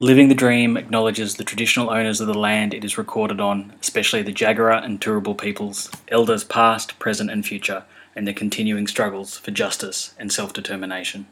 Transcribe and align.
Living 0.00 0.28
the 0.28 0.34
Dream 0.34 0.76
acknowledges 0.76 1.36
the 1.36 1.44
traditional 1.44 1.88
owners 1.88 2.20
of 2.20 2.26
the 2.26 2.34
land 2.34 2.74
it 2.74 2.84
is 2.84 2.98
recorded 2.98 3.40
on, 3.40 3.72
especially 3.80 4.20
the 4.20 4.30
Jagera 4.30 4.84
and 4.84 5.00
Turrbal 5.00 5.38
peoples, 5.38 5.90
elders 6.08 6.44
past, 6.44 6.98
present, 6.98 7.30
and 7.30 7.46
future, 7.46 7.82
and 8.14 8.26
their 8.26 8.34
continuing 8.34 8.86
struggles 8.86 9.38
for 9.38 9.52
justice 9.52 10.14
and 10.18 10.30
self 10.30 10.52
determination. 10.52 11.26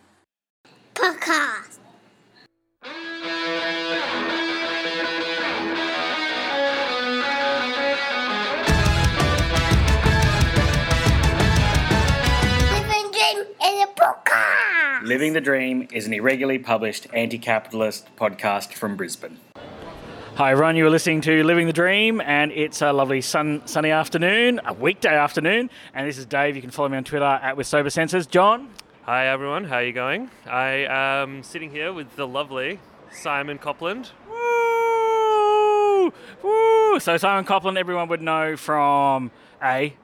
Podcast. 0.94 1.73
Living 15.04 15.34
the 15.34 15.40
Dream 15.42 15.86
is 15.92 16.06
an 16.06 16.14
irregularly 16.14 16.58
published 16.58 17.08
anti 17.12 17.36
capitalist 17.36 18.08
podcast 18.16 18.72
from 18.72 18.96
Brisbane. 18.96 19.36
Hi, 20.36 20.52
everyone. 20.52 20.76
You 20.76 20.86
are 20.86 20.90
listening 20.90 21.20
to 21.20 21.44
Living 21.44 21.66
the 21.66 21.74
Dream, 21.74 22.22
and 22.22 22.50
it's 22.50 22.80
a 22.80 22.90
lovely 22.90 23.20
sun, 23.20 23.60
sunny 23.66 23.90
afternoon, 23.90 24.62
a 24.64 24.72
weekday 24.72 25.14
afternoon. 25.14 25.68
And 25.92 26.08
this 26.08 26.16
is 26.16 26.24
Dave. 26.24 26.56
You 26.56 26.62
can 26.62 26.70
follow 26.70 26.88
me 26.88 26.96
on 26.96 27.04
Twitter 27.04 27.26
at 27.26 27.54
with 27.54 27.66
sober 27.66 27.90
senses. 27.90 28.26
John, 28.26 28.70
Hi 29.02 29.26
everyone, 29.26 29.64
how 29.64 29.76
are 29.76 29.84
you 29.84 29.92
going? 29.92 30.30
I 30.46 30.86
am 30.88 31.42
sitting 31.42 31.70
here 31.70 31.92
with 31.92 32.16
the 32.16 32.26
lovely 32.26 32.80
Simon 33.12 33.58
Copland. 33.58 34.10
Woo! 34.26 36.14
Woo! 36.42 36.98
So 36.98 37.18
Simon 37.18 37.44
Copland, 37.44 37.76
everyone 37.76 38.08
would 38.08 38.22
know 38.22 38.56
from 38.56 39.30
a 39.62 39.94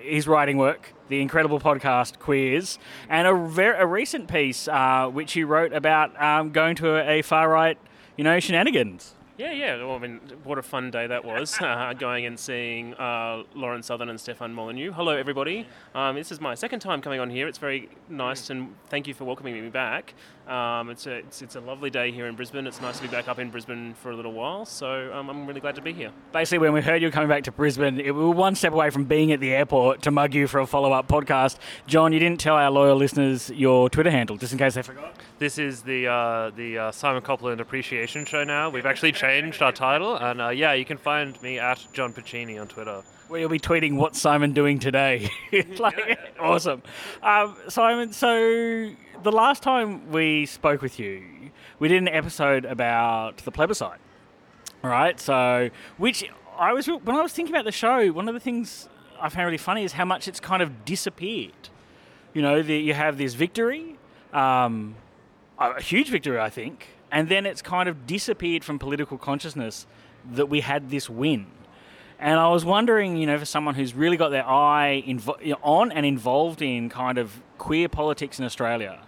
his 0.00 0.26
writing 0.26 0.56
work, 0.56 0.92
the 1.08 1.20
incredible 1.20 1.60
podcast 1.60 2.18
Queers, 2.18 2.78
and 3.08 3.26
a, 3.26 3.30
a 3.80 3.86
recent 3.86 4.28
piece 4.28 4.68
uh, 4.68 5.08
which 5.08 5.32
he 5.32 5.44
wrote 5.44 5.72
about 5.72 6.20
um, 6.20 6.50
going 6.50 6.76
to 6.76 6.96
a, 6.96 7.18
a 7.18 7.22
far 7.22 7.48
right, 7.48 7.78
you 8.16 8.24
know, 8.24 8.38
shenanigans. 8.40 9.14
Yeah, 9.38 9.52
yeah. 9.52 9.76
Well, 9.84 9.96
I 9.96 9.98
mean, 9.98 10.20
what 10.44 10.58
a 10.58 10.62
fun 10.62 10.90
day 10.90 11.06
that 11.06 11.24
was, 11.24 11.58
uh, 11.60 11.94
going 11.98 12.26
and 12.26 12.38
seeing 12.38 12.94
uh, 12.94 13.42
Lauren 13.54 13.82
Southern 13.82 14.08
and 14.08 14.20
Stefan 14.20 14.52
Molyneux. 14.52 14.92
Hello, 14.92 15.16
everybody. 15.16 15.66
Um, 15.94 16.16
this 16.16 16.30
is 16.30 16.40
my 16.40 16.54
second 16.54 16.80
time 16.80 17.00
coming 17.00 17.18
on 17.18 17.30
here. 17.30 17.48
It's 17.48 17.58
very 17.58 17.88
nice, 18.08 18.50
and 18.50 18.74
thank 18.88 19.06
you 19.06 19.14
for 19.14 19.24
welcoming 19.24 19.60
me 19.60 19.68
back. 19.70 20.14
Um, 20.46 20.90
it's, 20.90 21.06
a, 21.06 21.18
it's, 21.18 21.40
it's 21.40 21.54
a 21.54 21.60
lovely 21.60 21.88
day 21.88 22.10
here 22.10 22.26
in 22.26 22.34
Brisbane. 22.34 22.66
It's 22.66 22.80
nice 22.80 22.96
to 22.96 23.02
be 23.02 23.08
back 23.08 23.28
up 23.28 23.38
in 23.38 23.50
Brisbane 23.50 23.94
for 23.94 24.10
a 24.10 24.16
little 24.16 24.32
while, 24.32 24.64
so 24.64 25.12
um, 25.14 25.30
I'm 25.30 25.46
really 25.46 25.60
glad 25.60 25.76
to 25.76 25.80
be 25.80 25.92
here. 25.92 26.10
Basically, 26.32 26.58
when 26.58 26.72
we 26.72 26.80
heard 26.80 27.00
you 27.00 27.08
were 27.08 27.12
coming 27.12 27.28
back 27.28 27.44
to 27.44 27.52
Brisbane, 27.52 28.00
it, 28.00 28.12
we 28.12 28.20
were 28.20 28.30
one 28.30 28.54
step 28.54 28.72
away 28.72 28.90
from 28.90 29.04
being 29.04 29.30
at 29.32 29.40
the 29.40 29.54
airport 29.54 30.02
to 30.02 30.10
mug 30.10 30.34
you 30.34 30.46
for 30.46 30.60
a 30.60 30.66
follow 30.66 30.92
up 30.92 31.06
podcast. 31.06 31.58
John, 31.86 32.12
you 32.12 32.18
didn't 32.18 32.40
tell 32.40 32.56
our 32.56 32.70
loyal 32.70 32.96
listeners 32.96 33.50
your 33.50 33.88
Twitter 33.88 34.10
handle, 34.10 34.36
just 34.36 34.52
in 34.52 34.58
case 34.58 34.74
they 34.74 34.82
forgot. 34.82 35.14
This 35.38 35.58
is 35.58 35.82
the 35.82 36.08
uh, 36.08 36.50
the 36.50 36.78
uh, 36.78 36.90
Simon 36.90 37.22
Copland 37.22 37.60
Appreciation 37.60 38.24
Show 38.24 38.44
now. 38.44 38.68
We've 38.68 38.86
actually 38.86 39.12
changed 39.12 39.62
our 39.62 39.72
title, 39.72 40.16
and 40.16 40.40
uh, 40.40 40.48
yeah, 40.48 40.72
you 40.72 40.84
can 40.84 40.98
find 40.98 41.40
me 41.42 41.58
at 41.58 41.86
John 41.92 42.12
Puccini 42.12 42.58
on 42.58 42.68
Twitter. 42.68 43.02
You'll 43.40 43.48
be 43.48 43.58
tweeting 43.58 43.96
what's 43.96 44.20
Simon 44.20 44.52
doing 44.52 44.78
today. 44.78 45.30
like, 45.78 46.18
awesome. 46.38 46.82
Um, 47.22 47.56
Simon, 47.68 48.12
so 48.12 48.90
the 49.22 49.32
last 49.32 49.62
time 49.62 50.10
we 50.10 50.46
spoke 50.46 50.82
with 50.82 50.98
you, 50.98 51.22
we 51.78 51.88
did 51.88 51.98
an 51.98 52.08
episode 52.08 52.64
about 52.64 53.38
the 53.38 53.50
plebiscite. 53.50 54.00
All 54.84 54.90
right. 54.90 55.18
So, 55.18 55.70
which 55.96 56.24
I 56.58 56.72
was 56.72 56.86
when 56.86 57.16
I 57.16 57.22
was 57.22 57.32
thinking 57.32 57.54
about 57.54 57.64
the 57.64 57.72
show, 57.72 58.08
one 58.08 58.28
of 58.28 58.34
the 58.34 58.40
things 58.40 58.88
I 59.20 59.28
found 59.28 59.46
really 59.46 59.58
funny 59.58 59.84
is 59.84 59.92
how 59.92 60.04
much 60.04 60.28
it's 60.28 60.40
kind 60.40 60.62
of 60.62 60.84
disappeared. 60.84 61.68
You 62.34 62.42
know, 62.42 62.62
the, 62.62 62.76
you 62.76 62.94
have 62.94 63.18
this 63.18 63.34
victory, 63.34 63.98
um, 64.32 64.96
a 65.58 65.80
huge 65.80 66.08
victory, 66.08 66.38
I 66.38 66.50
think, 66.50 66.88
and 67.10 67.28
then 67.28 67.46
it's 67.46 67.62
kind 67.62 67.88
of 67.88 68.06
disappeared 68.06 68.64
from 68.64 68.78
political 68.78 69.18
consciousness 69.18 69.86
that 70.32 70.46
we 70.46 70.60
had 70.60 70.90
this 70.90 71.08
win. 71.10 71.46
And 72.22 72.38
I 72.38 72.46
was 72.50 72.64
wondering, 72.64 73.16
you 73.16 73.26
know, 73.26 73.36
for 73.36 73.44
someone 73.44 73.74
who's 73.74 73.94
really 73.94 74.16
got 74.16 74.28
their 74.28 74.46
eye 74.46 75.02
on 75.60 75.90
and 75.90 76.06
involved 76.06 76.62
in 76.62 76.88
kind 76.88 77.18
of 77.18 77.42
queer 77.58 77.88
politics 77.88 78.38
in 78.38 78.44
Australia, 78.44 79.00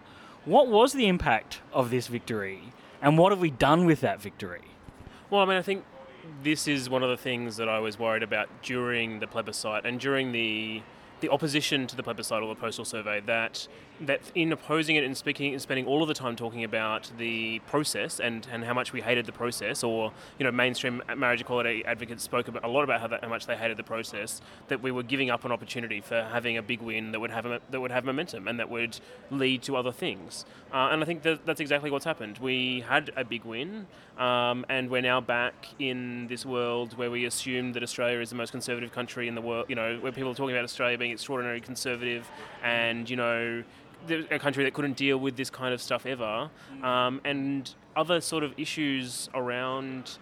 what 0.45 0.67
was 0.67 0.95
the 0.95 1.07
impact 1.07 1.61
of 1.73 1.91
this 1.91 2.09
victory, 2.09 2.73
and 3.01 3.17
what 3.17 3.31
have 3.31 3.39
we 3.39 3.51
done 3.51 3.87
with 3.87 4.01
that 4.01 4.21
victory? 4.21 4.63
Well, 5.31 5.41
I 5.43 5.45
mean, 5.45 5.57
I 5.57 5.63
think 5.63 5.85
this 6.43 6.67
is 6.67 6.91
one 6.91 7.05
of 7.05 7.09
the 7.09 7.17
things 7.17 7.57
that 7.57 7.69
I 7.69 7.79
was 7.79 8.01
worried 8.01 8.25
about 8.25 8.49
during 8.63 9.21
the 9.21 9.29
plebiscite 9.29 9.87
and 9.87 10.01
during 10.01 10.33
the 10.33 10.83
the 11.25 11.33
opposition 11.33 11.87
to 11.87 11.97
the 11.97 12.03
plebiscite 12.03 12.43
or 12.43 12.49
the 12.49 12.61
postal 12.61 12.85
survey 12.85 13.19
that 13.25 13.67
that 14.01 14.21
in 14.35 14.53
opposing 14.53 14.97
it 14.97 15.05
and 15.05 15.17
speaking 15.17 15.53
and 15.53 15.63
spending 15.63 15.87
all 15.87 16.03
of 16.03 16.09
the 16.09 16.15
time 16.15 16.35
talking 16.35 16.65
about 16.65 17.11
the 17.17 17.61
process 17.61 18.21
and, 18.21 18.47
and 18.51 18.65
how 18.65 18.75
much 18.75 18.93
we 18.93 19.01
hated 19.01 19.25
the 19.25 19.33
process 19.33 19.83
or 19.85 20.13
you 20.39 20.45
know 20.45 20.51
mainstream 20.51 21.01
marriage 21.17 21.41
equality 21.41 21.85
advocates 21.87 22.23
spoke 22.23 22.49
about, 22.49 22.65
a 22.65 22.69
lot 22.69 22.83
about 22.83 23.01
how, 23.01 23.07
that, 23.07 23.23
how 23.23 23.29
much 23.29 23.47
they 23.47 23.57
hated 23.57 23.77
the 23.77 23.85
process 23.85 24.43
that 24.69 24.83
we 24.83 24.91
were 24.91 25.03
giving 25.03 25.31
up 25.31 25.45
an 25.45 25.53
opportunity 25.53 26.01
for 26.01 26.23
having 26.25 26.59
a 26.59 26.63
big 26.63 26.83
win 26.83 27.13
that 27.13 27.21
would 27.21 27.31
have 27.31 27.47
that 27.71 27.81
would 27.81 27.93
have 27.93 28.05
momentum 28.05 28.47
and 28.49 28.59
that 28.59 28.69
would 28.69 28.99
lead 29.31 29.63
to 29.63 29.77
other 29.77 29.93
things. 29.93 30.45
Uh, 30.73 30.89
and 30.91 31.03
I 31.03 31.07
think 31.07 31.23
that 31.23 31.47
that's 31.47 31.61
exactly 31.61 31.91
what's 31.91 32.05
happened. 32.05 32.39
We 32.39 32.85
had 32.87 33.13
a 33.17 33.25
big 33.25 33.45
win 33.45 33.87
um, 34.19 34.67
and 34.69 34.91
we're 34.91 35.03
now 35.03 35.21
back 35.21 35.69
in 35.79 36.27
this 36.27 36.45
world 36.45 36.99
where 36.99 37.11
we 37.11 37.25
assume 37.25 37.73
that 37.73 37.83
Australia 37.83 38.21
is 38.21 38.31
the 38.31 38.37
most 38.37 38.51
conservative 38.51 38.93
country 38.93 39.29
in 39.29 39.35
the 39.35 39.41
world 39.41 39.67
you 39.69 39.77
know 39.77 39.99
where 40.01 40.13
people 40.13 40.31
are 40.31 40.35
talking 40.35 40.55
about 40.55 40.65
Australia 40.65 40.99
being 40.99 41.13
extraordinarily 41.15 41.61
conservative 41.61 42.31
and 42.63 43.09
you 43.09 43.17
know 43.17 43.65
a 44.31 44.39
country 44.39 44.65
that 44.65 44.75
couldn't 44.75 44.97
deal 44.97 45.17
with 45.17 45.37
this 45.37 45.51
kind 45.51 45.73
of 45.73 45.81
stuff 45.81 46.07
ever, 46.07 46.51
um, 46.83 47.21
and 47.25 47.75
other 47.97 48.21
sort 48.21 48.45
of 48.45 48.53
issues 48.59 49.31
around 49.35 50.19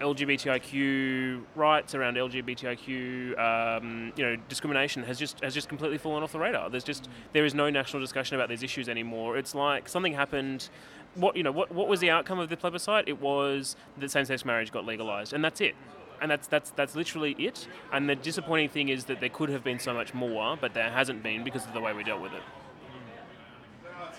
LGBTIQ 0.00 1.42
rights, 1.54 1.94
around 1.94 2.16
LGBTIQ, 2.16 3.38
um, 3.38 4.12
you 4.16 4.24
know, 4.24 4.36
discrimination 4.48 5.02
has 5.04 5.18
just 5.18 5.40
has 5.40 5.54
just 5.54 5.68
completely 5.68 5.98
fallen 5.98 6.22
off 6.22 6.32
the 6.32 6.38
radar. 6.38 6.70
There's 6.70 6.84
just 6.84 7.08
there 7.32 7.44
is 7.44 7.54
no 7.54 7.70
national 7.70 8.00
discussion 8.00 8.36
about 8.36 8.48
these 8.48 8.62
issues 8.62 8.88
anymore. 8.88 9.36
It's 9.36 9.54
like 9.54 9.88
something 9.88 10.14
happened. 10.14 10.68
What 11.14 11.36
you 11.36 11.42
know, 11.42 11.52
what 11.52 11.70
what 11.72 11.88
was 11.88 12.00
the 12.00 12.10
outcome 12.10 12.38
of 12.38 12.48
the 12.48 12.56
plebiscite? 12.56 13.08
It 13.08 13.20
was 13.20 13.76
that 13.98 14.10
same-sex 14.10 14.44
marriage 14.44 14.72
got 14.72 14.86
legalized, 14.86 15.32
and 15.32 15.44
that's 15.44 15.60
it 15.60 15.74
and 16.20 16.30
that's 16.30 16.46
that's 16.46 16.70
that's 16.70 16.94
literally 16.94 17.32
it. 17.38 17.66
And 17.92 18.08
the 18.08 18.16
disappointing 18.16 18.68
thing 18.68 18.88
is 18.88 19.04
that 19.06 19.20
there 19.20 19.28
could 19.28 19.48
have 19.48 19.64
been 19.64 19.78
so 19.78 19.94
much 19.94 20.14
more, 20.14 20.56
but 20.60 20.74
there 20.74 20.90
hasn't 20.90 21.22
been 21.22 21.44
because 21.44 21.66
of 21.66 21.72
the 21.72 21.80
way 21.80 21.92
we 21.92 22.04
dealt 22.04 22.20
with 22.20 22.32
it. 22.32 22.42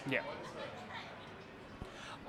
Yeah. 0.10 0.22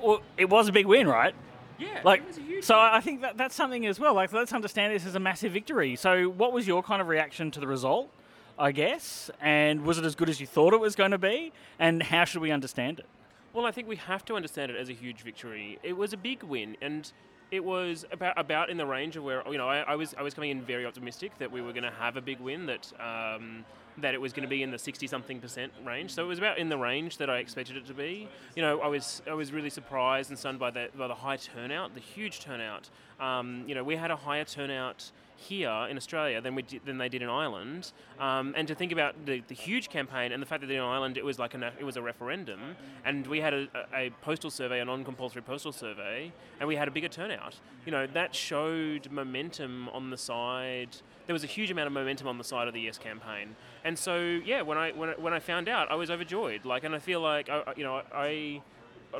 Well, 0.00 0.20
it 0.36 0.48
was 0.48 0.68
a 0.68 0.72
big 0.72 0.86
win, 0.86 1.06
right? 1.06 1.34
Yeah. 1.78 2.00
Like, 2.04 2.22
so 2.60 2.78
I 2.78 3.00
think 3.00 3.22
that 3.22 3.36
that's 3.36 3.54
something 3.54 3.86
as 3.86 3.98
well. 3.98 4.14
Like, 4.14 4.32
let's 4.32 4.52
understand 4.52 4.94
this 4.94 5.06
as 5.06 5.14
a 5.14 5.20
massive 5.20 5.52
victory. 5.52 5.96
So, 5.96 6.28
what 6.28 6.52
was 6.52 6.66
your 6.66 6.82
kind 6.82 7.00
of 7.00 7.08
reaction 7.08 7.50
to 7.52 7.60
the 7.60 7.66
result? 7.66 8.10
I 8.58 8.70
guess, 8.70 9.30
and 9.40 9.82
was 9.82 9.98
it 9.98 10.04
as 10.04 10.14
good 10.14 10.28
as 10.28 10.38
you 10.38 10.46
thought 10.46 10.74
it 10.74 10.80
was 10.80 10.94
going 10.94 11.12
to 11.12 11.18
be? 11.18 11.52
And 11.78 12.02
how 12.02 12.24
should 12.24 12.42
we 12.42 12.50
understand 12.50 13.00
it? 13.00 13.06
Well, 13.52 13.66
I 13.66 13.70
think 13.70 13.88
we 13.88 13.96
have 13.96 14.24
to 14.26 14.34
understand 14.34 14.70
it 14.70 14.76
as 14.76 14.88
a 14.88 14.92
huge 14.92 15.22
victory. 15.22 15.78
It 15.82 15.94
was 15.94 16.12
a 16.12 16.16
big 16.16 16.42
win, 16.42 16.76
and 16.80 17.10
it 17.52 17.62
was 17.62 18.06
about 18.10 18.36
about 18.38 18.70
in 18.70 18.78
the 18.78 18.86
range 18.86 19.14
of 19.16 19.22
where 19.22 19.42
you 19.48 19.58
know 19.58 19.68
I, 19.68 19.80
I 19.80 19.94
was 19.94 20.14
I 20.18 20.22
was 20.22 20.32
coming 20.32 20.50
in 20.50 20.62
very 20.62 20.86
optimistic 20.86 21.36
that 21.38 21.52
we 21.52 21.60
were 21.60 21.72
going 21.72 21.84
to 21.84 21.90
have 21.90 22.16
a 22.16 22.22
big 22.22 22.40
win 22.40 22.66
that 22.66 22.90
um, 22.98 23.64
that 23.98 24.14
it 24.14 24.20
was 24.20 24.32
going 24.32 24.42
to 24.42 24.48
be 24.48 24.62
in 24.62 24.70
the 24.70 24.78
sixty 24.78 25.06
something 25.06 25.38
percent 25.38 25.70
range. 25.84 26.14
So 26.14 26.24
it 26.24 26.26
was 26.26 26.38
about 26.38 26.56
in 26.56 26.70
the 26.70 26.78
range 26.78 27.18
that 27.18 27.28
I 27.28 27.38
expected 27.38 27.76
it 27.76 27.86
to 27.86 27.94
be. 27.94 28.26
You 28.56 28.62
know, 28.62 28.80
I 28.80 28.88
was 28.88 29.20
I 29.30 29.34
was 29.34 29.52
really 29.52 29.68
surprised 29.68 30.30
and 30.30 30.38
stunned 30.38 30.58
by 30.58 30.70
that 30.70 30.96
by 30.96 31.06
the 31.06 31.14
high 31.14 31.36
turnout, 31.36 31.94
the 31.94 32.00
huge 32.00 32.40
turnout. 32.40 32.88
Um, 33.20 33.64
you 33.66 33.74
know, 33.74 33.84
we 33.84 33.96
had 33.96 34.10
a 34.10 34.16
higher 34.16 34.44
turnout 34.44 35.12
here 35.42 35.86
in 35.90 35.96
Australia 35.96 36.40
than 36.40 36.54
we 36.54 36.62
did, 36.62 36.84
than 36.84 36.98
they 36.98 37.08
did 37.08 37.22
in 37.22 37.28
Ireland, 37.28 37.92
um, 38.18 38.54
and 38.56 38.66
to 38.68 38.74
think 38.74 38.92
about 38.92 39.14
the, 39.26 39.42
the 39.48 39.54
huge 39.54 39.88
campaign 39.90 40.32
and 40.32 40.40
the 40.40 40.46
fact 40.46 40.60
that 40.62 40.70
in 40.70 40.80
Ireland 40.80 41.16
it 41.16 41.24
was 41.24 41.38
like 41.38 41.54
a 41.54 41.72
it 41.78 41.84
was 41.84 41.96
a 41.96 42.02
referendum, 42.02 42.60
and 43.04 43.26
we 43.26 43.40
had 43.40 43.52
a, 43.54 43.68
a, 43.94 44.10
postal 44.22 44.50
survey, 44.50 44.80
a 44.80 44.84
non-compulsory 44.84 45.42
postal 45.42 45.72
survey, 45.72 46.32
and 46.60 46.68
we 46.68 46.76
had 46.76 46.88
a 46.88 46.90
bigger 46.90 47.08
turnout. 47.08 47.56
You 47.84 47.92
know 47.92 48.06
that 48.06 48.34
showed 48.34 49.10
momentum 49.10 49.88
on 49.90 50.10
the 50.10 50.16
side. 50.18 50.96
There 51.26 51.34
was 51.34 51.44
a 51.44 51.52
huge 51.58 51.70
amount 51.70 51.86
of 51.86 51.92
momentum 51.92 52.26
on 52.28 52.38
the 52.38 52.44
side 52.44 52.68
of 52.68 52.74
the 52.74 52.80
Yes 52.80 52.98
campaign, 52.98 53.56
and 53.84 53.98
so 53.98 54.40
yeah, 54.44 54.62
when 54.62 54.78
I 54.78 54.92
when 54.92 55.10
I, 55.10 55.12
when 55.14 55.32
I 55.34 55.40
found 55.40 55.68
out, 55.68 55.90
I 55.90 55.96
was 55.96 56.10
overjoyed. 56.10 56.64
Like, 56.64 56.84
and 56.84 56.94
I 56.94 56.98
feel 56.98 57.20
like 57.20 57.48
I, 57.48 57.62
I- 57.66 57.74
you 57.76 57.84
know 57.84 58.02
I 58.14 58.62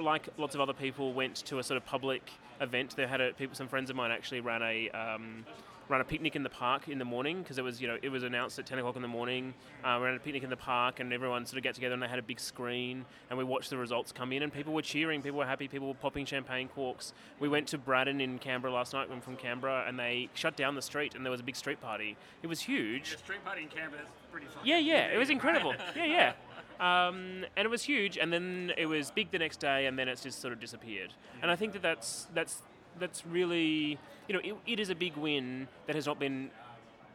like 0.01 0.29
lots 0.39 0.55
of 0.55 0.61
other 0.61 0.73
people, 0.73 1.13
went 1.13 1.37
to 1.37 1.59
a 1.59 1.63
sort 1.63 1.77
of 1.77 1.85
public 1.85 2.31
event. 2.61 2.97
They 2.97 3.07
had 3.07 3.21
a, 3.21 3.33
people, 3.35 3.55
some 3.55 3.69
friends 3.69 3.91
of 3.91 3.97
mine 3.97 4.11
actually 4.11 4.41
ran 4.41 4.63
a 4.63 4.89
um, 4.91 5.45
ran 5.89 6.01
a 6.01 6.05
picnic 6.05 6.37
in 6.37 6.43
the 6.43 6.49
park 6.49 6.89
in 6.89 6.99
the 6.99 7.05
morning 7.05 7.43
because 7.43 7.59
it 7.59 7.65
was 7.65 7.81
you 7.81 7.89
know 7.89 7.99
it 8.03 8.09
was 8.09 8.23
announced 8.23 8.59
at 8.59 8.67
ten 8.67 8.79
o'clock 8.79 8.97
in 8.97 9.03
the 9.03 9.09
morning. 9.09 9.55
Uh, 9.85 9.97
we 9.99 10.07
ran 10.07 10.15
a 10.15 10.19
picnic 10.19 10.43
in 10.43 10.51
the 10.51 10.57
park 10.57 11.01
and 11.01 11.13
everyone 11.13 11.45
sort 11.47 11.59
of 11.59 11.65
got 11.65 11.75
together 11.75 11.95
and 11.95 12.03
they 12.03 12.09
had 12.09 12.19
a 12.19 12.23
big 12.23 12.41
screen 12.41 13.05
and 13.31 13.39
we 13.39 13.45
watched 13.45 13.71
the 13.71 13.77
results 13.77 14.13
come 14.13 14.33
in 14.33 14.43
and 14.43 14.53
people 14.53 14.73
were 14.73 14.83
cheering, 14.83 15.23
people 15.23 15.39
were 15.39 15.47
happy, 15.47 15.69
people 15.69 15.89
were 15.89 15.95
popping 15.95 16.25
champagne 16.25 16.69
corks. 16.69 17.13
We 17.41 17.49
went 17.49 17.69
to 17.69 17.79
Braddon 17.79 18.21
in 18.21 18.39
Canberra 18.39 18.73
last 18.73 18.93
night. 18.93 19.09
I'm 19.13 19.21
from 19.21 19.37
Canberra 19.37 19.85
and 19.87 19.99
they 19.99 20.29
shut 20.35 20.57
down 20.57 20.75
the 20.75 20.83
street 20.83 21.15
and 21.15 21.25
there 21.25 21.31
was 21.31 21.41
a 21.41 21.45
big 21.45 21.57
street 21.57 21.81
party. 21.81 22.17
It 22.43 22.47
was 22.47 22.61
huge. 22.61 23.17
street 23.19 23.45
party 23.45 23.63
in 23.63 23.69
Canberra 23.69 24.03
is 24.03 24.09
pretty 24.31 24.47
fun. 24.47 24.63
Yeah, 24.65 24.79
yeah, 24.79 25.07
it 25.07 25.19
was 25.19 25.31
incredible. 25.37 25.75
Yeah, 25.97 26.05
yeah. 26.05 26.33
Um, 26.81 27.45
and 27.57 27.65
it 27.65 27.71
was 27.71 27.85
huge, 27.85 28.19
and 28.19 28.33
then 28.33 28.73
it 28.77 28.87
was 28.87 29.13
big 29.13 29.31
the 29.31 29.39
next 29.39 29.61
day, 29.61 29.87
and 29.87 29.97
then 29.97 30.09
it's 30.09 30.23
just 30.23 30.41
sort 30.41 30.53
of 30.53 30.59
disappeared. 30.59 31.15
And 31.41 31.49
I 31.49 31.55
think 31.55 31.75
that 31.75 31.83
that's 31.83 32.27
that's 32.35 32.63
that's 32.99 33.27
really 33.27 33.99
you 34.29 34.35
know 34.35 34.41
it, 34.43 34.55
it 34.67 34.81
is 34.81 34.91
a 34.91 34.95
big 34.95 35.17
win 35.17 35.69
that 35.87 35.95
has 35.95 36.07
not 36.07 36.19
been 36.19 36.51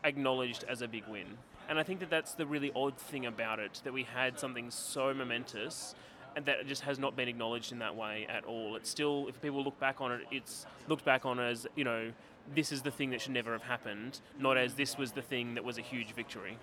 acknowledged 0.04 0.64
as 0.68 0.82
a 0.82 0.88
big 0.88 1.04
win. 1.08 1.26
And 1.70 1.78
I 1.78 1.84
think 1.84 2.00
that 2.00 2.10
that's 2.10 2.34
the 2.34 2.46
really 2.46 2.72
odd 2.76 2.98
thing 2.98 3.26
about 3.26 3.60
it 3.60 3.82
that 3.84 3.94
we 3.94 4.04
had 4.04 4.40
something 4.40 4.72
so 4.72 5.14
momentous 5.14 5.96
and 6.36 6.46
that 6.46 6.66
just 6.68 6.84
has 6.84 7.00
not 7.00 7.16
been 7.16 7.28
acknowledged 7.28 7.72
in 7.72 7.80
that 7.80 7.96
way 7.96 8.26
at 8.30 8.46
all. 8.46 8.76
It's 8.76 8.90
still, 8.90 9.26
if 9.28 9.42
people 9.42 9.64
look 9.64 9.78
back 9.80 10.00
on 10.00 10.12
it, 10.12 10.22
it's 10.32 10.66
looked 10.88 11.04
back 11.04 11.26
on 11.26 11.40
as, 11.40 11.68
you 11.76 11.84
know, 11.84 12.12
this 12.56 12.72
is 12.72 12.84
the 12.84 12.92
thing 12.92 13.10
that 13.10 13.22
should 13.22 13.34
never 13.34 13.52
have 13.52 13.64
happened, 13.64 14.22
not 14.40 14.56
as 14.56 14.76
this 14.76 14.98
was 14.98 15.12
the 15.12 15.22
thing 15.22 15.56
that 15.56 15.64
was 15.64 15.78
a 15.78 15.82
huge 15.82 16.14
victory. 16.14 16.58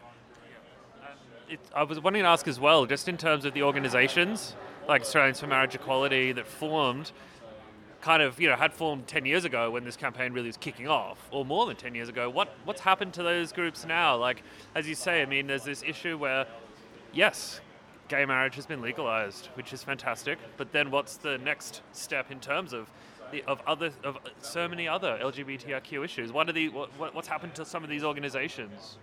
It, 1.51 1.61
I 1.75 1.83
was 1.83 2.01
wanting 2.01 2.23
to 2.23 2.29
ask 2.29 2.49
as 2.49 2.59
well, 2.59 2.87
just 2.87 3.09
in 3.09 3.19
terms 3.19 3.45
of 3.45 3.53
the 3.53 3.63
organisations 3.63 4.55
like 4.89 5.03
Australians 5.03 5.41
for 5.41 5.47
Marriage 5.47 5.75
Equality 5.75 6.33
that 6.33 6.47
formed, 6.47 7.13
kind 8.05 8.23
of 8.23 8.39
you 8.39 8.47
know 8.47 8.55
had 8.55 8.71
formed 8.71 9.07
10 9.07 9.25
years 9.25 9.47
ago 9.47 9.71
when 9.71 9.83
this 9.83 9.97
campaign 9.97 10.35
really 10.35 10.49
was 10.49 10.59
kicking 10.59 10.87
off 10.87 11.27
or 11.31 11.43
more 11.43 11.65
than 11.65 11.75
10 11.75 11.95
years 11.95 12.11
ago. 12.11 12.29
What 12.29 12.55
what's 12.67 12.83
happened 12.83 13.15
to 13.15 13.23
those 13.23 13.51
groups 13.51 13.87
now? 13.87 14.15
Like 14.17 14.43
as 14.75 14.87
you 14.87 14.95
say 14.95 15.23
i 15.23 15.25
mean 15.25 15.47
there's 15.47 15.65
this 15.65 15.83
issue 15.83 16.19
where 16.19 16.47
yes 17.15 17.61
gay 18.09 18.27
marriage 18.27 18.57
has 18.57 18.67
been 18.67 18.83
legalized 18.83 19.47
which 19.55 19.73
is 19.73 19.83
fantastic 19.83 20.39
but 20.59 20.71
then 20.73 20.91
what's 20.91 21.17
the 21.17 21.39
next 21.39 21.81
step 21.93 22.31
in 22.31 22.39
terms 22.41 22.75
of 22.75 22.91
the, 23.33 23.43
of 23.45 23.63
other 23.67 23.91
of 24.05 24.19
so 24.43 24.69
many 24.69 24.87
other 24.87 25.19
lgbtq 25.23 26.05
issues? 26.05 26.31
What 26.31 26.47
are 26.51 26.53
the 26.53 26.69
what, 26.69 27.15
what's 27.15 27.29
happened 27.29 27.55
to 27.55 27.65
some 27.65 27.83
of 27.83 27.89
these 27.89 28.05
organizations? 28.05 28.99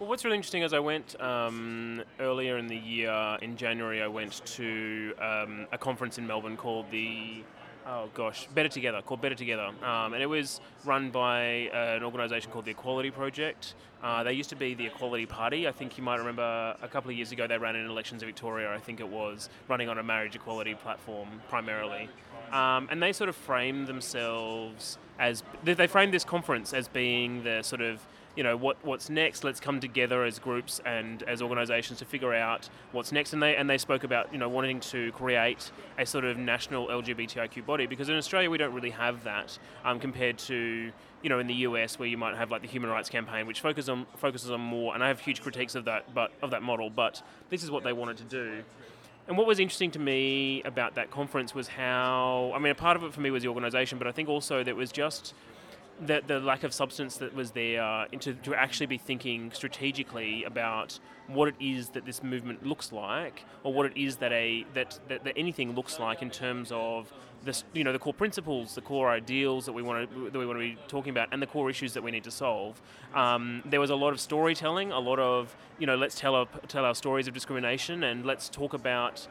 Well, 0.00 0.08
what's 0.08 0.24
really 0.24 0.38
interesting 0.38 0.62
is 0.62 0.72
I 0.72 0.80
went 0.80 1.14
um, 1.20 2.02
earlier 2.18 2.58
in 2.58 2.66
the 2.66 2.76
year, 2.76 3.38
in 3.42 3.56
January, 3.56 4.02
I 4.02 4.08
went 4.08 4.44
to 4.44 5.14
um, 5.20 5.68
a 5.70 5.78
conference 5.78 6.18
in 6.18 6.26
Melbourne 6.26 6.56
called 6.56 6.90
the 6.90 7.44
oh 7.86 8.08
gosh, 8.14 8.48
Better 8.54 8.68
Together, 8.68 9.02
called 9.02 9.20
Better 9.20 9.34
Together. 9.34 9.70
Um, 9.82 10.14
and 10.14 10.22
it 10.22 10.26
was 10.26 10.60
run 10.84 11.10
by 11.10 11.68
uh, 11.68 11.96
an 11.96 12.04
organisation 12.04 12.50
called 12.50 12.64
the 12.64 12.70
Equality 12.70 13.10
Project. 13.10 13.74
Uh, 14.02 14.22
they 14.22 14.32
used 14.32 14.50
to 14.50 14.56
be 14.56 14.74
the 14.74 14.86
Equality 14.86 15.26
Party. 15.26 15.66
I 15.66 15.72
think 15.72 15.96
you 15.96 16.04
might 16.04 16.18
remember 16.18 16.76
a 16.82 16.88
couple 16.88 17.10
of 17.10 17.16
years 17.16 17.32
ago 17.32 17.46
they 17.46 17.58
ran 17.58 17.76
in 17.76 17.86
elections 17.86 18.22
in 18.22 18.28
Victoria, 18.28 18.72
I 18.72 18.78
think 18.78 19.00
it 19.00 19.08
was, 19.08 19.48
running 19.68 19.88
on 19.88 19.98
a 19.98 20.02
marriage 20.02 20.34
equality 20.34 20.74
platform 20.74 21.28
primarily. 21.48 22.08
Um, 22.52 22.88
and 22.90 23.02
they 23.02 23.12
sort 23.12 23.28
of 23.28 23.36
framed 23.36 23.86
themselves 23.86 24.98
as, 25.18 25.42
they 25.64 25.86
framed 25.86 26.12
this 26.12 26.24
conference 26.24 26.72
as 26.72 26.88
being 26.88 27.42
the 27.44 27.62
sort 27.62 27.80
of 27.80 28.00
you 28.36 28.42
know 28.42 28.56
what 28.56 28.76
what's 28.84 29.08
next? 29.08 29.44
Let's 29.44 29.60
come 29.60 29.80
together 29.80 30.24
as 30.24 30.38
groups 30.38 30.80
and 30.84 31.22
as 31.24 31.40
organizations 31.40 32.00
to 32.00 32.04
figure 32.04 32.34
out 32.34 32.68
what's 32.92 33.12
next. 33.12 33.32
And 33.32 33.42
they 33.42 33.56
and 33.56 33.68
they 33.70 33.78
spoke 33.78 34.04
about 34.04 34.32
you 34.32 34.38
know 34.38 34.48
wanting 34.48 34.80
to 34.80 35.12
create 35.12 35.70
a 35.98 36.06
sort 36.06 36.24
of 36.24 36.36
national 36.36 36.88
LGBTIQ 36.88 37.64
body 37.64 37.86
because 37.86 38.08
in 38.08 38.16
Australia 38.16 38.50
we 38.50 38.58
don't 38.58 38.74
really 38.74 38.90
have 38.90 39.24
that 39.24 39.58
um, 39.84 40.00
compared 40.00 40.38
to 40.38 40.90
you 41.22 41.28
know 41.28 41.38
in 41.38 41.46
the 41.46 41.54
US 41.54 41.98
where 41.98 42.08
you 42.08 42.18
might 42.18 42.36
have 42.36 42.50
like 42.50 42.62
the 42.62 42.68
human 42.68 42.90
rights 42.90 43.08
campaign 43.08 43.46
which 43.46 43.60
focuses 43.60 43.88
on 43.88 44.06
focuses 44.16 44.50
on 44.50 44.60
more 44.60 44.94
and 44.94 45.04
I 45.04 45.08
have 45.08 45.20
huge 45.20 45.40
critiques 45.40 45.74
of 45.74 45.84
that 45.84 46.12
but 46.12 46.32
of 46.42 46.50
that 46.50 46.62
model 46.62 46.90
but 46.90 47.22
this 47.50 47.62
is 47.62 47.70
what 47.70 47.84
they 47.84 47.92
wanted 47.92 48.16
to 48.18 48.24
do. 48.24 48.62
And 49.26 49.38
what 49.38 49.46
was 49.46 49.58
interesting 49.58 49.90
to 49.92 49.98
me 49.98 50.62
about 50.64 50.96
that 50.96 51.10
conference 51.10 51.54
was 51.54 51.68
how 51.68 52.52
I 52.54 52.58
mean 52.58 52.72
a 52.72 52.74
part 52.74 52.96
of 52.96 53.04
it 53.04 53.14
for 53.14 53.20
me 53.20 53.30
was 53.30 53.42
the 53.42 53.48
organization 53.48 53.98
but 53.98 54.06
I 54.06 54.12
think 54.12 54.28
also 54.28 54.64
that 54.64 54.74
was 54.74 54.90
just 54.90 55.34
the, 56.00 56.22
the 56.26 56.40
lack 56.40 56.64
of 56.64 56.72
substance 56.72 57.16
that 57.18 57.34
was 57.34 57.52
there 57.52 57.82
uh, 57.82 58.06
to, 58.20 58.34
to 58.34 58.54
actually 58.54 58.86
be 58.86 58.98
thinking 58.98 59.50
strategically 59.52 60.44
about 60.44 60.98
what 61.28 61.48
it 61.48 61.54
is 61.60 61.90
that 61.90 62.04
this 62.04 62.22
movement 62.22 62.66
looks 62.66 62.92
like 62.92 63.44
or 63.62 63.72
what 63.72 63.86
it 63.86 63.96
is 63.96 64.16
that 64.16 64.32
a 64.32 64.66
that, 64.74 64.98
that, 65.08 65.24
that 65.24 65.34
anything 65.36 65.74
looks 65.74 65.98
like 65.98 66.20
in 66.20 66.30
terms 66.30 66.70
of 66.72 67.12
the, 67.44 67.62
you 67.72 67.84
know, 67.84 67.92
the 67.92 67.98
core 67.98 68.14
principles, 68.14 68.74
the 68.74 68.80
core 68.80 69.10
ideals 69.10 69.66
that 69.66 69.72
we 69.72 69.82
want 69.82 70.10
to 70.10 70.30
that 70.30 70.38
we 70.38 70.46
want 70.46 70.58
to 70.58 70.60
be 70.60 70.78
talking 70.88 71.10
about, 71.10 71.28
and 71.32 71.40
the 71.40 71.46
core 71.46 71.70
issues 71.70 71.92
that 71.94 72.02
we 72.02 72.10
need 72.10 72.24
to 72.24 72.30
solve. 72.30 72.80
Um, 73.14 73.62
there 73.64 73.80
was 73.80 73.90
a 73.90 73.94
lot 73.94 74.12
of 74.12 74.20
storytelling, 74.20 74.92
a 74.92 74.98
lot 74.98 75.18
of 75.18 75.54
you 75.78 75.86
know, 75.86 75.96
let's 75.96 76.18
tell 76.18 76.34
our 76.34 76.46
tell 76.68 76.84
our 76.84 76.94
stories 76.94 77.28
of 77.28 77.34
discrimination, 77.34 78.04
and 78.04 78.24
let's 78.24 78.48
talk 78.48 78.74
about 78.74 79.26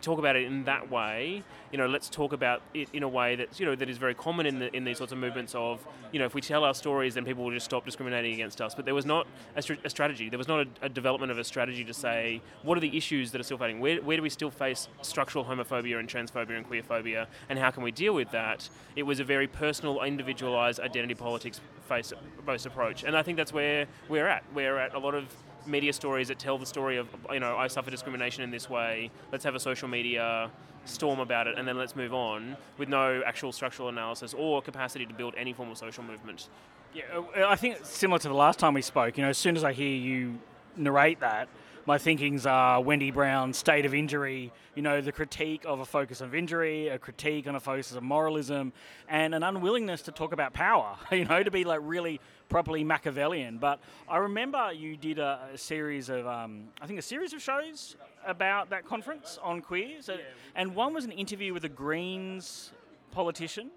talk 0.00 0.18
about 0.18 0.36
it 0.36 0.44
in 0.44 0.64
that 0.64 0.90
way. 0.90 1.42
You 1.72 1.78
know, 1.78 1.86
let's 1.86 2.08
talk 2.08 2.32
about 2.32 2.62
it 2.74 2.88
in 2.92 3.02
a 3.02 3.08
way 3.08 3.36
that 3.36 3.58
you 3.58 3.66
know 3.66 3.74
that 3.74 3.88
is 3.88 3.98
very 3.98 4.14
common 4.14 4.46
in 4.46 4.58
the, 4.58 4.74
in 4.74 4.84
these 4.84 4.98
sorts 4.98 5.12
of 5.12 5.18
movements. 5.18 5.54
Of 5.54 5.86
you 6.12 6.18
know, 6.18 6.24
if 6.24 6.34
we 6.34 6.40
tell 6.40 6.64
our 6.64 6.74
stories, 6.74 7.14
then 7.14 7.24
people 7.24 7.44
will 7.44 7.52
just 7.52 7.66
stop 7.66 7.84
discriminating 7.84 8.34
against 8.34 8.60
us. 8.60 8.74
But 8.74 8.84
there 8.84 8.94
was 8.94 9.06
not 9.06 9.26
a, 9.56 9.62
a 9.84 9.90
strategy. 9.90 10.28
There 10.28 10.38
was 10.38 10.48
not 10.48 10.66
a, 10.66 10.86
a, 10.86 10.88
development 10.88 11.32
of 11.32 11.38
a 11.38 11.44
strategy 11.44 11.84
to 11.84 11.94
say 11.94 12.40
what 12.62 12.78
are 12.78 12.80
the 12.80 12.96
issues 12.96 13.32
that 13.32 13.40
are 13.40 13.44
still 13.44 13.58
fighting. 13.58 13.80
Where, 13.80 14.00
where 14.02 14.16
do 14.16 14.22
we 14.22 14.30
still 14.30 14.50
face 14.50 14.88
structural 15.02 15.44
homophobia 15.44 15.98
and 15.98 16.08
transphobia 16.08 16.56
and 16.56 16.68
queerphobia, 16.68 17.26
and 17.48 17.58
how 17.58 17.70
can 17.70 17.82
we 17.82 17.92
deal 17.92 18.14
with 18.14 18.30
that? 18.30 18.68
It 18.94 19.02
was 19.02 19.20
a 19.20 19.24
very 19.24 19.46
personal, 19.46 20.02
individualized 20.02 20.80
identity 20.80 21.14
politics 21.14 21.60
face 21.88 22.12
based 22.44 22.66
approach, 22.66 23.04
and 23.04 23.16
I 23.16 23.22
think 23.22 23.36
that's 23.36 23.52
where 23.52 23.86
we're 24.08 24.26
at. 24.26 24.44
We're 24.54 24.78
at 24.78 24.94
a 24.94 24.98
lot 24.98 25.14
of 25.14 25.24
media 25.66 25.92
stories 25.92 26.28
that 26.28 26.38
tell 26.38 26.58
the 26.58 26.66
story 26.66 26.96
of 26.96 27.08
you 27.32 27.40
know 27.40 27.56
I 27.56 27.66
suffer 27.66 27.90
discrimination 27.90 28.44
in 28.44 28.50
this 28.50 28.70
way. 28.70 29.10
Let's 29.32 29.44
have 29.44 29.54
a 29.54 29.60
social 29.60 29.88
media 29.88 30.50
storm 30.88 31.20
about 31.20 31.46
it, 31.46 31.58
and 31.58 31.66
then 31.66 31.76
let's 31.76 31.96
move 31.96 32.14
on 32.14 32.56
with 32.78 32.88
no 32.88 33.22
actual 33.24 33.52
structural 33.52 33.88
analysis 33.88 34.34
or 34.34 34.62
capacity 34.62 35.06
to 35.06 35.14
build 35.14 35.34
any 35.36 35.52
form 35.52 35.70
of 35.70 35.78
social 35.78 36.04
movement. 36.04 36.48
Yeah, 36.94 37.02
uh, 37.18 37.46
I 37.48 37.56
think 37.56 37.78
similar 37.84 38.18
to 38.20 38.28
the 38.28 38.34
last 38.34 38.58
time 38.58 38.74
we 38.74 38.82
spoke. 38.82 39.18
You 39.18 39.24
know, 39.24 39.30
as 39.30 39.38
soon 39.38 39.56
as 39.56 39.64
I 39.64 39.72
hear 39.72 39.94
you 39.94 40.38
narrate 40.76 41.20
that, 41.20 41.48
my 41.86 41.98
thinkings 41.98 42.46
are 42.46 42.80
Wendy 42.80 43.12
Brown's 43.12 43.56
state 43.56 43.86
of 43.86 43.94
injury, 43.94 44.52
you 44.74 44.82
know, 44.82 45.00
the 45.00 45.12
critique 45.12 45.62
of 45.64 45.78
a 45.78 45.84
focus 45.84 46.20
of 46.20 46.34
injury, 46.34 46.88
a 46.88 46.98
critique 46.98 47.46
on 47.46 47.54
a 47.54 47.60
focus 47.60 47.92
of 47.92 48.02
moralism, 48.02 48.72
and 49.08 49.34
an 49.34 49.44
unwillingness 49.44 50.02
to 50.02 50.12
talk 50.12 50.32
about 50.32 50.52
power, 50.52 50.96
you 51.12 51.24
know, 51.24 51.42
to 51.42 51.50
be 51.50 51.64
like 51.64 51.80
really 51.82 52.20
properly 52.48 52.84
Machiavellian. 52.84 53.58
But 53.58 53.80
I 54.08 54.18
remember 54.18 54.72
you 54.72 54.96
did 54.96 55.18
a, 55.18 55.48
a 55.54 55.58
series 55.58 56.08
of, 56.08 56.26
um, 56.26 56.68
I 56.80 56.86
think, 56.86 56.98
a 56.98 57.02
series 57.02 57.32
of 57.32 57.42
shows 57.42 57.96
about 58.26 58.70
that 58.70 58.84
conference 58.86 59.38
on 59.42 59.60
queers, 59.60 60.08
yeah. 60.08 60.16
and 60.54 60.74
one 60.74 60.94
was 60.94 61.04
an 61.04 61.12
interview 61.12 61.52
with 61.54 61.64
a 61.64 61.68
Greens 61.68 62.72
politician, 63.12 63.70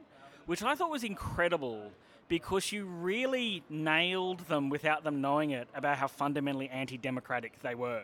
which 0.46 0.64
I 0.64 0.76
thought 0.76 0.90
was 0.90 1.04
incredible 1.04 1.92
because 2.28 2.72
you 2.72 2.86
really 2.86 3.64
nailed 3.70 4.42
them 4.42 4.70
without 4.70 5.04
them 5.04 5.22
knowing 5.22 5.52
it 5.52 5.68
about 5.74 5.98
how 5.98 6.08
fundamentally 6.08 6.70
anti 6.70 6.98
democratic 6.98 7.60
they 7.62 7.76
were. 7.76 8.04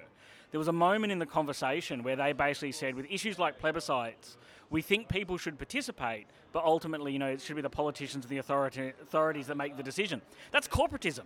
There 0.56 0.60
was 0.60 0.70
a 0.70 0.72
moment 0.72 1.12
in 1.12 1.20
the 1.20 1.26
conversation 1.26 2.02
where 2.02 2.16
they 2.16 2.32
basically 2.32 2.72
said, 2.72 2.96
with 2.96 3.08
issues 3.12 3.38
like 3.38 3.60
plebiscites, 3.60 4.38
we 4.70 4.82
think 4.82 5.10
people 5.10 5.38
should 5.38 5.58
participate, 5.58 6.28
but 6.54 6.64
ultimately, 6.64 7.12
you 7.12 7.20
know, 7.20 7.28
it 7.28 7.42
should 7.42 7.58
be 7.58 7.62
the 7.62 7.70
politicians 7.70 8.24
and 8.24 8.32
the 8.32 8.38
authority, 8.38 8.94
authorities 9.02 9.48
that 9.48 9.58
make 9.58 9.76
the 9.76 9.84
decision. 9.84 10.22
That's 10.54 10.66
corporatism 10.70 11.24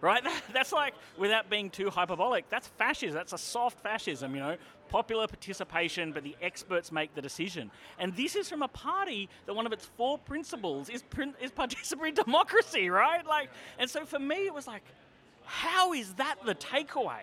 right? 0.00 0.24
That's 0.52 0.72
like, 0.72 0.94
without 1.16 1.48
being 1.48 1.70
too 1.70 1.88
hyperbolic, 1.88 2.50
that's 2.50 2.66
fascism. 2.66 3.14
That's 3.14 3.32
a 3.32 3.38
soft 3.38 3.78
fascism, 3.78 4.34
you 4.34 4.40
know? 4.40 4.56
Popular 4.88 5.28
participation, 5.28 6.10
but 6.10 6.24
the 6.24 6.34
experts 6.42 6.90
make 6.90 7.14
the 7.14 7.22
decision. 7.22 7.70
And 8.00 8.12
this 8.16 8.34
is 8.34 8.48
from 8.48 8.62
a 8.62 8.68
party 8.68 9.28
that 9.46 9.54
one 9.54 9.64
of 9.64 9.72
its 9.72 9.84
four 9.96 10.18
principles 10.18 10.88
is, 10.88 11.04
is 11.40 11.52
participatory 11.52 12.12
democracy, 12.24 12.90
right? 12.90 13.24
Like, 13.24 13.50
and 13.78 13.88
so 13.88 14.04
for 14.04 14.18
me, 14.18 14.46
it 14.46 14.52
was 14.52 14.66
like, 14.66 14.82
how 15.44 15.92
is 15.92 16.14
that 16.14 16.34
the 16.44 16.56
takeaway? 16.56 17.20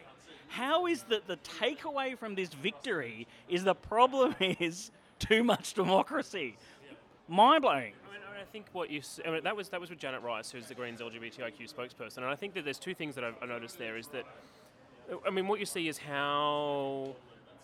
How 0.49 0.87
is 0.87 1.03
that 1.03 1.27
the 1.27 1.37
takeaway 1.37 2.17
from 2.17 2.35
this 2.35 2.49
victory 2.49 3.27
is 3.47 3.63
the 3.63 3.75
problem 3.75 4.35
is 4.39 4.91
too 5.19 5.43
much 5.43 5.73
democracy? 5.73 6.57
Mind 7.27 7.61
blowing. 7.61 7.93
I 8.39 8.51
think 8.51 8.65
what 8.71 8.89
you 8.89 9.01
I 9.25 9.29
mean, 9.29 9.43
that 9.43 9.55
was 9.55 9.69
that 9.69 9.79
was 9.79 9.89
with 9.89 9.99
Janet 9.99 10.21
Rice, 10.23 10.49
who's 10.49 10.67
the 10.67 10.73
Greens 10.73 11.01
LGBTIQ 11.01 11.71
spokesperson, 11.73 12.17
and 12.17 12.25
I 12.25 12.35
think 12.35 12.53
that 12.55 12.63
there's 12.63 12.79
two 12.79 12.95
things 12.95 13.13
that 13.15 13.23
I've, 13.23 13.47
noticed 13.47 13.77
there 13.77 13.97
is 13.97 14.07
that 14.07 14.25
I 15.25 15.29
mean 15.29 15.47
what 15.47 15.59
you 15.59 15.65
see 15.65 15.87
is 15.87 15.97
how 15.97 17.15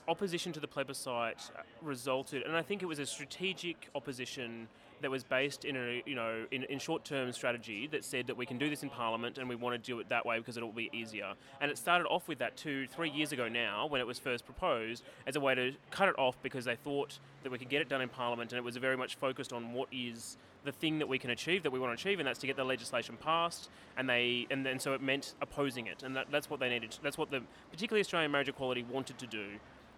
opposition 0.08 0.54
to 0.54 0.60
the 0.60 0.68
plebiscite 0.68 1.50
resulted, 1.82 2.44
and 2.44 2.56
I 2.56 2.62
think 2.62 2.84
it 2.84 2.86
was 2.86 3.00
a 3.00 3.06
strategic 3.06 3.90
opposition 3.96 4.68
that 5.02 5.12
was 5.12 5.24
based 5.24 5.66
in 5.66 5.76
a 5.76 6.04
you 6.06 6.16
know 6.16 6.46
in, 6.52 6.64
in 6.64 6.80
short-term 6.80 7.32
strategy 7.32 7.88
that 7.88 8.04
said 8.04 8.28
that 8.28 8.38
we 8.38 8.46
can 8.46 8.58
do 8.58 8.70
this 8.70 8.84
in 8.84 8.90
Parliament 8.90 9.38
and 9.38 9.48
we 9.48 9.56
want 9.56 9.74
to 9.74 9.92
do 9.92 10.00
it 10.00 10.10
that 10.10 10.26
way 10.26 10.38
because 10.38 10.58
it'll 10.58 10.72
be 10.72 10.90
easier. 10.94 11.34
And 11.62 11.72
it 11.72 11.78
started 11.78 12.08
off 12.08 12.28
with 12.28 12.40
that 12.40 12.58
two, 12.58 12.88
three 12.88 13.10
years 13.10 13.32
ago 13.32 13.48
now 13.48 13.88
when 13.88 14.02
it 14.02 14.08
was 14.08 14.20
first 14.20 14.46
proposed 14.46 15.04
as 15.28 15.36
a 15.36 15.40
way 15.40 15.56
to 15.56 15.74
cut 15.92 16.10
it 16.10 16.16
off 16.18 16.36
because 16.42 16.66
they 16.66 16.76
thought 16.76 17.20
that 17.44 17.52
we 17.52 17.58
could 17.58 17.70
get 17.70 17.82
it 17.82 17.90
done 17.90 18.02
in 18.02 18.10
Parliament 18.10 18.52
and 18.52 18.58
it 18.58 18.64
was 18.64 18.78
very 18.78 18.98
much 18.98 19.16
focused 19.16 19.54
on 19.54 19.74
what 19.74 19.88
is 19.92 20.38
the 20.64 20.72
thing 20.72 21.00
that 21.00 21.08
we 21.08 21.20
can 21.20 21.30
achieve 21.30 21.64
that 21.64 21.72
we 21.72 21.80
want 21.80 21.98
to 21.98 22.02
achieve 22.02 22.20
and 22.20 22.28
that's 22.28 22.40
to 22.40 22.48
get 22.48 22.56
the 22.56 22.64
legislation 22.64 23.16
passed 23.22 23.70
and 23.98 24.10
they 24.10 24.48
and 24.50 24.66
then 24.66 24.80
so 24.80 24.94
it 24.94 25.02
meant 25.02 25.36
opposing 25.42 25.86
it 25.86 26.02
and 26.02 26.16
that, 26.16 26.26
that's 26.32 26.50
what 26.50 26.60
they 26.60 26.70
needed 26.70 26.98
that's 27.04 27.20
what 27.20 27.30
the 27.30 27.42
particularly 27.72 28.02
Australian 28.02 28.32
marriage 28.32 28.50
equality 28.50 28.84
wanted 28.92 29.18
to 29.20 29.28
do 29.28 29.46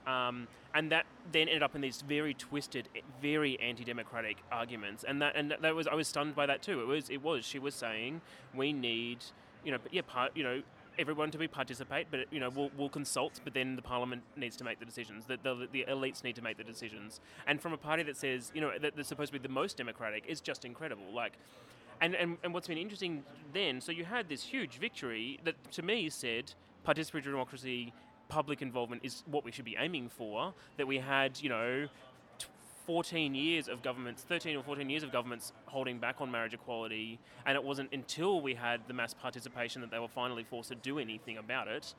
um, 0.08 0.48
and 0.74 0.92
that 0.92 1.06
then 1.32 1.48
ended 1.50 1.64
up 1.64 1.76
in 1.76 1.82
these 1.82 2.02
very 2.02 2.34
twisted, 2.34 2.88
very 3.22 3.60
anti-democratic 3.60 4.38
arguments. 4.52 5.04
And 5.08 5.22
that 5.22 5.36
and 5.36 5.54
that 5.60 5.76
was 5.76 5.88
I 5.88 5.96
was 5.96 6.08
stunned 6.08 6.36
by 6.36 6.46
that 6.46 6.62
too. 6.62 6.82
It 6.82 6.88
was 6.88 7.10
it 7.10 7.22
was 7.22 7.46
she 7.46 7.60
was 7.60 7.76
saying 7.76 8.22
we 8.56 8.74
need 8.74 9.20
you 9.64 9.72
know 9.72 9.80
yeah 9.92 10.02
part 10.08 10.32
you 10.36 10.44
know 10.44 10.62
everyone 11.00 11.30
to 11.32 11.38
be 11.38 11.48
participate, 11.48 12.08
but 12.10 12.22
you 12.32 12.40
know 12.40 12.50
we'll, 12.50 12.72
we'll 12.78 12.90
consult, 12.90 13.40
but 13.44 13.54
then 13.54 13.76
the 13.76 13.82
parliament 13.82 14.24
needs 14.36 14.56
to 14.58 14.64
make 14.64 14.80
the 14.80 14.86
decisions. 14.86 15.26
The, 15.26 15.38
the, 15.44 15.68
the 15.72 15.86
elites 15.88 16.24
need 16.24 16.36
to 16.36 16.42
make 16.42 16.58
the 16.58 16.64
decisions. 16.64 17.20
And 17.46 17.62
from 17.62 17.74
a 17.74 17.78
party 17.78 18.04
that 18.04 18.18
says 18.18 18.52
you 18.56 18.62
know 18.62 18.72
that 18.82 18.96
they're 18.96 19.04
supposed 19.04 19.34
to 19.34 19.40
be 19.40 19.46
the 19.46 19.54
most 19.54 19.78
democratic 19.78 20.24
is 20.28 20.42
just 20.42 20.66
incredible. 20.66 21.14
Like, 21.14 21.34
and, 22.02 22.16
and 22.16 22.38
and 22.44 22.54
what's 22.54 22.68
been 22.68 22.78
interesting 22.78 23.24
then, 23.54 23.82
so 23.82 23.92
you 23.92 24.06
had 24.06 24.30
this 24.30 24.44
huge 24.44 24.78
victory 24.78 25.40
that 25.44 25.56
to 25.72 25.82
me 25.82 26.10
said 26.10 26.54
participatory 26.88 27.24
democracy. 27.24 27.94
Public 28.30 28.62
involvement 28.62 29.04
is 29.06 29.24
what 29.26 29.46
we 29.46 29.52
should 29.52 29.66
be 29.66 29.76
aiming 29.78 30.10
for. 30.10 30.54
That 30.78 30.88
we 30.88 30.98
had, 30.98 31.40
you 31.42 31.50
know, 31.50 31.88
14 32.86 33.36
years 33.36 33.68
of 33.68 33.84
governments, 33.84 34.24
13 34.28 34.56
or 34.56 34.64
14 34.64 34.90
years 34.90 35.04
of 35.04 35.12
governments 35.12 35.52
holding 35.66 36.00
back 36.00 36.22
on 36.22 36.32
marriage 36.32 36.54
equality, 36.54 37.20
and 37.46 37.56
it 37.56 37.64
wasn't 37.64 37.92
until 37.92 38.40
we 38.40 38.54
had 38.54 38.80
the 38.88 38.94
mass 38.94 39.14
participation 39.14 39.82
that 39.82 39.92
they 39.92 40.00
were 40.00 40.08
finally 40.08 40.44
forced 40.44 40.70
to 40.70 40.76
do 40.76 40.98
anything 40.98 41.38
about 41.38 41.68
it. 41.68 41.94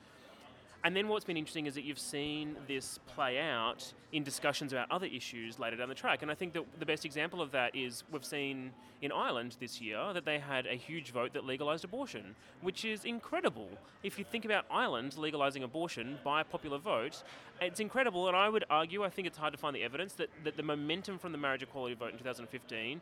And 0.85 0.94
then 0.94 1.08
what's 1.08 1.25
been 1.25 1.37
interesting 1.37 1.66
is 1.66 1.75
that 1.75 1.82
you've 1.82 1.99
seen 1.99 2.56
this 2.68 2.99
play 3.14 3.38
out 3.40 3.92
in 4.12 4.23
discussions 4.23 4.73
about 4.73 4.90
other 4.90 5.06
issues 5.06 5.58
later 5.58 5.76
down 5.76 5.88
the 5.88 5.94
track. 5.94 6.23
And 6.23 6.30
I 6.30 6.35
think 6.35 6.52
that 6.52 6.64
the 6.78 6.87
best 6.87 7.04
example 7.04 7.42
of 7.42 7.50
that 7.50 7.75
is 7.75 8.04
we've 8.12 8.25
seen 8.25 8.70
in 9.02 9.12
Ireland 9.12 9.56
this 9.61 9.80
year 9.80 10.12
that 10.12 10.25
they 10.25 10.38
had 10.38 10.66
a 10.66 10.75
huge 10.75 11.11
vote 11.11 11.32
that 11.35 11.44
legalised 11.44 11.85
abortion, 11.85 12.35
which 12.62 12.85
is 12.85 13.04
incredible. 13.04 13.68
If 14.02 14.18
you 14.18 14.25
think 14.25 14.44
about 14.44 14.66
Ireland 14.70 15.12
legalising 15.18 15.64
abortion 15.64 16.18
by 16.25 16.42
popular 16.44 16.78
vote, 16.78 17.23
it's 17.61 17.80
incredible. 17.80 18.28
And 18.28 18.37
I 18.37 18.49
would 18.49 18.64
argue, 18.70 19.04
I 19.04 19.11
think 19.11 19.26
it's 19.26 19.38
hard 19.38 19.52
to 19.52 19.58
find 19.58 19.75
the 19.75 19.82
evidence, 19.82 20.14
that, 20.14 20.30
that 20.44 20.56
the 20.56 20.62
momentum 20.62 21.18
from 21.18 21.32
the 21.32 21.38
marriage 21.38 21.62
equality 21.62 21.97
vote 21.97 22.12
in 22.12 22.18
2015 22.18 23.00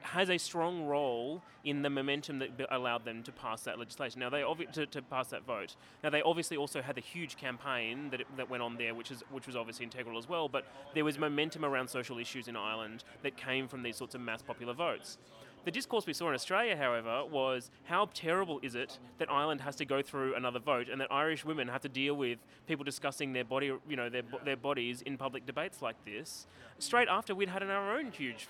has 0.00 0.30
a 0.30 0.38
strong 0.38 0.86
role 0.86 1.42
in 1.64 1.82
the 1.82 1.90
momentum 1.90 2.38
that 2.38 2.50
allowed 2.70 3.04
them 3.04 3.22
to 3.22 3.32
pass 3.32 3.62
that 3.62 3.78
legislation. 3.78 4.20
Now 4.20 4.30
they 4.30 4.40
obvi- 4.40 4.70
to, 4.72 4.86
to 4.86 5.02
pass 5.02 5.28
that 5.28 5.44
vote. 5.44 5.76
Now 6.02 6.10
they 6.10 6.22
obviously 6.22 6.56
also 6.56 6.80
had 6.80 6.94
the 6.94 7.00
huge 7.00 7.36
campaign 7.36 8.10
that, 8.10 8.20
it, 8.20 8.26
that 8.36 8.48
went 8.48 8.62
on 8.62 8.76
there, 8.76 8.94
which 8.94 9.10
is 9.10 9.22
which 9.30 9.46
was 9.46 9.56
obviously 9.56 9.84
integral 9.84 10.18
as 10.18 10.28
well. 10.28 10.48
But 10.48 10.66
there 10.94 11.04
was 11.04 11.18
momentum 11.18 11.64
around 11.64 11.88
social 11.88 12.18
issues 12.18 12.48
in 12.48 12.56
Ireland 12.56 13.04
that 13.22 13.36
came 13.36 13.68
from 13.68 13.82
these 13.82 13.96
sorts 13.96 14.14
of 14.14 14.20
mass 14.20 14.42
popular 14.42 14.72
votes. 14.72 15.18
The 15.68 15.72
discourse 15.72 16.06
we 16.06 16.14
saw 16.14 16.28
in 16.28 16.34
Australia, 16.34 16.74
however, 16.78 17.26
was 17.30 17.70
how 17.84 18.08
terrible 18.14 18.58
is 18.62 18.74
it 18.74 18.98
that 19.18 19.30
Ireland 19.30 19.60
has 19.60 19.76
to 19.76 19.84
go 19.84 20.00
through 20.00 20.34
another 20.34 20.58
vote 20.58 20.88
and 20.90 20.98
that 21.02 21.12
Irish 21.12 21.44
women 21.44 21.68
have 21.68 21.82
to 21.82 21.90
deal 21.90 22.14
with 22.14 22.38
people 22.66 22.84
discussing 22.84 23.34
their 23.34 23.44
body, 23.44 23.66
you 23.86 23.94
know, 23.94 24.08
their, 24.08 24.22
their 24.46 24.56
bodies 24.56 25.02
in 25.02 25.18
public 25.18 25.44
debates 25.44 25.82
like 25.82 26.02
this, 26.06 26.46
straight 26.78 27.08
after 27.10 27.34
we'd 27.34 27.50
had 27.50 27.62
our 27.62 27.98
own 27.98 28.12
huge, 28.12 28.48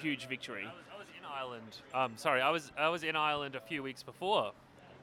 huge 0.00 0.26
victory. 0.26 0.64
I 0.64 0.98
was 0.98 1.06
in 1.08 1.26
Ireland. 1.30 1.76
Um, 1.92 2.12
sorry, 2.16 2.40
I 2.40 2.48
was 2.48 2.72
I 2.78 2.88
was 2.88 3.04
in 3.04 3.14
Ireland 3.14 3.56
a 3.56 3.60
few 3.60 3.82
weeks 3.82 4.02
before 4.02 4.52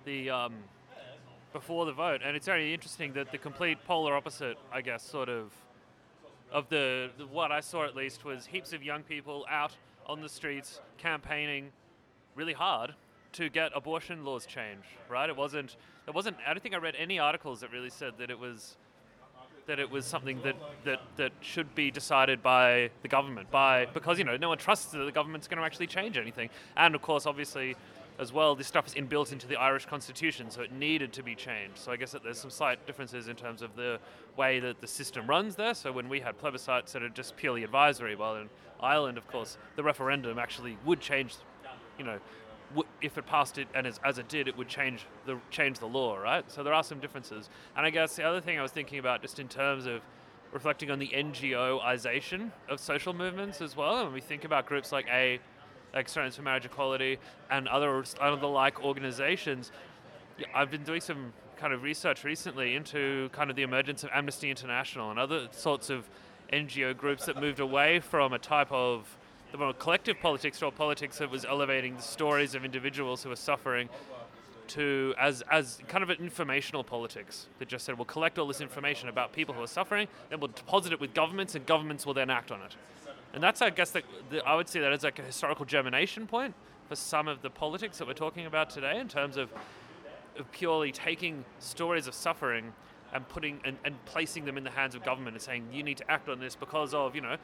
the 0.04 0.32
um, 0.32 0.56
before 1.54 1.86
the 1.86 1.94
vote, 1.94 2.22
and 2.26 2.36
it's 2.36 2.48
very 2.48 2.74
interesting 2.74 3.14
that 3.14 3.32
the 3.32 3.38
complete 3.38 3.78
polar 3.86 4.16
opposite, 4.16 4.58
I 4.74 4.82
guess, 4.82 5.08
sort 5.08 5.30
of 5.30 5.54
of 6.52 6.70
the, 6.70 7.12
the 7.20 7.28
what 7.28 7.52
I 7.52 7.60
saw 7.60 7.86
at 7.86 7.96
least 7.96 8.26
was 8.26 8.48
heaps 8.48 8.74
of 8.74 8.82
young 8.82 9.04
people 9.04 9.46
out 9.48 9.76
on 10.06 10.22
the 10.22 10.30
streets 10.30 10.82
campaigning 10.98 11.72
really 12.36 12.54
hard 12.54 12.94
to 13.34 13.50
get 13.50 13.72
abortion 13.76 14.26
laws 14.26 14.46
changed, 14.46 14.88
right? 15.10 15.30
It 15.30 15.36
wasn't 15.36 15.78
it 16.08 16.14
wasn't 16.14 16.38
I 16.46 16.54
don't 16.54 16.62
think 16.62 16.76
I 16.76 16.78
read 16.78 16.96
any 16.98 17.20
articles 17.20 17.62
that 17.62 17.72
really 17.72 17.90
said 17.90 18.14
that 18.18 18.30
it 18.30 18.40
was 18.40 18.78
that 19.68 19.80
it 19.80 19.90
was 19.90 20.06
something 20.06 20.42
that, 20.42 20.56
that, 20.86 21.00
that 21.18 21.32
should 21.40 21.74
be 21.76 21.92
decided 21.92 22.42
by 22.42 22.90
the 23.04 23.08
government 23.08 23.50
by 23.52 23.86
because 23.94 24.18
you 24.18 24.24
know 24.24 24.36
no 24.36 24.50
one 24.50 24.58
trusts 24.58 24.92
that 24.92 24.98
the 25.06 25.12
government's 25.12 25.48
going 25.48 25.60
to 25.60 25.64
actually 25.64 25.88
change 25.88 26.18
anything 26.18 26.50
and 26.76 26.96
of 26.96 27.02
course 27.02 27.26
obviously 27.28 27.76
as 28.20 28.32
well 28.32 28.56
this 28.56 28.68
stuff 28.68 28.88
is 28.88 28.94
inbuilt 28.94 29.32
into 29.32 29.48
the 29.48 29.56
Irish 29.56 29.86
constitution 29.86 30.50
so 30.50 30.62
it 30.62 30.72
needed 30.72 31.14
to 31.14 31.24
be 31.24 31.36
changed 31.36 31.78
so 31.78 31.92
I 31.92 31.98
guess 31.98 32.12
that 32.12 32.24
there's 32.24 32.40
some 32.40 32.50
slight 32.50 32.86
differences 32.86 33.28
in 33.28 33.36
terms 33.36 33.62
of 33.62 33.76
the 33.76 34.00
way 34.38 34.60
that 34.60 34.82
the 34.82 34.88
system 34.88 35.28
runs 35.28 35.56
there 35.56 35.74
so 35.74 35.92
when 35.92 36.10
we 36.10 36.20
had 36.20 36.40
plebiscites 36.40 36.92
that 36.92 37.04
are 37.04 37.10
just 37.10 37.36
purely 37.36 37.64
advisory 37.64 38.16
while 38.16 38.36
in 38.36 38.50
Ireland 38.80 39.18
of 39.18 39.28
course 39.28 39.58
the 39.76 39.84
referendum 39.84 40.38
actually 40.40 40.78
would 40.86 41.00
change 41.00 41.36
you 41.98 42.06
know 42.06 42.20
if 43.02 43.18
it 43.18 43.26
passed 43.26 43.58
it 43.58 43.68
and 43.74 43.86
as, 43.86 44.00
as 44.04 44.18
it 44.18 44.28
did, 44.28 44.48
it 44.48 44.58
would 44.58 44.68
change 44.68 45.06
the 45.26 45.38
change 45.50 45.80
the 45.80 45.88
law, 45.88 46.18
right? 46.18 46.50
So 46.50 46.64
there 46.64 46.74
are 46.74 46.84
some 46.84 47.00
differences. 47.00 47.50
And 47.76 47.86
I 47.86 47.90
guess 47.90 48.16
the 48.16 48.24
other 48.24 48.42
thing 48.42 48.60
I 48.60 48.62
was 48.62 48.72
thinking 48.72 49.00
about, 49.00 49.22
just 49.22 49.40
in 49.40 49.48
terms 49.48 49.86
of 49.86 50.02
reflecting 50.52 50.92
on 50.92 51.00
the 51.00 51.10
NGOization 51.10 52.52
of 52.70 52.80
social 52.80 53.14
movements 53.14 53.62
as 53.62 53.76
well, 53.76 54.06
and 54.06 54.14
we 54.14 54.22
think 54.22 54.44
about 54.44 54.66
groups 54.66 54.92
like 54.92 55.08
A, 55.10 55.40
like 55.94 56.06
Australians 56.06 56.36
for 56.36 56.42
Marriage 56.42 56.66
Equality, 56.66 57.18
and 57.50 57.68
other 57.68 58.04
other 58.20 58.48
like 58.48 58.84
organisations, 58.84 59.72
I've 60.54 60.72
been 60.72 60.84
doing 60.84 61.02
some 61.02 61.34
kind 61.58 61.74
of 61.74 61.84
research 61.84 62.24
recently 62.24 62.76
into 62.76 63.30
kind 63.34 63.50
of 63.50 63.56
the 63.56 63.62
emergence 63.62 64.04
of 64.04 64.10
Amnesty 64.14 64.50
International 64.50 65.12
and 65.12 65.20
other 65.20 65.48
sorts 65.52 65.90
of 65.90 66.10
NGO 66.52 66.98
groups 66.98 67.26
that 67.26 67.40
moved 67.40 67.60
away 67.60 68.00
from 68.00 68.34
a 68.34 68.40
type 68.40 68.72
of 68.72 69.16
the 69.52 69.58
more 69.58 69.74
collective 69.74 70.20
politics 70.20 70.64
or 70.64 70.72
politics 70.72 71.18
that 71.18 71.30
was 71.30 71.46
elevating 71.46 71.98
the 71.98 72.02
stories 72.02 72.56
of 72.56 72.64
individuals 72.64 73.22
who 73.22 73.30
were 73.30 73.36
suffering 73.36 73.90
to 74.68 75.14
as 75.20 75.44
as 75.52 75.80
kind 75.88 76.04
of 76.04 76.10
an 76.10 76.18
informational 76.18 76.84
politics 76.84 77.48
that 77.60 77.68
just 77.68 77.86
said 77.86 77.98
we'll 77.98 78.06
collect 78.06 78.40
all 78.40 78.48
this 78.48 78.62
information 78.62 79.10
about 79.10 79.34
people 79.34 79.54
who 79.54 79.62
are 79.62 79.68
suffering, 79.68 80.08
then 80.30 80.40
we'll 80.40 80.48
deposit 80.48 80.94
it 80.94 81.00
with 81.00 81.14
governments, 81.14 81.56
and 81.56 81.66
governments 81.66 82.06
will 82.06 82.14
then 82.14 82.30
act 82.30 82.52
on 82.52 82.62
it. 82.62 82.76
And 83.34 83.42
that's, 83.42 83.62
I 83.62 83.70
guess, 83.70 83.92
the, 83.92 84.04
the, 84.30 84.46
I 84.46 84.56
would 84.56 84.68
see 84.68 84.80
that 84.80 84.92
as 84.92 85.04
like 85.04 85.20
a 85.20 85.24
historical 85.24 85.66
germination 85.66 86.28
point 86.28 86.54
for 86.90 86.96
some 86.96 87.28
of 87.28 87.42
the 87.42 87.50
politics 87.50 87.98
that 87.98 88.08
we're 88.08 88.14
talking 88.14 88.46
about 88.46 88.70
today, 88.70 89.00
in 89.00 89.08
terms 89.08 89.38
of, 89.38 89.50
of 90.38 90.52
purely 90.52 90.92
taking 90.92 91.46
stories 91.60 92.08
of 92.08 92.14
suffering 92.14 92.74
and 93.14 93.28
putting 93.28 93.60
and, 93.66 93.78
and 93.84 94.04
placing 94.06 94.46
them 94.46 94.58
in 94.58 94.64
the 94.64 94.70
hands 94.70 94.96
of 94.96 95.04
government 95.04 95.36
and 95.36 95.42
saying 95.42 95.68
you 95.72 95.84
need 95.84 95.98
to 95.98 96.12
act 96.12 96.30
on 96.30 96.40
this 96.40 96.56
because 96.56 96.94
of 96.94 97.14
you 97.14 97.22
know 97.22 97.36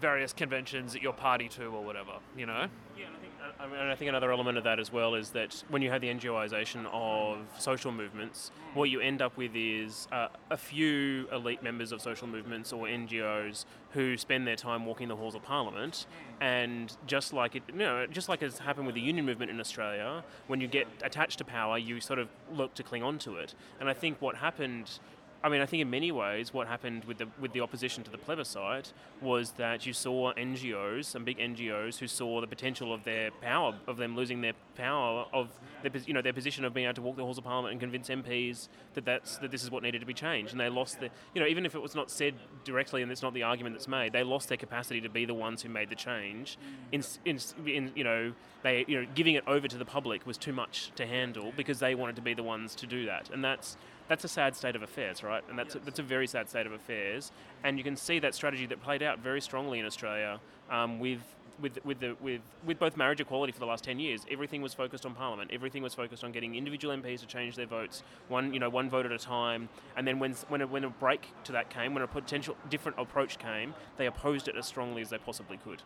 various 0.00 0.32
conventions 0.32 0.92
that 0.92 1.02
you're 1.02 1.12
party 1.12 1.48
to 1.48 1.66
or 1.66 1.82
whatever, 1.82 2.12
you 2.36 2.46
know? 2.46 2.68
Yeah, 2.96 3.06
and 3.06 3.17
I 3.48 3.66
think, 3.66 3.72
I, 3.74 3.92
I 3.92 3.94
think 3.94 4.08
another 4.08 4.32
element 4.32 4.58
of 4.58 4.64
that 4.64 4.78
as 4.78 4.92
well 4.92 5.14
is 5.14 5.30
that 5.30 5.62
when 5.68 5.82
you 5.82 5.90
have 5.90 6.00
the 6.00 6.08
NGOization 6.08 6.86
of 6.92 7.38
social 7.58 7.92
movements, 7.92 8.50
what 8.74 8.90
you 8.90 9.00
end 9.00 9.22
up 9.22 9.36
with 9.36 9.52
is 9.54 10.08
uh, 10.12 10.28
a 10.50 10.56
few 10.56 11.28
elite 11.32 11.62
members 11.62 11.92
of 11.92 12.00
social 12.00 12.26
movements 12.26 12.72
or 12.72 12.86
NGOs 12.86 13.64
who 13.92 14.16
spend 14.16 14.46
their 14.46 14.56
time 14.56 14.84
walking 14.84 15.08
the 15.08 15.16
halls 15.16 15.34
of 15.34 15.42
Parliament, 15.42 16.06
and 16.40 16.94
just 17.06 17.32
like 17.32 17.56
it, 17.56 17.62
you 17.68 17.78
know, 17.78 18.06
just 18.06 18.28
like 18.28 18.40
has 18.40 18.58
happened 18.58 18.86
with 18.86 18.94
the 18.94 19.00
union 19.00 19.24
movement 19.24 19.50
in 19.50 19.58
Australia, 19.60 20.22
when 20.46 20.60
you 20.60 20.68
get 20.68 20.86
attached 21.02 21.38
to 21.38 21.44
power, 21.44 21.78
you 21.78 22.00
sort 22.00 22.18
of 22.18 22.28
look 22.52 22.74
to 22.74 22.82
cling 22.82 23.02
on 23.02 23.18
to 23.18 23.36
it. 23.36 23.54
And 23.80 23.88
I 23.88 23.94
think 23.94 24.20
what 24.20 24.36
happened 24.36 24.98
I 25.42 25.48
mean, 25.48 25.60
I 25.60 25.66
think 25.66 25.82
in 25.82 25.90
many 25.90 26.10
ways, 26.10 26.52
what 26.52 26.66
happened 26.66 27.04
with 27.04 27.18
the 27.18 27.28
with 27.40 27.52
the 27.52 27.60
opposition 27.60 28.02
to 28.02 28.10
the 28.10 28.18
plebiscite 28.18 28.92
was 29.22 29.52
that 29.52 29.86
you 29.86 29.92
saw 29.92 30.32
NGOs, 30.34 31.04
some 31.04 31.24
big 31.24 31.38
NGOs, 31.38 31.98
who 31.98 32.08
saw 32.08 32.40
the 32.40 32.46
potential 32.48 32.92
of 32.92 33.04
their 33.04 33.30
power, 33.30 33.74
of 33.86 33.98
them 33.98 34.16
losing 34.16 34.40
their 34.40 34.54
power, 34.74 35.26
of 35.32 35.48
their 35.82 35.92
you 36.06 36.12
know 36.12 36.22
their 36.22 36.32
position 36.32 36.64
of 36.64 36.74
being 36.74 36.86
able 36.86 36.94
to 36.94 37.02
walk 37.02 37.16
the 37.16 37.22
halls 37.22 37.38
of 37.38 37.44
parliament 37.44 37.70
and 37.70 37.80
convince 37.80 38.08
MPs 38.08 38.68
that 38.94 39.04
that's 39.04 39.38
that 39.38 39.52
this 39.52 39.62
is 39.62 39.70
what 39.70 39.84
needed 39.84 40.00
to 40.00 40.06
be 40.06 40.14
changed, 40.14 40.50
and 40.50 40.60
they 40.60 40.68
lost 40.68 40.98
the 40.98 41.08
you 41.34 41.40
know 41.40 41.46
even 41.46 41.64
if 41.64 41.76
it 41.76 41.82
was 41.82 41.94
not 41.94 42.10
said 42.10 42.34
directly 42.64 43.02
and 43.02 43.12
it's 43.12 43.22
not 43.22 43.32
the 43.32 43.44
argument 43.44 43.76
that's 43.76 43.88
made, 43.88 44.12
they 44.12 44.24
lost 44.24 44.48
their 44.48 44.58
capacity 44.58 45.00
to 45.00 45.08
be 45.08 45.24
the 45.24 45.34
ones 45.34 45.62
who 45.62 45.68
made 45.68 45.88
the 45.88 45.94
change. 45.94 46.58
In, 46.90 47.04
in, 47.24 47.38
in 47.64 47.92
you 47.94 48.02
know 48.02 48.32
they 48.64 48.84
you 48.88 49.00
know 49.00 49.06
giving 49.14 49.36
it 49.36 49.44
over 49.46 49.68
to 49.68 49.78
the 49.78 49.84
public 49.84 50.26
was 50.26 50.36
too 50.36 50.52
much 50.52 50.90
to 50.96 51.06
handle 51.06 51.52
because 51.56 51.78
they 51.78 51.94
wanted 51.94 52.16
to 52.16 52.22
be 52.22 52.34
the 52.34 52.42
ones 52.42 52.74
to 52.74 52.88
do 52.88 53.06
that, 53.06 53.30
and 53.30 53.44
that's 53.44 53.76
that's 54.08 54.24
a 54.24 54.28
sad 54.28 54.56
state 54.56 54.74
of 54.74 54.82
affairs, 54.82 55.22
right? 55.22 55.44
And 55.48 55.58
that's, 55.58 55.74
yes. 55.74 55.82
a, 55.82 55.84
that's 55.84 55.98
a 55.98 56.02
very 56.02 56.26
sad 56.26 56.48
state 56.48 56.66
of 56.66 56.72
affairs. 56.72 57.30
And 57.62 57.78
you 57.78 57.84
can 57.84 57.96
see 57.96 58.18
that 58.20 58.34
strategy 58.34 58.66
that 58.66 58.82
played 58.82 59.02
out 59.02 59.18
very 59.18 59.40
strongly 59.40 59.78
in 59.78 59.86
Australia 59.86 60.40
um, 60.70 60.98
with 60.98 61.20
with 61.60 61.84
with 61.84 61.98
the 62.00 62.16
with 62.20 62.40
with 62.64 62.78
both 62.78 62.96
marriage 62.96 63.20
equality 63.20 63.52
for 63.52 63.58
the 63.58 63.66
last 63.66 63.84
ten 63.84 63.98
years, 63.98 64.24
everything 64.30 64.62
was 64.62 64.74
focused 64.74 65.04
on 65.04 65.14
Parliament. 65.14 65.50
Everything 65.52 65.82
was 65.82 65.94
focused 65.94 66.24
on 66.24 66.32
getting 66.32 66.54
individual 66.54 66.96
MPs 66.96 67.20
to 67.20 67.26
change 67.26 67.56
their 67.56 67.66
votes, 67.66 68.02
one 68.28 68.52
you 68.54 68.60
know 68.60 68.70
one 68.70 68.88
vote 68.88 69.06
at 69.06 69.12
a 69.12 69.18
time. 69.18 69.68
And 69.96 70.06
then 70.06 70.18
when 70.18 70.34
when 70.48 70.62
a, 70.62 70.66
when 70.66 70.84
a 70.84 70.90
break 70.90 71.28
to 71.44 71.52
that 71.52 71.70
came, 71.70 71.94
when 71.94 72.02
a 72.02 72.06
potential 72.06 72.56
different 72.70 72.98
approach 72.98 73.38
came, 73.38 73.74
they 73.96 74.06
opposed 74.06 74.48
it 74.48 74.56
as 74.56 74.66
strongly 74.66 75.02
as 75.02 75.10
they 75.10 75.18
possibly 75.18 75.56
could 75.56 75.82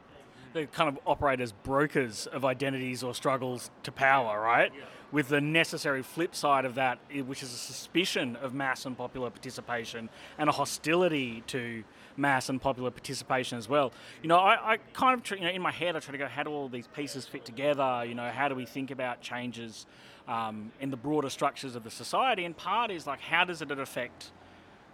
they 0.53 0.67
kind 0.67 0.89
of 0.89 0.99
operate 1.07 1.41
as 1.41 1.53
brokers 1.53 2.27
of 2.27 2.45
identities 2.45 3.03
or 3.03 3.15
struggles 3.15 3.71
to 3.83 3.93
power, 3.93 4.41
right? 4.41 4.73
Yeah. 4.77 4.85
With 5.11 5.29
the 5.29 5.41
necessary 5.43 6.03
flip 6.03 6.35
side 6.35 6.65
of 6.65 6.77
that, 6.77 6.99
which 7.27 7.43
is 7.43 7.53
a 7.53 7.57
suspicion 7.57 8.37
of 8.37 8.55
mass 8.55 8.87
and 8.87 8.97
popular 8.97 9.29
participation 9.29 10.09
and 10.39 10.49
a 10.49 10.53
hostility 10.53 11.43
to 11.49 11.85
mass 12.17 12.49
and 12.49 12.61
popular 12.61 12.91
participation 12.91 13.59
as 13.59 13.69
well. 13.69 13.93
You 14.23 14.29
know, 14.29 14.39
I, 14.39 14.75
I 14.75 14.77
kind 14.95 15.21
of, 15.21 15.31
you 15.39 15.45
know, 15.45 15.51
in 15.51 15.61
my 15.61 15.71
head, 15.71 15.97
I 15.97 16.01
try 16.01 16.13
to 16.13 16.19
go, 16.19 16.27
how 16.27 16.45
do 16.45 16.51
all 16.51 16.69
these 16.69 16.87
pieces 16.87 17.27
fit 17.27 17.45
together? 17.45 18.05
You 18.07 18.15
know, 18.15 18.31
how 18.31 18.49
do 18.49 18.55
we 18.55 18.65
think 18.65 18.91
about 18.91 19.21
changes 19.21 19.87
um, 20.29 20.73
in 20.81 20.91
the 20.91 20.97
broader 20.97 21.29
structures 21.29 21.77
of 21.77 21.85
the 21.85 21.91
society? 21.91 22.47
And 22.47 22.57
part 22.57 22.91
is 22.91 23.07
like, 23.07 23.21
how 23.21 23.45
does 23.45 23.61
it 23.61 23.71
affect 23.71 24.33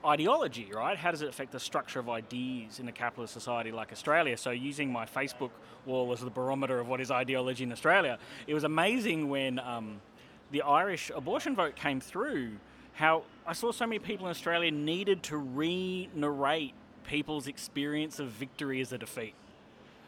ideology, 0.05 0.69
right? 0.73 0.97
How 0.97 1.11
does 1.11 1.23
it 1.23 1.29
affect 1.29 1.53
the 1.53 1.61
structure 1.61 1.99
of 1.99 2.09
ideas 2.09 2.79
in 2.79 2.89
a 2.89 2.93
capitalist 2.93 3.33
society 3.33 3.73
like 3.73 3.93
Australia? 3.93 4.37
So, 4.37 4.51
using 4.51 4.93
my 4.93 5.05
Facebook 5.07 5.51
wall 5.87 6.13
as 6.13 6.21
the 6.21 6.31
barometer 6.31 6.79
of 6.79 6.89
what 6.89 7.01
is 7.01 7.11
ideology 7.11 7.65
in 7.65 7.73
Australia, 7.73 8.19
it 8.47 8.55
was 8.55 8.65
amazing 8.65 9.29
when 9.29 9.59
um, 9.59 10.01
the 10.51 10.63
Irish 10.63 11.11
abortion 11.15 11.55
vote 11.55 11.77
came 11.77 12.01
through, 12.01 12.53
how 12.95 13.25
I 13.47 13.53
saw 13.53 13.73
so 13.73 13.87
many 13.87 13.99
people 13.99 14.27
in 14.27 14.31
Australia 14.31 14.71
needed 14.71 15.23
to 15.25 15.37
re 15.37 16.09
narrate 16.15 16.75
people's 17.05 17.47
experience 17.47 18.19
of 18.19 18.29
victory 18.29 18.81
as 18.81 18.93
a 18.93 18.99
defeat. 18.99 19.35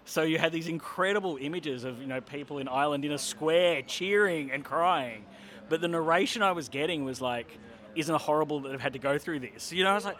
So 0.04 0.22
you 0.22 0.38
had 0.38 0.52
these 0.52 0.68
incredible 0.68 1.38
images 1.40 1.84
of 1.84 2.00
you 2.00 2.06
know 2.06 2.20
people 2.20 2.58
in 2.58 2.68
Ireland 2.68 3.04
in 3.04 3.12
a 3.12 3.18
square 3.18 3.82
cheering 3.82 4.50
and 4.50 4.64
crying, 4.64 5.24
but 5.68 5.80
the 5.80 5.88
narration 5.88 6.42
I 6.42 6.52
was 6.52 6.68
getting 6.68 7.04
was 7.04 7.20
like, 7.20 7.58
"Isn't 7.94 8.14
it 8.14 8.20
horrible 8.20 8.60
that 8.60 8.72
I've 8.72 8.80
had 8.80 8.92
to 8.94 8.98
go 8.98 9.18
through 9.18 9.40
this?" 9.40 9.72
You 9.72 9.84
know, 9.84 9.90
I 9.90 9.94
was 9.94 10.04
like, 10.04 10.18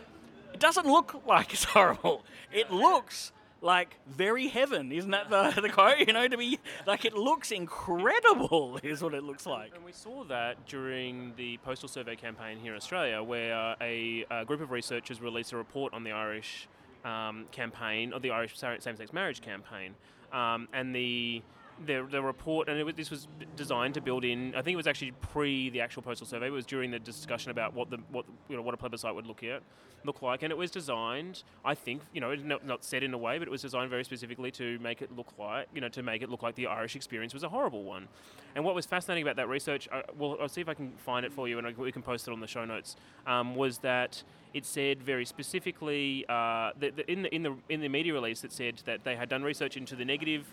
"It 0.52 0.60
doesn't 0.60 0.86
look 0.86 1.22
like 1.26 1.52
it's 1.52 1.64
horrible. 1.76 2.24
It 2.52 2.70
looks 2.70 3.32
like 3.62 3.96
very 4.06 4.48
heaven, 4.48 4.90
isn't 4.92 5.10
that 5.10 5.30
the, 5.30 5.60
the 5.60 5.68
quote? 5.68 5.98
You 5.98 6.12
know, 6.12 6.26
to 6.26 6.36
be 6.36 6.58
like 6.86 7.04
it 7.04 7.14
looks 7.14 7.52
incredible 7.52 8.78
is 8.82 9.02
what 9.02 9.14
it 9.14 9.22
looks 9.22 9.46
like. 9.46 9.74
And 9.74 9.84
we 9.84 9.92
saw 9.92 10.24
that 10.24 10.66
during 10.66 11.34
the 11.36 11.58
postal 11.58 11.88
survey 11.88 12.16
campaign 12.16 12.58
here 12.58 12.72
in 12.72 12.76
Australia, 12.76 13.22
where 13.22 13.76
a, 13.80 14.24
a 14.30 14.44
group 14.44 14.60
of 14.60 14.70
researchers 14.70 15.20
released 15.20 15.52
a 15.52 15.56
report 15.56 15.92
on 15.94 16.04
the 16.04 16.12
Irish 16.12 16.68
um, 17.04 17.46
campaign, 17.50 18.12
or 18.12 18.20
the 18.20 18.30
Irish 18.30 18.58
same-sex 18.58 19.12
marriage 19.12 19.40
campaign, 19.40 19.94
um, 20.32 20.68
and 20.72 20.94
the 20.94 21.42
the, 21.86 22.06
the 22.10 22.22
report, 22.22 22.68
and 22.68 22.82
was, 22.84 22.94
this 22.94 23.10
was 23.10 23.28
designed 23.56 23.94
to 23.94 24.00
build 24.00 24.24
in. 24.24 24.54
I 24.54 24.62
think 24.62 24.74
it 24.74 24.76
was 24.76 24.86
actually 24.86 25.12
pre 25.12 25.70
the 25.70 25.80
actual 25.80 26.02
postal 26.02 26.26
survey. 26.26 26.46
It 26.46 26.50
was 26.50 26.66
during 26.66 26.90
the 26.90 26.98
discussion 26.98 27.50
about 27.50 27.74
what 27.74 27.90
the 27.90 27.98
what 28.10 28.26
you 28.48 28.56
know 28.56 28.62
what 28.62 28.74
a 28.74 28.76
plebiscite 28.76 29.14
would 29.14 29.26
look 29.26 29.42
at 29.42 29.62
look 30.04 30.22
like, 30.22 30.42
and 30.42 30.50
it 30.50 30.56
was 30.56 30.70
designed. 30.70 31.42
I 31.64 31.74
think 31.74 32.02
you 32.12 32.20
know 32.20 32.34
not, 32.34 32.66
not 32.66 32.84
said 32.84 33.02
in 33.02 33.14
a 33.14 33.18
way, 33.18 33.38
but 33.38 33.48
it 33.48 33.50
was 33.50 33.62
designed 33.62 33.90
very 33.90 34.04
specifically 34.04 34.50
to 34.52 34.78
make 34.80 35.02
it 35.02 35.14
look 35.16 35.32
like 35.38 35.68
you 35.74 35.80
know 35.80 35.88
to 35.88 36.02
make 36.02 36.22
it 36.22 36.28
look 36.28 36.42
like 36.42 36.54
the 36.54 36.66
Irish 36.66 36.96
experience 36.96 37.34
was 37.34 37.42
a 37.42 37.48
horrible 37.48 37.84
one. 37.84 38.08
And 38.54 38.64
what 38.64 38.74
was 38.74 38.86
fascinating 38.86 39.22
about 39.22 39.36
that 39.36 39.48
research, 39.48 39.88
I, 39.92 40.02
well, 40.18 40.36
I'll 40.40 40.48
see 40.48 40.60
if 40.60 40.68
I 40.68 40.74
can 40.74 40.92
find 40.92 41.24
it 41.24 41.32
for 41.32 41.48
you, 41.48 41.58
and 41.58 41.66
I, 41.66 41.72
we 41.76 41.92
can 41.92 42.02
post 42.02 42.26
it 42.26 42.32
on 42.32 42.40
the 42.40 42.46
show 42.46 42.64
notes. 42.64 42.96
Um, 43.26 43.54
was 43.54 43.78
that 43.78 44.22
it 44.52 44.66
said 44.66 45.02
very 45.02 45.24
specifically 45.24 46.24
uh, 46.28 46.72
that, 46.78 46.96
that 46.96 47.08
in 47.08 47.22
the 47.22 47.34
in 47.34 47.42
the 47.42 47.54
in 47.68 47.80
the 47.80 47.88
media 47.88 48.12
release 48.12 48.42
it 48.44 48.52
said 48.52 48.82
that 48.84 49.04
they 49.04 49.16
had 49.16 49.28
done 49.28 49.42
research 49.42 49.76
into 49.76 49.94
the 49.94 50.04
negative 50.04 50.52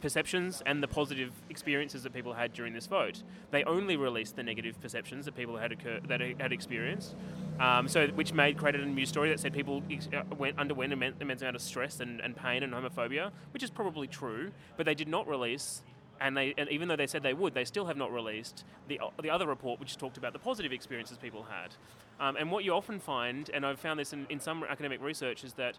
perceptions 0.00 0.62
and 0.66 0.82
the 0.82 0.88
positive 0.88 1.32
experiences 1.48 2.02
that 2.02 2.12
people 2.12 2.32
had 2.32 2.52
during 2.52 2.72
this 2.72 2.86
vote. 2.86 3.22
They 3.50 3.64
only 3.64 3.96
released 3.96 4.36
the 4.36 4.42
negative 4.42 4.80
perceptions 4.80 5.24
that 5.26 5.36
people 5.36 5.56
had 5.56 5.72
occur- 5.72 6.00
that 6.08 6.20
had 6.20 6.52
experienced, 6.52 7.14
um, 7.58 7.88
so 7.88 8.08
which 8.08 8.32
made 8.32 8.56
created 8.56 8.80
a 8.80 8.86
news 8.86 9.08
story 9.08 9.28
that 9.30 9.40
said 9.40 9.52
people 9.52 9.82
ex- 9.90 10.08
uh, 10.14 10.22
went 10.36 10.58
underwent 10.58 10.92
immense, 10.92 11.16
immense 11.20 11.42
amount 11.42 11.56
of 11.56 11.62
stress 11.62 12.00
and, 12.00 12.20
and 12.20 12.36
pain 12.36 12.62
and 12.62 12.72
homophobia, 12.72 13.30
which 13.52 13.62
is 13.62 13.70
probably 13.70 14.06
true, 14.06 14.50
but 14.76 14.86
they 14.86 14.94
did 14.94 15.08
not 15.08 15.26
release 15.28 15.82
and 16.20 16.36
they 16.36 16.54
and 16.58 16.68
even 16.70 16.86
though 16.88 16.96
they 16.96 17.06
said 17.06 17.22
they 17.22 17.34
would, 17.34 17.54
they 17.54 17.64
still 17.64 17.86
have 17.86 17.96
not 17.96 18.12
released 18.12 18.64
the 18.88 19.00
the 19.22 19.30
other 19.30 19.46
report, 19.46 19.80
which 19.80 19.96
talked 19.96 20.18
about 20.18 20.32
the 20.32 20.38
positive 20.38 20.72
experiences 20.72 21.16
people 21.18 21.44
had. 21.44 21.74
Um, 22.20 22.36
and 22.36 22.50
what 22.52 22.64
you 22.64 22.74
often 22.74 23.00
find, 23.00 23.50
and 23.54 23.64
I've 23.64 23.80
found 23.80 23.98
this 23.98 24.12
in, 24.12 24.26
in 24.28 24.38
some 24.40 24.62
academic 24.64 25.02
research, 25.02 25.42
is 25.42 25.54
that 25.54 25.76
uh, 25.76 25.78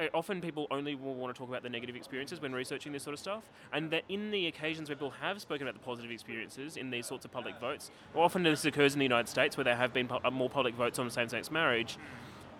Uh, 0.00 0.06
often 0.14 0.40
people 0.40 0.66
only 0.70 0.94
will 0.94 1.14
want 1.14 1.34
to 1.34 1.38
talk 1.38 1.48
about 1.48 1.62
the 1.62 1.68
negative 1.68 1.94
experiences 1.94 2.40
when 2.40 2.52
researching 2.52 2.92
this 2.92 3.02
sort 3.02 3.14
of 3.14 3.20
stuff, 3.20 3.42
and 3.72 3.90
that 3.90 4.02
in 4.08 4.30
the 4.30 4.46
occasions 4.46 4.88
where 4.88 4.96
people 4.96 5.10
have 5.20 5.40
spoken 5.40 5.66
about 5.66 5.78
the 5.78 5.84
positive 5.84 6.10
experiences 6.10 6.76
in 6.76 6.90
these 6.90 7.06
sorts 7.06 7.24
of 7.24 7.30
public 7.30 7.58
votes, 7.60 7.90
often 8.14 8.42
this 8.42 8.64
occurs 8.64 8.94
in 8.94 8.98
the 8.98 9.04
United 9.04 9.28
States 9.28 9.56
where 9.56 9.64
there 9.64 9.76
have 9.76 9.92
been 9.92 10.08
uh, 10.24 10.30
more 10.30 10.50
public 10.50 10.74
votes 10.74 10.98
on 10.98 11.08
same-sex 11.10 11.50
marriage 11.50 11.98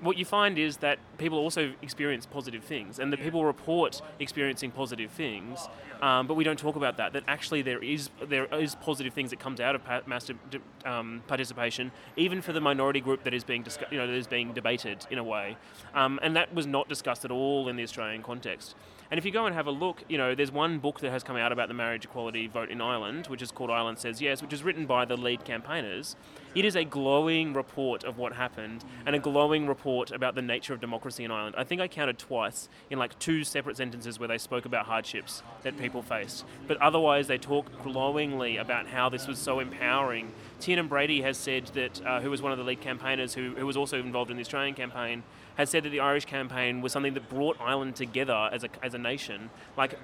what 0.02 0.18
you 0.18 0.24
find 0.24 0.58
is 0.58 0.78
that 0.78 0.98
people 1.16 1.38
also 1.38 1.72
experience 1.80 2.26
positive 2.26 2.64
things, 2.64 2.98
and 2.98 3.12
that 3.12 3.20
people 3.20 3.44
report 3.44 4.02
experiencing 4.18 4.70
positive 4.72 5.10
things, 5.12 5.68
um, 6.02 6.26
but 6.26 6.34
we 6.34 6.44
don't 6.44 6.58
talk 6.58 6.76
about 6.76 6.96
that. 6.96 7.12
That 7.12 7.22
actually 7.28 7.62
there 7.62 7.82
is 7.82 8.10
there 8.20 8.46
is 8.46 8.74
positive 8.74 9.14
things 9.14 9.30
that 9.30 9.38
comes 9.38 9.60
out 9.60 9.74
of 9.76 9.84
pa- 9.84 10.02
mass 10.06 10.24
de- 10.26 10.90
um, 10.90 11.22
participation, 11.28 11.92
even 12.16 12.42
for 12.42 12.52
the 12.52 12.60
minority 12.60 13.00
group 13.00 13.22
that 13.24 13.32
is 13.32 13.44
being 13.44 13.62
discuss- 13.62 13.90
you 13.92 13.98
know 13.98 14.06
that 14.06 14.16
is 14.16 14.26
being 14.26 14.52
debated 14.52 15.06
in 15.10 15.18
a 15.18 15.24
way, 15.24 15.56
um, 15.94 16.18
and 16.22 16.34
that 16.36 16.52
was 16.52 16.66
not 16.66 16.88
discussed 16.88 17.24
at 17.24 17.30
all 17.30 17.68
in 17.68 17.76
the 17.76 17.82
Australian 17.84 18.22
context. 18.22 18.74
And 19.12 19.18
if 19.18 19.26
you 19.26 19.30
go 19.30 19.44
and 19.44 19.54
have 19.54 19.66
a 19.66 19.70
look, 19.70 20.02
you 20.08 20.16
know, 20.16 20.34
there's 20.34 20.50
one 20.50 20.78
book 20.78 21.00
that 21.00 21.10
has 21.10 21.22
come 21.22 21.36
out 21.36 21.52
about 21.52 21.68
the 21.68 21.74
marriage 21.74 22.06
equality 22.06 22.46
vote 22.46 22.70
in 22.70 22.80
Ireland, 22.80 23.26
which 23.26 23.42
is 23.42 23.52
called 23.52 23.68
Ireland 23.68 23.98
Says 23.98 24.22
Yes, 24.22 24.40
which 24.40 24.54
is 24.54 24.62
written 24.62 24.86
by 24.86 25.04
the 25.04 25.18
lead 25.18 25.44
campaigners. 25.44 26.16
It 26.54 26.64
is 26.64 26.76
a 26.76 26.84
glowing 26.84 27.52
report 27.52 28.04
of 28.04 28.16
what 28.16 28.32
happened 28.32 28.86
and 29.04 29.14
a 29.14 29.18
glowing 29.18 29.66
report 29.66 30.12
about 30.12 30.34
the 30.34 30.40
nature 30.40 30.72
of 30.72 30.80
democracy 30.80 31.24
in 31.24 31.30
Ireland. 31.30 31.56
I 31.58 31.64
think 31.64 31.82
I 31.82 31.88
counted 31.88 32.18
twice 32.18 32.70
in 32.88 32.98
like 32.98 33.18
two 33.18 33.44
separate 33.44 33.76
sentences 33.76 34.18
where 34.18 34.28
they 34.28 34.38
spoke 34.38 34.64
about 34.64 34.86
hardships 34.86 35.42
that 35.62 35.76
people 35.76 36.00
faced. 36.00 36.46
But 36.66 36.78
otherwise, 36.78 37.26
they 37.26 37.36
talk 37.36 37.82
glowingly 37.82 38.56
about 38.56 38.86
how 38.86 39.10
this 39.10 39.26
was 39.26 39.38
so 39.38 39.60
empowering. 39.60 40.32
Tiernan 40.58 40.88
Brady 40.88 41.20
has 41.20 41.36
said 41.36 41.66
that, 41.74 42.00
uh, 42.06 42.20
who 42.22 42.30
was 42.30 42.40
one 42.40 42.52
of 42.52 42.56
the 42.56 42.64
lead 42.64 42.80
campaigners, 42.80 43.34
who, 43.34 43.54
who 43.56 43.66
was 43.66 43.76
also 43.76 44.00
involved 44.00 44.30
in 44.30 44.38
the 44.38 44.42
Australian 44.42 44.74
campaign, 44.74 45.22
has 45.56 45.70
said 45.70 45.82
that 45.84 45.90
the 45.90 46.00
Irish 46.00 46.24
campaign 46.24 46.80
was 46.80 46.92
something 46.92 47.14
that 47.14 47.28
brought 47.28 47.60
Ireland 47.60 47.96
together 47.96 48.50
as 48.52 48.64
a, 48.64 48.68
as 48.82 48.94
a 48.94 48.98
nation. 48.98 49.50
Like, 49.76 49.98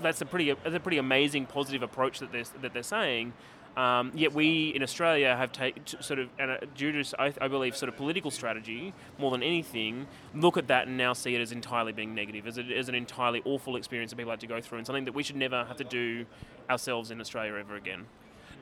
that's 0.00 0.20
a 0.20 0.26
pretty 0.26 0.52
that's 0.52 0.76
a 0.76 0.80
pretty 0.80 0.98
amazing 0.98 1.46
positive 1.46 1.82
approach 1.82 2.18
that 2.18 2.32
they're 2.32 2.44
that 2.60 2.72
they're 2.72 2.82
saying. 2.82 3.32
Um, 3.76 4.10
yet 4.14 4.32
we 4.32 4.70
in 4.74 4.82
Australia 4.82 5.36
have 5.36 5.52
taken 5.52 5.86
sort 5.86 6.18
of, 6.18 6.30
and 6.38 6.50
uh, 6.50 6.56
due 6.74 7.02
to 7.02 7.20
I, 7.20 7.34
I, 7.42 7.48
believe 7.48 7.76
sort 7.76 7.90
of 7.90 7.96
political 7.96 8.30
strategy 8.30 8.94
more 9.18 9.30
than 9.30 9.42
anything, 9.42 10.06
look 10.34 10.56
at 10.56 10.68
that 10.68 10.86
and 10.86 10.96
now 10.96 11.12
see 11.12 11.34
it 11.34 11.42
as 11.42 11.52
entirely 11.52 11.92
being 11.92 12.14
negative, 12.14 12.46
as, 12.46 12.56
it, 12.56 12.70
as 12.70 12.88
an 12.88 12.94
entirely 12.94 13.42
awful 13.44 13.76
experience 13.76 14.12
that 14.12 14.16
people 14.16 14.30
had 14.30 14.40
to 14.40 14.46
go 14.46 14.62
through, 14.62 14.78
and 14.78 14.86
something 14.86 15.04
that 15.04 15.12
we 15.12 15.22
should 15.22 15.36
never 15.36 15.62
have 15.66 15.76
to 15.76 15.84
do 15.84 16.24
ourselves 16.70 17.10
in 17.10 17.20
Australia 17.20 17.54
ever 17.54 17.76
again. 17.76 18.06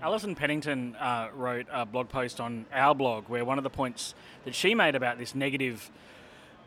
Alison 0.03 0.35
Pennington 0.35 0.97
uh, 0.97 1.29
wrote 1.33 1.67
a 1.71 1.87
blog 1.87 2.09
post 2.09 2.41
on 2.41 2.67
our 2.73 2.93
blog 2.93 3.29
where 3.29 3.45
one 3.45 3.57
of 3.57 3.63
the 3.63 3.71
points 3.71 4.17
that 4.45 4.55
she 4.55 4.75
made 4.75 4.97
about 4.97 5.19
this 5.19 5.33
negative 5.33 5.93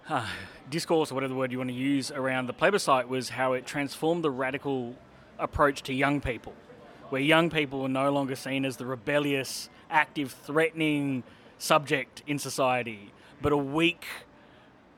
uh, 0.09 0.25
discourse 0.69 1.11
or 1.11 1.15
whatever 1.15 1.35
word 1.35 1.51
you 1.51 1.57
want 1.57 1.69
to 1.69 1.75
use 1.75 2.11
around 2.11 2.47
the 2.47 2.53
plebiscite 2.53 3.07
was 3.07 3.29
how 3.29 3.53
it 3.53 3.65
transformed 3.65 4.23
the 4.23 4.31
radical 4.31 4.95
approach 5.39 5.83
to 5.83 5.93
young 5.93 6.19
people, 6.19 6.53
where 7.09 7.21
young 7.21 7.49
people 7.49 7.81
were 7.81 7.89
no 7.89 8.11
longer 8.11 8.35
seen 8.35 8.65
as 8.65 8.77
the 8.77 8.85
rebellious, 8.85 9.69
active, 9.89 10.31
threatening 10.31 11.23
subject 11.57 12.23
in 12.27 12.37
society, 12.37 13.13
but 13.41 13.51
a 13.51 13.57
weak, 13.57 14.05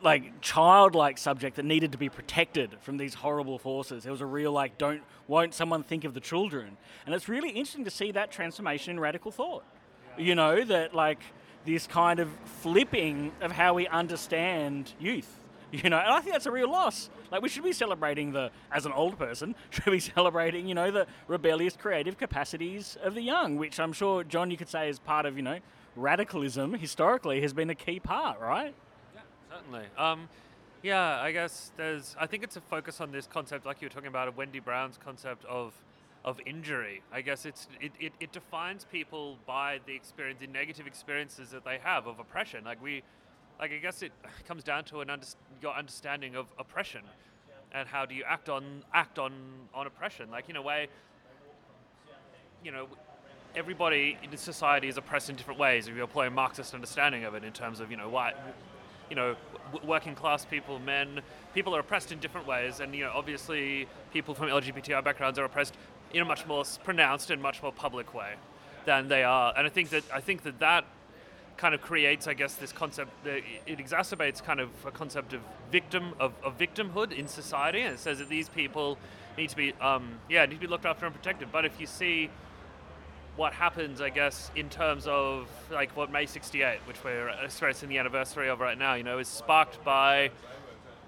like 0.01 0.41
childlike 0.41 1.17
subject 1.17 1.57
that 1.57 1.65
needed 1.65 1.91
to 1.91 1.97
be 1.97 2.09
protected 2.09 2.77
from 2.81 2.97
these 2.97 3.13
horrible 3.15 3.59
forces. 3.59 4.03
There 4.03 4.11
was 4.11 4.21
a 4.21 4.25
real 4.25 4.51
like, 4.51 4.77
don't 4.77 5.01
won't 5.27 5.53
someone 5.53 5.83
think 5.83 6.05
of 6.05 6.13
the 6.13 6.19
children? 6.19 6.77
And 7.05 7.13
it's 7.13 7.29
really 7.29 7.49
interesting 7.49 7.83
to 7.85 7.91
see 7.91 8.11
that 8.13 8.31
transformation 8.31 8.91
in 8.91 8.99
radical 8.99 9.31
thought. 9.31 9.63
You 10.17 10.35
know 10.35 10.63
that 10.63 10.95
like 10.95 11.19
this 11.65 11.87
kind 11.87 12.19
of 12.19 12.29
flipping 12.61 13.31
of 13.41 13.51
how 13.51 13.73
we 13.73 13.87
understand 13.87 14.93
youth. 14.99 15.35
You 15.71 15.87
know, 15.91 15.99
and 15.99 16.11
I 16.11 16.19
think 16.19 16.33
that's 16.33 16.47
a 16.47 16.51
real 16.51 16.71
loss. 16.71 17.11
Like 17.31 17.43
we 17.43 17.49
should 17.49 17.63
be 17.63 17.73
celebrating 17.73 18.31
the, 18.31 18.49
as 18.71 18.87
an 18.87 18.91
old 18.91 19.19
person, 19.19 19.53
should 19.69 19.91
be 19.91 19.99
celebrating, 19.99 20.67
you 20.67 20.73
know, 20.73 20.89
the 20.89 21.05
rebellious 21.27 21.77
creative 21.77 22.17
capacities 22.17 22.97
of 23.03 23.13
the 23.13 23.21
young, 23.21 23.55
which 23.55 23.79
I'm 23.79 23.93
sure 23.93 24.23
John, 24.23 24.49
you 24.49 24.57
could 24.57 24.67
say 24.67 24.89
is 24.89 24.97
part 24.97 25.27
of, 25.27 25.37
you 25.37 25.43
know, 25.43 25.59
radicalism 25.95 26.73
historically 26.73 27.41
has 27.41 27.53
been 27.53 27.69
a 27.69 27.75
key 27.75 27.99
part, 27.99 28.39
right? 28.39 28.73
Yeah, 29.13 29.21
certainly. 29.51 29.85
Um, 29.95 30.27
yeah, 30.81 31.21
I 31.21 31.31
guess 31.31 31.71
there's. 31.77 32.15
I 32.19 32.25
think 32.25 32.43
it's 32.43 32.55
a 32.55 32.61
focus 32.61 33.01
on 33.01 33.11
this 33.11 33.27
concept, 33.27 33.65
like 33.65 33.81
you 33.81 33.85
were 33.85 33.93
talking 33.93 34.07
about, 34.07 34.27
of 34.27 34.37
Wendy 34.37 34.59
Brown's 34.59 34.97
concept 34.97 35.45
of 35.45 35.73
of 36.25 36.39
injury. 36.45 37.01
I 37.11 37.21
guess 37.21 37.45
it's 37.45 37.67
it, 37.79 37.91
it, 37.99 38.13
it 38.19 38.31
defines 38.31 38.85
people 38.85 39.37
by 39.45 39.79
the 39.85 39.95
experience, 39.95 40.39
the 40.39 40.47
negative 40.47 40.87
experiences 40.87 41.49
that 41.51 41.63
they 41.63 41.79
have 41.81 42.07
of 42.07 42.19
oppression. 42.19 42.63
Like 42.63 42.81
we, 42.83 43.03
like 43.59 43.71
I 43.71 43.77
guess 43.77 44.01
it 44.01 44.11
comes 44.47 44.63
down 44.63 44.83
to 44.85 45.01
an 45.01 45.09
under, 45.09 45.25
your 45.61 45.73
understanding 45.73 46.35
of 46.35 46.47
oppression, 46.57 47.01
and 47.71 47.87
how 47.87 48.05
do 48.05 48.15
you 48.15 48.23
act 48.27 48.49
on 48.49 48.83
act 48.93 49.17
on 49.17 49.31
on 49.73 49.87
oppression. 49.87 50.29
Like 50.29 50.49
in 50.49 50.55
a 50.55 50.61
way, 50.61 50.87
you 52.63 52.71
know, 52.71 52.87
everybody 53.55 54.17
in 54.21 54.37
society 54.37 54.89
is 54.89 54.97
oppressed 54.97 55.29
in 55.29 55.35
different 55.35 55.59
ways. 55.59 55.87
If 55.87 55.95
you 55.95 56.03
apply 56.03 56.27
a 56.27 56.31
Marxist 56.31 56.73
understanding 56.73 57.23
of 57.23 57.33
it, 57.33 57.43
in 57.43 57.53
terms 57.53 57.79
of 57.79 57.91
you 57.91 57.97
know 57.97 58.09
why, 58.09 58.33
you 59.09 59.15
know, 59.15 59.35
working 59.85 60.15
class 60.15 60.45
people, 60.45 60.79
men, 60.79 61.21
people 61.53 61.73
are 61.75 61.79
oppressed 61.79 62.11
in 62.11 62.19
different 62.19 62.45
ways, 62.45 62.81
and 62.81 62.93
you 62.93 63.05
know, 63.05 63.11
obviously, 63.15 63.87
people 64.11 64.35
from 64.35 64.49
LGBTI 64.49 65.01
backgrounds 65.01 65.39
are 65.39 65.45
oppressed 65.45 65.75
in 66.13 66.21
a 66.21 66.25
much 66.25 66.45
more 66.45 66.63
pronounced 66.83 67.31
and 67.31 67.41
much 67.41 67.61
more 67.61 67.71
public 67.71 68.13
way 68.13 68.33
than 68.85 69.07
they 69.07 69.23
are. 69.23 69.53
And 69.55 69.67
I 69.67 69.69
think 69.69 69.89
that 69.89 70.03
I 70.13 70.21
think 70.21 70.43
that 70.43 70.59
that 70.59 70.85
kind 71.57 71.75
of 71.75 71.81
creates, 71.81 72.27
I 72.27 72.33
guess, 72.33 72.55
this 72.55 72.71
concept. 72.71 73.11
That 73.23 73.41
it 73.67 73.77
exacerbates 73.79 74.43
kind 74.43 74.59
of 74.59 74.69
a 74.85 74.91
concept 74.91 75.33
of 75.33 75.41
victim 75.71 76.13
of, 76.19 76.33
of 76.43 76.57
victimhood 76.57 77.11
in 77.11 77.27
society, 77.27 77.81
and 77.81 77.93
it 77.93 77.99
says 77.99 78.19
that 78.19 78.29
these 78.29 78.49
people 78.49 78.97
need 79.37 79.49
to 79.49 79.55
be, 79.55 79.73
um, 79.73 80.19
yeah, 80.29 80.45
need 80.45 80.55
to 80.55 80.61
be 80.61 80.67
looked 80.67 80.85
after 80.85 81.05
and 81.05 81.13
protected. 81.13 81.51
But 81.51 81.65
if 81.65 81.79
you 81.79 81.85
see 81.85 82.29
what 83.35 83.53
happens, 83.53 84.01
I 84.01 84.09
guess, 84.09 84.51
in 84.55 84.69
terms 84.69 85.07
of 85.07 85.47
like 85.71 85.95
what 85.95 86.11
May 86.11 86.25
68, 86.25 86.79
which 86.85 87.01
we're 87.03 87.29
experiencing 87.29 87.89
the 87.89 87.97
anniversary 87.97 88.49
of 88.49 88.59
right 88.59 88.77
now, 88.77 88.95
you 88.95 89.03
know, 89.03 89.19
is 89.19 89.27
sparked 89.27 89.83
by 89.83 90.31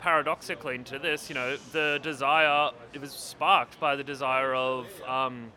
paradoxically 0.02 0.76
into 0.76 1.00
this, 1.00 1.30
you 1.30 1.36
know, 1.36 1.56
the 1.72 2.00
desire, 2.04 2.72
it 2.92 3.00
was 3.00 3.12
sparked 3.12 3.80
by 3.80 3.96
the 3.96 4.04
desire 4.04 4.54
of 4.54 4.88
um, 5.08 5.52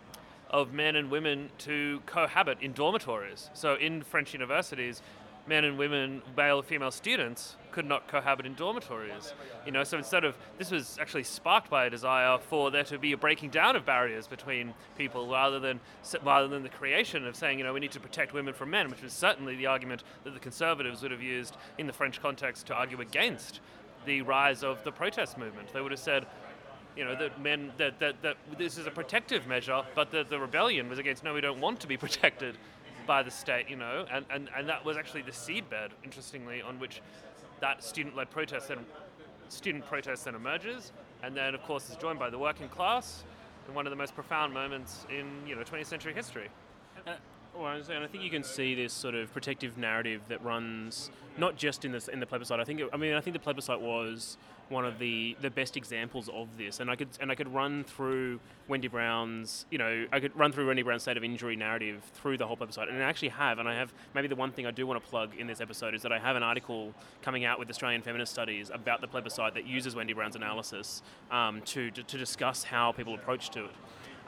of 0.51 0.73
men 0.73 0.95
and 0.95 1.11
women 1.11 1.49
to 1.59 2.01
cohabit 2.07 2.59
in 2.61 2.73
dormitories. 2.73 3.51
So 3.55 3.75
in 3.75 4.03
French 4.03 4.33
universities, 4.33 5.03
men 5.49 5.65
and 5.65 5.77
women, 5.77 6.23
male 6.37 6.59
and 6.59 6.67
female 6.67 6.93
students, 6.93 7.57
could 7.73 7.85
not 7.87 8.07
cohabit 8.07 8.47
in 8.47 8.55
dormitories. 8.55 9.35
You 9.67 9.73
know, 9.73 9.83
so 9.83 9.99
instead 9.99 10.25
of 10.25 10.37
this 10.59 10.71
was 10.71 10.97
actually 11.01 11.25
sparked 11.25 11.69
by 11.69 11.87
a 11.87 11.91
desire 11.91 12.39
for 12.39 12.71
there 12.71 12.85
to 12.85 12.99
be 12.99 13.13
a 13.13 13.17
breaking 13.17 13.51
down 13.51 13.75
of 13.75 13.85
barriers 13.85 14.29
between 14.29 14.75
people, 14.97 15.29
rather 15.29 15.59
than 15.59 15.81
rather 16.23 16.47
than 16.47 16.63
the 16.63 16.69
creation 16.69 17.27
of 17.27 17.35
saying, 17.35 17.59
you 17.59 17.65
know, 17.65 17.73
we 17.73 17.81
need 17.81 17.93
to 17.93 18.01
protect 18.01 18.33
women 18.33 18.55
from 18.55 18.71
men, 18.71 18.89
which 18.91 19.03
was 19.03 19.13
certainly 19.13 19.57
the 19.57 19.67
argument 19.67 20.05
that 20.23 20.35
the 20.35 20.41
conservatives 20.41 21.03
would 21.03 21.11
have 21.11 21.23
used 21.23 21.57
in 21.79 21.89
the 21.89 21.93
French 21.93 22.23
context 22.23 22.67
to 22.69 22.75
argue 22.75 23.01
against 23.01 23.61
the 24.07 24.23
rise 24.23 24.63
of 24.63 24.83
the 24.85 24.93
protest 24.93 25.39
movement. 25.39 25.73
They 25.73 25.81
would 25.81 25.93
have 25.93 26.01
said, 26.01 26.27
you 26.97 27.05
know, 27.05 27.17
that 27.17 27.41
men 27.41 27.73
that, 27.79 27.99
that, 28.01 28.23
that 28.23 28.37
this 28.59 28.79
is 28.79 28.87
a 28.87 28.91
protective 28.91 29.47
measure, 29.47 29.83
but 29.95 30.11
that 30.13 30.31
the 30.31 30.39
rebellion 30.39 30.89
was 30.89 30.99
against 30.99 31.25
no, 31.25 31.35
we 31.35 31.41
don't 31.41 31.61
want 31.61 31.81
to 31.81 31.87
be 31.87 31.97
protected 32.07 32.57
by 33.07 33.23
the 33.23 33.31
state, 33.31 33.69
you 33.69 33.77
know, 33.77 34.07
and, 34.11 34.25
and, 34.31 34.49
and 34.57 34.69
that 34.69 34.85
was 34.85 34.97
actually 34.97 35.23
the 35.23 35.31
seedbed, 35.31 35.91
interestingly, 36.03 36.63
on 36.63 36.79
which 36.79 37.03
that 37.61 37.83
student-led 37.85 38.31
protest 38.31 38.69
then 38.69 38.79
student 39.49 39.87
protest 39.87 40.25
then 40.25 40.35
emerges, 40.35 40.93
and 41.23 41.37
then 41.37 41.55
of 41.55 41.63
course 41.63 41.91
is 41.91 41.97
joined 41.97 42.19
by 42.19 42.31
the 42.31 42.39
working 42.39 42.69
class 42.69 43.25
in 43.69 43.75
one 43.75 43.87
of 43.87 43.91
the 43.91 43.97
most 43.97 44.15
profound 44.15 44.53
moments 44.53 45.07
in 45.11 45.27
you 45.47 45.55
know 45.55 45.63
20th 45.63 45.87
century 45.87 46.15
history. 46.15 46.49
Uh, 47.07 47.13
well, 47.57 47.73
and 47.75 48.05
I 48.05 48.07
think 48.07 48.25
you 48.25 48.31
can 48.31 48.43
see 48.43 48.75
this 48.75 48.93
sort 48.93 49.15
of 49.15 49.33
protective 49.33 49.79
narrative 49.79 50.23
that 50.29 50.45
runs 50.45 51.11
not 51.39 51.57
just 51.57 51.85
in 51.85 51.93
the 51.93 52.09
in 52.13 52.21
the 52.21 52.27
plebiscite. 52.27 52.61
I 52.61 52.65
think 52.65 52.81
it, 52.81 52.89
I 52.93 52.97
mean 52.97 53.15
I 53.15 53.21
think 53.21 53.35
the 53.35 53.41
plebiscite 53.41 53.81
was 53.81 54.37
one 54.71 54.87
of 54.87 54.99
the, 54.99 55.37
the 55.43 55.51
best 55.51 55.77
examples 55.77 56.31
of 56.31 56.49
this, 56.57 56.81
and 56.81 56.91
I 56.91 56.97
could 56.97 57.09
and 57.21 57.31
I 57.31 57.35
could 57.35 57.53
run 57.53 57.85
through 57.85 58.41
Wendy 58.67 58.89
Brown's 58.89 59.67
you 59.71 59.79
know 59.79 60.07
I 60.13 60.21
could 60.21 60.37
run 60.37 60.53
through 60.53 60.67
Wendy 60.69 60.83
Brown's 60.83 61.03
state 61.03 61.17
of 61.17 61.25
injury 61.25 61.57
narrative 61.57 62.03
through 62.15 62.39
the 62.39 62.47
whole 62.47 62.57
plebiscite, 62.57 62.89
and 62.89 63.03
I 63.03 63.07
actually 63.07 63.29
have, 63.29 63.59
and 63.59 63.69
I 63.69 63.75
have 63.75 63.93
maybe 64.15 64.29
the 64.29 64.37
one 64.37 64.53
thing 64.53 64.67
I 64.67 64.71
do 64.71 64.87
want 64.87 65.03
to 65.03 65.09
plug 65.09 65.37
in 65.37 65.47
this 65.47 65.61
episode 65.61 65.95
is 65.95 66.03
that 66.03 66.13
I 66.13 66.19
have 66.19 66.37
an 66.37 66.43
article 66.43 66.95
coming 67.23 67.45
out 67.45 67.59
with 67.59 67.69
Australian 67.71 68.03
Feminist 68.03 68.33
Studies 68.33 68.71
about 68.73 69.01
the 69.01 69.09
plebiscite 69.09 69.55
that 69.55 69.67
uses 69.67 69.95
Wendy 69.95 70.13
Brown's 70.13 70.37
analysis 70.37 71.03
um, 71.31 71.61
to, 71.63 71.91
to 71.91 72.03
to 72.03 72.19
discuss 72.19 72.65
how 72.65 72.93
people 72.93 73.15
approach 73.15 73.51
to 73.51 73.67
it. 73.67 73.75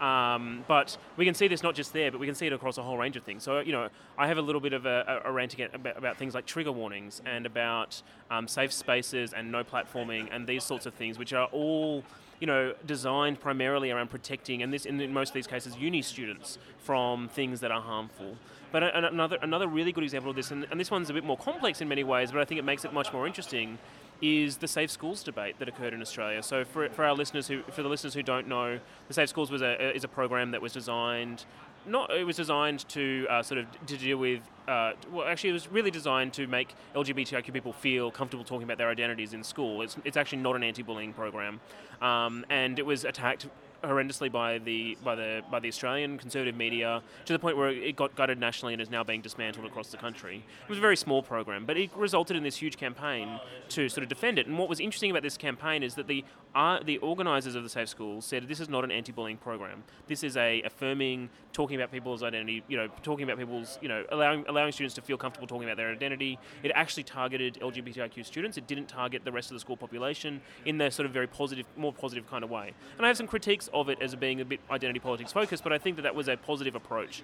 Um, 0.00 0.64
but 0.68 0.96
we 1.16 1.24
can 1.24 1.34
see 1.34 1.48
this 1.48 1.62
not 1.62 1.74
just 1.74 1.92
there, 1.92 2.10
but 2.10 2.20
we 2.20 2.26
can 2.26 2.34
see 2.34 2.46
it 2.46 2.52
across 2.52 2.76
a 2.76 2.82
whole 2.82 2.98
range 2.98 3.16
of 3.16 3.22
things. 3.22 3.42
So, 3.42 3.60
you 3.60 3.72
know, 3.72 3.88
I 4.18 4.26
have 4.26 4.36
a 4.36 4.42
little 4.42 4.60
bit 4.60 4.74
of 4.74 4.84
a, 4.84 5.22
a, 5.24 5.32
rant 5.32 5.54
about, 5.58 5.96
about, 5.96 6.16
things 6.18 6.34
like 6.34 6.44
trigger 6.44 6.72
warnings 6.72 7.22
and 7.24 7.46
about 7.46 8.02
um, 8.30 8.46
safe 8.46 8.72
spaces 8.72 9.32
and 9.32 9.50
no 9.50 9.64
platforming 9.64 10.28
and 10.30 10.46
these 10.46 10.64
sorts 10.64 10.84
of 10.84 10.94
things, 10.94 11.18
which 11.18 11.32
are 11.32 11.46
all 11.46 12.04
you 12.40 12.46
know, 12.46 12.74
designed 12.84 13.40
primarily 13.40 13.90
around 13.90 14.10
protecting, 14.10 14.62
and 14.62 14.72
this 14.72 14.84
in 14.84 15.12
most 15.12 15.30
of 15.30 15.34
these 15.34 15.46
cases, 15.46 15.76
uni 15.76 16.02
students 16.02 16.58
from 16.78 17.28
things 17.28 17.60
that 17.60 17.70
are 17.70 17.80
harmful. 17.80 18.36
But 18.72 18.82
another 18.82 19.38
another 19.40 19.66
really 19.68 19.92
good 19.92 20.04
example 20.04 20.30
of 20.30 20.36
this, 20.36 20.50
and, 20.50 20.66
and 20.70 20.78
this 20.78 20.90
one's 20.90 21.08
a 21.08 21.14
bit 21.14 21.24
more 21.24 21.38
complex 21.38 21.80
in 21.80 21.88
many 21.88 22.04
ways, 22.04 22.32
but 22.32 22.40
I 22.40 22.44
think 22.44 22.58
it 22.58 22.64
makes 22.64 22.84
it 22.84 22.92
much 22.92 23.12
more 23.12 23.26
interesting, 23.26 23.78
is 24.22 24.58
the 24.58 24.68
Safe 24.68 24.90
Schools 24.90 25.22
debate 25.22 25.58
that 25.58 25.68
occurred 25.68 25.92
in 25.92 26.00
Australia. 26.00 26.42
So 26.42 26.64
for, 26.64 26.88
for 26.90 27.04
our 27.04 27.14
listeners 27.14 27.48
who 27.48 27.62
for 27.70 27.82
the 27.82 27.88
listeners 27.88 28.14
who 28.14 28.22
don't 28.22 28.48
know, 28.48 28.78
the 29.08 29.14
Safe 29.14 29.28
Schools 29.28 29.50
was 29.50 29.62
a 29.62 29.94
is 29.94 30.04
a 30.04 30.08
program 30.08 30.50
that 30.52 30.62
was 30.62 30.72
designed 30.72 31.44
not 31.86 32.10
it 32.10 32.24
was 32.24 32.36
designed 32.36 32.88
to 32.88 33.26
uh, 33.30 33.42
sort 33.42 33.58
of 33.58 33.86
to 33.86 33.96
deal 33.96 34.18
with 34.18 34.40
uh, 34.68 34.92
well 35.12 35.26
actually 35.26 35.50
it 35.50 35.54
was 35.54 35.68
really 35.68 35.90
designed 35.90 36.32
to 36.32 36.46
make 36.46 36.74
LGBTIQ 36.94 37.52
people 37.52 37.72
feel 37.72 38.10
comfortable 38.10 38.44
talking 38.44 38.64
about 38.64 38.78
their 38.78 38.90
identities 38.90 39.32
in 39.32 39.42
school. 39.44 39.82
It's 39.82 39.96
it's 40.04 40.16
actually 40.16 40.38
not 40.38 40.56
an 40.56 40.62
anti-bullying 40.62 41.12
program, 41.12 41.60
um, 42.02 42.44
and 42.50 42.78
it 42.78 42.86
was 42.86 43.04
attacked 43.04 43.46
horrendously 43.82 44.30
by 44.30 44.58
the 44.58 44.96
by 45.04 45.14
the 45.14 45.42
by 45.50 45.60
the 45.60 45.68
Australian 45.68 46.18
conservative 46.18 46.56
media 46.56 47.02
to 47.24 47.32
the 47.32 47.38
point 47.38 47.56
where 47.56 47.68
it 47.68 47.96
got 47.96 48.14
gutted 48.16 48.38
nationally 48.38 48.74
and 48.74 48.82
is 48.82 48.90
now 48.90 49.04
being 49.04 49.22
dismantled 49.22 49.66
across 49.66 49.88
the 49.88 49.96
country. 49.96 50.44
It 50.64 50.68
was 50.68 50.78
a 50.78 50.80
very 50.80 50.96
small 50.96 51.22
program, 51.22 51.66
but 51.66 51.76
it 51.76 51.90
resulted 51.96 52.36
in 52.36 52.42
this 52.42 52.56
huge 52.56 52.76
campaign 52.76 53.40
to 53.70 53.88
sort 53.88 54.02
of 54.02 54.08
defend 54.08 54.38
it. 54.38 54.46
And 54.46 54.58
what 54.58 54.68
was 54.68 54.80
interesting 54.80 55.10
about 55.10 55.22
this 55.22 55.36
campaign 55.36 55.82
is 55.82 55.94
that 55.94 56.06
the 56.06 56.24
uh, 56.54 56.80
the 56.82 56.98
organisers 56.98 57.54
of 57.54 57.62
the 57.62 57.68
Safe 57.68 57.88
Schools 57.88 58.24
said 58.24 58.48
this 58.48 58.60
is 58.60 58.68
not 58.68 58.82
an 58.84 58.90
anti-bullying 58.90 59.36
program. 59.36 59.84
This 60.06 60.22
is 60.22 60.36
a 60.36 60.62
affirming, 60.62 61.28
talking 61.56 61.76
about 61.76 61.90
people's 61.90 62.22
identity. 62.22 62.62
You 62.68 62.76
know, 62.76 62.88
talking 63.02 63.24
about 63.24 63.38
people's 63.38 63.78
you 63.80 63.88
know 63.88 64.04
allowing 64.10 64.44
allowing 64.46 64.72
students 64.72 64.94
to 64.96 65.00
feel 65.00 65.16
comfortable 65.16 65.48
talking 65.48 65.64
about 65.64 65.78
their 65.78 65.90
identity. 65.90 66.38
It 66.62 66.70
actually 66.74 67.04
targeted 67.04 67.58
LGBTIQ 67.62 68.26
students. 68.26 68.58
It 68.58 68.66
didn't 68.66 68.88
target 68.88 69.24
the 69.24 69.32
rest 69.32 69.50
of 69.50 69.54
the 69.54 69.60
school 69.60 69.76
population 69.76 70.42
in 70.66 70.76
their 70.76 70.90
sort 70.90 71.06
of 71.06 71.12
very 71.12 71.26
positive, 71.26 71.64
more 71.74 71.94
positive 71.94 72.28
kind 72.28 72.44
of 72.44 72.50
way. 72.50 72.74
And 72.98 73.06
I 73.06 73.08
have 73.08 73.16
some 73.16 73.26
critiques 73.26 73.70
of 73.72 73.88
it 73.88 74.02
as 74.02 74.14
being 74.14 74.42
a 74.42 74.44
bit 74.44 74.60
identity 74.70 75.00
politics 75.00 75.32
focused, 75.32 75.64
but 75.64 75.72
I 75.72 75.78
think 75.78 75.96
that 75.96 76.02
that 76.02 76.14
was 76.14 76.28
a 76.28 76.36
positive 76.36 76.74
approach. 76.74 77.22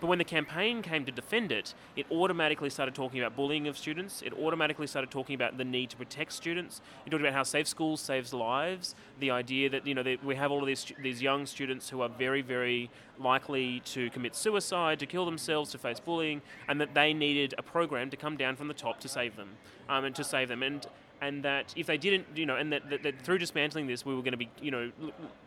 But 0.00 0.06
when 0.06 0.18
the 0.18 0.24
campaign 0.24 0.82
came 0.82 1.04
to 1.04 1.12
defend 1.12 1.52
it, 1.52 1.74
it 1.94 2.06
automatically 2.10 2.70
started 2.70 2.94
talking 2.94 3.20
about 3.20 3.36
bullying 3.36 3.68
of 3.68 3.76
students. 3.76 4.22
It 4.22 4.32
automatically 4.32 4.86
started 4.86 5.10
talking 5.10 5.34
about 5.34 5.58
the 5.58 5.64
need 5.64 5.90
to 5.90 5.96
protect 5.96 6.32
students. 6.32 6.80
It 7.04 7.10
talked 7.10 7.22
about 7.22 7.34
how 7.34 7.42
safe 7.42 7.68
schools 7.68 8.00
saves 8.00 8.32
lives. 8.32 8.94
The 9.18 9.30
idea 9.30 9.68
that 9.70 9.86
you 9.86 9.94
know 9.94 10.02
we 10.24 10.36
have 10.36 10.50
all 10.50 10.60
of 10.60 10.66
these 10.66 10.90
these 11.02 11.20
young 11.20 11.46
students 11.46 11.90
who 11.90 12.00
are 12.00 12.08
very 12.08 12.40
very 12.40 12.90
likely 13.18 13.80
to 13.80 14.08
commit 14.10 14.34
suicide, 14.34 14.98
to 15.00 15.06
kill 15.06 15.26
themselves, 15.26 15.70
to 15.72 15.78
face 15.78 16.00
bullying, 16.00 16.40
and 16.68 16.80
that 16.80 16.94
they 16.94 17.12
needed 17.12 17.54
a 17.58 17.62
program 17.62 18.08
to 18.10 18.16
come 18.16 18.36
down 18.36 18.56
from 18.56 18.68
the 18.68 18.74
top 18.74 19.00
to 19.00 19.08
save 19.08 19.36
them 19.36 19.50
um, 19.88 20.04
and 20.04 20.16
to 20.16 20.24
save 20.24 20.48
them. 20.48 20.62
And 20.62 20.86
and 21.20 21.42
that 21.42 21.74
if 21.76 21.86
they 21.86 21.98
didn't, 21.98 22.26
you 22.34 22.46
know, 22.46 22.56
and 22.56 22.72
that, 22.72 22.88
that, 22.88 23.02
that 23.02 23.20
through 23.22 23.38
dismantling 23.38 23.86
this, 23.86 24.06
we 24.06 24.14
were 24.14 24.22
going 24.22 24.32
to 24.32 24.38
be, 24.38 24.48
you 24.62 24.70
know, 24.70 24.90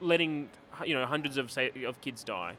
letting, 0.01 0.49
you 0.85 0.93
know, 0.93 1.05
hundreds 1.05 1.37
of 1.37 1.51
say, 1.51 1.71
of 1.85 1.99
kids 1.99 2.23
die. 2.23 2.55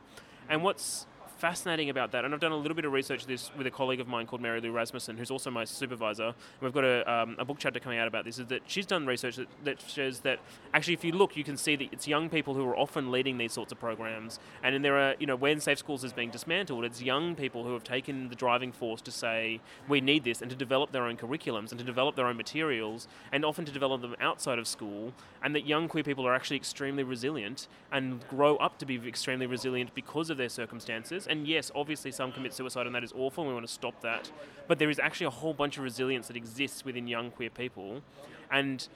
And 0.48 0.62
what's 0.62 1.06
fascinating 1.44 1.90
about 1.90 2.10
that, 2.12 2.24
and 2.24 2.32
I've 2.32 2.40
done 2.40 2.52
a 2.52 2.56
little 2.56 2.74
bit 2.74 2.86
of 2.86 2.92
research 2.92 3.26
this 3.26 3.50
with 3.54 3.66
a 3.66 3.70
colleague 3.70 4.00
of 4.00 4.08
mine 4.08 4.26
called 4.26 4.40
Mary 4.40 4.62
Lou 4.62 4.72
Rasmussen, 4.72 5.18
who's 5.18 5.30
also 5.30 5.50
my 5.50 5.66
supervisor. 5.66 6.34
We've 6.62 6.72
got 6.72 6.84
a, 6.84 7.12
um, 7.12 7.36
a 7.38 7.44
book 7.44 7.58
chapter 7.60 7.78
coming 7.78 7.98
out 7.98 8.08
about 8.08 8.24
this. 8.24 8.38
Is 8.38 8.46
that 8.46 8.62
she's 8.66 8.86
done 8.86 9.04
research 9.04 9.36
that, 9.36 9.48
that, 9.64 9.82
shows 9.82 10.20
that 10.20 10.38
actually, 10.72 10.94
if 10.94 11.04
you 11.04 11.12
look, 11.12 11.36
you 11.36 11.44
can 11.44 11.58
see 11.58 11.76
that 11.76 11.88
it's 11.92 12.08
young 12.08 12.30
people 12.30 12.54
who 12.54 12.66
are 12.66 12.74
often 12.74 13.12
leading 13.12 13.36
these 13.36 13.52
sorts 13.52 13.72
of 13.72 13.78
programs. 13.78 14.40
And 14.62 14.82
there 14.82 14.96
are, 14.96 15.16
you 15.18 15.26
know, 15.26 15.36
when 15.36 15.60
Safe 15.60 15.78
Schools 15.78 16.02
is 16.02 16.14
being 16.14 16.30
dismantled, 16.30 16.82
it's 16.82 17.02
young 17.02 17.34
people 17.34 17.62
who 17.62 17.74
have 17.74 17.84
taken 17.84 18.30
the 18.30 18.36
driving 18.36 18.72
force 18.72 19.02
to 19.02 19.10
say 19.10 19.60
we 19.86 20.00
need 20.00 20.24
this, 20.24 20.40
and 20.40 20.50
to 20.50 20.56
develop 20.56 20.92
their 20.92 21.04
own 21.04 21.18
curriculums 21.18 21.72
and 21.72 21.78
to 21.78 21.84
develop 21.84 22.16
their 22.16 22.26
own 22.26 22.38
materials, 22.38 23.06
and 23.32 23.44
often 23.44 23.66
to 23.66 23.72
develop 23.72 24.00
them 24.00 24.16
outside 24.18 24.58
of 24.58 24.66
school. 24.66 25.12
And 25.42 25.54
that 25.54 25.66
young 25.66 25.88
queer 25.88 26.04
people 26.04 26.26
are 26.26 26.34
actually 26.34 26.56
extremely 26.56 27.02
resilient 27.02 27.68
and 27.92 28.26
grow 28.28 28.56
up 28.56 28.78
to 28.78 28.86
be 28.86 28.96
extremely 29.06 29.44
resilient 29.44 29.94
because 29.94 30.30
of 30.30 30.38
their 30.38 30.48
circumstances. 30.48 31.26
Yes, 31.46 31.70
obviously 31.74 32.12
some 32.12 32.32
commit 32.32 32.54
suicide 32.54 32.86
and 32.86 32.94
that 32.94 33.04
is 33.04 33.12
awful 33.16 33.42
and 33.42 33.48
we 33.48 33.54
want 33.54 33.66
to 33.66 33.72
stop 33.72 34.00
that. 34.02 34.30
But 34.68 34.78
there 34.78 34.90
is 34.90 34.98
actually 34.98 35.26
a 35.26 35.30
whole 35.30 35.54
bunch 35.54 35.76
of 35.76 35.84
resilience 35.84 36.28
that 36.28 36.36
exists 36.36 36.84
within 36.84 37.06
young 37.06 37.30
queer 37.30 37.50
people. 37.50 38.02
And 38.50 38.86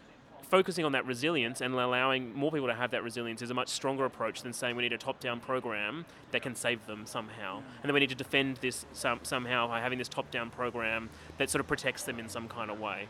focusing 0.48 0.84
on 0.84 0.92
that 0.92 1.06
resilience 1.06 1.60
and 1.60 1.74
allowing 1.74 2.34
more 2.34 2.50
people 2.50 2.68
to 2.68 2.74
have 2.74 2.90
that 2.90 3.02
resilience 3.02 3.42
is 3.42 3.50
a 3.50 3.54
much 3.54 3.68
stronger 3.68 4.04
approach 4.04 4.42
than 4.42 4.52
saying 4.52 4.76
we 4.76 4.82
need 4.82 4.92
a 4.92 4.98
top-down 4.98 5.40
program 5.40 6.06
that 6.30 6.42
can 6.42 6.54
save 6.54 6.86
them 6.86 7.04
somehow, 7.04 7.56
and 7.56 7.84
then 7.84 7.92
we 7.92 8.00
need 8.00 8.08
to 8.08 8.14
defend 8.14 8.56
this 8.58 8.86
some, 8.92 9.20
somehow 9.22 9.68
by 9.68 9.80
having 9.80 9.98
this 9.98 10.08
top-down 10.08 10.50
program 10.50 11.10
that 11.36 11.50
sort 11.50 11.60
of 11.60 11.66
protects 11.66 12.04
them 12.04 12.18
in 12.18 12.28
some 12.28 12.48
kind 12.48 12.70
of 12.70 12.80
way. 12.80 13.06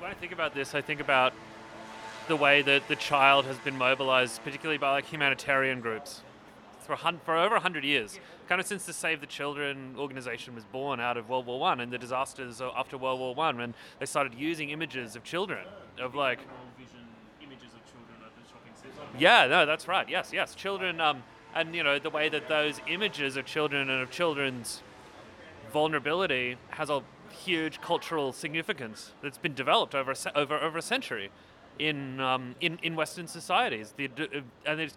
When 0.00 0.10
I 0.10 0.14
think 0.14 0.32
about 0.32 0.54
this, 0.54 0.74
I 0.74 0.80
think 0.80 1.00
about 1.00 1.32
the 2.28 2.36
way 2.36 2.60
that 2.62 2.88
the 2.88 2.96
child 2.96 3.44
has 3.44 3.56
been 3.58 3.78
mobilized, 3.78 4.42
particularly 4.42 4.78
by 4.78 4.90
like 4.90 5.06
humanitarian 5.06 5.80
groups 5.80 6.22
for, 6.86 6.96
for 7.24 7.36
over 7.36 7.54
100 7.56 7.84
years, 7.84 8.18
kind 8.48 8.60
of 8.60 8.66
since 8.66 8.84
the 8.86 8.92
Save 8.92 9.20
the 9.20 9.26
Children 9.26 9.94
organization 9.98 10.54
was 10.54 10.64
born 10.64 11.00
out 11.00 11.16
of 11.16 11.28
World 11.28 11.46
War 11.46 11.58
One 11.58 11.80
and 11.80 11.92
the 11.92 11.98
disasters 11.98 12.60
after 12.60 12.96
World 12.96 13.20
War 13.20 13.34
One, 13.34 13.58
when 13.58 13.74
they 13.98 14.06
started 14.06 14.34
using 14.34 14.70
images 14.70 15.16
of 15.16 15.24
children, 15.24 15.66
of 16.00 16.14
like. 16.14 16.38
Yeah, 19.18 19.46
no, 19.46 19.66
that's 19.66 19.88
right. 19.88 20.08
Yes, 20.08 20.30
yes, 20.32 20.54
children, 20.54 21.00
um, 21.00 21.22
and 21.54 21.74
you 21.74 21.82
know 21.82 21.98
the 21.98 22.10
way 22.10 22.28
that 22.28 22.48
those 22.48 22.80
images 22.86 23.36
of 23.36 23.46
children 23.46 23.88
and 23.90 24.02
of 24.02 24.10
children's 24.10 24.82
vulnerability 25.72 26.56
has 26.70 26.90
a 26.90 27.02
huge 27.30 27.80
cultural 27.80 28.32
significance 28.32 29.12
that's 29.22 29.38
been 29.38 29.54
developed 29.54 29.94
over 29.94 30.12
a, 30.12 30.38
over 30.38 30.58
over 30.58 30.78
a 30.78 30.82
century 30.82 31.30
in 31.78 32.20
um, 32.20 32.54
in 32.60 32.78
in 32.82 32.94
Western 32.94 33.26
societies. 33.26 33.94
The, 33.96 34.06
uh, 34.06 34.40
and 34.66 34.78
there's 34.78 34.96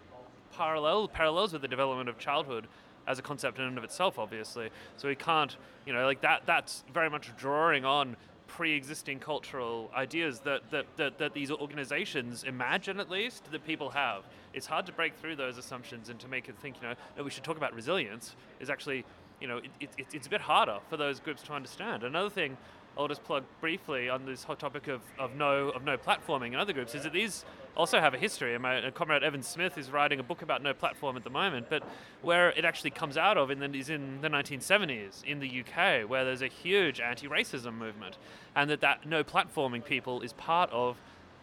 parallel 0.60 1.08
parallels 1.08 1.54
with 1.54 1.62
the 1.62 1.68
development 1.68 2.10
of 2.10 2.18
childhood 2.18 2.66
as 3.06 3.18
a 3.18 3.22
concept 3.22 3.58
in 3.58 3.64
and 3.64 3.78
of 3.78 3.84
itself, 3.84 4.18
obviously. 4.18 4.68
So 4.98 5.08
we 5.08 5.14
can't, 5.14 5.56
you 5.86 5.94
know, 5.94 6.04
like 6.04 6.20
that. 6.20 6.42
That's 6.44 6.84
very 6.92 7.08
much 7.08 7.34
drawing 7.38 7.86
on 7.86 8.14
pre-existing 8.46 9.20
cultural 9.20 9.90
ideas 9.96 10.40
that, 10.40 10.70
that, 10.70 10.84
that, 10.98 11.16
that 11.16 11.32
these 11.32 11.50
organizations 11.50 12.42
imagine 12.42 13.00
at 13.00 13.08
least 13.08 13.50
that 13.50 13.64
people 13.64 13.88
have 13.90 14.24
it's 14.52 14.66
hard 14.66 14.84
to 14.84 14.92
break 14.92 15.14
through 15.14 15.36
those 15.36 15.56
assumptions 15.56 16.08
and 16.08 16.18
to 16.18 16.26
make 16.26 16.48
it 16.48 16.58
think 16.58 16.74
you 16.82 16.88
know 16.88 16.94
that 17.14 17.24
we 17.24 17.30
should 17.30 17.44
talk 17.44 17.56
about 17.56 17.72
resilience 17.72 18.34
is 18.58 18.68
actually 18.68 19.04
you 19.40 19.46
know 19.46 19.58
it, 19.58 19.88
it, 19.96 20.06
it's 20.12 20.26
a 20.26 20.30
bit 20.30 20.40
harder 20.40 20.78
for 20.88 20.96
those 20.96 21.20
groups 21.20 21.42
to 21.42 21.52
understand 21.52 22.02
another 22.02 22.28
thing 22.28 22.56
I'll 22.98 23.06
just 23.06 23.22
plug 23.22 23.44
briefly 23.60 24.08
on 24.08 24.26
this 24.26 24.42
hot 24.42 24.58
topic 24.58 24.88
of, 24.88 25.00
of 25.16 25.36
no 25.36 25.68
of 25.68 25.84
no 25.84 25.96
platforming 25.96 26.48
and 26.48 26.56
other 26.56 26.72
groups 26.72 26.96
is 26.96 27.04
that 27.04 27.12
these 27.12 27.44
also 27.76 28.00
have 28.00 28.14
a 28.14 28.18
history. 28.18 28.54
And 28.54 28.62
my 28.62 28.82
uh, 28.82 28.90
comrade 28.90 29.22
Evan 29.22 29.42
Smith 29.42 29.78
is 29.78 29.90
writing 29.90 30.20
a 30.20 30.22
book 30.22 30.42
about 30.42 30.62
no 30.62 30.74
platform 30.74 31.16
at 31.16 31.24
the 31.24 31.30
moment, 31.30 31.66
but 31.68 31.82
where 32.22 32.50
it 32.50 32.64
actually 32.64 32.90
comes 32.90 33.16
out 33.16 33.36
of 33.36 33.50
in 33.50 33.58
the, 33.58 33.78
is 33.78 33.90
in 33.90 34.20
the 34.20 34.28
1970s 34.28 35.24
in 35.24 35.40
the 35.40 35.60
UK, 35.60 36.08
where 36.08 36.24
there's 36.24 36.42
a 36.42 36.48
huge 36.48 37.00
anti-racism 37.00 37.74
movement, 37.74 38.18
and 38.54 38.70
that 38.70 38.80
that 38.80 39.06
no 39.06 39.22
platforming 39.24 39.84
people 39.84 40.20
is 40.22 40.32
part 40.34 40.70
of 40.70 40.96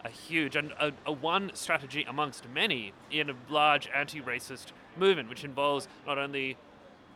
a 0.04 0.10
huge 0.10 0.54
and 0.54 0.72
a, 0.72 0.92
a 1.06 1.12
one 1.12 1.50
strategy 1.54 2.04
amongst 2.08 2.48
many 2.54 2.92
in 3.10 3.30
a 3.30 3.34
large 3.48 3.88
anti-racist 3.94 4.66
movement, 4.96 5.28
which 5.28 5.44
involves 5.44 5.88
not 6.06 6.18
only 6.18 6.56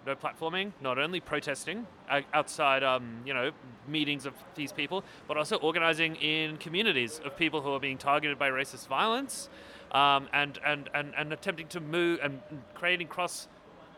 no 0.06 0.14
platforming, 0.14 0.72
not 0.80 0.98
only 0.98 1.20
protesting 1.20 1.86
uh, 2.10 2.20
outside, 2.32 2.82
um, 2.82 3.22
you 3.24 3.34
know, 3.34 3.50
meetings 3.86 4.26
of 4.26 4.34
these 4.54 4.72
people, 4.72 5.04
but 5.28 5.36
also 5.36 5.56
organizing 5.56 6.16
in 6.16 6.56
communities 6.56 7.20
of 7.24 7.36
people 7.36 7.60
who 7.60 7.72
are 7.72 7.80
being 7.80 7.98
targeted 7.98 8.38
by 8.38 8.50
racist 8.50 8.86
violence, 8.88 9.48
um, 9.92 10.28
and, 10.32 10.58
and, 10.66 10.88
and, 10.94 11.12
and 11.16 11.32
attempting 11.32 11.68
to 11.68 11.80
move 11.80 12.18
and 12.22 12.40
creating 12.74 13.06
cross, 13.06 13.48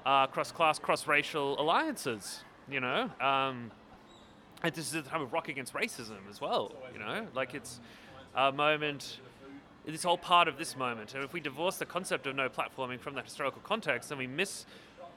uh, 0.05 0.27
cross-class, 0.27 0.79
cross-racial 0.79 1.61
alliances. 1.61 2.45
You 2.71 2.81
know, 2.81 3.11
um, 3.21 3.71
and 4.63 4.75
this 4.75 4.89
is 4.89 4.95
a 4.95 5.03
time 5.03 5.21
of 5.21 5.35
rock 5.35 5.51
against 5.51 5.75
racism 5.75 6.17
as 6.31 6.41
well. 6.41 6.73
You 6.95 6.99
know, 6.99 7.27
like 7.35 7.53
it's 7.53 7.79
a 8.35 8.51
moment. 8.51 9.21
It's 9.87 10.07
all 10.07 10.17
part 10.17 10.49
of 10.49 10.57
this 10.57 10.79
moment, 10.79 11.15
and 11.15 11.23
if 11.23 11.35
we 11.35 11.41
divorce 11.41 11.77
the 11.77 11.85
concept 11.85 12.27
of 12.27 12.35
no 12.35 12.49
platforming 12.49 12.99
from 12.99 13.15
that 13.17 13.25
historical 13.25 13.61
context, 13.63 14.09
then 14.09 14.17
we 14.17 14.27
miss 14.27 14.65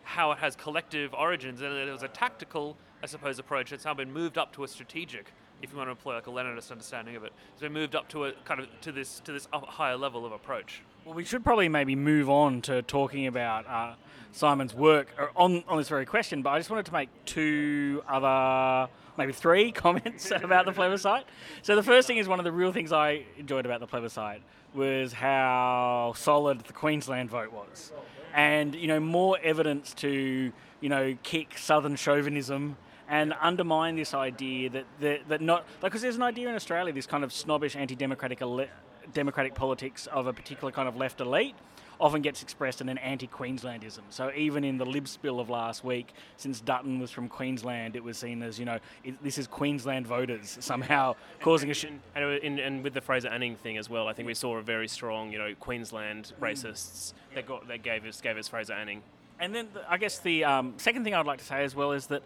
how 0.07 0.31
it 0.31 0.37
has 0.39 0.55
collective 0.55 1.13
origins, 1.13 1.61
and 1.61 1.73
it 1.73 1.91
was 1.91 2.01
a 2.01 2.07
tactical, 2.07 2.77
I 3.03 3.07
suppose, 3.07 3.39
approach. 3.39 3.73
It's 3.73 3.83
now 3.83 3.93
been 3.93 4.11
moved 4.11 4.37
up 4.37 4.53
to 4.53 4.63
a 4.63 4.67
strategic, 4.67 5.33
if 5.61 5.71
you 5.71 5.77
want 5.77 5.87
to 5.87 5.91
employ 5.91 6.15
like 6.15 6.27
a 6.27 6.29
Leninist 6.29 6.71
understanding 6.71 7.17
of 7.17 7.25
it. 7.25 7.33
It's 7.51 7.61
been 7.61 7.73
moved 7.73 7.93
up 7.93 8.07
to 8.09 8.25
a 8.25 8.31
kind 8.45 8.61
of 8.61 8.67
to 8.81 8.93
this 8.93 9.19
to 9.25 9.33
this 9.33 9.49
higher 9.51 9.97
level 9.97 10.25
of 10.25 10.31
approach. 10.31 10.81
Well, 11.03 11.13
we 11.13 11.25
should 11.25 11.43
probably 11.43 11.67
maybe 11.67 11.95
move 11.95 12.29
on 12.29 12.61
to 12.63 12.81
talking 12.83 13.27
about 13.27 13.67
uh, 13.67 13.95
Simon's 14.31 14.73
work 14.73 15.09
uh, 15.19 15.27
on, 15.35 15.63
on 15.67 15.77
this 15.77 15.89
very 15.89 16.05
question, 16.05 16.41
but 16.41 16.51
I 16.51 16.59
just 16.59 16.69
wanted 16.69 16.85
to 16.85 16.93
make 16.93 17.09
two 17.25 18.01
other, 18.07 18.89
maybe 19.17 19.33
three 19.33 19.71
comments 19.73 20.31
about 20.41 20.65
the 20.65 20.71
plebiscite. 20.71 21.25
So, 21.63 21.75
the 21.75 21.83
first 21.83 22.07
thing 22.07 22.17
is 22.17 22.29
one 22.29 22.39
of 22.39 22.45
the 22.45 22.51
real 22.53 22.71
things 22.71 22.93
I 22.93 23.25
enjoyed 23.37 23.65
about 23.65 23.81
the 23.81 23.87
plebiscite 23.87 24.41
was 24.73 25.11
how 25.11 26.13
solid 26.15 26.61
the 26.61 26.73
Queensland 26.73 27.29
vote 27.29 27.51
was. 27.51 27.91
And, 28.33 28.75
you 28.75 28.87
know, 28.87 28.99
more 28.99 29.37
evidence 29.43 29.93
to, 29.95 30.51
you 30.81 30.89
know, 30.89 31.17
kick 31.23 31.57
Southern 31.57 31.95
chauvinism 31.95 32.77
and 33.09 33.33
undermine 33.41 33.95
this 33.95 34.13
idea 34.13 34.69
that 34.69 34.85
that, 34.99 35.29
that 35.29 35.41
not 35.41 35.65
because 35.81 36.01
there's 36.01 36.17
an 36.17 36.23
idea 36.23 36.49
in 36.49 36.55
Australia 36.55 36.91
this 36.91 37.07
kind 37.07 37.23
of 37.23 37.31
snobbish 37.31 37.75
anti-democratic 37.75 38.41
ele- 38.41 38.67
democratic 39.13 39.55
politics 39.55 40.07
of 40.07 40.27
a 40.27 40.33
particular 40.33 40.71
kind 40.71 40.87
of 40.87 40.97
left 40.97 41.21
elite 41.21 41.55
often 41.99 42.21
gets 42.21 42.41
expressed 42.41 42.81
in 42.81 42.89
an 42.89 42.97
anti-Queenslandism. 42.99 44.03
So 44.09 44.31
even 44.35 44.63
in 44.63 44.77
the 44.77 44.85
lib 44.85 45.07
spill 45.07 45.39
of 45.39 45.49
last 45.49 45.83
week, 45.83 46.13
since 46.37 46.61
Dutton 46.61 46.99
was 46.99 47.11
from 47.11 47.27
Queensland, 47.27 47.95
it 47.95 48.03
was 48.03 48.17
seen 48.17 48.43
as 48.43 48.59
you 48.59 48.65
know 48.65 48.79
it, 49.03 49.21
this 49.23 49.37
is 49.37 49.47
Queensland 49.47 50.05
voters 50.05 50.57
somehow 50.59 51.15
causing 51.41 51.71
a 51.71 51.73
shit. 51.73 51.91
And, 52.15 52.23
and, 52.23 52.59
and 52.59 52.83
with 52.83 52.93
the 52.93 53.01
Fraser 53.01 53.29
Anning 53.29 53.55
thing 53.55 53.77
as 53.77 53.89
well, 53.89 54.07
I 54.07 54.13
think 54.13 54.27
we 54.27 54.33
saw 54.33 54.57
a 54.57 54.61
very 54.61 54.87
strong, 54.87 55.31
you 55.31 55.37
know, 55.37 55.53
Queensland 55.59 56.33
racists 56.39 57.13
that 57.35 57.45
got 57.45 57.67
that 57.67 57.83
gave 57.83 58.05
us 58.05 58.21
gave 58.21 58.37
us 58.37 58.47
Fraser 58.47 58.73
Anning. 58.73 59.01
And 59.39 59.53
then 59.53 59.67
the, 59.73 59.91
I 59.91 59.97
guess 59.97 60.19
the 60.19 60.43
um, 60.43 60.73
second 60.77 61.03
thing 61.03 61.13
I'd 61.13 61.25
like 61.25 61.39
to 61.39 61.45
say 61.45 61.63
as 61.63 61.75
well 61.75 61.91
is 61.91 62.07
that 62.07 62.23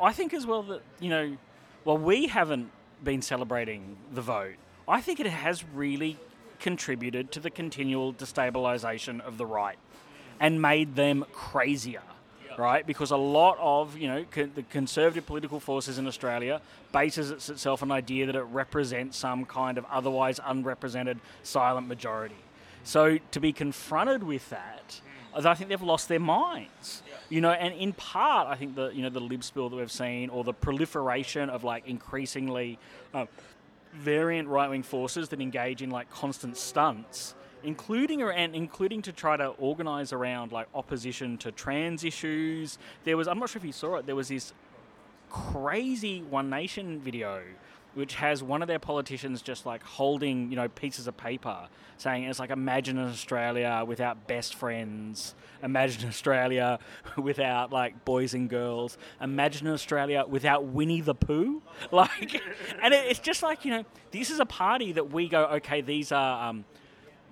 I 0.00 0.12
think 0.12 0.34
as 0.34 0.46
well 0.46 0.62
that 0.64 0.82
you 1.00 1.10
know, 1.10 1.36
while 1.84 1.98
we 1.98 2.26
haven't 2.26 2.70
been 3.02 3.22
celebrating 3.22 3.96
the 4.12 4.22
vote, 4.22 4.56
I 4.86 5.00
think 5.00 5.20
it 5.20 5.26
has 5.26 5.64
really 5.74 6.18
contributed 6.60 7.32
to 7.32 7.40
the 7.40 7.50
continual 7.50 8.12
destabilisation 8.12 9.20
of 9.20 9.38
the 9.38 9.46
right 9.46 9.78
and 10.40 10.60
made 10.60 10.96
them 10.96 11.24
crazier. 11.32 12.02
Right, 12.56 12.84
because 12.84 13.12
a 13.12 13.16
lot 13.16 13.56
of 13.60 13.96
you 13.96 14.08
know 14.08 14.24
co- 14.28 14.50
the 14.52 14.64
conservative 14.64 15.24
political 15.26 15.60
forces 15.60 15.96
in 15.96 16.08
Australia 16.08 16.60
bases 16.90 17.30
its- 17.30 17.48
itself 17.48 17.82
on 17.82 17.88
the 17.88 17.94
idea 17.94 18.26
that 18.26 18.34
it 18.34 18.42
represents 18.42 19.16
some 19.16 19.44
kind 19.44 19.78
of 19.78 19.84
otherwise 19.88 20.40
unrepresented 20.44 21.20
silent 21.44 21.86
majority. 21.86 22.34
So 22.82 23.18
to 23.30 23.38
be 23.38 23.52
confronted 23.52 24.24
with 24.24 24.50
that, 24.50 25.00
I 25.36 25.54
think 25.54 25.70
they've 25.70 25.80
lost 25.80 26.08
their 26.08 26.18
minds. 26.18 27.02
You 27.28 27.40
know, 27.40 27.52
and 27.52 27.74
in 27.74 27.92
part, 27.92 28.48
I 28.48 28.56
think 28.56 28.74
the 28.74 28.88
you 28.88 29.02
know 29.02 29.10
the 29.10 29.20
lib 29.20 29.44
spill 29.44 29.68
that 29.68 29.76
we've 29.76 29.92
seen, 29.92 30.28
or 30.28 30.42
the 30.42 30.54
proliferation 30.54 31.50
of 31.50 31.62
like 31.62 31.86
increasingly 31.86 32.78
uh, 33.14 33.26
variant 33.98 34.48
right 34.48 34.70
wing 34.70 34.82
forces 34.82 35.28
that 35.30 35.40
engage 35.40 35.82
in 35.82 35.90
like 35.90 36.08
constant 36.10 36.56
stunts, 36.56 37.34
including 37.62 38.22
and 38.22 38.54
including 38.54 39.02
to 39.02 39.12
try 39.12 39.36
to 39.36 39.48
organise 39.58 40.12
around 40.12 40.52
like 40.52 40.68
opposition 40.74 41.36
to 41.38 41.52
trans 41.52 42.04
issues. 42.04 42.78
There 43.04 43.16
was 43.16 43.28
I'm 43.28 43.38
not 43.38 43.50
sure 43.50 43.60
if 43.60 43.64
you 43.66 43.72
saw 43.72 43.96
it. 43.96 44.06
There 44.06 44.16
was 44.16 44.28
this 44.28 44.52
crazy 45.30 46.22
One 46.22 46.48
Nation 46.48 47.00
video 47.00 47.42
which 47.94 48.14
has 48.14 48.42
one 48.42 48.62
of 48.62 48.68
their 48.68 48.78
politicians 48.78 49.42
just 49.42 49.66
like 49.66 49.82
holding, 49.82 50.50
you 50.50 50.56
know, 50.56 50.68
pieces 50.68 51.06
of 51.06 51.16
paper 51.16 51.68
saying 51.96 52.24
it's 52.24 52.38
like 52.38 52.50
imagine 52.50 52.96
an 52.98 53.08
Australia 53.08 53.84
without 53.86 54.26
best 54.28 54.54
friends, 54.54 55.34
imagine 55.62 56.08
Australia 56.08 56.78
without 57.16 57.72
like 57.72 58.04
boys 58.04 58.34
and 58.34 58.48
girls, 58.48 58.98
imagine 59.20 59.66
Australia 59.68 60.24
without 60.28 60.64
Winnie 60.64 61.00
the 61.00 61.14
Pooh. 61.14 61.62
Like 61.90 62.42
and 62.82 62.92
it, 62.92 63.06
it's 63.06 63.20
just 63.20 63.42
like, 63.42 63.64
you 63.64 63.70
know, 63.70 63.84
this 64.10 64.30
is 64.30 64.40
a 64.40 64.46
party 64.46 64.92
that 64.92 65.10
we 65.10 65.28
go, 65.28 65.44
okay, 65.46 65.80
these 65.80 66.12
are 66.12 66.48
um, 66.48 66.64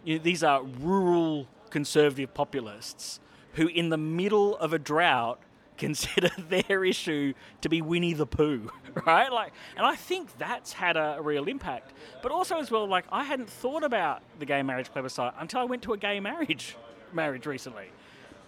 you 0.04 0.16
know, 0.16 0.24
these 0.24 0.42
are 0.42 0.62
rural 0.62 1.46
conservative 1.70 2.32
populists 2.32 3.20
who, 3.54 3.68
in 3.68 3.88
the 3.88 3.96
middle 3.96 4.56
of 4.56 4.72
a 4.72 4.78
drought, 4.78 5.40
consider 5.78 6.30
their 6.38 6.84
issue 6.84 7.34
to 7.60 7.68
be 7.68 7.82
Winnie 7.82 8.14
the 8.14 8.26
Pooh, 8.26 8.70
right? 9.06 9.30
Like, 9.30 9.52
and 9.76 9.86
I 9.86 9.96
think 9.96 10.36
that's 10.38 10.72
had 10.72 10.96
a, 10.96 11.18
real 11.20 11.46
impact. 11.46 11.92
But 12.22 12.32
also, 12.32 12.58
as 12.58 12.70
well, 12.70 12.86
like 12.86 13.04
I 13.10 13.24
hadn't 13.24 13.50
thought 13.50 13.82
about 13.82 14.22
the 14.38 14.46
gay 14.46 14.62
marriage 14.62 14.90
plebiscite 14.90 15.34
until 15.38 15.60
I 15.60 15.64
went 15.64 15.82
to 15.82 15.92
a 15.92 15.96
gay 15.96 16.20
marriage 16.20 16.76
marriage 17.12 17.46
recently, 17.46 17.90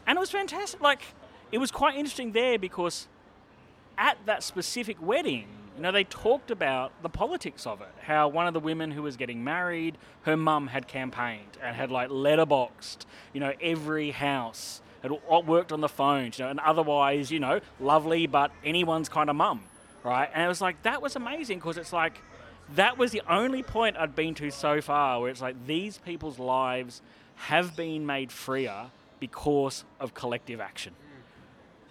and 0.07 0.17
it 0.17 0.21
was 0.21 0.31
fantastic. 0.31 0.81
Like, 0.81 1.03
it 1.53 1.59
was 1.59 1.71
quite 1.71 1.97
interesting 1.97 2.33
there 2.33 2.59
because 2.59 3.09
at 3.97 4.19
that 4.27 4.43
specific 4.43 5.01
wedding, 5.03 5.47
you 5.77 5.83
know, 5.83 5.93
they 5.93 6.05
talked 6.05 6.51
about 6.51 6.93
the 7.03 7.09
politics 7.09 7.67
of 7.67 7.81
it. 7.81 7.89
How 8.03 8.29
one 8.29 8.47
of 8.47 8.55
the 8.55 8.61
women 8.61 8.91
who 8.91 9.03
was 9.03 9.17
getting 9.17 9.45
married, 9.45 9.97
her 10.23 10.37
mum 10.37 10.67
had 10.69 10.89
campaigned 10.89 11.57
and 11.63 11.77
had 11.77 11.91
like 11.91 12.11
letterboxed, 12.11 13.07
you 13.33 13.41
know, 13.41 13.53
every 13.61 14.11
house, 14.11 14.81
had 15.03 15.13
o- 15.29 15.41
worked 15.41 15.73
on 15.73 15.81
the 15.81 15.89
phones, 15.89 16.39
you 16.39 16.45
know, 16.45 16.51
and 16.51 16.61
otherwise, 16.61 17.31
you 17.31 17.41
know, 17.41 17.61
lovely, 17.81 18.27
but 18.27 18.51
anyone's 18.65 19.09
kind 19.09 19.31
of 19.31 19.37
mum, 19.37 19.63
right? 20.05 20.29
And 20.33 20.45
it 20.45 20.49
was 20.49 20.61
like, 20.61 20.83
that 20.83 21.03
was 21.03 21.17
amazing 21.17 21.59
because 21.59 21.77
it's 21.77 21.93
like, 21.93 22.21
that 22.75 22.99
was 22.99 23.13
the 23.13 23.23
only 23.29 23.63
point 23.63 23.97
I'd 23.97 24.15
been 24.15 24.35
to 24.35 24.51
so 24.51 24.81
far 24.81 25.21
where 25.21 25.31
it's 25.31 25.41
like 25.41 25.67
these 25.67 25.99
people's 25.99 26.39
lives 26.39 27.01
have 27.37 27.77
been 27.77 28.05
made 28.05 28.31
freer 28.31 28.87
because 29.21 29.85
of 30.01 30.15
collective 30.15 30.61
action 30.61 30.95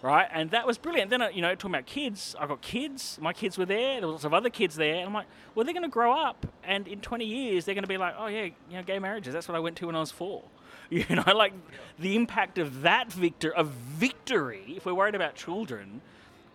right? 0.02 0.28
And 0.32 0.50
that 0.50 0.66
was 0.66 0.78
brilliant. 0.78 1.10
Then, 1.10 1.22
uh, 1.22 1.28
you 1.28 1.42
know, 1.42 1.54
talking 1.54 1.72
about 1.74 1.86
kids, 1.86 2.36
I 2.38 2.46
got 2.46 2.60
kids. 2.60 3.18
My 3.20 3.32
kids 3.32 3.58
were 3.58 3.66
there. 3.66 4.00
There 4.00 4.06
was 4.06 4.12
lots 4.14 4.24
of 4.24 4.34
other 4.34 4.50
kids 4.50 4.76
there, 4.76 4.96
and 4.96 5.06
I'm 5.06 5.12
like, 5.14 5.26
well, 5.54 5.64
they're 5.64 5.74
going 5.74 5.82
to 5.82 5.88
grow 5.88 6.12
up, 6.12 6.46
and 6.64 6.86
in 6.86 7.00
20 7.00 7.24
years, 7.24 7.64
they're 7.64 7.74
going 7.74 7.84
to 7.84 7.88
be 7.88 7.96
like, 7.96 8.14
oh 8.18 8.26
yeah, 8.26 8.44
you 8.44 8.76
know, 8.76 8.82
gay 8.82 8.98
marriages. 8.98 9.34
That's 9.34 9.48
what 9.48 9.56
I 9.56 9.60
went 9.60 9.76
to 9.76 9.86
when 9.86 9.96
I 9.96 10.00
was 10.00 10.10
four. 10.10 10.44
You 10.90 11.04
know, 11.10 11.34
like 11.34 11.52
the 11.98 12.16
impact 12.16 12.56
of 12.56 12.80
that 12.82 13.12
victor 13.12 13.54
of 13.54 13.68
victory. 13.68 14.74
If 14.76 14.86
we're 14.86 14.94
worried 14.94 15.14
about 15.14 15.34
children, 15.34 16.00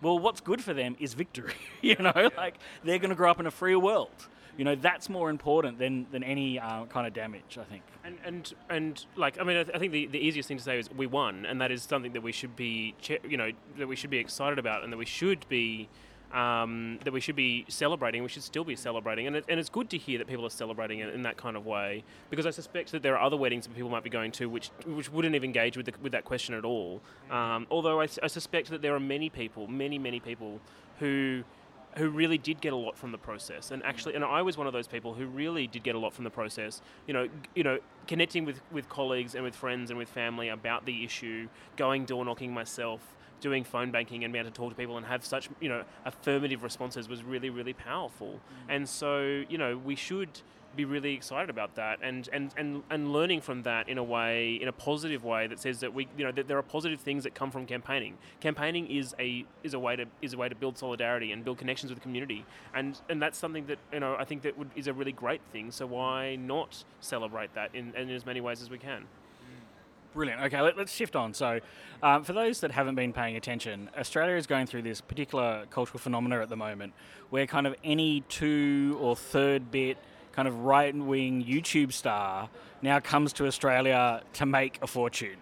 well, 0.02 0.18
what's 0.18 0.40
good 0.40 0.60
for 0.60 0.74
them 0.74 0.96
is 0.98 1.14
victory. 1.14 1.54
you 1.80 1.94
know, 1.96 2.30
like 2.36 2.56
they're 2.82 2.98
going 2.98 3.10
to 3.10 3.16
grow 3.16 3.30
up 3.30 3.38
in 3.38 3.46
a 3.46 3.50
freer 3.52 3.78
world. 3.78 4.28
You 4.56 4.64
know, 4.64 4.74
that's 4.74 5.08
more 5.08 5.30
important 5.30 5.78
than 5.78 6.06
than 6.12 6.22
any 6.22 6.58
uh, 6.58 6.86
kind 6.86 7.06
of 7.06 7.12
damage. 7.12 7.58
I 7.60 7.64
think. 7.64 7.82
And 8.04 8.18
and 8.24 8.54
and 8.68 9.06
like 9.16 9.40
I 9.40 9.44
mean, 9.44 9.56
I, 9.56 9.62
th- 9.64 9.76
I 9.76 9.78
think 9.78 9.92
the, 9.92 10.06
the 10.06 10.18
easiest 10.18 10.48
thing 10.48 10.58
to 10.58 10.62
say 10.62 10.78
is 10.78 10.90
we 10.90 11.06
won, 11.06 11.46
and 11.46 11.60
that 11.60 11.70
is 11.70 11.82
something 11.82 12.12
that 12.12 12.22
we 12.22 12.32
should 12.32 12.54
be, 12.54 12.94
you 13.28 13.36
know, 13.36 13.50
that 13.78 13.88
we 13.88 13.96
should 13.96 14.10
be 14.10 14.18
excited 14.18 14.58
about, 14.58 14.84
and 14.84 14.92
that 14.92 14.96
we 14.96 15.06
should 15.06 15.48
be. 15.48 15.88
Um, 16.34 16.98
that 17.04 17.12
we 17.12 17.20
should 17.20 17.36
be 17.36 17.64
celebrating, 17.68 18.24
we 18.24 18.28
should 18.28 18.42
still 18.42 18.64
be 18.64 18.74
celebrating, 18.74 19.28
and, 19.28 19.36
it, 19.36 19.44
and 19.48 19.60
it's 19.60 19.68
good 19.68 19.88
to 19.90 19.98
hear 19.98 20.18
that 20.18 20.26
people 20.26 20.44
are 20.44 20.50
celebrating 20.50 20.98
it 20.98 21.14
in 21.14 21.22
that 21.22 21.36
kind 21.36 21.56
of 21.56 21.64
way. 21.64 22.02
Because 22.28 22.44
I 22.44 22.50
suspect 22.50 22.90
that 22.90 23.04
there 23.04 23.16
are 23.16 23.24
other 23.24 23.36
weddings 23.36 23.68
that 23.68 23.74
people 23.76 23.88
might 23.88 24.02
be 24.02 24.10
going 24.10 24.32
to 24.32 24.46
which 24.46 24.70
which 24.84 25.12
wouldn't 25.12 25.36
even 25.36 25.50
engage 25.50 25.76
with 25.76 25.86
the, 25.86 25.92
with 26.02 26.10
that 26.10 26.24
question 26.24 26.56
at 26.56 26.64
all. 26.64 27.00
Um, 27.30 27.68
although 27.70 28.00
I 28.00 28.06
suspect 28.06 28.70
that 28.70 28.82
there 28.82 28.96
are 28.96 29.00
many 29.00 29.30
people, 29.30 29.68
many 29.68 29.96
many 29.96 30.18
people, 30.18 30.60
who 30.98 31.44
who 31.96 32.08
really 32.08 32.38
did 32.38 32.60
get 32.60 32.72
a 32.72 32.76
lot 32.76 32.96
from 32.96 33.12
the 33.12 33.18
process 33.18 33.70
and 33.70 33.82
actually 33.84 34.14
and 34.14 34.24
I 34.24 34.42
was 34.42 34.56
one 34.56 34.66
of 34.66 34.72
those 34.72 34.88
people 34.88 35.14
who 35.14 35.26
really 35.26 35.66
did 35.66 35.82
get 35.82 35.94
a 35.94 35.98
lot 35.98 36.12
from 36.12 36.24
the 36.24 36.30
process 36.30 36.82
you 37.06 37.14
know 37.14 37.28
you 37.54 37.62
know 37.62 37.78
connecting 38.06 38.44
with 38.44 38.60
with 38.72 38.88
colleagues 38.88 39.34
and 39.34 39.44
with 39.44 39.54
friends 39.54 39.90
and 39.90 39.98
with 39.98 40.08
family 40.08 40.48
about 40.48 40.86
the 40.86 41.04
issue 41.04 41.48
going 41.76 42.04
door 42.04 42.24
knocking 42.24 42.52
myself 42.52 43.00
doing 43.44 43.62
phone 43.62 43.90
banking 43.90 44.24
and 44.24 44.32
being 44.32 44.42
able 44.42 44.50
to 44.50 44.56
talk 44.56 44.70
to 44.70 44.76
people 44.76 44.96
and 44.96 45.04
have 45.04 45.22
such 45.22 45.50
you 45.60 45.68
know 45.68 45.84
affirmative 46.06 46.62
responses 46.62 47.10
was 47.10 47.22
really 47.22 47.50
really 47.50 47.74
powerful 47.74 48.32
mm. 48.32 48.74
and 48.74 48.88
so 48.88 49.44
you 49.50 49.58
know 49.58 49.76
we 49.76 49.94
should 49.94 50.40
be 50.76 50.84
really 50.84 51.14
excited 51.14 51.50
about 51.50 51.76
that 51.76 51.98
and, 52.02 52.28
and, 52.32 52.52
and, 52.56 52.82
and 52.90 53.12
learning 53.12 53.40
from 53.40 53.62
that 53.62 53.88
in 53.88 53.98
a 53.98 54.02
way, 54.02 54.54
in 54.54 54.68
a 54.68 54.72
positive 54.72 55.24
way 55.24 55.46
that 55.46 55.60
says 55.60 55.80
that 55.80 55.94
we, 55.94 56.08
you 56.16 56.24
know, 56.24 56.32
that 56.32 56.48
there 56.48 56.58
are 56.58 56.62
positive 56.62 57.00
things 57.00 57.24
that 57.24 57.34
come 57.34 57.50
from 57.50 57.66
campaigning. 57.66 58.16
Campaigning 58.40 58.90
is 58.90 59.14
a 59.18 59.44
is 59.62 59.74
a 59.74 59.78
way 59.78 59.94
to 59.96 60.06
is 60.20 60.32
a 60.32 60.36
way 60.36 60.48
to 60.48 60.54
build 60.54 60.76
solidarity 60.76 61.32
and 61.32 61.44
build 61.44 61.58
connections 61.58 61.90
with 61.90 61.98
the 61.98 62.02
community, 62.02 62.44
and 62.74 63.00
and 63.08 63.22
that's 63.22 63.38
something 63.38 63.66
that 63.66 63.78
you 63.92 64.00
know 64.00 64.16
I 64.18 64.24
think 64.24 64.42
that 64.42 64.58
would, 64.58 64.70
is 64.74 64.86
a 64.86 64.92
really 64.92 65.12
great 65.12 65.40
thing. 65.52 65.70
So 65.70 65.86
why 65.86 66.36
not 66.36 66.84
celebrate 67.00 67.54
that 67.54 67.74
in, 67.74 67.94
in 67.94 68.10
as 68.10 68.26
many 68.26 68.40
ways 68.40 68.60
as 68.62 68.70
we 68.70 68.78
can? 68.78 69.06
Brilliant. 70.14 70.42
Okay, 70.42 70.60
let, 70.60 70.78
us 70.78 70.92
shift 70.92 71.16
on. 71.16 71.34
So, 71.34 71.58
um, 72.00 72.22
for 72.22 72.32
those 72.32 72.60
that 72.60 72.70
haven't 72.70 72.94
been 72.94 73.12
paying 73.12 73.34
attention, 73.34 73.90
Australia 73.98 74.36
is 74.36 74.46
going 74.46 74.66
through 74.66 74.82
this 74.82 75.00
particular 75.00 75.66
cultural 75.70 75.98
phenomena 75.98 76.40
at 76.40 76.48
the 76.48 76.56
moment 76.56 76.92
where 77.30 77.48
kind 77.48 77.66
of 77.66 77.74
any 77.82 78.20
two 78.28 78.96
or 79.00 79.16
third 79.16 79.72
bit 79.72 79.98
kind 80.30 80.46
of 80.46 80.60
right 80.60 80.94
wing 80.94 81.44
YouTube 81.44 81.92
star 81.92 82.48
now 82.80 83.00
comes 83.00 83.32
to 83.32 83.46
Australia 83.46 84.22
to 84.34 84.46
make 84.46 84.78
a 84.82 84.86
fortune. 84.86 85.36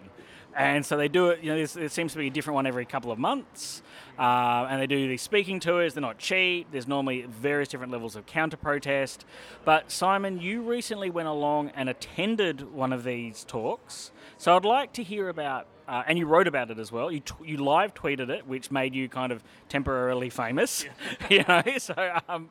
And 0.55 0.85
so 0.85 0.97
they 0.97 1.07
do 1.07 1.29
it, 1.29 1.43
you 1.43 1.51
know, 1.53 1.65
there 1.65 1.89
seems 1.89 2.13
to 2.13 2.19
be 2.19 2.27
a 2.27 2.29
different 2.29 2.55
one 2.55 2.67
every 2.67 2.85
couple 2.85 3.11
of 3.11 3.17
months. 3.19 3.81
Uh, 4.17 4.67
and 4.69 4.79
they 4.79 4.85
do 4.85 5.07
these 5.07 5.21
speaking 5.21 5.59
tours, 5.59 5.95
they're 5.95 6.01
not 6.01 6.19
cheap. 6.19 6.67
There's 6.71 6.87
normally 6.87 7.23
various 7.23 7.69
different 7.69 7.91
levels 7.91 8.15
of 8.15 8.25
counter 8.25 8.57
protest. 8.57 9.25
But 9.65 9.91
Simon, 9.91 10.39
you 10.39 10.61
recently 10.61 11.09
went 11.09 11.27
along 11.27 11.71
and 11.75 11.89
attended 11.89 12.71
one 12.71 12.93
of 12.93 13.03
these 13.03 13.43
talks. 13.43 14.11
So 14.37 14.55
I'd 14.55 14.65
like 14.65 14.93
to 14.93 15.03
hear 15.03 15.29
about, 15.29 15.67
uh, 15.87 16.03
and 16.07 16.19
you 16.19 16.27
wrote 16.27 16.47
about 16.47 16.69
it 16.69 16.77
as 16.77 16.91
well. 16.91 17.11
You, 17.11 17.21
t- 17.21 17.33
you 17.43 17.57
live 17.57 17.95
tweeted 17.95 18.29
it, 18.29 18.45
which 18.45 18.69
made 18.69 18.93
you 18.93 19.09
kind 19.09 19.31
of 19.31 19.43
temporarily 19.69 20.29
famous. 20.29 20.85
you 21.29 21.43
know, 21.47 21.63
so 21.79 22.19
um, 22.29 22.49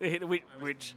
which 0.00 0.94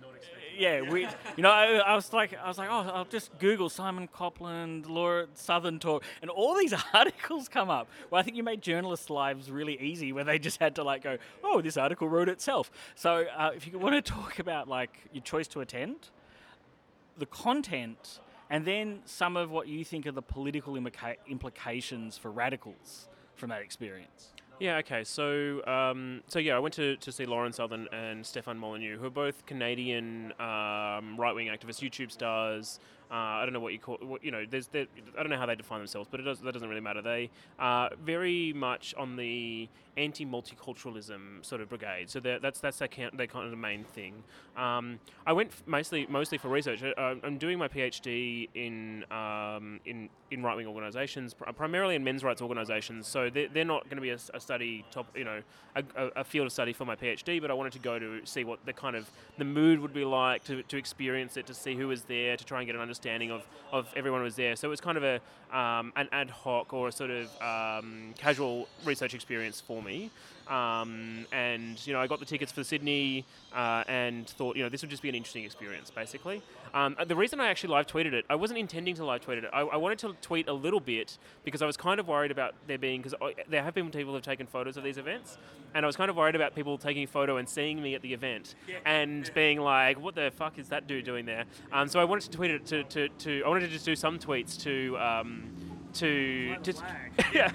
yeah, 0.58 0.82
we, 0.82 1.02
you 1.36 1.44
know, 1.44 1.52
I, 1.52 1.78
I, 1.78 1.96
was 1.96 2.12
like, 2.14 2.34
I 2.38 2.48
was 2.48 2.58
like, 2.58 2.70
oh, 2.70 2.90
I'll 2.94 3.06
just 3.06 3.38
Google 3.40 3.70
Simon 3.70 4.08
Copland, 4.08 4.86
Lauren 4.86 5.28
Southern 5.34 5.80
talk, 5.80 6.04
and 6.22 6.30
all 6.30 6.58
these 6.58 6.74
articles 6.94 7.48
come 7.48 7.70
up. 7.70 7.88
Well, 8.10 8.20
I 8.20 8.24
think 8.24 8.38
you 8.38 8.44
made 8.44 8.62
journalists' 8.62 9.10
lives 9.10 9.52
really 9.52 9.80
easy, 9.80 10.12
where 10.12 10.24
they 10.24 10.40
just 10.40 10.60
had 10.60 10.76
to 10.76 10.84
like 10.84 11.04
go, 11.04 11.18
oh, 11.44 11.62
this 11.62 11.78
article 11.78 12.08
wrote 12.10 12.30
itself. 12.30 12.72
So, 12.96 13.26
uh, 13.38 13.52
if 13.56 13.68
you 13.68 13.78
want 13.80 13.96
to 13.96 14.02
talk 14.02 14.40
about 14.40 14.68
like 14.68 15.10
your 15.12 15.24
choice 15.24 15.48
to 15.50 15.62
attend, 15.62 16.10
the 17.18 17.26
content, 17.26 18.20
and 18.50 18.66
then 18.66 19.00
some 19.06 19.38
of 19.38 19.50
what 19.50 19.68
you 19.68 19.84
think 19.84 20.06
are 20.06 20.12
the 20.12 20.22
political 20.22 20.74
implica- 20.74 21.18
implications 21.28 22.18
for 22.18 22.32
radicals 22.32 23.08
from 23.36 23.50
that 23.50 23.62
experience. 23.62 24.35
Yeah, 24.60 24.78
okay. 24.78 25.04
So, 25.04 25.66
um, 25.66 26.22
so 26.28 26.40
yeah, 26.40 26.56
I 26.56 26.60
went 26.60 26.74
to, 26.76 26.96
to 26.98 27.12
see 27.12 27.26
Lauren 27.26 27.52
Southern 27.52 27.88
and 27.92 28.26
Stefan 28.26 28.58
Molyneux, 28.58 28.98
who 28.98 29.08
are 29.08 29.10
both 29.10 29.46
Canadian 29.46 30.32
um, 30.40 31.18
right 31.18 31.34
wing 31.36 31.48
activists, 31.48 31.82
YouTube 31.82 32.12
stars, 32.12 32.80
uh, 33.12 33.14
I 33.14 33.42
don't 33.44 33.54
know 33.54 33.60
what 33.60 33.74
you 33.74 33.80
call, 33.80 33.98
what, 34.02 34.24
you 34.24 34.32
know, 34.32 34.46
there's, 34.50 34.68
there, 34.68 34.88
I 35.18 35.22
don't 35.22 35.30
know 35.30 35.38
how 35.38 35.46
they 35.46 35.56
define 35.56 35.80
themselves, 35.80 36.08
but 36.10 36.20
it 36.20 36.24
does, 36.24 36.40
that 36.42 36.52
doesn't 36.52 36.68
really 36.68 36.82
matter. 36.82 37.02
They 37.02 37.30
are 37.60 37.92
very 38.04 38.54
much 38.54 38.94
on 38.98 39.16
the 39.16 39.70
anti-multiculturalism 39.98 41.46
sort 41.46 41.62
of 41.62 41.70
brigade. 41.70 42.10
So 42.10 42.20
that's 42.20 42.60
that's 42.60 42.80
their, 42.80 42.88
kind 42.88 43.22
of 43.46 43.52
the 43.52 43.58
main 43.58 43.84
thing. 43.84 44.24
Um, 44.58 45.00
I 45.26 45.34
went 45.34 45.52
mostly 45.66 46.06
mostly 46.10 46.38
for 46.38 46.50
research. 46.50 46.84
I, 46.84 47.16
am 47.24 47.38
doing 47.38 47.58
my 47.58 47.68
PhD 47.68 48.50
in 48.54 49.06
um, 49.12 49.80
in 49.86 50.10
in 50.32 50.44
right 50.44 50.56
wing 50.56 50.68
organisations, 50.68 51.36
primarily 51.56 51.96
in 51.96 52.04
men's 52.04 52.24
rights 52.24 52.42
organisations. 52.42 53.08
So 53.08 53.30
they're, 53.30 53.48
they're 53.48 53.64
not 53.64 53.84
going 53.86 53.98
to 53.98 54.02
be 54.02 54.10
a, 54.10 54.18
a, 54.34 54.40
study 54.40 54.84
top, 54.92 55.06
you 55.16 55.24
know, 55.24 55.42
a, 55.76 55.84
a, 56.16 56.24
field 56.24 56.48
of 56.48 56.52
study 56.52 56.74
for 56.74 56.84
my 56.84 56.96
PhD. 56.96 57.40
But 57.40 57.52
I 57.52 57.54
wanted 57.54 57.74
to 57.74 57.80
go 57.80 58.00
to 58.00 58.26
see 58.26 58.44
what 58.44 58.66
the 58.66 58.74
kind 58.74 58.96
of 58.96 59.10
the 59.38 59.46
mood 59.46 59.80
would 59.80 59.94
be 59.94 60.04
like 60.04 60.44
to, 60.46 60.64
to 60.64 60.78
experience 60.78 61.38
it, 61.38 61.46
to 61.48 61.54
see 61.54 61.76
who 61.76 61.88
was 61.88 62.04
there, 62.04 62.36
to 62.38 62.44
try 62.44 62.60
and 62.60 62.68
get 62.68 62.76
an 62.76 62.82
understanding 62.82 62.95
understanding 62.96 63.32
of, 63.32 63.44
of 63.74 63.88
everyone 63.96 64.24
was 64.24 64.36
there. 64.36 64.56
So 64.56 64.68
it 64.68 64.72
was 64.72 64.80
kind 64.80 64.98
of 64.98 65.04
a 65.04 65.16
um, 65.56 65.92
an 65.96 66.08
ad 66.12 66.30
hoc 66.30 66.74
or 66.74 66.88
a 66.88 66.92
sort 66.92 67.12
of 67.12 67.28
um, 67.42 68.14
casual 68.18 68.68
research 68.86 69.14
experience 69.14 69.62
for 69.62 69.82
me. 69.82 70.12
Um, 70.48 71.26
and 71.32 71.86
you 71.88 71.94
know, 71.94 72.00
I 72.00 72.08
got 72.08 72.20
the 72.20 72.26
tickets 72.26 72.52
for 72.52 72.64
Sydney 72.64 73.26
uh, 73.54 73.84
and 73.88 74.28
thought, 74.28 74.56
you 74.56 74.64
know, 74.64 74.70
this 74.70 74.82
would 74.82 74.92
just 74.92 75.02
be 75.02 75.10
an 75.10 75.16
interesting 75.16 75.44
experience, 75.44 75.90
basically. 75.90 76.42
Um, 76.74 76.96
the 77.08 77.16
reason 77.16 77.40
I 77.40 77.48
actually 77.48 77.70
live 77.70 77.88
tweeted 77.88 78.14
it, 78.14 78.26
I 78.30 78.36
wasn't 78.36 78.60
intending 78.60 78.96
to 78.96 79.06
live 79.06 79.22
tweet 79.22 79.38
it. 79.40 79.46
I, 79.54 79.62
I, 79.62 79.78
wanted 79.78 80.00
to 80.00 80.14
tweet 80.22 80.48
a 80.50 80.54
little 80.54 80.82
bit 80.82 81.18
because 81.46 81.62
I 81.62 81.66
was 81.66 81.78
kind 81.78 82.00
of 82.00 82.08
worried 82.08 82.32
about 82.32 82.54
there 82.68 82.78
being 82.78 83.02
because 83.02 83.18
there 83.48 83.64
have 83.64 83.74
been 83.74 83.90
people 83.92 84.12
who 84.12 84.16
have 84.16 84.24
taken 84.24 84.46
photos 84.46 84.76
of 84.76 84.84
these 84.84 84.98
events, 84.98 85.38
and 85.74 85.86
I 85.86 85.88
was 85.88 85.96
kind 85.96 86.10
of 86.10 86.18
worried 86.18 86.36
about 86.36 86.54
people 86.54 86.78
taking 86.78 87.04
a 87.04 87.08
photo 87.08 87.38
and 87.38 87.48
seeing 87.48 87.82
me 87.82 87.96
at 87.96 88.02
the 88.02 88.14
event 88.14 88.56
yeah. 88.68 88.78
and 88.86 89.32
being 89.34 89.62
like, 89.62 90.00
"What 90.00 90.16
the 90.16 90.32
fuck 90.36 90.60
is 90.60 90.70
that 90.70 90.86
dude 90.88 91.06
doing 91.06 91.26
there?" 91.26 91.46
Um, 91.72 91.88
so 91.88 92.00
I 92.00 92.04
wanted 92.04 92.30
to 92.30 92.38
tweet 92.38 92.52
it 92.52 92.66
to, 92.68 92.84
to, 92.84 93.10
to, 93.10 93.44
I 93.46 93.48
wanted 93.48 93.62
to 93.62 93.70
just 93.70 93.86
do 93.86 93.96
some 93.96 94.20
tweets 94.20 94.62
to 94.64 94.98
um, 94.98 95.50
to 95.94 96.58
to, 96.58 96.74
yeah, 97.34 97.52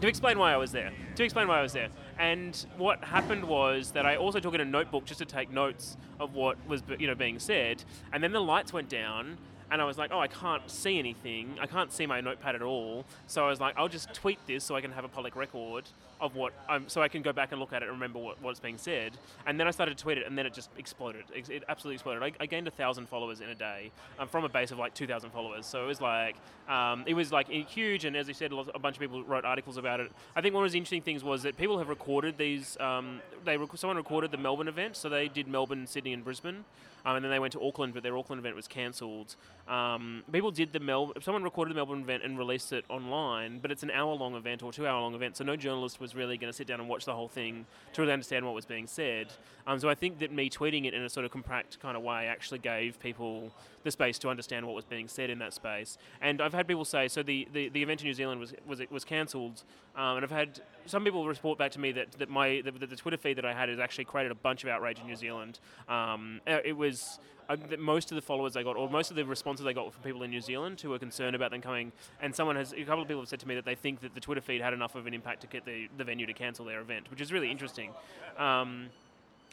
to 0.00 0.06
explain 0.08 0.38
why 0.38 0.52
I 0.52 0.56
was 0.56 0.72
there. 0.72 0.92
To 1.16 1.24
explain 1.24 1.48
why 1.48 1.58
I 1.58 1.62
was 1.62 1.72
there. 1.72 1.88
And 2.18 2.66
what 2.76 3.02
happened 3.04 3.44
was 3.44 3.92
that 3.92 4.04
I 4.04 4.16
also 4.16 4.40
took 4.40 4.54
in 4.54 4.60
a 4.60 4.64
notebook 4.64 5.04
just 5.04 5.18
to 5.18 5.24
take 5.24 5.50
notes 5.50 5.96
of 6.18 6.34
what 6.34 6.56
was 6.66 6.82
you 6.98 7.06
know 7.06 7.14
being 7.14 7.38
said. 7.38 7.84
And 8.12 8.22
then 8.22 8.32
the 8.32 8.40
lights 8.40 8.72
went 8.72 8.88
down, 8.88 9.38
and 9.70 9.80
I 9.80 9.84
was 9.84 9.98
like, 9.98 10.10
oh, 10.12 10.18
I 10.18 10.26
can't 10.28 10.68
see 10.68 10.98
anything. 10.98 11.56
I 11.60 11.66
can't 11.66 11.92
see 11.92 12.06
my 12.06 12.20
notepad 12.20 12.54
at 12.54 12.62
all. 12.62 13.04
So 13.28 13.44
I 13.44 13.48
was 13.48 13.60
like, 13.60 13.74
I'll 13.76 13.88
just 13.88 14.12
tweet 14.14 14.38
this 14.46 14.64
so 14.64 14.74
I 14.74 14.80
can 14.80 14.90
have 14.92 15.04
a 15.04 15.08
public 15.08 15.36
record 15.36 15.84
of 16.20 16.34
what 16.34 16.52
I'm, 16.68 16.88
so 16.88 17.02
I 17.02 17.08
can 17.08 17.22
go 17.22 17.32
back 17.32 17.52
and 17.52 17.60
look 17.60 17.72
at 17.72 17.82
it 17.82 17.86
and 17.86 17.92
remember 17.92 18.18
what, 18.18 18.40
what's 18.42 18.60
being 18.60 18.78
said. 18.78 19.12
And 19.46 19.58
then 19.58 19.66
I 19.66 19.70
started 19.70 19.96
to 19.96 20.02
tweet 20.02 20.18
it, 20.18 20.26
and 20.26 20.36
then 20.36 20.46
it 20.46 20.54
just 20.54 20.70
exploded. 20.76 21.24
It, 21.34 21.48
it 21.48 21.64
absolutely 21.68 21.94
exploded. 21.94 22.22
I, 22.22 22.32
I, 22.42 22.46
gained 22.46 22.66
a 22.66 22.70
thousand 22.70 23.08
followers 23.08 23.40
in 23.40 23.48
a 23.48 23.54
day 23.54 23.90
um, 24.18 24.28
from 24.28 24.44
a 24.44 24.48
base 24.48 24.70
of 24.70 24.78
like 24.78 24.94
two 24.94 25.06
thousand 25.06 25.30
followers. 25.30 25.66
So 25.66 25.84
it 25.84 25.86
was 25.86 26.00
like 26.00 26.36
um, 26.68 27.04
it 27.06 27.14
was 27.14 27.32
like 27.32 27.48
huge. 27.48 28.04
And 28.04 28.16
as 28.16 28.28
you 28.28 28.34
said, 28.34 28.52
a 28.52 28.78
bunch 28.78 28.96
of 28.96 29.00
people 29.00 29.22
wrote 29.22 29.44
articles 29.44 29.76
about 29.76 30.00
it. 30.00 30.10
I 30.34 30.40
think 30.40 30.54
one 30.54 30.64
of 30.64 30.72
the 30.72 30.78
interesting 30.78 31.02
things 31.02 31.22
was 31.24 31.42
that 31.42 31.56
people 31.56 31.78
have 31.78 31.88
recorded 31.88 32.38
these. 32.38 32.76
Um, 32.80 33.20
they 33.44 33.56
rec- 33.56 33.76
someone 33.76 33.96
recorded 33.96 34.30
the 34.30 34.38
Melbourne 34.38 34.68
event, 34.68 34.96
so 34.96 35.08
they 35.08 35.28
did 35.28 35.48
Melbourne, 35.48 35.86
Sydney, 35.86 36.12
and 36.12 36.24
Brisbane. 36.24 36.64
Um, 37.04 37.16
and 37.16 37.24
then 37.24 37.30
they 37.30 37.38
went 37.38 37.52
to 37.52 37.62
Auckland, 37.62 37.94
but 37.94 38.02
their 38.02 38.16
Auckland 38.18 38.40
event 38.40 38.56
was 38.56 38.68
cancelled. 38.68 39.36
Um, 39.66 40.24
people 40.30 40.50
did 40.50 40.72
the 40.72 40.80
Mel. 40.80 41.12
Someone 41.22 41.42
recorded 41.42 41.70
the 41.70 41.76
Melbourne 41.76 42.02
event 42.02 42.22
and 42.22 42.36
released 42.36 42.72
it 42.72 42.84
online, 42.88 43.60
but 43.60 43.70
it's 43.70 43.82
an 43.82 43.90
hour-long 43.90 44.34
event 44.34 44.62
or 44.62 44.72
two-hour-long 44.72 45.14
event, 45.14 45.36
so 45.36 45.44
no 45.44 45.56
journalist 45.56 46.00
was 46.00 46.07
really 46.14 46.36
going 46.36 46.50
to 46.50 46.56
sit 46.56 46.66
down 46.66 46.80
and 46.80 46.88
watch 46.88 47.04
the 47.04 47.14
whole 47.14 47.28
thing 47.28 47.66
to 47.92 48.02
really 48.02 48.12
understand 48.12 48.44
what 48.44 48.54
was 48.54 48.66
being 48.66 48.86
said. 48.86 49.28
Um, 49.66 49.78
so 49.78 49.88
I 49.88 49.94
think 49.94 50.18
that 50.20 50.32
me 50.32 50.48
tweeting 50.50 50.86
it 50.86 50.94
in 50.94 51.02
a 51.02 51.08
sort 51.08 51.24
of 51.24 51.32
compact 51.32 51.80
kind 51.80 51.96
of 51.96 52.02
way 52.02 52.26
actually 52.26 52.58
gave 52.58 52.98
people 53.00 53.50
the 53.84 53.90
space 53.90 54.18
to 54.20 54.28
understand 54.28 54.66
what 54.66 54.74
was 54.74 54.84
being 54.84 55.08
said 55.08 55.30
in 55.30 55.38
that 55.38 55.54
space. 55.54 55.98
And 56.20 56.40
I've 56.40 56.54
had 56.54 56.66
people 56.66 56.84
say, 56.84 57.08
so 57.08 57.22
the, 57.22 57.48
the, 57.52 57.68
the 57.68 57.82
event 57.82 58.00
in 58.00 58.06
New 58.06 58.14
Zealand 58.14 58.40
was 58.40 58.54
was 58.66 58.80
was 58.90 59.04
cancelled, 59.04 59.62
um, 59.96 60.16
and 60.16 60.24
I've 60.24 60.30
had 60.30 60.60
some 60.86 61.04
people 61.04 61.26
report 61.26 61.58
back 61.58 61.72
to 61.72 61.80
me 61.80 61.92
that 61.92 62.12
that 62.12 62.28
my 62.28 62.62
the, 62.64 62.72
the, 62.72 62.96
Twitter 62.96 63.16
feed 63.16 63.38
that 63.38 63.44
I 63.44 63.52
had 63.52 63.68
has 63.68 63.78
actually 63.78 64.04
created 64.04 64.32
a 64.32 64.36
bunch 64.36 64.64
of 64.64 64.70
outrage 64.70 64.98
in 65.00 65.06
New 65.06 65.16
Zealand. 65.16 65.60
Um, 65.88 66.40
uh, 66.46 66.58
it 66.64 66.76
was 66.76 67.18
uh, 67.48 67.56
most 67.78 68.10
of 68.12 68.16
the 68.16 68.22
followers 68.22 68.56
I 68.56 68.62
got, 68.62 68.76
or 68.76 68.90
most 68.90 69.10
of 69.10 69.16
the 69.16 69.24
responses 69.24 69.66
I 69.66 69.72
got 69.72 69.92
from 69.92 70.02
people 70.02 70.22
in 70.22 70.30
New 70.30 70.40
Zealand 70.40 70.80
who 70.80 70.90
were 70.90 70.98
concerned 70.98 71.34
about 71.34 71.50
them 71.50 71.62
coming. 71.62 71.92
And 72.20 72.34
someone 72.34 72.56
has, 72.56 72.72
a 72.72 72.84
couple 72.84 73.02
of 73.02 73.08
people 73.08 73.22
have 73.22 73.28
said 73.28 73.40
to 73.40 73.48
me 73.48 73.54
that 73.54 73.64
they 73.64 73.74
think 73.74 74.00
that 74.00 74.14
the 74.14 74.20
Twitter 74.20 74.42
feed 74.42 74.60
had 74.60 74.74
enough 74.74 74.94
of 74.94 75.06
an 75.06 75.14
impact 75.14 75.40
to 75.42 75.46
get 75.46 75.64
the, 75.64 75.88
the 75.96 76.04
venue 76.04 76.26
to 76.26 76.34
cancel 76.34 76.66
their 76.66 76.80
event, 76.80 77.10
which 77.10 77.20
is 77.20 77.32
really 77.32 77.50
interesting. 77.50 77.92
Um, 78.36 78.90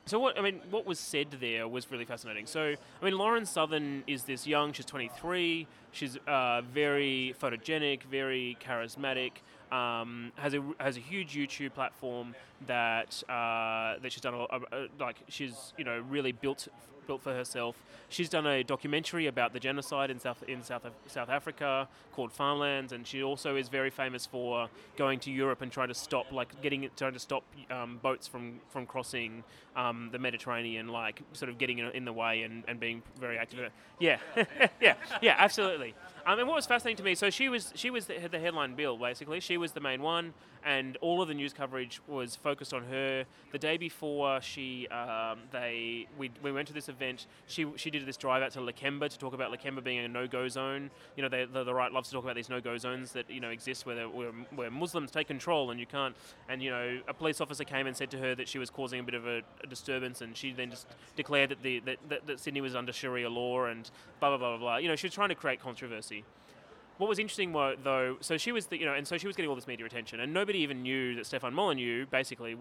so 0.07 0.19
what 0.19 0.37
I 0.37 0.41
mean, 0.41 0.61
what 0.69 0.85
was 0.85 0.99
said 0.99 1.27
there 1.39 1.67
was 1.67 1.89
really 1.89 2.05
fascinating. 2.05 2.45
So 2.45 2.75
I 3.01 3.05
mean, 3.05 3.17
Lauren 3.17 3.45
Southern 3.45 4.03
is 4.05 4.23
this 4.23 4.45
young. 4.45 4.71
She's 4.71 4.85
23. 4.85 5.65
She's 5.91 6.17
uh, 6.27 6.61
very 6.61 7.33
photogenic, 7.41 8.03
very 8.03 8.55
charismatic. 8.63 9.31
Um, 9.71 10.31
has 10.35 10.53
a 10.53 10.63
has 10.79 10.97
a 10.97 10.99
huge 10.99 11.33
YouTube 11.33 11.73
platform 11.73 12.35
that 12.67 13.23
uh, 13.29 13.95
that 14.01 14.11
she's 14.11 14.21
done 14.21 14.33
a, 14.33 14.59
a, 14.71 14.87
like 14.99 15.17
she's 15.27 15.73
you 15.77 15.83
know 15.83 16.03
really 16.09 16.31
built 16.31 16.67
built 17.05 17.21
for 17.21 17.33
herself. 17.33 17.75
She's 18.09 18.29
done 18.29 18.45
a 18.45 18.63
documentary 18.63 19.27
about 19.27 19.53
the 19.53 19.59
genocide 19.59 20.09
in 20.09 20.19
South 20.19 20.43
in 20.47 20.63
South 20.63 20.85
South 21.07 21.29
Africa 21.29 21.87
called 22.13 22.31
Farmlands, 22.31 22.91
and 22.91 23.05
she 23.05 23.23
also 23.23 23.55
is 23.55 23.69
very 23.69 23.89
famous 23.89 24.25
for 24.25 24.69
going 24.95 25.19
to 25.21 25.31
Europe 25.31 25.61
and 25.61 25.71
trying 25.71 25.87
to 25.87 25.93
stop 25.93 26.31
like 26.31 26.61
getting 26.61 26.89
trying 26.95 27.13
to 27.13 27.19
stop 27.19 27.43
um, 27.71 27.99
boats 28.01 28.27
from 28.27 28.59
from 28.69 28.85
crossing 28.85 29.43
um, 29.75 30.09
the 30.11 30.19
Mediterranean, 30.19 30.87
like 30.87 31.21
sort 31.33 31.49
of 31.49 31.57
getting 31.57 31.79
in 31.79 32.05
the 32.05 32.13
way 32.13 32.43
and, 32.43 32.63
and 32.67 32.79
being 32.79 33.01
very 33.19 33.37
active. 33.37 33.71
Yeah, 33.99 34.17
yeah, 34.81 34.95
yeah, 35.21 35.35
absolutely. 35.37 35.93
Um, 36.25 36.39
and 36.39 36.47
what 36.47 36.55
was 36.55 36.65
fascinating 36.65 36.97
to 36.97 37.03
me, 37.03 37.15
so 37.15 37.29
she 37.29 37.49
was 37.49 37.71
she 37.75 37.89
was 37.89 38.05
the, 38.05 38.15
the 38.29 38.39
headline 38.39 38.75
bill 38.75 38.97
basically. 38.97 39.39
She 39.39 39.57
was 39.57 39.71
the 39.73 39.81
main 39.81 40.01
one, 40.01 40.33
and 40.65 40.97
all 40.97 41.21
of 41.21 41.27
the 41.27 41.33
news 41.33 41.53
coverage 41.53 42.01
was 42.07 42.35
focused 42.35 42.73
on 42.73 42.83
her. 42.85 43.23
The 43.51 43.59
day 43.59 43.77
before 43.77 44.41
she 44.41 44.87
um, 44.87 45.39
they 45.51 46.07
we, 46.17 46.31
we 46.41 46.51
went 46.51 46.67
to 46.67 46.73
this 46.73 46.89
event, 46.89 47.27
she 47.45 47.67
she 47.75 47.91
did 47.91 48.05
this 48.05 48.17
drive 48.17 48.41
out 48.41 48.51
to 48.53 48.59
Lakemba 48.59 49.07
to 49.09 49.17
talk 49.17 49.33
about 49.33 49.51
Lakemba 49.51 49.83
being 49.83 49.99
a 49.99 50.07
no 50.07 50.27
go 50.27 50.47
zone. 50.47 50.89
You 51.15 51.23
know, 51.23 51.29
they, 51.29 51.45
the, 51.45 51.63
the 51.63 51.73
right 51.73 51.91
loves 51.91 52.09
to 52.09 52.15
talk 52.15 52.23
about 52.23 52.35
these 52.35 52.49
no 52.49 52.59
go 52.59 52.77
zones 52.77 53.11
that 53.11 53.29
you 53.29 53.39
know 53.39 53.49
exist 53.49 53.85
where, 53.85 54.09
where 54.09 54.31
where 54.55 54.71
Muslims 54.71 55.11
take 55.11 55.27
control 55.27 55.69
and 55.69 55.79
you 55.79 55.85
can't. 55.85 56.15
And 56.49 56.61
you 56.61 56.71
know, 56.71 56.99
a 57.07 57.13
police 57.13 57.39
officer 57.39 57.63
came 57.63 57.85
and 57.85 57.95
said 57.95 58.09
to 58.11 58.17
her 58.17 58.33
that 58.35 58.49
she 58.49 58.57
was 58.57 58.71
causing 58.71 58.99
a 58.99 59.03
bit 59.03 59.15
of 59.15 59.27
a, 59.27 59.41
a 59.63 59.67
disturbance, 59.67 60.21
and 60.21 60.35
she 60.35 60.51
then 60.51 60.71
just 60.71 60.87
declared 61.15 61.51
that 61.51 61.61
the 61.61 61.79
that, 61.81 61.97
that, 62.09 62.27
that 62.27 62.39
Sydney 62.39 62.61
was 62.61 62.75
under 62.75 62.91
Sharia 62.91 63.29
law 63.29 63.65
and 63.65 63.89
blah 64.19 64.29
blah 64.29 64.37
blah 64.37 64.57
blah 64.57 64.59
blah. 64.59 64.77
You 64.77 64.87
know, 64.87 64.95
she 64.95 65.05
was 65.05 65.13
trying 65.13 65.29
to 65.29 65.35
create 65.35 65.59
controversy. 65.59 66.25
What 66.97 67.09
was 67.09 67.19
interesting 67.19 67.51
wa- 67.51 67.75
though, 67.81 68.17
so 68.21 68.37
she 68.37 68.51
was, 68.51 68.67
the, 68.67 68.77
you 68.77 68.85
know, 68.85 68.93
and 68.93 69.05
so 69.05 69.17
she 69.17 69.27
was 69.27 69.35
getting 69.35 69.49
all 69.49 69.55
this 69.55 69.67
media 69.67 69.85
attention, 69.85 70.21
and 70.21 70.33
nobody 70.33 70.59
even 70.59 70.81
knew 70.81 71.15
that 71.15 71.25
Stefan 71.25 71.53
Molyneux 71.53 72.05
basically 72.05 72.55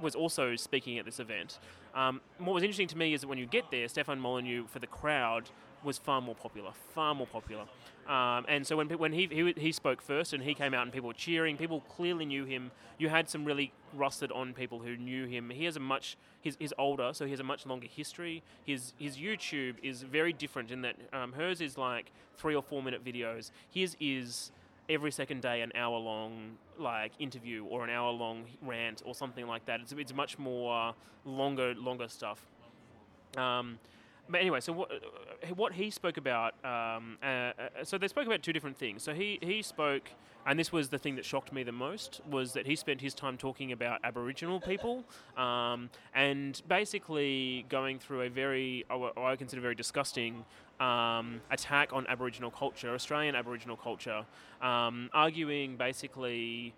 was 0.00 0.14
also 0.14 0.56
speaking 0.56 0.98
at 0.98 1.04
this 1.04 1.18
event. 1.18 1.58
Um, 1.94 2.20
what 2.38 2.54
was 2.54 2.62
interesting 2.62 2.88
to 2.88 2.98
me 2.98 3.14
is 3.14 3.22
that 3.22 3.28
when 3.28 3.38
you 3.38 3.46
get 3.46 3.70
there, 3.70 3.88
Stefan 3.88 4.20
Molyneux 4.20 4.66
for 4.66 4.78
the 4.78 4.86
crowd 4.86 5.50
was 5.84 5.98
far 5.98 6.20
more 6.20 6.34
popular, 6.34 6.70
far 6.94 7.14
more 7.14 7.26
popular. 7.26 7.64
Um, 8.06 8.44
and 8.48 8.66
so 8.66 8.76
when 8.76 8.88
when 8.90 9.12
he, 9.12 9.26
he 9.26 9.52
he 9.56 9.72
spoke 9.72 10.02
first 10.02 10.32
and 10.32 10.42
he 10.42 10.54
came 10.54 10.74
out 10.74 10.82
and 10.82 10.92
people 10.92 11.08
were 11.08 11.14
cheering, 11.14 11.56
people 11.56 11.80
clearly 11.80 12.24
knew 12.24 12.44
him. 12.44 12.70
You 12.98 13.08
had 13.08 13.28
some 13.28 13.44
really 13.44 13.72
rusted 13.94 14.32
on 14.32 14.52
people 14.52 14.80
who 14.80 14.96
knew 14.96 15.26
him. 15.26 15.50
He 15.50 15.64
has 15.64 15.76
a 15.76 15.80
much 15.80 16.16
he's, 16.40 16.56
he's 16.58 16.72
older, 16.78 17.10
so 17.12 17.24
he 17.24 17.30
has 17.30 17.40
a 17.40 17.44
much 17.44 17.66
longer 17.66 17.86
history. 17.86 18.42
His 18.64 18.92
his 18.98 19.16
YouTube 19.16 19.76
is 19.82 20.02
very 20.02 20.32
different 20.32 20.70
in 20.70 20.82
that 20.82 20.96
um, 21.12 21.32
hers 21.32 21.60
is 21.60 21.78
like 21.78 22.12
three 22.36 22.54
or 22.54 22.62
four 22.62 22.82
minute 22.82 23.04
videos. 23.04 23.50
His 23.70 23.96
is 24.00 24.52
every 24.88 25.12
second 25.12 25.42
day 25.42 25.62
an 25.62 25.72
hour 25.74 25.98
long 25.98 26.56
like 26.78 27.12
interview 27.18 27.64
or 27.64 27.84
an 27.84 27.90
hour 27.90 28.10
long 28.10 28.44
rant 28.62 29.02
or 29.04 29.14
something 29.14 29.46
like 29.46 29.64
that. 29.66 29.80
It's 29.80 29.92
it's 29.92 30.14
much 30.14 30.38
more 30.38 30.94
longer 31.24 31.74
longer 31.74 32.08
stuff. 32.08 32.40
Um, 33.36 33.78
but 34.32 34.40
anyway, 34.40 34.60
so 34.60 34.72
what, 34.72 34.90
uh, 34.90 35.54
what 35.54 35.74
he 35.74 35.90
spoke 35.90 36.16
about, 36.16 36.54
um, 36.64 37.18
uh, 37.22 37.26
uh, 37.26 37.52
so 37.84 37.98
they 37.98 38.08
spoke 38.08 38.26
about 38.26 38.42
two 38.42 38.52
different 38.52 38.76
things. 38.76 39.02
So 39.02 39.12
he, 39.12 39.38
he 39.42 39.62
spoke, 39.62 40.10
and 40.46 40.58
this 40.58 40.72
was 40.72 40.88
the 40.88 40.98
thing 40.98 41.14
that 41.16 41.24
shocked 41.24 41.52
me 41.52 41.62
the 41.62 41.72
most, 41.72 42.22
was 42.28 42.54
that 42.54 42.66
he 42.66 42.74
spent 42.74 43.00
his 43.00 43.14
time 43.14 43.36
talking 43.36 43.70
about 43.70 44.00
Aboriginal 44.02 44.58
people 44.58 45.04
um, 45.36 45.90
and 46.14 46.60
basically 46.66 47.66
going 47.68 47.98
through 47.98 48.22
a 48.22 48.28
very, 48.28 48.84
what 48.88 49.16
I 49.18 49.36
consider 49.36 49.60
very 49.60 49.74
disgusting 49.74 50.44
um, 50.80 51.40
attack 51.50 51.92
on 51.92 52.06
Aboriginal 52.08 52.50
culture, 52.50 52.94
Australian 52.94 53.36
Aboriginal 53.36 53.76
culture, 53.76 54.24
um, 54.62 55.10
arguing 55.12 55.76
basically. 55.76 56.74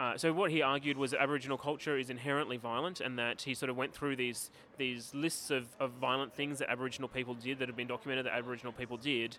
Uh, 0.00 0.16
so 0.16 0.32
what 0.32 0.50
he 0.50 0.60
argued 0.60 0.96
was 0.96 1.12
that 1.12 1.22
Aboriginal 1.22 1.56
culture 1.56 1.96
is 1.96 2.10
inherently 2.10 2.56
violent, 2.56 3.00
and 3.00 3.18
that 3.18 3.42
he 3.42 3.54
sort 3.54 3.70
of 3.70 3.76
went 3.76 3.94
through 3.94 4.16
these 4.16 4.50
these 4.76 5.14
lists 5.14 5.50
of, 5.50 5.66
of 5.78 5.92
violent 5.92 6.34
things 6.34 6.58
that 6.58 6.68
Aboriginal 6.68 7.08
people 7.08 7.34
did 7.34 7.60
that 7.60 7.68
have 7.68 7.76
been 7.76 7.86
documented 7.86 8.26
that 8.26 8.34
Aboriginal 8.34 8.72
people 8.72 8.96
did, 8.96 9.36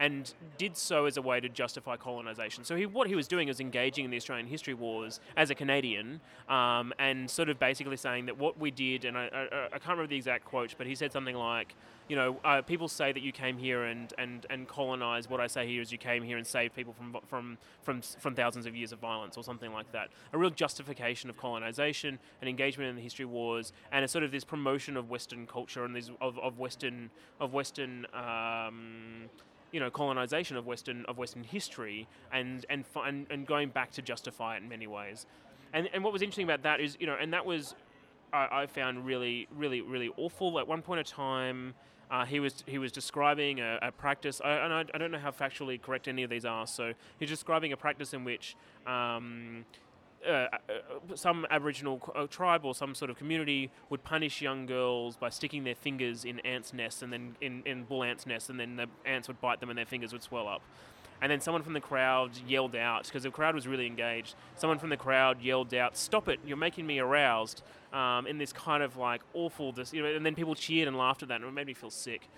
and 0.00 0.32
did 0.58 0.76
so 0.76 1.06
as 1.06 1.16
a 1.16 1.22
way 1.22 1.40
to 1.40 1.48
justify 1.48 1.96
colonisation. 1.96 2.64
So 2.64 2.76
he, 2.76 2.86
what 2.86 3.08
he 3.08 3.14
was 3.14 3.28
doing 3.28 3.48
was 3.48 3.60
engaging 3.60 4.04
in 4.04 4.10
the 4.10 4.16
Australian 4.16 4.46
history 4.46 4.74
wars 4.74 5.20
as 5.36 5.50
a 5.50 5.54
Canadian, 5.54 6.20
um, 6.48 6.92
and 6.98 7.30
sort 7.30 7.48
of 7.48 7.58
basically 7.58 7.96
saying 7.96 8.26
that 8.26 8.38
what 8.38 8.58
we 8.58 8.70
did, 8.70 9.04
and 9.04 9.16
I, 9.16 9.28
I, 9.32 9.66
I 9.66 9.78
can't 9.78 9.90
remember 9.90 10.08
the 10.08 10.16
exact 10.16 10.44
quote, 10.44 10.74
but 10.78 10.86
he 10.86 10.94
said 10.94 11.12
something 11.12 11.36
like, 11.36 11.74
you 12.08 12.16
know, 12.16 12.36
uh, 12.44 12.60
people 12.60 12.88
say 12.88 13.12
that 13.12 13.22
you 13.22 13.32
came 13.32 13.56
here 13.56 13.84
and, 13.84 14.12
and, 14.18 14.44
and 14.50 14.68
colonised. 14.68 15.30
What 15.30 15.40
I 15.40 15.46
say 15.46 15.66
here 15.66 15.80
is 15.80 15.92
you 15.92 15.98
came 15.98 16.22
here 16.22 16.36
and 16.36 16.46
saved 16.46 16.74
people 16.74 16.92
from, 16.92 17.16
from, 17.28 17.58
from, 17.82 18.02
from 18.02 18.34
thousands 18.34 18.66
of 18.66 18.74
years 18.74 18.92
of 18.92 18.98
violence 18.98 19.36
or 19.36 19.44
something 19.44 19.72
like 19.72 19.90
that. 19.92 20.08
A 20.32 20.38
real 20.38 20.50
justification 20.50 21.30
of 21.30 21.36
colonisation, 21.36 22.18
an 22.42 22.48
engagement 22.48 22.90
in 22.90 22.96
the 22.96 23.02
history 23.02 23.24
wars, 23.24 23.72
and 23.92 24.04
a 24.04 24.08
sort 24.08 24.24
of 24.24 24.32
this 24.32 24.44
promotion 24.44 24.96
of 24.96 25.10
Western 25.10 25.46
culture 25.46 25.84
and 25.84 25.94
this, 25.94 26.10
of, 26.20 26.38
of 26.40 26.58
Western, 26.58 27.10
of 27.40 27.52
Western 27.52 28.06
um, 28.12 29.30
you 29.72 29.80
know 29.80 29.90
colonization 29.90 30.56
of 30.56 30.66
Western 30.66 31.04
of 31.06 31.18
Western 31.18 31.44
history 31.44 32.06
and 32.32 32.64
and 32.70 32.84
and, 33.04 33.26
and 33.30 33.46
going 33.46 33.70
back 33.70 33.90
to 33.92 34.02
justify 34.02 34.56
it 34.56 34.62
in 34.62 34.68
many 34.68 34.86
ways. 34.86 35.26
And 35.72 35.88
and 35.92 36.04
what 36.04 36.12
was 36.12 36.22
interesting 36.22 36.44
about 36.44 36.62
that 36.62 36.80
is 36.80 36.96
you 37.00 37.06
know 37.06 37.16
and 37.20 37.32
that 37.32 37.44
was 37.44 37.74
I, 38.32 38.66
found 38.66 39.04
really 39.04 39.48
really 39.54 39.80
really 39.80 40.10
awful. 40.16 40.58
At 40.58 40.68
one 40.68 40.82
point 40.82 41.00
in 41.00 41.04
time. 41.04 41.74
Uh, 42.10 42.26
he 42.26 42.40
was 42.40 42.62
he 42.66 42.76
was 42.76 42.92
describing 42.92 43.60
a, 43.60 43.78
a 43.80 43.90
practice, 43.90 44.42
I, 44.44 44.50
and 44.50 44.70
I, 44.70 44.84
I 44.92 44.98
don't 44.98 45.10
know 45.12 45.18
how 45.18 45.30
factually 45.30 45.80
correct 45.80 46.08
any 46.08 46.22
of 46.22 46.28
these 46.28 46.44
are. 46.44 46.66
So 46.66 46.92
he's 47.18 47.30
describing 47.30 47.72
a 47.72 47.76
practice 47.78 48.12
in 48.12 48.22
which 48.22 48.54
um, 48.86 49.64
uh, 50.26 50.30
uh, 50.32 50.56
some 51.14 51.46
Aboriginal 51.50 52.00
uh, 52.14 52.26
tribe 52.26 52.64
or 52.64 52.74
some 52.74 52.94
sort 52.94 53.10
of 53.10 53.16
community 53.16 53.70
would 53.90 54.04
punish 54.04 54.40
young 54.40 54.66
girls 54.66 55.16
by 55.16 55.28
sticking 55.28 55.64
their 55.64 55.74
fingers 55.74 56.24
in 56.24 56.40
ants' 56.40 56.72
nests 56.72 57.02
and 57.02 57.12
then 57.12 57.36
in, 57.40 57.62
in 57.66 57.84
bull 57.84 58.04
ants' 58.04 58.26
nests, 58.26 58.48
and 58.48 58.58
then 58.58 58.76
the 58.76 58.86
ants 59.04 59.28
would 59.28 59.40
bite 59.40 59.60
them 59.60 59.68
and 59.68 59.78
their 59.78 59.86
fingers 59.86 60.12
would 60.12 60.22
swell 60.22 60.48
up. 60.48 60.62
And 61.20 61.30
then 61.30 61.40
someone 61.40 61.62
from 61.62 61.72
the 61.72 61.80
crowd 61.80 62.32
yelled 62.48 62.74
out 62.74 63.04
because 63.04 63.22
the 63.22 63.30
crowd 63.30 63.54
was 63.54 63.68
really 63.68 63.86
engaged. 63.86 64.34
Someone 64.56 64.80
from 64.80 64.90
the 64.90 64.96
crowd 64.96 65.40
yelled 65.40 65.72
out, 65.72 65.96
"Stop 65.96 66.28
it! 66.28 66.40
You're 66.44 66.56
making 66.56 66.84
me 66.84 66.98
aroused!" 66.98 67.62
Um, 67.92 68.26
in 68.26 68.38
this 68.38 68.52
kind 68.52 68.82
of 68.82 68.96
like 68.96 69.22
awful, 69.32 69.70
dis- 69.70 69.92
you 69.92 70.02
know. 70.02 70.08
And 70.08 70.26
then 70.26 70.34
people 70.34 70.56
cheered 70.56 70.88
and 70.88 70.98
laughed 70.98 71.22
at 71.22 71.28
that, 71.28 71.40
and 71.40 71.44
it 71.44 71.52
made 71.52 71.68
me 71.68 71.74
feel 71.74 71.90
sick. 71.90 72.28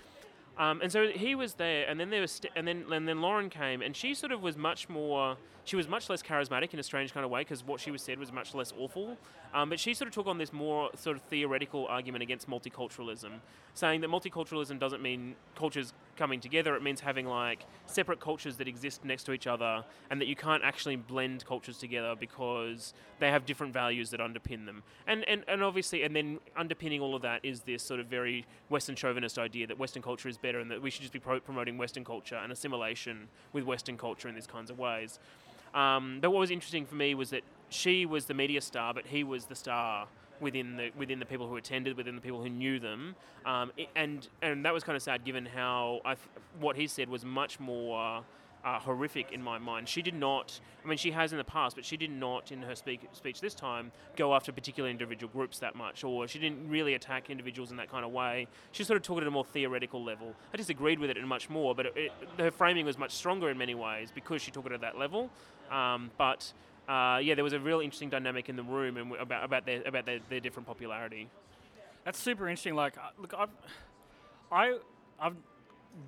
Um, 0.56 0.80
and 0.82 0.92
so 0.92 1.08
he 1.08 1.34
was 1.34 1.54
there, 1.54 1.84
and 1.88 1.98
then 1.98 2.10
there 2.10 2.20
was, 2.20 2.32
st- 2.32 2.52
and 2.54 2.66
then 2.66 2.84
and 2.92 3.08
then 3.08 3.20
Lauren 3.20 3.50
came, 3.50 3.82
and 3.82 3.96
she 3.96 4.14
sort 4.14 4.30
of 4.30 4.40
was 4.40 4.56
much 4.56 4.88
more, 4.88 5.36
she 5.64 5.74
was 5.74 5.88
much 5.88 6.08
less 6.08 6.22
charismatic 6.22 6.72
in 6.72 6.78
a 6.78 6.82
strange 6.82 7.12
kind 7.12 7.24
of 7.24 7.30
way 7.30 7.40
because 7.40 7.64
what 7.66 7.80
she 7.80 7.90
was 7.90 8.02
said 8.02 8.18
was 8.18 8.30
much 8.30 8.54
less 8.54 8.72
awful. 8.78 9.16
Um, 9.52 9.68
but 9.68 9.80
she 9.80 9.94
sort 9.94 10.08
of 10.08 10.14
took 10.14 10.26
on 10.26 10.38
this 10.38 10.52
more 10.52 10.90
sort 10.94 11.16
of 11.16 11.22
theoretical 11.22 11.86
argument 11.88 12.22
against 12.22 12.48
multiculturalism, 12.48 13.40
saying 13.74 14.00
that 14.02 14.10
multiculturalism 14.10 14.78
doesn't 14.78 15.02
mean 15.02 15.34
cultures 15.56 15.92
coming 16.16 16.40
together; 16.40 16.74
it 16.74 16.82
means 16.82 17.00
having 17.00 17.26
like 17.26 17.64
separate 17.86 18.20
cultures 18.20 18.56
that 18.56 18.68
exist 18.68 19.04
next 19.04 19.24
to 19.24 19.32
each 19.32 19.46
other, 19.46 19.84
and 20.10 20.20
that 20.20 20.26
you 20.26 20.36
can't 20.36 20.62
actually 20.62 20.96
blend 20.96 21.44
cultures 21.44 21.78
together 21.78 22.14
because 22.18 22.94
they 23.20 23.30
have 23.30 23.46
different 23.46 23.72
values 23.72 24.10
that 24.10 24.20
underpin 24.20 24.66
them. 24.66 24.82
And 25.06 25.24
and, 25.28 25.44
and 25.48 25.62
obviously, 25.62 26.02
and 26.02 26.14
then 26.14 26.38
underpinning 26.56 27.00
all 27.00 27.14
of 27.14 27.22
that 27.22 27.44
is 27.44 27.60
this 27.60 27.82
sort 27.82 28.00
of 28.00 28.06
very 28.06 28.46
Western 28.68 28.96
chauvinist 28.96 29.38
idea 29.38 29.66
that 29.66 29.78
Western 29.78 30.02
culture 30.02 30.28
is 30.28 30.38
better 30.38 30.60
and 30.60 30.70
that 30.70 30.82
we 30.82 30.90
should 30.90 31.02
just 31.02 31.12
be 31.12 31.20
pro- 31.20 31.40
promoting 31.40 31.78
Western 31.78 32.04
culture 32.04 32.36
and 32.36 32.52
assimilation 32.52 33.28
with 33.52 33.64
Western 33.64 33.96
culture 33.96 34.28
in 34.28 34.34
these 34.34 34.46
kinds 34.46 34.70
of 34.70 34.78
ways. 34.78 35.18
Um, 35.74 36.18
but 36.20 36.30
what 36.30 36.38
was 36.38 36.50
interesting 36.50 36.86
for 36.86 36.94
me 36.94 37.14
was 37.14 37.30
that 37.30 37.42
she 37.68 38.06
was 38.06 38.26
the 38.26 38.34
media 38.34 38.60
star, 38.60 38.94
but 38.94 39.06
he 39.06 39.24
was 39.24 39.46
the 39.46 39.56
star 39.56 40.06
within 40.40 40.76
the 40.76 40.90
within 40.96 41.18
the 41.18 41.26
people 41.26 41.48
who 41.48 41.56
attended, 41.56 41.96
within 41.96 42.14
the 42.14 42.20
people 42.20 42.42
who 42.42 42.48
knew 42.48 42.78
them, 42.78 43.14
um, 43.46 43.72
and 43.96 44.28
and 44.42 44.64
that 44.64 44.74
was 44.74 44.84
kind 44.84 44.96
of 44.96 45.02
sad 45.02 45.24
given 45.24 45.46
how 45.46 46.00
I 46.04 46.14
th- 46.14 46.28
what 46.58 46.76
he 46.76 46.86
said 46.86 47.08
was 47.08 47.24
much 47.24 47.60
more. 47.60 48.24
Uh, 48.66 48.80
horrific 48.80 49.30
in 49.30 49.42
my 49.42 49.58
mind. 49.58 49.86
She 49.86 50.00
did 50.00 50.14
not. 50.14 50.58
I 50.82 50.88
mean, 50.88 50.96
she 50.96 51.10
has 51.10 51.32
in 51.32 51.36
the 51.36 51.44
past, 51.44 51.76
but 51.76 51.84
she 51.84 51.98
did 51.98 52.10
not 52.10 52.50
in 52.50 52.62
her 52.62 52.74
speak, 52.74 53.02
speech 53.12 53.38
this 53.38 53.52
time 53.52 53.92
go 54.16 54.34
after 54.34 54.52
particular 54.52 54.88
individual 54.88 55.30
groups 55.30 55.58
that 55.58 55.76
much, 55.76 56.02
or 56.02 56.26
she 56.26 56.38
didn't 56.38 56.66
really 56.70 56.94
attack 56.94 57.28
individuals 57.28 57.70
in 57.70 57.76
that 57.76 57.90
kind 57.90 58.06
of 58.06 58.10
way. 58.10 58.46
She 58.72 58.82
sort 58.82 58.96
of 58.96 59.02
took 59.02 59.18
it 59.18 59.20
at 59.20 59.26
a 59.26 59.30
more 59.30 59.44
theoretical 59.44 60.02
level. 60.02 60.34
I 60.50 60.56
disagreed 60.56 60.98
with 60.98 61.10
it 61.10 61.18
in 61.18 61.28
much 61.28 61.50
more, 61.50 61.74
but 61.74 61.84
it, 61.84 61.92
it, 61.94 62.12
her 62.38 62.50
framing 62.50 62.86
was 62.86 62.96
much 62.96 63.12
stronger 63.12 63.50
in 63.50 63.58
many 63.58 63.74
ways 63.74 64.08
because 64.10 64.40
she 64.40 64.50
took 64.50 64.64
it 64.64 64.72
at 64.72 64.80
that 64.80 64.96
level. 64.96 65.28
Um, 65.70 66.10
but 66.16 66.54
uh, 66.88 67.18
yeah, 67.22 67.34
there 67.34 67.44
was 67.44 67.52
a 67.52 67.60
real 67.60 67.80
interesting 67.80 68.10
dynamic 68.10 68.48
in 68.48 68.56
the 68.56 68.62
room 68.62 68.96
and 68.96 69.12
about 69.16 69.44
about 69.44 69.66
their 69.66 69.82
about 69.82 70.06
their, 70.06 70.18
their 70.28 70.40
different 70.40 70.66
popularity. 70.66 71.28
That's 72.04 72.18
super 72.18 72.48
interesting. 72.48 72.74
Like, 72.74 72.98
uh, 72.98 73.10
look, 73.18 73.32
I've, 73.32 73.48
I, 74.52 74.78
I've 75.18 75.36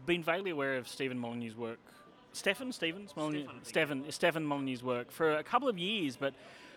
been 0.05 0.23
vaguely 0.23 0.51
aware 0.51 0.77
of 0.77 0.87
Stephen 0.87 1.19
Molyneux's 1.19 1.57
work. 1.57 1.79
Stefan, 2.33 2.71
Stevens, 2.71 3.15
Molyneux, 3.17 3.45
Stefan, 3.45 3.49
I 3.49 3.53
think. 3.55 3.67
Stefan, 3.67 4.13
Stefan 4.13 4.45
Molyneux's 4.45 4.83
work 4.83 5.11
for 5.11 5.37
a 5.37 5.43
couple 5.43 5.69
of 5.69 5.79
years, 5.79 6.17
but 6.17 6.35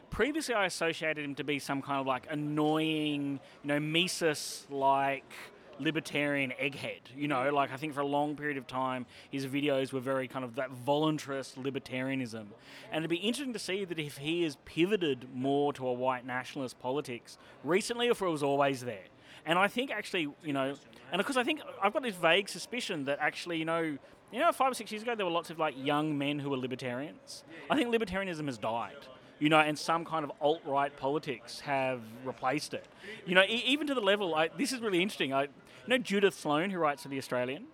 previously 0.10 0.56
I 0.56 0.66
associated 0.66 1.26
him 1.26 1.36
to 1.36 1.44
be 1.44 1.60
some 1.60 1.82
kind 1.82 2.00
of 2.00 2.08
like 2.08 2.28
annoying, 2.30 3.42
you 3.64 3.68
know, 3.68 3.80
Mises-like 3.80 5.34
libertarian 5.80 6.54
egghead. 6.62 7.02
You 7.16 7.28
know, 7.28 7.50
like 7.54 7.72
I 7.72 7.78
think 7.78 7.94
for 7.94 8.02
a 8.02 8.06
long 8.06 8.36
period 8.36 8.58
of 8.58 8.68
time, 8.68 9.06
his 9.30 9.46
videos 9.48 9.94
were 9.94 10.00
very 10.00 10.28
kind 10.28 10.44
of 10.46 10.56
that 10.56 10.70
voluntarist 10.86 11.56
libertarianism. 11.56 12.46
And 12.92 12.98
it'd 12.98 13.10
be 13.10 13.18
interesting 13.18 13.54
to 13.54 13.60
see 13.60 13.86
that 13.86 14.00
if 14.00 14.18
he 14.18 14.44
has 14.44 14.58
pivoted 14.66 15.28
more 15.34 15.74
to 15.74 15.88
a 15.88 15.94
white 15.94 16.26
nationalist 16.26 16.80
politics 16.80 17.38
recently, 17.64 18.08
or 18.08 18.12
if 18.12 18.22
it 18.22 18.28
was 18.28 18.44
always 18.44 18.82
there. 18.82 19.06
And 19.46 19.58
I 19.58 19.68
think 19.68 19.92
actually, 19.92 20.28
you 20.44 20.54
know, 20.54 20.76
and 21.12 21.20
of 21.20 21.26
course 21.26 21.38
I 21.38 21.44
think 21.44 21.62
I've 21.82 21.94
got 21.94 22.04
this 22.04 22.16
vague 22.16 22.50
suspicion 22.50 23.06
that 23.06 23.20
actually, 23.22 23.58
you 23.58 23.66
know, 23.66 23.98
you 24.32 24.40
know, 24.40 24.52
five 24.52 24.72
or 24.72 24.76
six 24.76 24.92
years 24.92 25.02
ago 25.02 25.16
there 25.16 25.26
were 25.26 25.32
lots 25.32 25.50
of 25.50 25.58
like 25.58 25.74
young 25.78 26.18
men 26.18 26.40
who 26.40 26.50
were 26.50 26.58
libertarians. 26.58 27.44
I 27.70 27.76
think 27.76 27.94
libertarianism 27.94 28.46
has 28.48 28.58
died. 28.58 28.98
You 29.40 29.48
know, 29.48 29.60
and 29.60 29.80
some 29.80 30.04
kind 30.04 30.26
of 30.26 30.34
alt-right 30.42 30.98
politics 30.98 31.62
have 31.62 32.02
replaced 32.26 32.74
it. 32.74 32.86
You 33.26 33.36
know, 33.36 33.44
e- 33.44 33.64
even 33.68 33.88
to 33.88 33.94
the 33.94 34.02
level. 34.02 34.36
I, 34.36 34.50
this 34.50 34.74
is 34.74 34.82
really 34.82 35.02
interesting. 35.02 35.34
I, 35.34 35.48
you 35.90 35.98
know, 35.98 36.04
Judith 36.04 36.36
Sloan, 36.36 36.70
who 36.70 36.78
writes 36.78 37.02
for 37.02 37.10
the 37.10 37.18
Australian. 37.18 37.66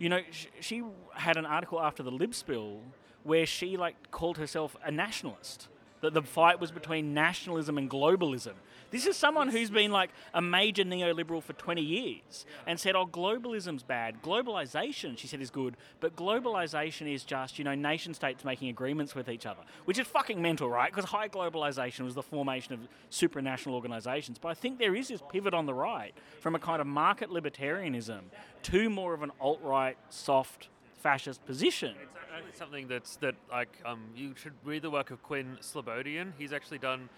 You 0.00 0.08
know, 0.08 0.20
sh- 0.32 0.46
she 0.58 0.82
had 1.14 1.36
an 1.36 1.46
article 1.46 1.80
after 1.80 2.02
the 2.02 2.10
Lib 2.10 2.34
spill 2.34 2.80
where 3.22 3.46
she 3.46 3.76
like 3.76 4.10
called 4.10 4.38
herself 4.38 4.74
a 4.84 4.90
nationalist. 4.90 5.68
That 6.00 6.14
the 6.14 6.22
fight 6.22 6.60
was 6.60 6.70
between 6.70 7.12
nationalism 7.12 7.76
and 7.76 7.90
globalism. 7.90 8.54
This 8.90 9.06
is 9.06 9.16
someone 9.16 9.48
who's 9.48 9.70
been 9.70 9.92
like 9.92 10.10
a 10.34 10.42
major 10.42 10.82
neoliberal 10.82 11.42
for 11.42 11.52
20 11.52 11.80
years 11.80 12.44
and 12.66 12.80
said, 12.80 12.96
oh, 12.96 13.06
globalism's 13.06 13.82
bad. 13.82 14.22
Globalization, 14.22 15.16
she 15.16 15.26
said, 15.26 15.40
is 15.40 15.50
good, 15.50 15.76
but 16.00 16.16
globalization 16.16 17.12
is 17.12 17.22
just, 17.22 17.58
you 17.58 17.64
know, 17.64 17.74
nation 17.74 18.14
states 18.14 18.44
making 18.44 18.68
agreements 18.68 19.14
with 19.14 19.28
each 19.28 19.46
other, 19.46 19.60
which 19.84 19.98
is 19.98 20.06
fucking 20.06 20.42
mental, 20.42 20.68
right? 20.68 20.90
Because 20.90 21.10
high 21.10 21.28
globalization 21.28 22.04
was 22.04 22.14
the 22.14 22.22
formation 22.22 22.74
of 22.74 22.80
supranational 23.10 23.72
organizations. 23.72 24.38
But 24.38 24.48
I 24.48 24.54
think 24.54 24.78
there 24.78 24.96
is 24.96 25.08
this 25.08 25.22
pivot 25.30 25.54
on 25.54 25.66
the 25.66 25.74
right 25.74 26.14
from 26.40 26.54
a 26.54 26.58
kind 26.58 26.80
of 26.80 26.86
market 26.86 27.30
libertarianism 27.30 28.20
to 28.64 28.90
more 28.90 29.14
of 29.14 29.22
an 29.22 29.30
alt 29.40 29.60
right, 29.62 29.96
soft, 30.08 30.68
fascist 31.00 31.44
position. 31.46 31.94
It's 32.02 32.18
actually 32.34 32.56
something 32.56 32.88
that's 32.88 33.16
that 33.16 33.34
like 33.50 33.80
um, 33.84 34.02
you 34.14 34.34
should 34.36 34.52
read 34.64 34.82
the 34.82 34.90
work 34.90 35.10
of 35.10 35.22
Quinn 35.22 35.58
Slobodian. 35.60 36.32
He's 36.38 36.52
actually 36.52 36.78
done 36.78 37.08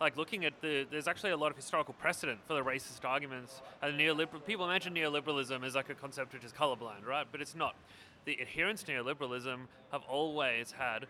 like 0.00 0.16
looking 0.16 0.44
at 0.44 0.60
the 0.60 0.86
there's 0.90 1.08
actually 1.08 1.30
a 1.30 1.36
lot 1.36 1.50
of 1.50 1.56
historical 1.56 1.94
precedent 1.94 2.40
for 2.46 2.54
the 2.54 2.62
racist 2.62 3.04
arguments 3.04 3.62
and 3.82 3.98
neoliberal 3.98 4.44
people 4.44 4.64
imagine 4.64 4.94
neoliberalism 4.94 5.64
as 5.64 5.74
like 5.74 5.90
a 5.90 5.94
concept 5.94 6.32
which 6.32 6.44
is 6.44 6.52
colorblind, 6.52 7.06
right? 7.06 7.26
But 7.30 7.40
it's 7.40 7.54
not. 7.54 7.74
The 8.24 8.40
adherents 8.40 8.82
to 8.84 8.92
neoliberalism 8.92 9.58
have 9.92 10.02
always 10.08 10.72
had 10.72 11.06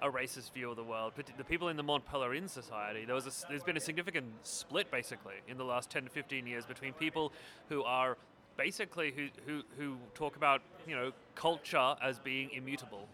a 0.00 0.10
racist 0.10 0.52
view 0.52 0.70
of 0.70 0.76
the 0.76 0.84
world. 0.84 1.12
But 1.16 1.26
the 1.36 1.44
people 1.44 1.68
in 1.68 1.76
the 1.76 1.82
Mont 1.82 2.04
Pelerin 2.06 2.48
society, 2.48 3.04
there 3.04 3.14
was 3.14 3.26
a, 3.26 3.48
there's 3.48 3.64
been 3.64 3.76
a 3.76 3.80
significant 3.80 4.26
split 4.42 4.90
basically 4.90 5.34
in 5.48 5.58
the 5.58 5.64
last 5.64 5.90
10 5.90 6.04
to 6.04 6.10
15 6.10 6.46
years 6.46 6.64
between 6.64 6.92
people 6.92 7.32
who 7.68 7.82
are 7.82 8.16
basically 8.58 9.14
who, 9.16 9.28
who, 9.46 9.62
who 9.78 9.96
talk 10.14 10.36
about 10.36 10.60
you 10.86 10.94
know 10.94 11.12
culture 11.34 11.94
as 12.02 12.18
being 12.18 12.50
immutable 12.50 13.08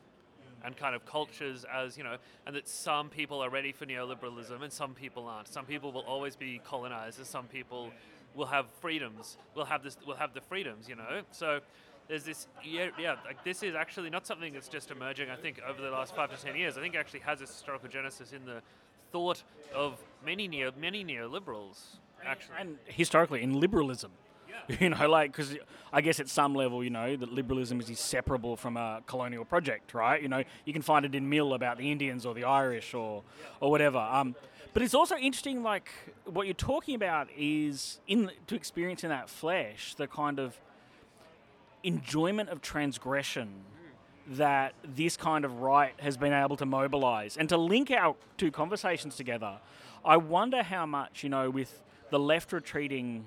and 0.65 0.77
kind 0.77 0.97
of 0.97 1.05
cultures 1.05 1.65
as 1.73 1.97
you 1.97 2.03
know 2.03 2.17
and 2.47 2.57
that 2.57 2.67
some 2.67 3.09
people 3.11 3.41
are 3.41 3.51
ready 3.51 3.71
for 3.71 3.87
neoliberalism 3.87 4.63
and 4.63 4.73
some 4.73 4.95
people 4.95 5.29
aren't. 5.29 5.47
Some 5.47 5.67
people 5.67 5.93
will 5.93 6.03
always 6.03 6.35
be 6.35 6.61
colonized 6.65 7.19
and 7.19 7.27
some 7.27 7.45
people 7.45 7.91
will 8.35 8.47
have 8.47 8.67
freedoms 8.81 9.37
will 9.55 9.67
have 9.67 9.85
this 9.85 9.97
will 10.05 10.17
have 10.17 10.35
the 10.35 10.41
freedoms 10.41 10.89
you 10.89 10.97
know? 10.97 11.21
So 11.31 11.61
there's 12.09 12.25
this 12.25 12.49
yeah, 12.65 12.89
yeah 12.99 13.17
like 13.25 13.45
this 13.45 13.63
is 13.63 13.75
actually 13.75 14.11
not 14.11 14.27
something 14.27 14.53
that's 14.53 14.69
just 14.69 14.91
emerging 14.91 15.31
i 15.31 15.37
think 15.37 15.59
over 15.67 15.81
the 15.81 15.91
last 15.91 16.17
five 16.17 16.37
to 16.37 16.43
ten 16.43 16.57
years. 16.57 16.77
I 16.77 16.81
think 16.81 16.95
it 16.95 16.99
actually 16.99 17.21
has 17.21 17.39
a 17.41 17.47
historical 17.47 17.89
genesis 17.89 18.33
in 18.33 18.45
the 18.45 18.63
thought 19.13 19.43
of 19.75 20.03
many 20.25 20.49
neo 20.49 20.73
many 20.77 21.05
neoliberals 21.05 21.99
actually. 22.27 22.57
And 22.59 22.79
historically, 22.87 23.43
in 23.43 23.61
liberalism. 23.61 24.11
You 24.81 24.91
know, 24.91 25.09
like, 25.09 25.33
because 25.33 25.57
I 25.93 26.01
guess 26.01 26.21
at 26.21 26.29
some 26.29 26.55
level, 26.55 26.83
you 26.83 26.91
know, 26.91 27.17
that 27.17 27.33
liberalism 27.33 27.81
is 27.81 27.89
inseparable 27.91 28.57
from 28.57 28.77
a 28.77 29.03
colonial 29.07 29.45
project, 29.45 29.93
right? 29.93 30.21
You 30.23 30.29
know, 30.29 30.43
you 30.65 30.73
can 30.73 30.83
find 30.83 31.05
it 31.05 31.15
in 31.15 31.29
Mill 31.29 31.53
about 31.53 31.77
the 31.77 31.93
Indians 31.93 32.25
or 32.25 32.35
the 32.35 32.45
Irish 32.45 32.95
or, 32.95 33.23
or 33.61 33.71
whatever. 33.71 33.99
Um, 33.99 34.35
but 34.73 34.83
it's 34.83 34.95
also 34.95 35.17
interesting, 35.17 35.63
like, 35.63 35.91
what 36.25 36.47
you're 36.47 36.55
talking 36.55 36.95
about 36.95 37.29
is 37.37 38.01
in 38.09 38.31
to 38.47 38.55
experience 38.55 39.05
in 39.05 39.11
that 39.11 39.29
flesh 39.29 39.95
the 39.95 40.07
kind 40.07 40.39
of 40.39 40.59
enjoyment 41.85 42.49
of 42.49 42.61
transgression 42.61 43.51
that 44.27 44.75
this 44.83 45.17
kind 45.17 45.45
of 45.45 45.61
right 45.61 45.95
has 45.99 46.17
been 46.17 46.33
able 46.33 46.57
to 46.57 46.65
mobilize 46.67 47.37
and 47.37 47.49
to 47.51 47.57
link 47.57 47.91
our 47.91 48.17
two 48.39 48.51
conversations 48.51 49.17
together. 49.17 49.59
I 50.05 50.17
wonder 50.17 50.63
how 50.63 50.87
much, 50.87 51.23
you 51.23 51.29
know, 51.29 51.51
with 51.51 51.83
the 52.11 52.19
left 52.19 52.53
retreating 52.53 53.27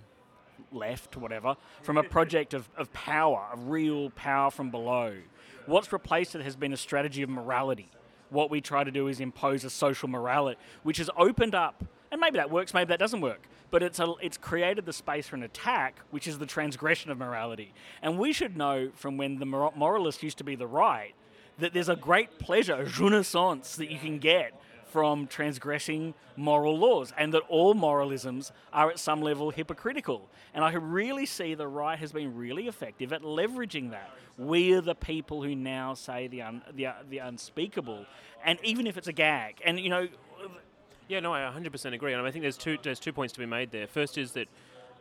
left, 0.72 1.18
whatever, 1.18 1.56
from 1.82 1.98
a 1.98 2.04
project 2.04 2.54
of, 2.54 2.70
of 2.78 2.92
power, 2.94 3.48
of 3.52 3.70
real 3.70 4.10
power 4.12 4.52
from 4.52 4.72
below. 4.72 5.16
What's 5.66 5.92
replaced 5.92 6.36
it 6.36 6.44
has 6.44 6.56
been 6.56 6.74
a 6.74 6.78
strategy 6.78 7.22
of 7.22 7.30
morality. 7.30 7.90
What 8.30 8.50
we 8.50 8.62
try 8.62 8.84
to 8.84 8.92
do 8.92 9.08
is 9.08 9.20
impose 9.20 9.64
a 9.64 9.70
social 9.70 10.08
morality, 10.10 10.60
which 10.84 10.98
has 10.98 11.10
opened 11.18 11.56
up, 11.56 11.84
and 12.12 12.20
maybe 12.22 12.38
that 12.38 12.50
works, 12.50 12.74
maybe 12.74 12.90
that 12.90 13.00
doesn't 13.00 13.22
work, 13.22 13.48
but 13.70 13.84
it's, 13.84 14.00
a, 14.00 14.14
it's 14.22 14.38
created 14.38 14.86
the 14.86 14.94
space 14.94 15.28
for 15.28 15.36
an 15.36 15.44
attack, 15.44 16.00
which 16.12 16.28
is 16.28 16.38
the 16.38 16.46
transgression 16.46 17.12
of 17.12 17.18
morality. 17.18 17.74
And 18.02 18.18
we 18.18 18.34
should 18.34 18.58
know 18.58 18.92
from 18.96 19.18
when 19.18 19.40
the 19.40 19.46
mor- 19.46 19.74
moralist 19.76 20.24
used 20.24 20.38
to 20.38 20.44
be 20.44 20.56
the 20.56 20.68
right 20.68 21.14
that 21.60 21.74
there's 21.74 21.90
a 21.90 21.96
great 21.96 22.40
pleasure, 22.40 22.76
a 22.76 22.86
jouissance 22.86 23.76
that 23.78 23.92
you 23.92 23.98
can 23.98 24.20
get 24.20 24.54
from 24.90 25.28
transgressing 25.28 26.14
moral 26.36 26.78
laws, 26.78 27.14
and 27.18 27.34
that 27.34 27.44
all 27.50 27.74
moralisms 27.74 28.52
are 28.72 28.90
at 28.90 29.00
some 29.00 29.22
level 29.22 29.50
hypocritical. 29.52 30.30
And 30.54 30.64
I 30.64 30.74
really 30.74 31.26
see 31.26 31.56
the 31.56 31.68
right 31.68 32.00
has 32.00 32.12
been 32.12 32.36
really 32.36 32.68
effective 32.68 33.12
at 33.14 33.22
leveraging 33.22 33.92
that. 33.92 34.10
We 34.38 34.74
are 34.74 34.82
the 34.82 34.96
people 34.96 35.44
who 35.44 35.56
now 35.56 35.94
say 35.94 36.28
the 36.28 36.42
un, 36.44 36.62
the, 36.74 36.88
the 37.10 37.20
unspeakable, 37.20 38.06
and 38.44 38.60
even 38.64 38.88
if 38.88 38.98
it's 38.98 39.08
a 39.08 39.14
gag, 39.14 39.62
and 39.66 39.80
you 39.80 39.90
know, 39.90 40.08
Yeah, 41.10 41.22
no, 41.22 41.34
I 41.34 41.40
100% 41.40 41.94
agree, 41.94 42.14
and 42.14 42.28
I 42.28 42.32
think 42.32 42.44
there's 42.44 42.58
two 42.58 42.78
there's 42.84 43.00
two 43.00 43.14
points 43.14 43.34
to 43.34 43.40
be 43.40 43.46
made 43.46 43.72
there. 43.72 43.88
First 43.88 44.18
is 44.18 44.34
that 44.34 44.48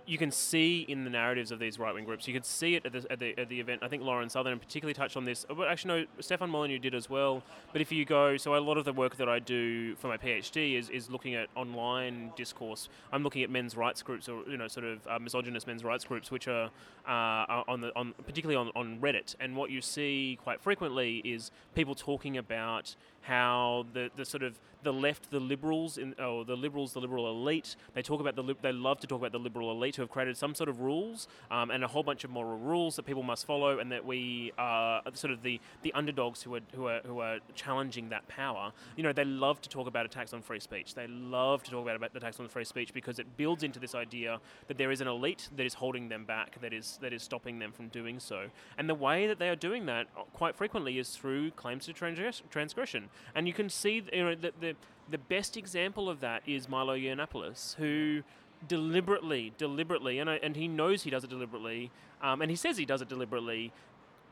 you 0.06 0.18
can 0.18 0.30
see 0.30 0.86
in 0.88 1.04
the 1.04 1.10
narratives 1.10 1.50
of 1.50 1.58
these 1.58 1.78
right 1.78 1.92
wing 1.92 2.04
groups, 2.04 2.28
you 2.28 2.34
can 2.34 2.44
see 2.44 2.76
it 2.76 2.86
at 2.86 2.92
the, 2.92 3.04
at 3.10 3.18
the, 3.18 3.38
at 3.38 3.48
the 3.48 3.58
event. 3.58 3.82
I 3.82 3.88
think 3.88 4.02
Lauren 4.02 4.30
Southern 4.30 4.58
particularly 4.58 4.94
touched 4.94 5.16
on 5.16 5.24
this. 5.24 5.44
But 5.48 5.68
actually, 5.68 6.02
no, 6.02 6.06
Stefan 6.20 6.48
Molyneux 6.48 6.78
did 6.78 6.94
as 6.94 7.10
well. 7.10 7.42
But 7.72 7.80
if 7.80 7.90
you 7.90 8.04
go, 8.04 8.36
so 8.36 8.54
a 8.54 8.58
lot 8.58 8.78
of 8.78 8.84
the 8.84 8.92
work 8.92 9.16
that 9.16 9.28
I 9.28 9.40
do 9.40 9.96
for 9.96 10.06
my 10.08 10.16
PhD 10.16 10.78
is, 10.78 10.88
is 10.90 11.10
looking 11.10 11.34
at 11.34 11.48
online 11.56 12.32
discourse. 12.36 12.88
I'm 13.12 13.22
looking 13.22 13.42
at 13.42 13.50
men's 13.50 13.76
rights 13.76 14.02
groups, 14.02 14.28
or 14.28 14.42
you 14.48 14.56
know, 14.56 14.68
sort 14.68 14.86
of 14.86 15.06
uh, 15.08 15.18
misogynist 15.18 15.66
men's 15.66 15.82
rights 15.82 16.04
groups, 16.04 16.30
which 16.30 16.46
are 16.46 16.70
uh, 17.06 17.62
on 17.68 17.80
the 17.80 17.92
on 17.96 18.14
particularly 18.26 18.56
on, 18.56 18.70
on 18.76 19.00
Reddit. 19.00 19.34
And 19.40 19.56
what 19.56 19.70
you 19.70 19.80
see 19.80 20.38
quite 20.42 20.60
frequently 20.60 21.18
is 21.18 21.50
people 21.74 21.94
talking 21.94 22.36
about 22.36 22.94
how 23.26 23.86
the, 23.92 24.10
the 24.16 24.24
sort 24.24 24.42
of 24.42 24.58
the 24.82 24.92
left, 24.92 25.32
the 25.32 25.40
liberals, 25.40 25.98
in, 25.98 26.14
or 26.20 26.44
the 26.44 26.54
liberals, 26.54 26.92
the 26.92 27.00
liberal 27.00 27.28
elite, 27.28 27.74
they 27.94 28.02
talk 28.02 28.20
about 28.20 28.36
the 28.36 28.42
lib- 28.42 28.62
they 28.62 28.70
love 28.70 29.00
to 29.00 29.06
talk 29.08 29.18
about 29.18 29.32
the 29.32 29.38
liberal 29.38 29.72
elite 29.72 29.96
who 29.96 30.02
have 30.02 30.10
created 30.10 30.36
some 30.36 30.54
sort 30.54 30.68
of 30.68 30.80
rules 30.80 31.26
um, 31.50 31.72
and 31.72 31.82
a 31.82 31.88
whole 31.88 32.04
bunch 32.04 32.22
of 32.22 32.30
moral 32.30 32.56
rules 32.56 32.94
that 32.94 33.04
people 33.04 33.24
must 33.24 33.44
follow, 33.46 33.80
and 33.80 33.90
that 33.90 34.04
we 34.04 34.52
are 34.58 35.02
sort 35.14 35.32
of 35.32 35.42
the, 35.42 35.60
the 35.82 35.92
underdogs 35.94 36.40
who 36.42 36.54
are 36.54 36.60
who 36.76 36.86
are 36.86 37.00
who 37.04 37.18
are 37.18 37.38
challenging 37.56 38.10
that 38.10 38.28
power. 38.28 38.70
You 38.96 39.02
know, 39.02 39.12
they 39.12 39.24
love 39.24 39.60
to 39.62 39.68
talk 39.68 39.88
about 39.88 40.06
attacks 40.06 40.32
on 40.32 40.40
free 40.40 40.60
speech. 40.60 40.94
They 40.94 41.08
love 41.08 41.64
to 41.64 41.70
talk 41.72 41.82
about, 41.82 41.96
about 41.96 42.14
attacks 42.14 42.38
on 42.38 42.48
free 42.48 42.64
speech 42.64 42.92
because 42.94 43.18
it 43.18 43.36
builds 43.36 43.64
into 43.64 43.80
this 43.80 43.96
idea 43.96 44.38
that 44.68 44.78
there 44.78 44.92
is 44.92 45.00
an 45.00 45.08
elite 45.08 45.48
that 45.56 45.66
is 45.66 45.74
holding 45.74 46.08
them 46.08 46.24
back, 46.24 46.60
that 46.60 46.72
is 46.72 46.98
that 47.02 47.12
is 47.12 47.24
stopping 47.24 47.58
them 47.58 47.72
from 47.72 47.88
doing 47.88 48.20
so. 48.20 48.46
And 48.78 48.88
the 48.88 48.94
way 48.94 49.26
that 49.26 49.40
they 49.40 49.48
are 49.48 49.56
doing 49.56 49.86
that 49.86 50.06
uh, 50.16 50.22
quite 50.32 50.54
frequently 50.54 51.00
is 51.00 51.10
through 51.10 51.50
claims 51.52 51.86
to 51.86 51.92
transgress- 51.92 52.42
transgression. 52.50 53.08
And 53.34 53.46
you 53.46 53.52
can 53.52 53.68
see, 53.68 54.02
you 54.12 54.24
know, 54.24 54.34
that 54.34 54.60
the 54.60 54.74
the 55.08 55.18
best 55.18 55.56
example 55.56 56.08
of 56.08 56.20
that 56.20 56.42
is 56.46 56.68
Milo 56.68 56.96
Yiannopoulos, 56.96 57.76
who 57.76 58.22
deliberately, 58.66 59.52
deliberately, 59.58 60.18
and 60.18 60.28
I, 60.28 60.36
and 60.36 60.56
he 60.56 60.68
knows 60.68 61.02
he 61.02 61.10
does 61.10 61.24
it 61.24 61.30
deliberately, 61.30 61.90
um, 62.22 62.42
and 62.42 62.50
he 62.50 62.56
says 62.56 62.76
he 62.76 62.84
does 62.84 63.02
it 63.02 63.08
deliberately, 63.08 63.72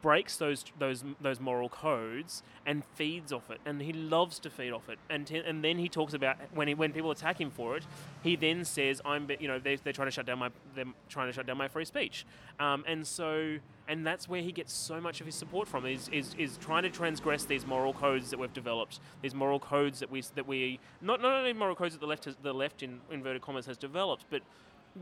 breaks 0.03 0.37
those 0.37 0.64
those 0.78 1.05
those 1.20 1.41
moral 1.41 1.68
codes 1.68 2.43
and 2.66 2.85
feeds 2.95 3.32
off 3.32 3.51
it, 3.51 3.61
and 3.64 3.80
he 3.80 3.93
loves 3.93 4.39
to 4.41 4.51
feed 4.51 4.72
off 4.72 4.89
it. 4.89 4.99
And 5.09 5.26
t- 5.26 5.39
and 5.39 5.64
then 5.64 5.78
he 5.78 5.89
talks 5.89 6.12
about 6.14 6.37
when 6.53 6.68
he, 6.68 6.74
when 6.74 6.93
people 6.93 7.11
attack 7.11 7.41
him 7.41 7.51
for 7.51 7.76
it, 7.76 7.85
he 8.22 8.37
then 8.37 8.64
says, 8.64 9.01
"I'm 9.05 9.28
you 9.39 9.49
know 9.49 9.59
they 9.59 9.76
they're 9.76 9.93
trying 9.93 10.09
to 10.09 10.12
shut 10.12 10.26
down 10.26 10.41
my 10.41 10.51
they're 10.74 10.85
trying 11.09 11.28
to 11.28 11.32
shut 11.32 11.47
down 11.47 11.57
my 11.57 11.68
free 11.68 11.85
speech," 11.85 12.26
um, 12.59 12.85
and 12.87 13.07
so 13.07 13.59
and 13.89 14.07
that's 14.07 14.28
where 14.28 14.43
he 14.43 14.53
gets 14.53 14.72
so 14.72 15.01
much 15.01 15.20
of 15.20 15.26
his 15.26 15.35
support 15.35 15.68
from 15.68 15.87
is, 15.87 16.09
is 16.09 16.35
is 16.39 16.57
trying 16.57 16.82
to 16.85 16.91
transgress 16.91 17.45
these 17.45 17.66
moral 17.66 17.93
codes 17.93 18.30
that 18.30 18.39
we've 18.39 18.53
developed, 18.53 19.01
these 19.22 19.35
moral 19.35 19.61
codes 19.61 20.01
that 20.01 20.11
we 20.11 20.22
that 20.35 20.47
we 20.47 20.80
not 21.01 21.20
not 21.20 21.32
only 21.32 21.53
moral 21.53 21.74
codes 21.74 21.95
that 21.95 22.01
the 22.01 22.07
left 22.07 22.24
has, 22.24 22.37
the 22.43 22.53
left 22.53 22.82
in 22.82 23.01
inverted 23.11 23.43
commas 23.43 23.66
has 23.66 23.76
developed, 23.76 24.24
but 24.30 24.43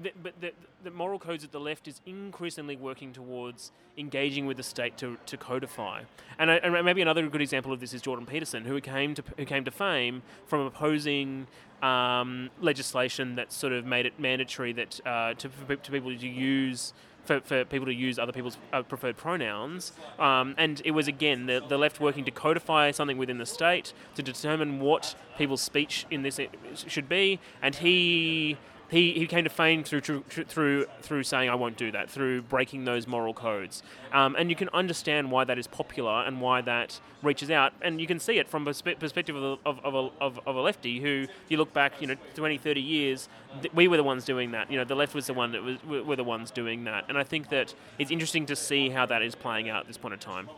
the, 0.00 0.12
but 0.22 0.40
the, 0.40 0.52
the 0.84 0.90
moral 0.90 1.18
codes 1.18 1.42
that 1.42 1.52
the 1.52 1.60
left 1.60 1.86
is 1.86 2.00
increasingly 2.06 2.76
working 2.76 3.12
towards 3.12 3.72
engaging 3.98 4.46
with 4.46 4.56
the 4.56 4.62
state 4.62 4.96
to, 4.98 5.18
to 5.26 5.36
codify. 5.36 6.02
And, 6.38 6.50
I, 6.50 6.54
and 6.56 6.84
maybe 6.84 7.02
another 7.02 7.28
good 7.28 7.42
example 7.42 7.72
of 7.72 7.80
this 7.80 7.92
is 7.92 8.00
Jordan 8.00 8.24
Peterson, 8.24 8.64
who 8.64 8.80
came 8.80 9.14
to 9.14 9.22
who 9.36 9.44
came 9.44 9.64
to 9.64 9.70
fame 9.70 10.22
from 10.46 10.60
opposing 10.60 11.46
um, 11.82 12.48
legislation 12.60 13.34
that 13.34 13.52
sort 13.52 13.72
of 13.72 13.84
made 13.84 14.06
it 14.06 14.18
mandatory 14.18 14.72
that 14.72 15.00
uh, 15.06 15.34
to, 15.34 15.48
to 15.48 15.90
people 15.90 16.16
to 16.16 16.28
use. 16.28 16.94
For, 17.24 17.38
for 17.40 17.64
people 17.64 17.86
to 17.86 17.94
use 17.94 18.18
other 18.18 18.32
people's 18.32 18.56
uh, 18.72 18.82
preferred 18.82 19.16
pronouns. 19.16 19.92
Um, 20.18 20.56
and 20.58 20.82
it 20.84 20.90
was, 20.90 21.06
again, 21.06 21.46
the, 21.46 21.62
the 21.68 21.78
left 21.78 22.00
working 22.00 22.24
to 22.24 22.32
codify 22.32 22.90
something 22.90 23.16
within 23.16 23.38
the 23.38 23.46
state 23.46 23.92
to 24.16 24.22
determine 24.24 24.80
what 24.80 25.14
people's 25.38 25.62
speech 25.62 26.04
in 26.10 26.22
this 26.22 26.40
should 26.88 27.08
be. 27.08 27.38
And 27.62 27.76
he 27.76 28.56
he, 28.92 29.12
he 29.14 29.26
came 29.26 29.42
to 29.44 29.50
fame 29.50 29.82
through, 29.82 30.02
through 30.02 30.86
through 31.00 31.22
saying 31.24 31.48
I 31.48 31.54
won't 31.54 31.76
do 31.76 31.90
that, 31.92 32.10
through 32.10 32.42
breaking 32.42 32.84
those 32.84 33.06
moral 33.06 33.32
codes, 33.34 33.82
um, 34.12 34.36
and 34.38 34.50
you 34.50 34.54
can 34.56 34.68
understand 34.74 35.30
why 35.30 35.44
that 35.44 35.58
is 35.58 35.66
popular 35.66 36.22
and 36.24 36.40
why 36.40 36.60
that 36.60 37.00
reaches 37.22 37.50
out, 37.50 37.72
and 37.80 38.00
you 38.00 38.06
can 38.06 38.20
see 38.20 38.38
it 38.38 38.48
from 38.48 38.62
a 38.68 38.74
perspective 38.74 39.34
of, 39.34 39.42
a- 39.42 39.68
of, 39.68 39.84
of, 39.84 39.94
a, 39.94 40.10
of, 40.46 40.56
a 40.56 40.60
lefty 40.60 41.00
who, 41.00 41.26
you 41.48 41.56
look 41.56 41.72
back, 41.72 42.00
you 42.00 42.06
know, 42.06 42.16
20, 42.34 42.58
30 42.58 42.80
years, 42.80 43.28
th- 43.62 43.72
we 43.72 43.88
were 43.88 43.96
the 43.96 44.04
ones 44.04 44.24
doing 44.24 44.50
that. 44.52 44.70
You 44.70 44.76
know, 44.78 44.84
the 44.84 44.94
left 44.94 45.14
was 45.14 45.26
the 45.26 45.34
one 45.34 45.52
that 45.52 45.62
was 45.62 45.82
were 45.84 46.16
the 46.16 46.24
ones 46.24 46.50
doing 46.50 46.84
that, 46.84 47.06
and 47.08 47.16
I 47.16 47.24
think 47.24 47.48
that 47.48 47.74
it's 47.98 48.10
interesting 48.10 48.46
to 48.46 48.54
see 48.56 48.90
how 48.90 49.06
that 49.06 49.22
is 49.22 49.34
playing 49.34 49.68
out 49.70 49.80
at 49.80 49.86
this 49.86 49.96
point 49.96 50.14
in 50.14 50.20
time. 50.20 50.48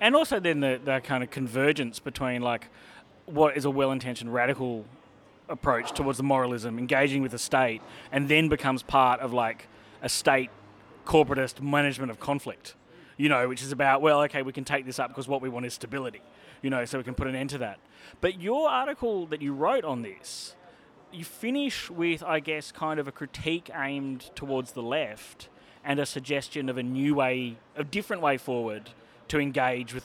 and 0.00 0.16
also 0.16 0.40
then 0.40 0.60
the, 0.60 0.80
the 0.82 1.00
kind 1.00 1.22
of 1.22 1.30
convergence 1.30 1.98
between 1.98 2.40
like 2.40 2.68
what 3.26 3.56
is 3.56 3.64
a 3.66 3.70
well-intentioned 3.70 4.32
radical 4.32 4.86
approach 5.50 5.92
towards 5.92 6.16
the 6.16 6.24
moralism, 6.24 6.78
engaging 6.78 7.22
with 7.22 7.32
the 7.32 7.38
state, 7.38 7.82
and 8.12 8.28
then 8.28 8.48
becomes 8.48 8.82
part 8.82 9.20
of 9.20 9.32
like 9.32 9.68
a 10.02 10.08
state 10.08 10.50
corporatist 11.04 11.60
management 11.60 12.10
of 12.10 12.20
conflict. 12.20 12.74
You 13.16 13.28
know, 13.28 13.48
which 13.48 13.62
is 13.62 13.72
about 13.72 14.00
well, 14.00 14.22
okay, 14.22 14.42
we 14.42 14.52
can 14.52 14.64
take 14.64 14.86
this 14.86 14.98
up 14.98 15.08
because 15.08 15.28
what 15.28 15.42
we 15.42 15.48
want 15.48 15.66
is 15.66 15.74
stability. 15.74 16.22
You 16.62 16.70
know, 16.70 16.84
so 16.84 16.98
we 16.98 17.04
can 17.04 17.14
put 17.14 17.26
an 17.26 17.34
end 17.34 17.50
to 17.50 17.58
that. 17.58 17.78
But 18.20 18.40
your 18.40 18.68
article 18.68 19.26
that 19.26 19.42
you 19.42 19.52
wrote 19.52 19.84
on 19.84 20.02
this, 20.02 20.54
you 21.12 21.24
finish 21.24 21.90
with, 21.90 22.22
I 22.22 22.40
guess, 22.40 22.70
kind 22.72 23.00
of 23.00 23.08
a 23.08 23.12
critique 23.12 23.70
aimed 23.74 24.30
towards 24.34 24.72
the 24.72 24.82
left 24.82 25.48
and 25.84 25.98
a 25.98 26.06
suggestion 26.06 26.68
of 26.68 26.76
a 26.76 26.82
new 26.82 27.14
way, 27.14 27.56
a 27.76 27.84
different 27.84 28.22
way 28.22 28.36
forward 28.36 28.90
to 29.28 29.38
engage 29.38 29.94
with 29.94 30.04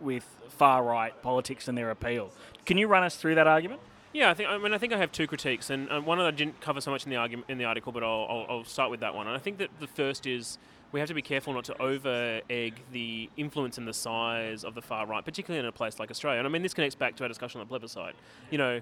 with 0.00 0.24
far 0.48 0.82
right 0.84 1.20
politics 1.22 1.68
and 1.68 1.76
their 1.76 1.90
appeal. 1.90 2.30
Can 2.66 2.78
you 2.78 2.86
run 2.86 3.02
us 3.02 3.16
through 3.16 3.34
that 3.36 3.46
argument? 3.46 3.80
Yeah, 4.14 4.30
I 4.30 4.34
think. 4.34 4.48
I 4.48 4.56
mean, 4.58 4.72
I 4.72 4.78
think 4.78 4.92
I 4.92 4.98
have 4.98 5.10
two 5.10 5.26
critiques, 5.26 5.70
and 5.70 5.90
uh, 5.90 6.00
one 6.00 6.18
that 6.18 6.26
I 6.26 6.30
didn't 6.30 6.60
cover 6.60 6.80
so 6.80 6.92
much 6.92 7.02
in 7.04 7.10
the 7.10 7.16
argument 7.16 7.50
in 7.50 7.58
the 7.58 7.64
article, 7.64 7.90
but 7.90 8.04
I'll, 8.04 8.26
I'll, 8.30 8.46
I'll 8.48 8.64
start 8.64 8.92
with 8.92 9.00
that 9.00 9.12
one. 9.12 9.26
And 9.26 9.34
I 9.34 9.40
think 9.40 9.58
that 9.58 9.70
the 9.80 9.88
first 9.88 10.24
is 10.24 10.56
we 10.92 11.00
have 11.00 11.08
to 11.08 11.14
be 11.14 11.22
careful 11.22 11.52
not 11.52 11.64
to 11.64 11.82
over 11.82 12.40
egg 12.48 12.80
the 12.92 13.28
influence 13.36 13.76
and 13.76 13.88
the 13.88 13.92
size 13.92 14.62
of 14.62 14.76
the 14.76 14.82
far 14.82 15.04
right, 15.04 15.24
particularly 15.24 15.58
in 15.58 15.66
a 15.66 15.72
place 15.72 15.98
like 15.98 16.12
Australia. 16.12 16.38
And 16.38 16.46
I 16.46 16.50
mean, 16.50 16.62
this 16.62 16.72
connects 16.72 16.94
back 16.94 17.16
to 17.16 17.24
our 17.24 17.28
discussion 17.28 17.60
on 17.60 17.66
the 17.66 17.68
plebiscite. 17.68 18.14
You 18.50 18.58
know. 18.58 18.80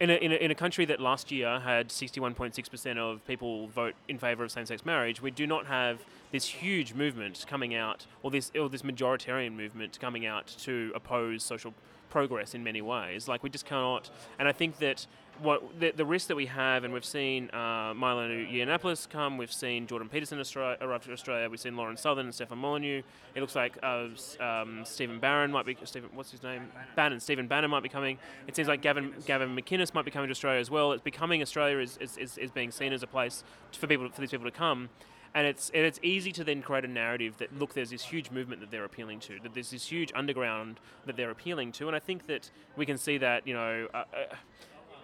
In 0.00 0.08
a, 0.08 0.14
in, 0.14 0.32
a, 0.32 0.34
in 0.36 0.50
a 0.50 0.54
country 0.54 0.86
that 0.86 0.98
last 0.98 1.30
year 1.30 1.60
had 1.60 1.90
61.6% 1.90 2.96
of 2.96 3.22
people 3.26 3.66
vote 3.66 3.94
in 4.08 4.16
favour 4.16 4.42
of 4.42 4.50
same-sex 4.50 4.86
marriage, 4.86 5.20
we 5.20 5.30
do 5.30 5.46
not 5.46 5.66
have 5.66 5.98
this 6.32 6.46
huge 6.46 6.94
movement 6.94 7.44
coming 7.46 7.74
out, 7.74 8.06
or 8.22 8.30
this 8.30 8.50
or 8.58 8.70
this 8.70 8.80
majoritarian 8.80 9.54
movement 9.54 10.00
coming 10.00 10.24
out 10.24 10.46
to 10.60 10.90
oppose 10.94 11.42
social 11.42 11.74
progress 12.10 12.54
in 12.54 12.62
many 12.62 12.82
ways. 12.82 13.28
Like 13.28 13.42
we 13.42 13.50
just 13.50 13.64
cannot. 13.64 14.10
And 14.38 14.46
I 14.46 14.52
think 14.52 14.78
that 14.78 15.06
what 15.42 15.80
the, 15.80 15.92
the 15.92 16.04
risk 16.04 16.28
that 16.28 16.36
we 16.36 16.46
have, 16.46 16.84
and 16.84 16.92
we've 16.92 17.04
seen 17.04 17.50
uh, 17.50 17.94
Milo 17.94 18.28
Yiannopoulos 18.28 19.08
come, 19.08 19.38
we've 19.38 19.52
seen 19.52 19.86
Jordan 19.86 20.08
Peterson 20.08 20.38
Australia, 20.38 20.76
arrive 20.80 21.04
to 21.04 21.12
Australia, 21.12 21.48
we've 21.48 21.60
seen 21.60 21.76
Lauren 21.76 21.96
Southern 21.96 22.26
and 22.26 22.34
Stefan 22.34 22.58
Molyneux. 22.58 23.02
It 23.34 23.40
looks 23.40 23.56
like 23.56 23.78
uh, 23.82 24.08
um, 24.40 24.82
Stephen 24.84 25.18
Barron 25.18 25.50
might 25.50 25.66
be 25.66 25.76
Stephen. 25.84 26.10
What's 26.12 26.30
his 26.30 26.42
name? 26.42 26.68
Bannon. 26.94 27.20
Stephen 27.20 27.46
Bannon 27.46 27.70
might 27.70 27.82
be 27.82 27.88
coming. 27.88 28.18
It 28.46 28.56
seems 28.56 28.68
like 28.68 28.82
Gavin 28.82 29.14
Gavin 29.24 29.56
McInnes 29.56 29.94
might 29.94 30.04
be 30.04 30.10
coming 30.10 30.28
to 30.28 30.32
Australia 30.32 30.60
as 30.60 30.70
well. 30.70 30.92
It's 30.92 31.02
becoming 31.02 31.40
Australia 31.42 31.78
is, 31.78 31.96
is, 31.98 32.16
is, 32.18 32.38
is 32.38 32.50
being 32.50 32.70
seen 32.70 32.92
as 32.92 33.02
a 33.02 33.06
place 33.06 33.44
for 33.72 33.86
people 33.86 34.08
for 34.10 34.20
these 34.20 34.30
people 34.30 34.46
to 34.46 34.56
come. 34.56 34.90
And 35.34 35.46
it's 35.46 35.70
and 35.70 35.86
it's 35.86 36.00
easy 36.02 36.32
to 36.32 36.44
then 36.44 36.60
create 36.60 36.84
a 36.84 36.88
narrative 36.88 37.36
that 37.38 37.56
look, 37.56 37.74
there's 37.74 37.90
this 37.90 38.02
huge 38.02 38.30
movement 38.30 38.60
that 38.62 38.70
they're 38.70 38.84
appealing 38.84 39.20
to, 39.20 39.38
that 39.44 39.54
there's 39.54 39.70
this 39.70 39.86
huge 39.86 40.12
underground 40.14 40.80
that 41.06 41.16
they're 41.16 41.30
appealing 41.30 41.70
to, 41.72 41.86
and 41.86 41.94
I 41.94 42.00
think 42.00 42.26
that 42.26 42.50
we 42.76 42.84
can 42.84 42.98
see 42.98 43.18
that 43.18 43.46
you 43.46 43.54
know. 43.54 43.86
Uh, 43.94 44.04
uh, 44.12 44.34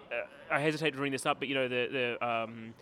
uh, 0.09 0.15
I 0.49 0.59
hesitate 0.59 0.91
to 0.91 0.97
bring 0.97 1.11
this 1.11 1.25
up, 1.25 1.39
but 1.39 1.47
you 1.47 1.55
know 1.55 1.67
the 1.67 2.15
the 2.19 2.25
um, 2.25 2.73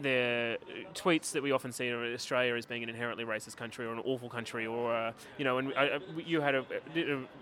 the 0.00 0.58
tweets 0.94 1.32
that 1.32 1.42
we 1.42 1.52
often 1.52 1.72
see 1.72 1.88
of 1.88 2.00
Australia 2.02 2.54
as 2.54 2.66
being 2.66 2.82
an 2.82 2.88
inherently 2.88 3.24
racist 3.24 3.56
country 3.56 3.86
or 3.86 3.92
an 3.92 4.00
awful 4.00 4.28
country, 4.28 4.66
or 4.66 4.94
uh, 4.94 5.12
you 5.38 5.44
know, 5.44 5.58
and 5.58 5.72
you 6.26 6.40
had 6.40 6.54
a 6.54 6.64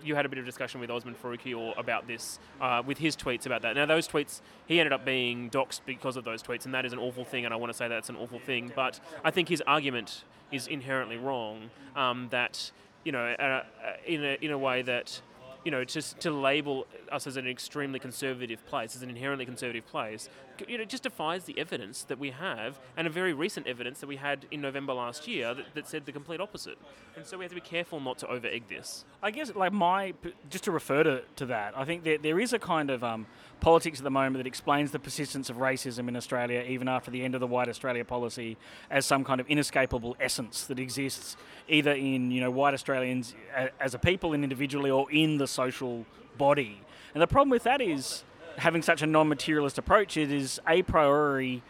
you 0.03 0.15
had 0.15 0.27
a 0.27 0.29
bit 0.29 0.39
of 0.39 0.45
discussion 0.45 0.81
with 0.81 0.91
Osman 0.91 1.15
Faruqi 1.15 1.57
or 1.59 1.75
about 1.77 2.07
this 2.07 2.39
uh, 2.61 2.83
with 2.85 2.99
his 2.99 3.17
tweets 3.17 3.47
about 3.47 3.63
that. 3.63 3.75
Now 3.75 3.87
those 3.87 4.07
tweets, 4.07 4.41
he 4.67 4.81
ended 4.81 4.93
up 4.93 5.05
being 5.05 5.51
doxxed 5.51 5.81
because 5.87 6.17
of 6.17 6.25
those 6.25 6.43
tweets, 6.43 6.65
and 6.65 6.75
that 6.75 6.85
is 6.85 6.93
an 6.93 6.99
awful 6.99 7.25
thing, 7.25 7.45
and 7.45 7.55
I 7.55 7.57
want 7.57 7.73
to 7.73 7.77
say 7.77 7.89
that's 7.89 8.09
an 8.09 8.17
awful 8.17 8.39
thing. 8.39 8.73
But 8.75 9.01
I 9.25 9.31
think 9.31 9.49
his 9.49 9.63
argument 9.67 10.25
is 10.51 10.67
inherently 10.67 11.17
wrong. 11.17 11.71
Um, 11.97 12.29
that 12.31 12.71
you 13.05 13.13
know, 13.13 13.35
uh, 13.39 13.43
uh, 13.43 13.63
in 14.07 14.25
a 14.25 14.39
in 14.41 14.51
a 14.51 14.59
way 14.59 14.83
that 14.83 15.21
you 15.65 15.71
know, 15.71 15.85
just 15.85 16.21
to 16.21 16.31
label 16.31 16.87
us 17.11 17.27
as 17.27 17.37
an 17.37 17.47
extremely 17.47 17.99
conservative 17.99 18.65
place, 18.67 18.97
as 18.97 19.03
an 19.03 19.11
inherently 19.11 19.47
conservative 19.47 19.87
place, 19.87 20.29
you 20.69 20.79
know, 20.79 20.85
just 20.85 21.03
defies 21.03 21.45
the 21.45 21.59
evidence 21.59 22.05
that 22.05 22.19
we 22.19 22.31
have, 22.31 22.79
and 22.97 23.07
a 23.07 23.11
very 23.11 23.33
recent 23.33 23.67
evidence 23.67 24.01
that 24.01 24.07
we 24.07 24.17
had 24.17 24.47
in 24.51 24.61
November 24.61 24.93
last 24.93 25.29
year 25.29 25.55
that, 25.55 25.75
that 25.75 25.89
said 25.89 26.07
the 26.07 26.13
complete 26.13 26.41
opposite. 26.41 26.79
And 27.17 27.27
so 27.27 27.39
we 27.39 27.45
have 27.45 27.51
to 27.51 27.55
be 27.55 27.61
careful 27.61 28.01
not 28.01 28.19
to 28.19 28.29
over 28.29 28.47
egg 28.47 28.69
this. 28.69 29.05
I 29.23 29.31
guess, 29.31 29.55
like 29.55 29.73
my, 29.73 30.15
just 30.51 30.65
to 30.65 30.71
refer 30.71 31.03
to, 31.03 31.23
to 31.37 31.47
that, 31.47 31.77
I 31.77 31.85
think 31.85 32.05
that 32.05 32.23
there 32.23 32.41
is 32.41 32.53
a 32.53 32.59
kind 32.59 32.91
of 32.91 33.05
um, 33.05 33.27
politics 33.61 33.99
at 33.99 34.05
the 34.05 34.11
moment 34.11 34.39
that 34.39 34.47
explains 34.47 34.91
the 34.91 34.99
persistence 34.99 35.51
of 35.51 35.57
racism 35.57 36.09
in 36.09 36.17
Australia, 36.17 36.65
even 36.67 36.89
after 36.89 37.11
the 37.11 37.23
end 37.23 37.35
of 37.35 37.41
the 37.41 37.47
White 37.47 37.69
Australia 37.69 38.05
policy, 38.05 38.57
as 38.91 39.07
some 39.07 39.25
kind 39.25 39.41
of 39.41 39.47
inescapable 39.49 40.17
essence 40.21 40.65
that 40.65 40.79
exists 40.79 41.37
either 41.69 41.93
in 41.93 42.31
you 42.31 42.41
know 42.41 42.51
white 42.51 42.75
Australians 42.75 43.35
as 43.81 43.95
a 43.95 43.99
people 43.99 44.33
and 44.33 44.43
individually, 44.43 44.91
or 44.91 45.11
in 45.11 45.39
the 45.39 45.47
social 45.47 46.05
body. 46.37 46.81
And 47.15 47.23
the 47.23 47.27
problem 47.27 47.51
with 47.51 47.65
that 47.65 47.81
is 47.81 48.25
having 48.59 48.83
such 48.83 49.03
a 49.03 49.07
non-materialist 49.07 49.79
approach. 49.79 50.17
It 50.17 50.33
is 50.33 50.61
a 50.69 50.83
priori 50.83 51.63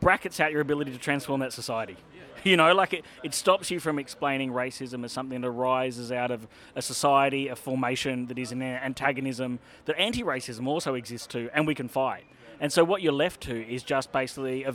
brackets 0.00 0.40
out 0.40 0.52
your 0.52 0.60
ability 0.60 0.92
to 0.92 0.98
transform 0.98 1.40
that 1.40 1.52
society. 1.52 1.96
You 2.42 2.58
know, 2.58 2.74
like 2.74 2.92
it, 2.92 3.06
it 3.22 3.32
stops 3.32 3.70
you 3.70 3.80
from 3.80 3.98
explaining 3.98 4.52
racism 4.52 5.02
as 5.02 5.12
something 5.12 5.40
that 5.40 5.48
arises 5.48 6.12
out 6.12 6.30
of 6.30 6.46
a 6.76 6.82
society, 6.82 7.48
a 7.48 7.56
formation 7.56 8.26
that 8.26 8.38
is 8.38 8.52
an 8.52 8.60
antagonism, 8.60 9.60
that 9.86 9.98
anti 9.98 10.22
racism 10.22 10.66
also 10.66 10.92
exists 10.92 11.26
too, 11.26 11.48
and 11.54 11.66
we 11.66 11.74
can 11.74 11.88
fight. 11.88 12.24
And 12.60 12.70
so 12.70 12.84
what 12.84 13.00
you're 13.00 13.14
left 13.14 13.40
to 13.44 13.66
is 13.66 13.82
just 13.82 14.12
basically 14.12 14.64
a, 14.64 14.74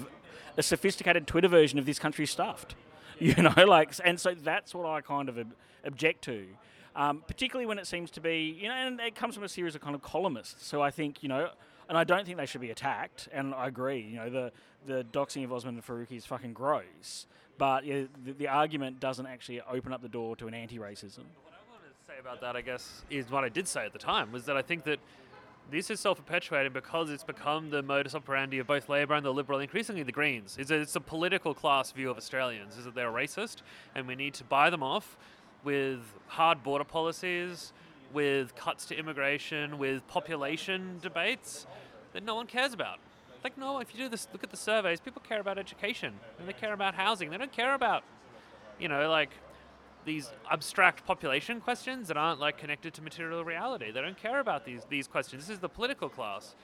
a 0.58 0.64
sophisticated 0.64 1.28
Twitter 1.28 1.48
version 1.48 1.78
of 1.78 1.86
this 1.86 2.00
country 2.00 2.26
stuffed. 2.26 2.74
You 3.20 3.36
know, 3.36 3.66
like, 3.68 3.92
and 4.06 4.18
so 4.18 4.34
that's 4.34 4.74
what 4.74 4.86
I 4.88 5.02
kind 5.02 5.28
of 5.28 5.38
ob- 5.38 5.54
object 5.84 6.24
to. 6.24 6.48
Um, 6.96 7.24
particularly 7.28 7.68
when 7.68 7.78
it 7.78 7.88
seems 7.88 8.10
to 8.12 8.22
be, 8.22 8.58
you 8.60 8.68
know, 8.68 8.74
and 8.74 9.00
it 9.00 9.16
comes 9.16 9.36
from 9.36 9.44
a 9.44 9.50
series 9.50 9.76
of 9.76 9.82
kind 9.82 9.96
of 9.96 10.02
columnists. 10.02 10.66
So 10.66 10.82
I 10.82 10.90
think, 10.90 11.22
you 11.22 11.30
know, 11.30 11.50
and 11.88 11.98
I 11.98 12.04
don't 12.04 12.26
think 12.26 12.38
they 12.38 12.46
should 12.46 12.62
be 12.62 12.72
attacked. 12.72 13.30
And 13.32 13.54
I 13.54 13.68
agree, 13.68 14.02
you 14.02 14.18
know, 14.18 14.30
the 14.30 14.52
the 14.88 15.06
doxing 15.12 15.44
of 15.44 15.52
Osman 15.52 15.76
and 15.76 15.86
Faruqi 15.86 16.18
is 16.18 16.26
fucking 16.26 16.54
gross. 16.54 17.28
But 17.58 17.86
yeah, 17.86 18.04
the, 18.26 18.32
the 18.32 18.48
argument 18.48 19.00
doesn't 19.00 19.28
actually 19.28 19.62
open 19.62 19.94
up 19.94 20.02
the 20.02 20.10
door 20.10 20.36
to 20.38 20.48
an 20.48 20.54
anti-racism. 20.54 21.26
What 21.44 21.54
I 21.54 21.72
want 21.72 21.84
to 21.84 22.06
say 22.08 22.18
about 22.20 22.42
that, 22.42 22.56
I 22.56 22.62
guess, 22.62 23.04
is 23.10 23.30
what 23.30 23.44
I 23.44 23.50
did 23.50 23.68
say 23.68 23.86
at 23.86 23.94
the 23.94 24.00
time 24.00 24.32
was 24.32 24.46
that 24.46 24.56
I 24.56 24.62
think 24.62 24.86
that 24.86 25.00
this 25.70 25.92
is 25.92 26.00
self-perpetuating 26.00 26.74
because 26.74 27.12
it's 27.12 27.24
become 27.24 27.70
the 27.70 27.84
modus 27.84 28.16
operandi 28.16 28.58
of 28.58 28.68
both 28.68 28.90
Labor 28.90 29.14
and 29.14 29.26
the 29.26 29.34
Liberal, 29.34 29.60
increasingly 29.60 30.04
the 30.04 30.12
Greens. 30.12 30.58
Is 30.58 30.70
that 30.70 30.80
it's 30.80 30.96
a 30.96 31.02
political 31.02 31.54
class 31.54 31.92
view 31.92 32.10
of 32.10 32.18
Australians, 32.18 32.78
is 32.78 32.86
that 32.86 32.96
they're 32.96 33.12
racist, 33.12 33.58
and 33.94 34.08
we 34.08 34.16
need 34.16 34.34
to 34.36 34.44
buy 34.44 34.70
them 34.70 34.82
off 34.82 35.18
with 35.64 36.00
hard 36.28 36.64
border 36.64 36.84
policies, 36.84 37.74
with 38.14 38.56
cuts 38.56 38.86
to 38.86 38.98
immigration, 38.98 39.78
with 39.78 40.08
population 40.08 41.00
debates 41.02 41.68
that 42.14 42.24
no 42.24 42.36
one 42.36 42.48
cares 42.48 42.74
about. 42.74 43.00
Like, 43.44 43.58
no, 43.58 43.80
if 43.80 43.94
you 43.94 44.04
do 44.04 44.10
this, 44.10 44.28
look 44.34 44.44
at 44.44 44.50
the 44.50 44.58
surveys, 44.58 45.00
people 45.00 45.22
care 45.28 45.40
about 45.40 45.58
education, 45.58 46.14
and 46.40 46.48
they 46.48 46.54
care 46.54 46.74
about 46.74 46.96
housing. 46.96 47.30
They 47.30 47.38
don't 47.38 47.52
care 47.52 47.74
about, 47.74 48.04
you 48.80 48.88
know, 48.88 49.10
like 49.10 49.30
these 50.06 50.32
abstract 50.52 51.06
population 51.06 51.62
questions 51.62 52.08
that 52.08 52.18
aren't 52.18 52.40
like 52.40 52.58
connected 52.58 52.94
to 52.96 53.02
material 53.02 53.44
reality. 53.46 53.92
They 53.92 54.02
don't 54.02 54.18
care 54.18 54.40
about 54.40 54.66
these 54.66 54.86
these 54.90 55.08
questions. 55.08 55.48
This 55.48 55.56
is 55.56 55.60
the 55.60 55.70
political 55.70 56.10
class. 56.10 56.56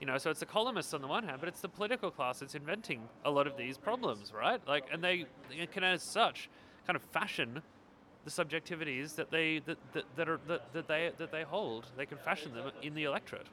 You 0.00 0.06
know, 0.06 0.16
so 0.16 0.30
it's 0.30 0.40
the 0.40 0.46
columnists 0.46 0.94
on 0.94 1.02
the 1.02 1.08
one 1.08 1.24
hand, 1.24 1.38
but 1.40 1.48
it's 1.48 1.60
the 1.60 1.68
political 1.68 2.12
class 2.12 2.38
that's 2.38 2.54
inventing 2.54 3.08
a 3.24 3.30
lot 3.30 3.48
of 3.48 3.56
these 3.56 3.76
problems, 3.76 4.32
right? 4.32 4.60
Like, 4.66 4.84
and 4.92 5.02
they, 5.02 5.26
they 5.50 5.66
can, 5.66 5.82
as 5.82 6.04
such, 6.04 6.48
kind 6.86 6.94
of 6.94 7.02
fashion 7.02 7.62
the 8.28 8.44
subjectivities 8.44 9.14
that 9.14 9.30
they 9.30 9.60
that, 9.60 9.78
that, 9.92 10.04
that 10.16 10.28
are 10.28 10.40
that, 10.46 10.72
that 10.72 10.88
they 10.88 11.10
that 11.18 11.32
they 11.32 11.42
hold. 11.42 11.86
They 11.96 12.06
can 12.06 12.18
fashion 12.18 12.52
them 12.54 12.70
in 12.82 12.94
the 12.94 13.04
electorate. 13.04 13.46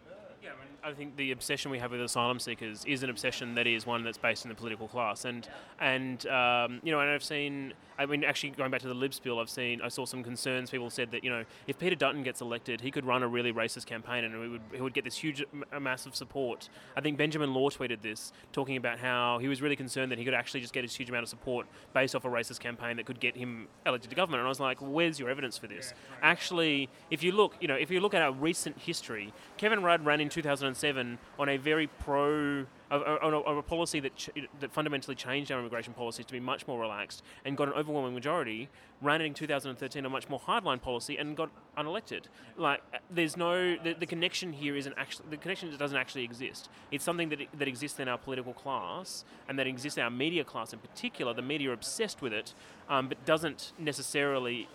Yeah, 0.46 0.52
I, 0.52 0.64
mean, 0.64 0.94
I 0.94 0.94
think 0.96 1.18
the 1.18 1.32
obsession 1.32 1.72
we 1.72 1.80
have 1.80 1.90
with 1.90 2.00
asylum 2.00 2.40
seekers 2.40 2.86
is 2.86 3.02
an 3.02 3.10
obsession 3.10 3.56
that 3.56 3.66
is 3.66 3.88
one 3.88 4.04
that's 4.04 4.20
based 4.20 4.46
in 4.46 4.50
the 4.50 4.56
political 4.56 4.88
class, 4.88 5.26
and 5.26 5.48
and 5.80 6.26
um, 6.28 6.80
you 6.84 6.92
know, 6.92 7.00
and 7.00 7.10
I've 7.10 7.24
seen, 7.24 7.74
I 7.98 8.06
mean, 8.06 8.24
actually 8.24 8.52
going 8.52 8.70
back 8.70 8.82
to 8.82 8.88
the 8.88 8.94
lib 8.94 9.16
spill, 9.16 9.40
I've 9.40 9.50
seen, 9.50 9.82
I 9.82 9.88
saw 9.88 10.06
some 10.06 10.24
concerns. 10.24 10.70
People 10.70 10.92
said 10.92 11.10
that 11.12 11.24
you 11.24 11.32
know, 11.32 11.46
if 11.66 11.80
Peter 11.80 11.96
Dutton 11.96 12.22
gets 12.22 12.42
elected, 12.42 12.82
he 12.82 12.92
could 12.92 13.06
run 13.06 13.24
a 13.24 13.28
really 13.28 13.52
racist 13.52 13.88
campaign, 13.88 14.24
and 14.24 14.36
he 14.36 14.48
would 14.48 14.62
he 14.74 14.82
would 14.82 14.94
get 14.94 15.04
this 15.04 15.18
huge, 15.18 15.44
m- 15.52 15.84
massive 15.84 16.16
support. 16.16 16.70
I 16.96 17.02
think 17.02 17.18
Benjamin 17.18 17.52
Law 17.56 17.72
tweeted 17.72 18.04
this, 18.04 18.32
talking 18.54 18.78
about 18.78 19.00
how 19.00 19.40
he 19.40 19.48
was 19.48 19.64
really 19.64 19.76
concerned 19.76 20.12
that 20.12 20.20
he 20.20 20.26
could 20.26 20.36
actually 20.36 20.62
just 20.62 20.74
get 20.74 20.84
this 20.84 20.96
huge 20.96 21.10
amount 21.10 21.24
of 21.24 21.30
support 21.30 21.66
based 21.96 22.16
off 22.16 22.24
a 22.24 22.30
racist 22.30 22.60
campaign 22.60 22.98
that 22.98 23.08
could 23.08 23.20
get 23.20 23.36
him 23.36 23.68
elected 23.88 24.12
to 24.12 24.16
government. 24.16 24.42
And 24.42 24.46
I 24.46 24.50
was 24.50 24.60
like, 24.60 24.78
where's 24.80 25.20
your 25.20 25.32
evidence 25.32 25.58
for 25.58 25.66
this? 25.66 25.96
Actually, 26.22 26.88
if 27.10 27.24
you 27.24 27.32
look, 27.32 27.56
you 27.60 27.68
know, 27.68 27.74
if 27.74 27.90
you 27.90 28.00
look 28.00 28.14
at 28.14 28.22
our 28.22 28.32
recent 28.32 28.78
history, 28.78 29.34
Kevin 29.58 29.82
Rudd 29.82 30.06
ran 30.06 30.22
in 30.22 30.30
2007 30.36 31.18
on 31.40 31.50
a 31.50 31.58
very 31.58 31.88
pro 31.88 32.66
of, 32.92 33.02
of, 33.02 33.34
of 33.34 33.58
a 33.58 33.64
policy 33.64 34.00
that 34.02 34.16
ch- 34.16 34.30
that 34.60 34.72
fundamentally 34.72 35.16
changed 35.16 35.52
our 35.52 35.60
immigration 35.60 35.94
policies 35.94 36.26
to 36.26 36.34
be 36.34 36.42
much 36.42 36.68
more 36.68 36.80
relaxed 36.80 37.24
and 37.46 37.56
got 37.56 37.70
an 37.70 37.74
overwhelming 37.74 38.14
majority, 38.14 38.70
ran 39.02 39.22
in 39.22 39.34
2013 39.34 40.06
a 40.06 40.10
much 40.10 40.30
more 40.30 40.40
hardline 40.40 40.82
policy 40.82 41.18
and 41.18 41.38
got 41.38 41.50
unelected. 41.78 42.24
Like, 42.58 42.82
uh, 42.94 42.98
there's 43.10 43.38
no 43.38 43.78
the, 43.78 43.94
the 43.94 44.06
connection 44.06 44.52
here 44.52 44.76
isn't 44.76 44.94
actually 44.98 45.26
the 45.30 45.38
connection 45.38 45.76
doesn't 45.78 45.98
actually 45.98 46.26
exist. 46.26 46.70
It's 46.92 47.04
something 47.04 47.30
that 47.30 47.40
that 47.58 47.68
exists 47.68 48.00
in 48.00 48.08
our 48.10 48.18
political 48.18 48.54
class 48.54 49.24
and 49.48 49.58
that 49.58 49.68
exists 49.68 49.98
in 49.98 50.04
our 50.04 50.12
media 50.12 50.44
class 50.44 50.74
in 50.74 50.80
particular. 50.80 51.34
The 51.34 51.42
media 51.42 51.70
are 51.70 51.74
obsessed 51.74 52.22
with 52.22 52.34
it, 52.34 52.54
um, 52.90 53.08
but 53.08 53.24
doesn't 53.26 53.72
necessarily 53.80 54.68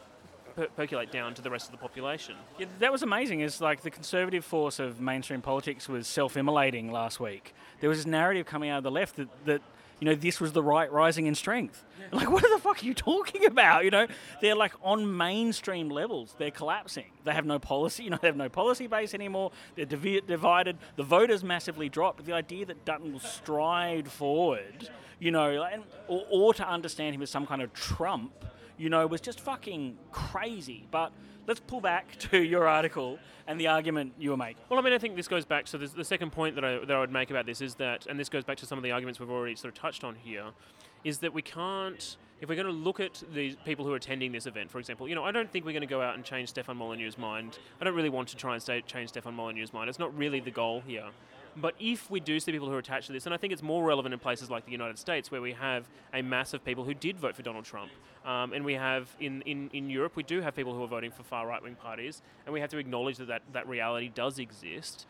per- 0.55 0.69
percolate 0.69 1.11
down 1.11 1.35
to 1.35 1.43
the 1.43 1.51
rest 1.51 1.67
of 1.67 1.73
the 1.73 1.79
population. 1.79 2.35
Yeah, 2.59 2.67
that 2.79 2.93
was 2.93 3.03
amazing. 3.03 3.41
Is 3.41 3.61
like 3.61 3.83
the 3.83 3.91
conservative 3.91 4.45
force 4.45 4.79
of 4.79 5.01
mainstream 5.01 5.43
politics 5.43 5.89
was 5.89 6.07
self-immolating 6.07 6.91
last 6.93 7.21
week. 7.21 7.55
There 7.81 7.89
was 7.89 7.99
this 7.99 8.07
narrative 8.07 8.47
coming 8.47 8.71
out 8.71 8.79
of 8.79 8.85
the 8.85 8.91
left 8.91 9.17
that, 9.17 9.29
that 9.47 9.63
you 10.01 10.07
know 10.07 10.15
this 10.15 10.41
was 10.41 10.53
the 10.53 10.63
right 10.63 10.91
rising 10.91 11.27
in 11.27 11.35
strength. 11.35 11.85
Like, 12.13 12.31
what 12.31 12.43
the 12.43 12.59
fuck 12.59 12.83
are 12.83 12.87
you 12.87 12.95
talking 12.95 13.45
about? 13.45 13.85
You 13.85 13.91
know, 13.91 14.07
they're 14.41 14.57
like 14.57 14.73
on 14.83 15.17
mainstream 15.17 15.91
levels. 15.91 16.35
They're 16.39 16.51
collapsing. 16.51 17.05
They 17.25 17.33
have 17.33 17.47
no 17.47 17.59
policy. 17.59 18.05
You 18.11 18.11
know, 18.11 18.19
they 18.21 18.29
have 18.29 18.37
no 18.37 18.49
policy 18.49 18.87
base 18.89 19.15
anymore. 19.15 19.53
They're 19.77 19.85
divi- 19.85 20.23
divided. 20.23 20.79
The 20.97 21.05
voters 21.05 21.45
massively 21.45 21.89
dropped. 21.89 22.25
The 22.25 22.33
idea 22.33 22.67
that 22.67 22.85
Dutton 22.85 23.13
will 23.13 23.21
stride 23.21 24.09
forward, 24.11 24.89
you 25.21 25.31
know, 25.31 25.63
and, 25.63 25.85
or, 26.09 26.25
or 26.31 26.55
to 26.55 26.69
understand 26.69 27.15
him 27.15 27.23
as 27.23 27.31
some 27.31 27.47
kind 27.47 27.63
of 27.63 27.73
Trump 27.73 28.33
you 28.81 28.89
know, 28.89 29.07
was 29.07 29.21
just 29.21 29.41
fucking 29.41 29.97
crazy. 30.11 30.87
But 30.91 31.13
let's 31.47 31.61
pull 31.61 31.81
back 31.81 32.17
to 32.31 32.43
your 32.43 32.67
article 32.67 33.19
and 33.47 33.61
the 33.61 33.69
argument 33.69 34.15
you 34.19 34.31
were 34.31 34.37
making. 34.37 34.63
Well, 34.69 34.81
I 34.81 34.83
mean, 34.83 34.93
I 34.93 34.99
think 34.99 35.17
this 35.17 35.29
goes 35.29 35.45
back. 35.45 35.69
So 35.69 35.77
the 35.79 36.05
second 36.05 36.33
point 36.33 36.55
that 36.55 36.65
I, 36.65 36.79
that 36.79 36.91
I 36.91 37.01
would 37.01 37.13
make 37.13 37.31
about 37.31 37.47
this 37.47 37.61
is 37.61 37.75
that, 37.77 38.07
and 38.07 38.19
this 38.19 38.29
goes 38.29 38.45
back 38.45 38.57
to 38.59 38.67
some 38.67 38.79
of 38.79 38.85
the 38.85 38.93
arguments 38.93 39.21
we've 39.21 39.31
already 39.31 39.55
sort 39.55 39.75
of 39.75 39.79
touched 39.79 40.03
on 40.03 40.15
here, 40.15 40.47
is 41.05 41.19
that 41.19 41.33
we 41.33 41.43
can't. 41.43 42.17
If 42.41 42.49
we're 42.49 42.55
going 42.55 42.67
to 42.67 42.73
look 42.73 43.01
at 43.01 43.23
the 43.35 43.55
people 43.67 43.85
who 43.85 43.93
are 43.93 43.97
attending 43.97 44.33
this 44.33 44.47
event, 44.47 44.71
for 44.71 44.79
example, 44.79 45.07
you 45.07 45.15
know, 45.15 45.25
I 45.25 45.31
don't 45.31 45.53
think 45.53 45.67
we're 45.67 45.73
going 45.73 45.83
to 45.83 45.87
go 45.87 46.01
out 46.01 46.15
and 46.15 46.25
change 46.25 46.49
Stefan 46.49 46.79
Molyneux's 46.79 47.19
mind. 47.19 47.59
I 47.79 47.85
don't 47.85 47.95
really 47.95 48.09
want 48.09 48.29
to 48.29 48.37
try 48.37 48.55
and 48.55 48.63
stay, 48.63 48.81
change 48.81 49.11
Stefan 49.11 49.37
Molyneux's 49.37 49.75
mind. 49.75 49.91
It's 49.91 49.99
not 49.99 50.17
really 50.17 50.41
the 50.41 50.51
goal 50.51 50.83
here. 50.87 51.05
But 51.57 51.75
if 51.81 52.11
we 52.11 52.21
do 52.21 52.39
see 52.39 52.53
people 52.53 52.69
who 52.69 52.75
are 52.75 52.79
attached 52.79 53.09
to 53.09 53.13
this, 53.13 53.27
and 53.27 53.35
I 53.35 53.39
think 53.39 53.53
it's 53.53 53.63
more 53.63 53.85
relevant 53.85 54.13
in 54.13 54.21
places 54.21 54.51
like 54.51 54.65
the 54.65 54.73
United 54.73 54.99
States, 54.99 55.31
where 55.31 55.43
we 55.43 55.53
have 55.53 55.89
a 56.15 56.23
mass 56.23 56.55
of 56.55 56.65
people 56.65 56.85
who 56.85 56.95
did 56.95 57.19
vote 57.19 57.35
for 57.35 57.43
Donald 57.43 57.65
Trump, 57.65 57.91
um, 58.25 58.53
and 58.53 58.65
we 58.65 58.75
have 58.75 59.09
in, 59.21 59.43
in, 59.43 59.71
in 59.73 59.91
Europe, 59.91 60.17
we 60.17 60.23
do 60.23 60.41
have 60.41 60.55
people 60.55 60.75
who 60.75 60.83
are 60.83 60.89
voting 60.89 61.11
for 61.11 61.23
far 61.23 61.47
right 61.47 61.63
wing 61.63 61.75
parties, 61.75 62.23
and 62.47 62.53
we 62.53 62.61
have 62.61 62.71
to 62.71 62.79
acknowledge 62.79 63.17
that 63.19 63.29
that, 63.29 63.43
that 63.53 63.69
reality 63.69 64.11
does 64.15 64.39
exist. 64.39 65.07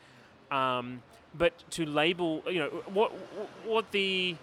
Um, 0.51 1.03
but 1.37 1.53
to 1.73 1.87
label, 1.87 2.43
you 2.47 2.59
know, 2.59 2.69
what 2.93 3.13
what 3.65 3.91
the 3.93 4.37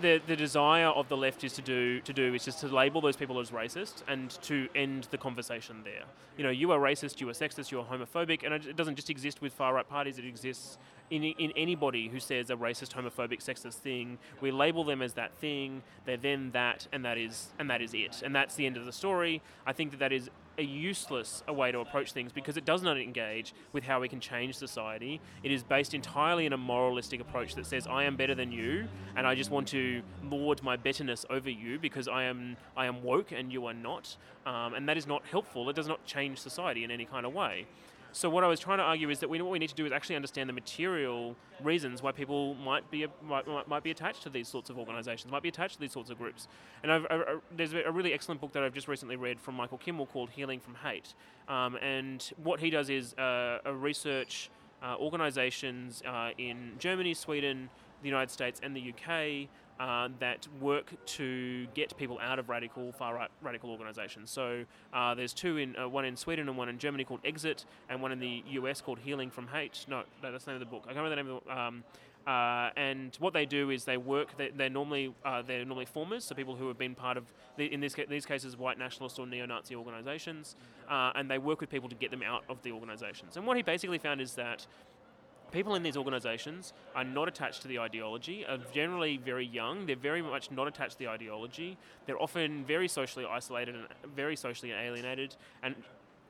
the, 0.00 0.20
the 0.26 0.36
desire 0.36 0.86
of 0.86 1.08
the 1.08 1.16
left 1.16 1.44
is 1.44 1.52
to 1.54 1.62
do 1.62 2.00
to 2.00 2.12
do 2.12 2.34
is 2.34 2.44
just 2.44 2.60
to 2.60 2.68
label 2.68 3.00
those 3.00 3.16
people 3.16 3.38
as 3.40 3.50
racist 3.50 4.02
and 4.08 4.30
to 4.42 4.68
end 4.74 5.08
the 5.10 5.18
conversation 5.18 5.82
there. 5.84 6.04
You 6.36 6.44
know, 6.44 6.50
you 6.50 6.70
are 6.72 6.78
racist, 6.78 7.20
you 7.20 7.28
are 7.28 7.32
sexist, 7.32 7.70
you 7.70 7.80
are 7.80 7.84
homophobic, 7.84 8.44
and 8.44 8.54
it 8.54 8.76
doesn't 8.76 8.96
just 8.96 9.10
exist 9.10 9.40
with 9.40 9.52
far 9.52 9.74
right 9.74 9.88
parties. 9.88 10.18
It 10.18 10.24
exists 10.24 10.78
in, 11.10 11.22
in 11.22 11.52
anybody 11.56 12.08
who 12.08 12.20
says 12.20 12.50
a 12.50 12.56
racist, 12.56 12.92
homophobic, 12.92 13.42
sexist 13.42 13.74
thing. 13.74 14.18
We 14.40 14.50
label 14.50 14.84
them 14.84 15.02
as 15.02 15.14
that 15.14 15.34
thing. 15.34 15.82
They're 16.04 16.16
then 16.16 16.50
that, 16.52 16.86
and 16.92 17.04
that 17.04 17.18
is 17.18 17.48
and 17.58 17.70
that 17.70 17.80
is 17.80 17.94
it. 17.94 18.22
And 18.24 18.34
that's 18.34 18.54
the 18.54 18.66
end 18.66 18.76
of 18.76 18.84
the 18.84 18.92
story. 18.92 19.42
I 19.66 19.72
think 19.72 19.92
that 19.92 19.98
that 19.98 20.12
is 20.12 20.30
a 20.58 20.62
useless 20.62 21.42
a 21.48 21.52
way 21.52 21.70
to 21.72 21.80
approach 21.80 22.12
things 22.12 22.32
because 22.32 22.56
it 22.56 22.64
does 22.64 22.82
not 22.82 22.98
engage 22.98 23.54
with 23.72 23.84
how 23.84 24.00
we 24.00 24.08
can 24.08 24.20
change 24.20 24.54
society. 24.56 25.20
It 25.42 25.50
is 25.50 25.62
based 25.62 25.94
entirely 25.94 26.46
in 26.46 26.52
a 26.52 26.56
moralistic 26.56 27.20
approach 27.20 27.54
that 27.54 27.66
says 27.66 27.86
I 27.86 28.04
am 28.04 28.16
better 28.16 28.34
than 28.34 28.52
you, 28.52 28.86
and 29.16 29.26
I 29.26 29.34
just 29.34 29.50
want 29.50 29.68
to 29.68 30.02
lord 30.24 30.62
my 30.62 30.76
betterness 30.76 31.24
over 31.30 31.50
you 31.50 31.78
because 31.78 32.08
I 32.08 32.24
am 32.24 32.56
I 32.76 32.86
am 32.86 33.02
woke 33.02 33.32
and 33.32 33.52
you 33.52 33.66
are 33.66 33.74
not, 33.74 34.16
um, 34.44 34.74
and 34.74 34.88
that 34.88 34.96
is 34.96 35.06
not 35.06 35.24
helpful. 35.30 35.68
It 35.68 35.76
does 35.76 35.88
not 35.88 36.04
change 36.06 36.38
society 36.38 36.84
in 36.84 36.90
any 36.90 37.04
kind 37.04 37.26
of 37.26 37.34
way. 37.34 37.66
So 38.16 38.30
what 38.30 38.44
I 38.44 38.46
was 38.46 38.58
trying 38.58 38.78
to 38.78 38.84
argue 38.84 39.10
is 39.10 39.18
that 39.18 39.28
we 39.28 39.42
what 39.42 39.50
we 39.50 39.58
need 39.58 39.68
to 39.68 39.74
do 39.74 39.84
is 39.84 39.92
actually 39.92 40.16
understand 40.16 40.48
the 40.48 40.54
material 40.54 41.36
reasons 41.62 42.02
why 42.02 42.12
people 42.12 42.54
might 42.54 42.90
be 42.90 43.06
might, 43.22 43.46
might 43.68 43.82
be 43.82 43.90
attached 43.90 44.22
to 44.22 44.30
these 44.30 44.48
sorts 44.48 44.70
of 44.70 44.78
organisations, 44.78 45.30
might 45.30 45.42
be 45.42 45.50
attached 45.50 45.74
to 45.74 45.80
these 45.80 45.92
sorts 45.92 46.08
of 46.08 46.16
groups. 46.16 46.48
And 46.82 46.90
I've, 46.90 47.06
I, 47.10 47.36
there's 47.54 47.74
a 47.74 47.92
really 47.92 48.14
excellent 48.14 48.40
book 48.40 48.54
that 48.54 48.62
I've 48.62 48.72
just 48.72 48.88
recently 48.88 49.16
read 49.16 49.38
from 49.38 49.54
Michael 49.54 49.76
Kimmel 49.76 50.06
called 50.06 50.30
Healing 50.30 50.60
from 50.60 50.76
Hate. 50.76 51.12
Um, 51.46 51.76
and 51.76 52.32
what 52.42 52.58
he 52.58 52.70
does 52.70 52.88
is 52.88 53.12
uh, 53.18 53.58
a 53.66 53.74
research 53.74 54.48
uh, 54.82 54.96
organisations 54.98 56.02
uh, 56.08 56.30
in 56.38 56.72
Germany, 56.78 57.12
Sweden, 57.12 57.68
the 58.00 58.08
United 58.08 58.30
States, 58.30 58.62
and 58.62 58.74
the 58.74 58.94
UK 58.94 59.50
uh, 59.78 60.08
that 60.20 60.46
work 60.60 60.92
to 61.06 61.66
get 61.74 61.96
people 61.96 62.18
out 62.20 62.38
of 62.38 62.48
radical 62.48 62.92
far 62.92 63.14
right 63.14 63.30
radical 63.42 63.70
organisations. 63.70 64.30
So 64.30 64.64
uh, 64.92 65.14
there's 65.14 65.32
two 65.32 65.56
in 65.58 65.76
uh, 65.76 65.88
one 65.88 66.04
in 66.04 66.16
Sweden 66.16 66.48
and 66.48 66.56
one 66.56 66.68
in 66.68 66.78
Germany 66.78 67.04
called 67.04 67.20
Exit, 67.24 67.64
and 67.88 68.00
one 68.00 68.12
in 68.12 68.18
the 68.18 68.42
US 68.48 68.80
called 68.80 68.98
Healing 68.98 69.30
from 69.30 69.48
Hate. 69.48 69.84
No, 69.88 70.04
that's 70.22 70.44
the 70.44 70.52
name 70.52 70.62
of 70.62 70.68
the 70.68 70.70
book. 70.70 70.84
I 70.84 70.92
can't 70.92 71.04
remember 71.04 71.10
the 71.10 71.22
name 71.22 71.36
of 71.36 71.44
the. 71.44 71.58
Um, 71.58 71.84
uh, 72.26 72.70
and 72.76 73.14
what 73.20 73.32
they 73.32 73.46
do 73.46 73.70
is 73.70 73.84
they 73.84 73.96
work. 73.96 74.36
They, 74.36 74.66
are 74.66 74.68
normally 74.68 75.14
uh, 75.24 75.42
they're 75.42 75.64
normally 75.64 75.84
formers, 75.84 76.24
so 76.24 76.34
people 76.34 76.56
who 76.56 76.66
have 76.66 76.76
been 76.76 76.96
part 76.96 77.16
of 77.16 77.24
the, 77.56 77.72
in 77.72 77.80
this, 77.80 77.94
these 78.08 78.26
cases 78.26 78.56
white 78.56 78.78
nationalist 78.78 79.20
or 79.20 79.28
neo-Nazi 79.28 79.76
organisations, 79.76 80.56
uh, 80.90 81.12
and 81.14 81.30
they 81.30 81.38
work 81.38 81.60
with 81.60 81.70
people 81.70 81.88
to 81.88 81.94
get 81.94 82.10
them 82.10 82.22
out 82.24 82.42
of 82.48 82.60
the 82.62 82.72
organisations. 82.72 83.36
And 83.36 83.46
what 83.46 83.56
he 83.56 83.62
basically 83.62 83.98
found 83.98 84.20
is 84.20 84.34
that 84.34 84.66
people 85.52 85.74
in 85.74 85.82
these 85.82 85.96
organisations 85.96 86.72
are 86.94 87.04
not 87.04 87.28
attached 87.28 87.62
to 87.62 87.68
the 87.68 87.78
ideology, 87.78 88.44
are 88.46 88.58
generally 88.72 89.16
very 89.16 89.46
young, 89.46 89.86
they're 89.86 89.96
very 89.96 90.22
much 90.22 90.50
not 90.50 90.66
attached 90.68 90.92
to 90.92 90.98
the 90.98 91.08
ideology, 91.08 91.76
they're 92.06 92.20
often 92.20 92.64
very 92.64 92.88
socially 92.88 93.24
isolated 93.24 93.74
and 93.74 93.86
very 94.14 94.36
socially 94.36 94.72
alienated, 94.72 95.36
and 95.62 95.74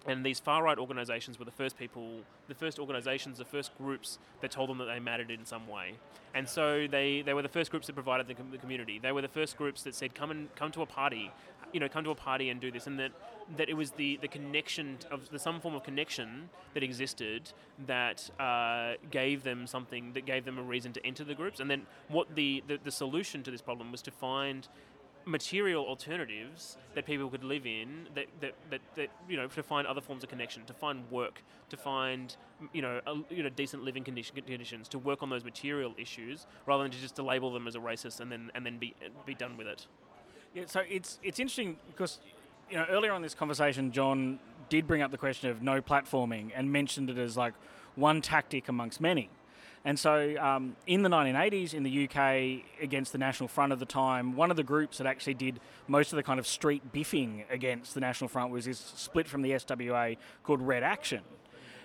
and 0.06 0.24
these 0.24 0.38
far 0.38 0.62
right 0.62 0.78
organisations 0.78 1.38
were 1.38 1.44
the 1.44 1.50
first 1.50 1.76
people, 1.76 2.20
the 2.48 2.54
first 2.54 2.78
organisations, 2.78 3.38
the 3.38 3.44
first 3.44 3.76
groups 3.76 4.18
that 4.40 4.50
told 4.50 4.70
them 4.70 4.78
that 4.78 4.84
they 4.84 5.00
mattered 5.00 5.30
in 5.30 5.44
some 5.44 5.66
way. 5.66 5.94
And 6.32 6.48
so 6.48 6.86
they, 6.88 7.22
they 7.22 7.34
were 7.34 7.42
the 7.42 7.48
first 7.48 7.70
groups 7.70 7.88
that 7.88 7.94
provided 7.94 8.28
the, 8.28 8.34
com- 8.34 8.50
the 8.50 8.58
community. 8.58 9.00
They 9.00 9.12
were 9.12 9.22
the 9.22 9.28
first 9.28 9.56
groups 9.56 9.82
that 9.82 9.94
said, 9.94 10.14
come 10.14 10.30
and 10.30 10.54
come 10.54 10.70
to 10.72 10.82
a 10.82 10.86
party, 10.86 11.32
you 11.72 11.80
know, 11.80 11.88
come 11.88 12.04
to 12.04 12.10
a 12.10 12.14
party 12.14 12.50
and 12.50 12.60
do 12.60 12.70
this. 12.70 12.86
And 12.86 12.98
that, 13.00 13.10
that 13.56 13.68
it 13.68 13.74
was 13.74 13.92
the, 13.92 14.18
the 14.20 14.28
connection 14.28 14.98
of 15.10 15.28
the, 15.30 15.38
some 15.38 15.60
form 15.60 15.74
of 15.74 15.82
connection 15.84 16.48
that 16.74 16.82
existed 16.82 17.52
that 17.86 18.28
uh, 18.40 18.94
gave 19.10 19.44
them 19.44 19.66
something, 19.66 20.12
that 20.14 20.26
gave 20.26 20.44
them 20.44 20.58
a 20.58 20.62
reason 20.62 20.92
to 20.92 21.06
enter 21.06 21.24
the 21.24 21.34
groups. 21.34 21.60
And 21.60 21.70
then 21.70 21.86
what 22.08 22.34
the, 22.34 22.62
the, 22.66 22.78
the 22.82 22.90
solution 22.90 23.42
to 23.44 23.50
this 23.50 23.62
problem 23.62 23.92
was 23.92 24.02
to 24.02 24.10
find 24.10 24.68
material 25.26 25.84
alternatives 25.84 26.78
that 26.94 27.04
people 27.04 27.28
could 27.28 27.42
live 27.42 27.66
in 27.66 28.06
that, 28.14 28.26
that, 28.40 28.54
that, 28.70 28.80
that, 28.94 29.08
you 29.28 29.36
know 29.36 29.48
to 29.48 29.62
find 29.62 29.84
other 29.84 30.00
forms 30.00 30.22
of 30.22 30.30
connection 30.30 30.64
to 30.64 30.72
find 30.72 31.02
work 31.10 31.42
to 31.68 31.76
find 31.76 32.36
you 32.72 32.80
know 32.80 33.00
a, 33.08 33.34
you 33.34 33.42
know 33.42 33.48
decent 33.48 33.82
living 33.82 34.04
condition, 34.04 34.36
conditions 34.36 34.86
to 34.86 35.00
work 35.00 35.24
on 35.24 35.28
those 35.28 35.42
material 35.42 35.92
issues 35.98 36.46
rather 36.64 36.84
than 36.84 36.92
to 36.92 36.98
just 36.98 37.16
to 37.16 37.24
label 37.24 37.52
them 37.52 37.66
as 37.66 37.74
a 37.74 37.78
racist 37.80 38.20
and 38.20 38.30
then 38.30 38.52
and 38.54 38.64
then 38.64 38.78
be 38.78 38.94
be 39.26 39.34
done 39.34 39.56
with 39.56 39.66
it 39.66 39.88
yeah 40.54 40.62
so 40.64 40.82
it's 40.88 41.18
it's 41.24 41.40
interesting 41.40 41.76
because 41.88 42.20
you 42.70 42.76
know 42.76 42.86
earlier 42.90 43.12
on 43.12 43.22
this 43.22 43.34
conversation 43.34 43.92
John 43.92 44.38
did 44.68 44.86
bring 44.86 45.02
up 45.02 45.10
the 45.10 45.18
question 45.18 45.50
of 45.50 45.62
no 45.62 45.80
platforming 45.80 46.50
and 46.54 46.72
mentioned 46.72 47.10
it 47.10 47.18
as 47.18 47.36
like 47.36 47.54
one 47.94 48.20
tactic 48.20 48.68
amongst 48.68 49.00
many 49.00 49.30
and 49.86 49.96
so, 49.96 50.34
um, 50.40 50.74
in 50.88 51.02
the 51.02 51.08
1980s, 51.08 51.72
in 51.72 51.84
the 51.84 52.08
UK, 52.08 52.82
against 52.82 53.12
the 53.12 53.18
National 53.18 53.48
Front 53.48 53.70
at 53.70 53.78
the 53.78 53.86
time, 53.86 54.34
one 54.34 54.50
of 54.50 54.56
the 54.56 54.64
groups 54.64 54.98
that 54.98 55.06
actually 55.06 55.34
did 55.34 55.60
most 55.86 56.12
of 56.12 56.16
the 56.16 56.24
kind 56.24 56.40
of 56.40 56.46
street 56.46 56.92
biffing 56.92 57.44
against 57.50 57.94
the 57.94 58.00
National 58.00 58.26
Front 58.26 58.50
was 58.50 58.64
this 58.64 58.80
split 58.96 59.28
from 59.28 59.42
the 59.42 59.52
SWP 59.52 60.16
called 60.42 60.60
Red 60.60 60.82
Action. 60.82 61.20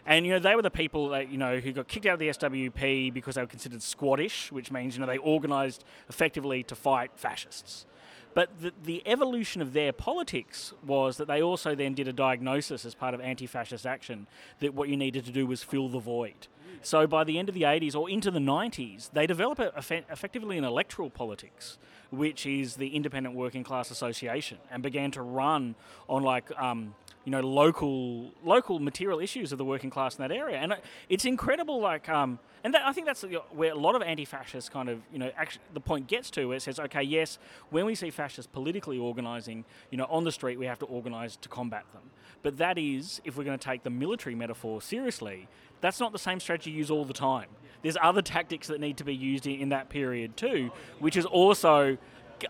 And 0.04 0.26
you 0.26 0.32
know 0.32 0.40
they 0.40 0.56
were 0.56 0.64
the 0.64 0.72
people 0.72 1.10
that 1.10 1.30
you 1.30 1.38
know 1.38 1.60
who 1.60 1.72
got 1.74 1.88
kicked 1.88 2.08
out 2.08 2.14
of 2.14 2.20
the 2.20 2.30
SWP 2.30 3.14
because 3.14 3.36
they 3.36 3.42
were 3.42 3.48
considered 3.48 3.82
squaddist, 3.82 4.52
which 4.52 4.72
means 4.72 4.96
you 4.96 5.02
know 5.02 5.06
they 5.06 5.20
organised 5.20 5.86
effectively 6.10 6.64
to 6.64 6.74
fight 6.74 7.12
fascists. 7.14 7.86
But 8.34 8.62
the, 8.62 8.74
the 8.84 9.04
evolution 9.06 9.62
of 9.62 9.74
their 9.74 9.92
politics 9.92 10.74
was 10.86 11.18
that 11.18 11.28
they 11.28 11.42
also 11.42 11.76
then 11.76 11.94
did 11.94 12.08
a 12.08 12.14
diagnosis 12.14 12.86
as 12.86 12.96
part 12.96 13.14
of 13.14 13.22
anti 13.22 13.46
fascist 13.46 13.86
action 13.86 14.28
that 14.60 14.74
what 14.74 14.90
you 14.90 14.98
needed 14.98 15.26
to 15.26 15.32
do 15.32 15.46
was 15.46 15.64
fill 15.64 15.90
the 15.90 16.00
void. 16.00 16.48
So 16.84 17.06
by 17.06 17.24
the 17.24 17.38
end 17.38 17.48
of 17.50 17.56
the 17.56 17.64
80s 17.64 17.96
or 17.96 18.10
into 18.10 18.32
the 18.32 18.40
90s, 18.40 19.12
they 19.12 19.28
develop 19.28 19.60
a, 19.60 19.72
effectively 20.10 20.58
an 20.58 20.64
electoral 20.64 21.10
politics, 21.10 21.78
which 22.10 22.46
is 22.46 22.76
the 22.76 22.96
Independent 22.96 23.36
Working 23.36 23.64
Class 23.64 23.92
Association, 23.92 24.58
and 24.72 24.82
began 24.82 25.12
to 25.12 25.22
run 25.22 25.76
on 26.10 26.24
like 26.24 26.52
um, 26.60 26.96
you 27.26 27.32
know 27.32 27.42
local 27.42 28.32
local 28.44 28.80
material 28.80 29.20
issues 29.20 29.52
of 29.52 29.58
the 29.58 29.66
working 29.66 29.90
class 29.90 30.18
in 30.18 30.22
that 30.22 30.32
area, 30.32 30.58
and 30.58 30.76
it's 31.10 31.26
incredible. 31.26 31.80
Like 31.80 32.10
um, 32.10 32.40
and 32.64 32.74
that, 32.74 32.86
I 32.86 32.94
think 32.94 33.08
that's 33.08 33.26
where 33.52 33.72
a 33.72 33.76
lot 33.76 33.96
of 33.96 34.02
anti-fascists 34.02 34.70
kind 34.70 34.88
of, 34.88 35.02
you 35.12 35.18
know, 35.18 35.32
actually 35.36 35.64
the 35.74 35.80
point 35.80 36.08
gets 36.08 36.30
to 36.32 36.46
where 36.46 36.58
it 36.58 36.62
says, 36.62 36.80
okay, 36.80 37.02
yes, 37.02 37.40
when 37.72 37.86
we 37.86 37.96
see 37.96 38.12
fascists 38.12 38.50
politically 38.52 39.00
organising, 39.00 39.66
you 39.90 39.98
know, 39.98 40.06
on 40.10 40.24
the 40.24 40.32
street, 40.32 40.60
we 40.60 40.68
have 40.68 40.78
to 40.80 40.86
organise 40.86 41.36
to 41.38 41.50
combat 41.50 41.86
them. 41.94 42.04
But 42.44 42.58
that 42.58 42.78
is, 42.78 43.20
if 43.24 43.36
we're 43.36 43.44
going 43.44 43.58
to 43.58 43.64
take 43.64 43.84
the 43.84 43.90
military 43.90 44.36
metaphor 44.36 44.82
seriously, 44.82 45.48
that's 45.80 46.00
not 46.00 46.12
the 46.12 46.20
same 46.20 46.40
strategy 46.40 46.72
you 46.72 46.78
use 46.78 46.92
all 46.92 47.06
the 47.06 47.14
time. 47.14 47.48
there's 47.82 47.98
other 48.02 48.22
tactics 48.22 48.68
that 48.68 48.80
need 48.80 48.98
to 48.98 49.04
be 49.04 49.16
used 49.16 49.48
in, 49.48 49.60
in 49.60 49.70
that 49.70 49.90
period 49.90 50.38
too, 50.38 50.72
which 51.00 51.18
is 51.18 51.26
also 51.26 51.98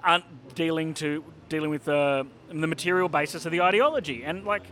un- 0.03 0.23
dealing 0.55 0.93
to 0.95 1.23
dealing 1.49 1.69
with 1.69 1.85
the 1.85 2.25
the 2.49 2.67
material 2.67 3.09
basis 3.09 3.45
of 3.45 3.51
the 3.51 3.61
ideology 3.61 4.23
and 4.23 4.45
like. 4.45 4.63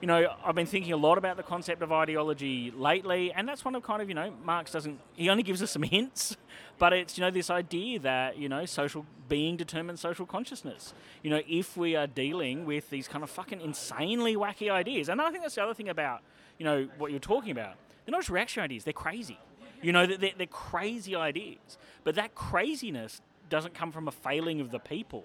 You 0.00 0.08
know, 0.08 0.34
I've 0.44 0.56
been 0.56 0.66
thinking 0.66 0.92
a 0.92 0.96
lot 0.96 1.16
about 1.16 1.36
the 1.36 1.44
concept 1.44 1.80
of 1.80 1.92
ideology 1.92 2.72
lately, 2.72 3.32
and 3.32 3.46
that's 3.46 3.64
one 3.64 3.76
of 3.76 3.84
kind 3.84 4.02
of, 4.02 4.08
you 4.08 4.16
know, 4.16 4.34
Marx 4.44 4.72
doesn't, 4.72 4.98
he 5.14 5.30
only 5.30 5.44
gives 5.44 5.62
us 5.62 5.70
some 5.70 5.82
hints, 5.96 6.36
but 6.76 6.92
it's, 6.92 7.16
you 7.16 7.22
know, 7.22 7.30
this 7.30 7.50
idea 7.50 8.00
that, 8.00 8.36
you 8.36 8.48
know, 8.48 8.66
social 8.66 9.06
being 9.28 9.56
determines 9.56 10.00
social 10.00 10.26
consciousness. 10.26 10.92
You 11.22 11.30
know, 11.30 11.40
if 11.48 11.76
we 11.76 11.94
are 11.94 12.08
dealing 12.08 12.66
with 12.66 12.90
these 12.90 13.06
kind 13.06 13.22
of 13.22 13.30
fucking 13.30 13.60
insanely 13.60 14.34
wacky 14.34 14.72
ideas, 14.72 15.08
and 15.08 15.20
I 15.20 15.30
think 15.30 15.44
that's 15.44 15.54
the 15.54 15.62
other 15.62 15.72
thing 15.72 15.88
about, 15.88 16.22
you 16.58 16.64
know, 16.64 16.88
what 16.98 17.12
you're 17.12 17.20
talking 17.20 17.52
about. 17.52 17.76
They're 18.04 18.10
not 18.10 18.22
just 18.22 18.30
reactionary 18.30 18.64
ideas, 18.64 18.82
they're 18.82 18.92
crazy. 18.92 19.38
You 19.82 19.92
know, 19.92 20.06
they're, 20.06 20.32
they're 20.36 20.46
crazy 20.46 21.14
ideas. 21.14 21.78
But 22.04 22.16
that 22.16 22.34
craziness 22.34 23.20
doesn't 23.52 23.74
come 23.74 23.92
from 23.92 24.08
a 24.08 24.10
failing 24.10 24.62
of 24.62 24.70
the 24.70 24.78
people. 24.78 25.24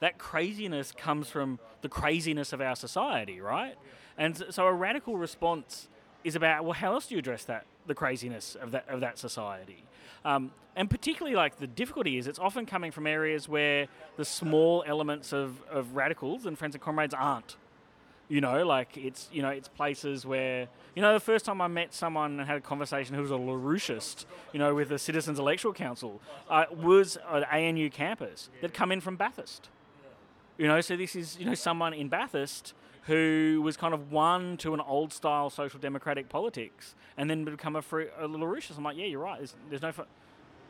That 0.00 0.16
craziness 0.16 0.92
comes 0.92 1.28
from 1.28 1.58
the 1.82 1.90
craziness 1.90 2.54
of 2.54 2.62
our 2.62 2.74
society, 2.74 3.38
right? 3.38 3.74
And 4.16 4.44
so 4.48 4.66
a 4.66 4.72
radical 4.72 5.18
response 5.18 5.88
is 6.24 6.34
about 6.34 6.64
well, 6.64 6.72
how 6.72 6.94
else 6.94 7.06
do 7.06 7.14
you 7.14 7.18
address 7.18 7.44
that 7.44 7.66
the 7.86 7.94
craziness 7.94 8.56
of 8.56 8.70
that 8.70 8.88
of 8.88 9.00
that 9.00 9.18
society? 9.18 9.84
Um, 10.24 10.52
and 10.74 10.88
particularly, 10.88 11.36
like 11.36 11.58
the 11.58 11.66
difficulty 11.66 12.16
is, 12.16 12.26
it's 12.26 12.38
often 12.38 12.64
coming 12.64 12.92
from 12.92 13.06
areas 13.06 13.46
where 13.46 13.88
the 14.16 14.24
small 14.24 14.82
elements 14.86 15.34
of, 15.34 15.62
of 15.70 15.96
radicals 15.96 16.46
and 16.46 16.58
friends 16.58 16.74
and 16.74 16.82
comrades 16.82 17.14
aren't. 17.14 17.56
You 18.28 18.40
know, 18.40 18.66
like 18.66 18.96
it's 18.96 19.28
you 19.32 19.42
know 19.42 19.50
it's 19.50 19.68
places 19.68 20.24
where 20.24 20.68
you 20.96 21.02
know 21.02 21.12
the 21.12 21.20
first 21.20 21.44
time 21.44 21.60
I 21.60 21.68
met 21.68 21.92
someone 21.92 22.40
and 22.40 22.48
had 22.48 22.56
a 22.56 22.60
conversation 22.60 23.14
who 23.14 23.20
was 23.20 23.30
a 23.30 23.34
LaRoucheist, 23.34 24.24
you 24.52 24.58
know, 24.58 24.74
with 24.74 24.88
the 24.88 24.98
Citizens 24.98 25.38
Electoral 25.38 25.74
Council, 25.74 26.22
uh, 26.48 26.64
was 26.70 27.18
an 27.30 27.44
ANU 27.44 27.90
campus 27.90 28.48
that 28.62 28.72
come 28.72 28.90
in 28.90 29.02
from 29.02 29.14
Bathurst. 29.14 29.68
You 30.56 30.66
know, 30.66 30.80
so 30.80 30.96
this 30.96 31.14
is 31.14 31.38
you 31.38 31.44
know 31.44 31.54
someone 31.54 31.92
in 31.92 32.08
Bathurst 32.08 32.72
who 33.02 33.60
was 33.62 33.76
kind 33.76 33.92
of 33.92 34.10
won 34.10 34.56
to 34.56 34.72
an 34.72 34.80
old 34.80 35.12
style 35.12 35.50
social 35.50 35.78
democratic 35.78 36.28
politics 36.28 36.94
and 37.16 37.30
then 37.30 37.44
become 37.44 37.76
a, 37.76 37.82
free, 37.82 38.06
a 38.18 38.26
LaRoucheist. 38.26 38.76
I'm 38.76 38.82
like, 38.82 38.96
yeah, 38.96 39.04
you're 39.04 39.20
right. 39.20 39.38
There's, 39.38 39.54
there's 39.68 39.82
no. 39.82 39.92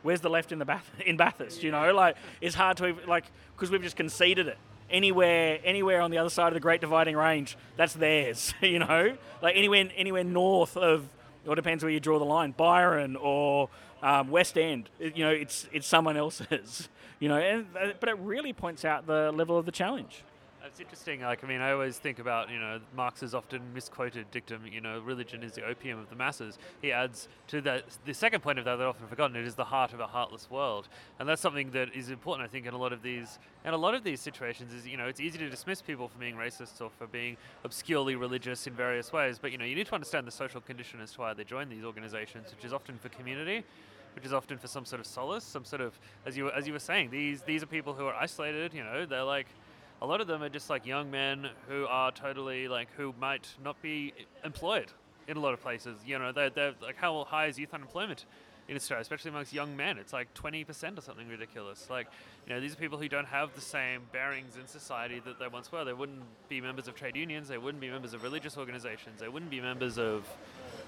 Where's 0.03 0.21
the 0.21 0.29
left 0.29 0.51
in 0.51 0.59
the 0.59 0.65
Bath- 0.65 0.91
in 1.05 1.15
Bathurst? 1.15 1.63
You 1.63 1.71
know, 1.71 1.93
like 1.93 2.17
it's 2.41 2.53
hard 2.53 2.75
to 2.77 2.97
like 3.07 3.31
because 3.55 3.71
we've 3.71 3.81
just 3.81 3.95
conceded 3.95 4.47
it. 4.47 4.57
Anywhere, 4.89 5.59
anywhere 5.63 6.01
on 6.01 6.11
the 6.11 6.17
other 6.17 6.29
side 6.29 6.47
of 6.47 6.53
the 6.53 6.59
Great 6.59 6.81
Dividing 6.81 7.15
Range, 7.15 7.57
that's 7.75 7.93
theirs. 7.93 8.53
You 8.61 8.79
know, 8.79 9.17
like 9.41 9.55
anywhere, 9.55 9.89
anywhere 9.95 10.23
north 10.23 10.77
of, 10.77 11.07
or 11.45 11.55
depends 11.55 11.83
where 11.83 11.91
you 11.91 11.99
draw 11.99 12.19
the 12.19 12.25
line, 12.25 12.51
Byron 12.51 13.15
or 13.15 13.69
um, 14.01 14.29
West 14.29 14.57
End. 14.57 14.89
You 14.99 15.25
know, 15.25 15.31
it's 15.31 15.67
it's 15.71 15.87
someone 15.87 16.17
else's. 16.17 16.89
You 17.19 17.29
know, 17.29 17.37
and 17.37 17.65
uh, 17.75 17.93
but 17.99 18.09
it 18.09 18.19
really 18.19 18.53
points 18.53 18.85
out 18.85 19.07
the 19.07 19.31
level 19.31 19.57
of 19.57 19.65
the 19.65 19.71
challenge. 19.71 20.23
It's 20.67 20.81
interesting. 20.81 21.21
Like, 21.21 21.45
I 21.45 21.47
mean, 21.47 21.61
I 21.61 21.71
always 21.71 21.97
think 21.97 22.19
about, 22.19 22.49
you 22.49 22.59
know, 22.59 22.81
Marx's 22.93 23.33
often 23.33 23.61
misquoted 23.73 24.29
dictum, 24.31 24.63
you 24.69 24.81
know, 24.81 24.99
religion 24.99 25.41
is 25.41 25.53
the 25.53 25.63
opium 25.63 25.97
of 25.97 26.09
the 26.09 26.15
masses. 26.15 26.59
He 26.81 26.91
adds 26.91 27.29
to 27.47 27.61
that, 27.61 27.85
the 28.05 28.13
second 28.13 28.41
point 28.41 28.59
of 28.59 28.65
that, 28.65 28.75
that 28.75 28.85
often 28.85 29.07
forgotten, 29.07 29.37
it 29.37 29.45
is 29.45 29.55
the 29.55 29.63
heart 29.63 29.93
of 29.93 30.01
a 30.01 30.07
heartless 30.07 30.51
world. 30.51 30.89
And 31.19 31.29
that's 31.29 31.41
something 31.41 31.71
that 31.71 31.95
is 31.95 32.09
important, 32.09 32.47
I 32.47 32.51
think, 32.51 32.65
in 32.65 32.73
a 32.73 32.77
lot 32.77 32.91
of 32.91 33.01
these, 33.01 33.39
in 33.63 33.73
a 33.73 33.77
lot 33.77 33.93
of 33.93 34.03
these 34.03 34.19
situations 34.19 34.73
is, 34.73 34.85
you 34.85 34.97
know, 34.97 35.07
it's 35.07 35.21
easy 35.21 35.37
to 35.37 35.49
dismiss 35.49 35.81
people 35.81 36.09
for 36.09 36.17
being 36.17 36.35
racist 36.35 36.81
or 36.81 36.89
for 36.89 37.07
being 37.07 37.37
obscurely 37.63 38.15
religious 38.15 38.67
in 38.67 38.73
various 38.73 39.13
ways. 39.13 39.39
But, 39.39 39.53
you 39.53 39.57
know, 39.57 39.65
you 39.65 39.75
need 39.75 39.87
to 39.87 39.95
understand 39.95 40.27
the 40.27 40.31
social 40.31 40.59
condition 40.59 40.99
as 40.99 41.13
to 41.13 41.21
why 41.21 41.33
they 41.33 41.45
join 41.45 41.69
these 41.69 41.85
organizations, 41.85 42.51
which 42.53 42.65
is 42.65 42.73
often 42.73 42.97
for 42.97 43.09
community 43.09 43.63
which 44.15 44.25
is 44.25 44.33
often 44.33 44.57
for 44.57 44.67
some 44.67 44.83
sort 44.83 44.99
of 44.99 45.05
solace, 45.05 45.43
some 45.43 45.63
sort 45.63 45.79
of, 45.79 45.93
as 46.25 46.35
you 46.35 46.49
as 46.49 46.65
you 46.65 46.73
were 46.73 46.79
saying, 46.79 47.11
these 47.11 47.43
these 47.43 47.61
are 47.61 47.67
people 47.67 47.93
who 47.93 48.07
are 48.07 48.15
isolated. 48.15 48.73
You 48.73 48.83
know, 48.83 49.05
they're 49.05 49.21
like, 49.21 49.45
a 50.01 50.05
lot 50.05 50.21
of 50.21 50.27
them 50.27 50.43
are 50.43 50.49
just 50.49 50.69
like 50.69 50.85
young 50.85 51.09
men 51.09 51.49
who 51.67 51.85
are 51.87 52.11
totally 52.11 52.67
like 52.67 52.89
who 52.97 53.13
might 53.19 53.47
not 53.63 53.81
be 53.81 54.13
employed 54.43 54.91
in 55.27 55.37
a 55.37 55.39
lot 55.39 55.53
of 55.53 55.61
places. 55.61 55.97
You 56.05 56.19
know, 56.19 56.31
they're, 56.31 56.49
they're 56.49 56.73
like 56.81 56.97
how 56.97 57.23
high 57.25 57.47
is 57.47 57.57
youth 57.57 57.73
unemployment 57.73 58.25
in 58.67 58.75
Australia, 58.75 59.01
especially 59.01 59.29
amongst 59.29 59.53
young 59.53 59.75
men? 59.75 59.97
It's 59.97 60.13
like 60.13 60.33
20% 60.33 60.97
or 60.97 61.01
something 61.01 61.27
ridiculous. 61.27 61.89
Like, 61.89 62.07
you 62.45 62.53
know, 62.53 62.59
these 62.59 62.73
are 62.73 62.75
people 62.75 62.97
who 62.97 63.07
don't 63.07 63.27
have 63.27 63.55
the 63.55 63.61
same 63.61 64.01
bearings 64.11 64.57
in 64.57 64.67
society 64.67 65.21
that 65.25 65.39
they 65.39 65.47
once 65.47 65.71
were. 65.71 65.85
They 65.85 65.93
wouldn't 65.93 66.23
be 66.49 66.59
members 66.61 66.87
of 66.87 66.95
trade 66.95 67.15
unions. 67.15 67.47
They 67.47 67.57
wouldn't 67.57 67.81
be 67.81 67.89
members 67.89 68.13
of 68.13 68.23
religious 68.23 68.57
organizations. 68.57 69.19
They 69.19 69.29
wouldn't 69.29 69.51
be 69.51 69.61
members 69.61 69.97
of 69.97 70.25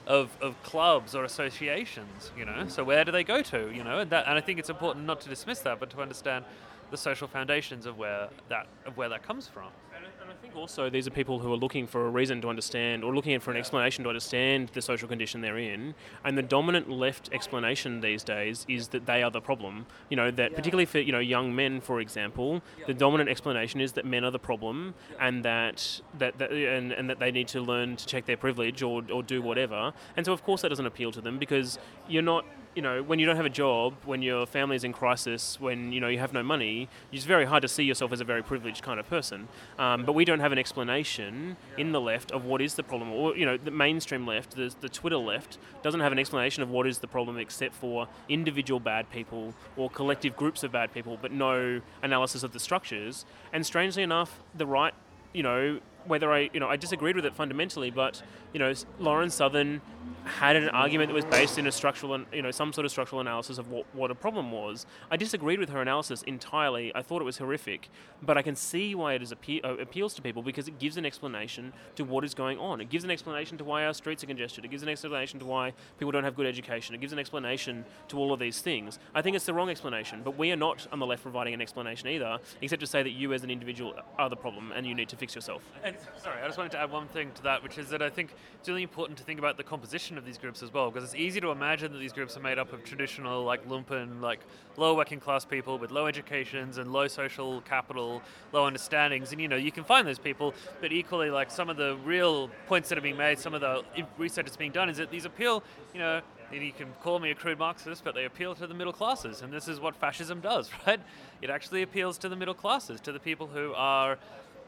of, 0.07 0.29
of 0.41 0.61
clubs 0.63 1.13
or 1.13 1.23
associations, 1.23 2.31
you 2.35 2.43
know. 2.43 2.67
So 2.67 2.83
where 2.83 3.03
do 3.03 3.11
they 3.11 3.23
go 3.23 3.41
to, 3.43 3.71
you 3.71 3.83
know? 3.83 3.99
And 3.99 4.09
that 4.11 4.27
and 4.27 4.37
I 4.37 4.41
think 4.41 4.57
it's 4.57 4.69
important 4.69 5.05
not 5.05 5.21
to 5.21 5.29
dismiss 5.29 5.59
that, 5.59 5.79
but 5.79 5.89
to 5.91 6.01
understand 6.01 6.45
the 6.91 6.97
social 6.97 7.27
foundations 7.27 7.85
of 7.85 7.97
where 7.97 8.29
that 8.49 8.67
of 8.85 8.97
where 8.97 9.09
that 9.09 9.23
comes 9.23 9.47
from. 9.47 9.67
And 9.95 10.05
I- 10.05 10.21
and 10.21 10.31
I 10.31 10.33
think 10.41 10.55
also 10.55 10.89
these 10.89 11.07
are 11.07 11.11
people 11.11 11.39
who 11.39 11.51
are 11.51 11.57
looking 11.57 11.85
for 11.87 12.05
a 12.07 12.09
reason 12.09 12.41
to 12.41 12.49
understand 12.49 13.03
or 13.03 13.13
looking 13.13 13.39
for 13.39 13.51
an 13.51 13.57
explanation 13.57 14.03
to 14.03 14.09
understand 14.09 14.69
the 14.69 14.81
social 14.81 15.07
condition 15.07 15.41
they're 15.41 15.57
in. 15.57 15.93
And 16.23 16.37
the 16.37 16.41
dominant 16.43 16.89
left 16.89 17.29
explanation 17.33 18.01
these 18.01 18.23
days 18.23 18.65
is 18.69 18.89
that 18.89 19.05
they 19.05 19.23
are 19.23 19.31
the 19.31 19.41
problem. 19.41 19.85
You 20.09 20.17
know, 20.17 20.31
that 20.31 20.55
particularly 20.55 20.85
for, 20.85 20.99
you 20.99 21.11
know, 21.11 21.19
young 21.19 21.55
men, 21.55 21.81
for 21.81 21.99
example, 21.99 22.61
the 22.87 22.93
dominant 22.93 23.29
explanation 23.29 23.81
is 23.81 23.93
that 23.93 24.05
men 24.05 24.23
are 24.23 24.31
the 24.31 24.39
problem 24.39 24.93
and 25.19 25.43
that, 25.45 26.01
that, 26.17 26.37
that 26.37 26.51
and, 26.51 26.91
and 26.91 27.09
that 27.09 27.19
they 27.19 27.31
need 27.31 27.47
to 27.49 27.61
learn 27.61 27.95
to 27.97 28.05
check 28.05 28.25
their 28.25 28.37
privilege 28.37 28.81
or, 28.81 29.03
or 29.11 29.21
do 29.23 29.41
whatever. 29.41 29.93
And 30.15 30.25
so 30.25 30.33
of 30.33 30.43
course 30.43 30.61
that 30.61 30.69
doesn't 30.69 30.85
appeal 30.85 31.11
to 31.11 31.21
them 31.21 31.37
because 31.39 31.77
you're 32.07 32.21
not 32.23 32.45
you 32.75 32.81
know, 32.81 33.01
when 33.01 33.19
you 33.19 33.25
don't 33.25 33.35
have 33.35 33.45
a 33.45 33.49
job, 33.49 33.95
when 34.05 34.21
your 34.21 34.45
family 34.45 34.75
is 34.75 34.83
in 34.83 34.93
crisis, 34.93 35.59
when 35.59 35.91
you 35.91 35.99
know 35.99 36.07
you 36.07 36.19
have 36.19 36.33
no 36.33 36.43
money, 36.43 36.87
it's 37.11 37.25
very 37.25 37.45
hard 37.45 37.61
to 37.61 37.67
see 37.67 37.83
yourself 37.83 38.11
as 38.11 38.21
a 38.21 38.23
very 38.23 38.43
privileged 38.43 38.83
kind 38.83 38.99
of 38.99 39.09
person. 39.09 39.47
Um, 39.77 40.05
but 40.05 40.13
we 40.13 40.23
don't 40.23 40.39
have 40.39 40.51
an 40.51 40.59
explanation 40.59 41.57
in 41.77 41.91
the 41.91 42.01
left 42.01 42.31
of 42.31 42.45
what 42.45 42.61
is 42.61 42.75
the 42.75 42.83
problem, 42.83 43.11
or 43.11 43.35
you 43.35 43.45
know, 43.45 43.57
the 43.57 43.71
mainstream 43.71 44.25
left, 44.27 44.55
the, 44.55 44.73
the 44.81 44.89
Twitter 44.89 45.17
left, 45.17 45.57
doesn't 45.81 45.99
have 45.99 46.11
an 46.11 46.19
explanation 46.19 46.61
of 46.63 46.69
what 46.69 46.85
is 46.87 46.99
the 46.99 47.07
problem 47.07 47.37
except 47.37 47.75
for 47.75 48.07
individual 48.27 48.79
bad 48.79 49.09
people 49.09 49.53
or 49.75 49.89
collective 49.89 50.35
groups 50.35 50.63
of 50.63 50.71
bad 50.71 50.93
people, 50.93 51.17
but 51.21 51.31
no 51.31 51.81
analysis 52.03 52.43
of 52.43 52.53
the 52.53 52.59
structures. 52.59 53.25
And 53.51 53.65
strangely 53.65 54.03
enough, 54.03 54.41
the 54.55 54.67
right, 54.67 54.93
you 55.33 55.43
know, 55.43 55.79
whether 56.09 56.33
I, 56.33 56.49
you 56.53 56.59
know, 56.59 56.67
I 56.67 56.75
disagreed 56.75 57.15
with 57.15 57.25
it 57.25 57.35
fundamentally, 57.35 57.91
but 57.91 58.21
you 58.51 58.59
know, 58.59 58.73
Lauren 58.99 59.29
Southern 59.29 59.81
had 60.25 60.55
an 60.55 60.69
argument 60.69 61.09
that 61.09 61.15
was 61.15 61.25
based 61.25 61.57
in 61.57 61.67
a 61.67 61.71
structural, 61.71 62.19
you 62.33 62.41
know, 62.41 62.51
some 62.51 62.73
sort 62.73 62.85
of 62.85 62.91
structural 62.91 63.21
analysis 63.21 63.57
of 63.57 63.69
what, 63.69 63.85
what 63.93 64.11
a 64.11 64.15
problem 64.15 64.51
was. 64.51 64.85
I 65.09 65.17
disagreed 65.17 65.59
with 65.59 65.69
her 65.69 65.81
analysis 65.81 66.23
entirely. 66.23 66.91
I 66.95 67.01
thought 67.01 67.21
it 67.21 67.25
was 67.25 67.37
horrific, 67.37 67.89
but 68.21 68.37
I 68.37 68.41
can 68.41 68.55
see 68.55 68.95
why 68.95 69.13
it 69.13 69.21
is 69.21 69.31
appe- 69.31 69.63
uh, 69.63 69.77
appeals 69.77 70.13
to 70.15 70.21
people 70.21 70.41
because 70.41 70.67
it 70.67 70.79
gives 70.79 70.97
an 70.97 71.05
explanation 71.05 71.73
to 71.95 72.03
what 72.03 72.23
is 72.23 72.33
going 72.33 72.57
on. 72.57 72.81
It 72.81 72.89
gives 72.89 73.03
an 73.03 73.11
explanation 73.11 73.57
to 73.59 73.63
why 73.63 73.85
our 73.85 73.93
streets 73.93 74.23
are 74.23 74.27
congested. 74.27 74.65
It 74.65 74.71
gives 74.71 74.83
an 74.83 74.89
explanation 74.89 75.39
to 75.39 75.45
why 75.45 75.73
people 75.99 76.11
don't 76.11 76.23
have 76.23 76.35
good 76.35 76.47
education. 76.47 76.95
It 76.95 77.01
gives 77.01 77.13
an 77.13 77.19
explanation 77.19 77.85
to 78.09 78.17
all 78.17 78.33
of 78.33 78.39
these 78.39 78.61
things. 78.61 78.99
I 79.13 79.21
think 79.21 79.35
it's 79.35 79.45
the 79.45 79.53
wrong 79.53 79.69
explanation, 79.69 80.21
but 80.23 80.37
we 80.37 80.51
are 80.51 80.57
not 80.57 80.87
on 80.91 80.99
the 80.99 81.05
left 81.05 81.23
providing 81.23 81.53
an 81.53 81.61
explanation 81.61 82.07
either, 82.07 82.39
except 82.61 82.79
to 82.81 82.87
say 82.87 83.03
that 83.03 83.11
you 83.11 83.33
as 83.33 83.43
an 83.43 83.51
individual 83.51 83.93
are 84.17 84.29
the 84.29 84.35
problem 84.35 84.71
and 84.73 84.85
you 84.85 84.95
need 84.95 85.09
to 85.09 85.15
fix 85.15 85.35
yourself. 85.35 85.61
And 85.83 85.95
sorry, 86.21 86.41
I 86.41 86.45
just 86.45 86.57
wanted 86.57 86.71
to 86.73 86.79
add 86.79 86.91
one 86.91 87.07
thing 87.07 87.31
to 87.35 87.43
that, 87.43 87.63
which 87.63 87.77
is 87.77 87.89
that 87.89 88.01
I 88.01 88.09
think 88.09 88.33
it's 88.59 88.67
really 88.67 88.83
important 88.83 89.17
to 89.19 89.23
think 89.23 89.39
about 89.39 89.57
the 89.57 89.63
composition 89.63 90.17
of 90.17 90.25
these 90.25 90.37
groups 90.37 90.61
as 90.61 90.73
well, 90.73 90.91
because 90.91 91.03
it's 91.03 91.15
easy 91.15 91.39
to 91.41 91.49
imagine 91.49 91.91
that 91.93 91.99
these 91.99 92.13
groups 92.13 92.35
are 92.37 92.41
made 92.41 92.57
up 92.57 92.73
of 92.73 92.83
traditional, 92.83 93.43
like 93.43 93.67
lumpen, 93.67 94.21
like 94.21 94.39
low 94.77 94.95
working 94.95 95.19
class 95.19 95.45
people 95.45 95.77
with 95.77 95.91
low 95.91 96.07
educations 96.07 96.77
and 96.77 96.91
low 96.91 97.07
social 97.07 97.61
capital, 97.61 98.21
low 98.51 98.65
understandings, 98.65 99.31
and 99.31 99.41
you 99.41 99.47
know 99.47 99.55
you 99.55 99.71
can 99.71 99.83
find 99.83 100.07
those 100.07 100.19
people, 100.19 100.53
but 100.81 100.91
equally, 100.91 101.29
like 101.29 101.51
some 101.51 101.69
of 101.69 101.77
the 101.77 101.97
real 102.03 102.49
points 102.67 102.89
that 102.89 102.97
are 102.97 103.01
being 103.01 103.17
made, 103.17 103.39
some 103.39 103.53
of 103.53 103.61
the 103.61 103.83
research 104.17 104.45
that's 104.45 104.57
being 104.57 104.71
done 104.71 104.89
is 104.89 104.97
that 104.97 105.11
these 105.11 105.25
appeal, 105.25 105.63
you 105.93 105.99
know. 105.99 106.21
You 106.51 106.71
can 106.71 106.87
call 107.03 107.19
me 107.19 107.29
a 107.29 107.35
crude 107.35 107.59
Marxist, 107.59 108.03
but 108.03 108.15
they 108.15 108.25
appeal 108.25 108.55
to 108.55 108.65
the 108.65 108.73
middle 108.73 108.91
classes, 108.91 109.43
and 109.43 109.53
this 109.53 109.67
is 109.67 109.79
what 109.79 109.95
fascism 109.95 110.39
does, 110.41 110.71
right? 110.87 110.99
It 111.43 111.51
actually 111.51 111.83
appeals 111.83 112.17
to 112.17 112.27
the 112.27 112.35
middle 112.35 112.55
classes, 112.55 112.99
to 113.01 113.11
the 113.11 113.19
people 113.19 113.45
who 113.45 113.71
are 113.75 114.17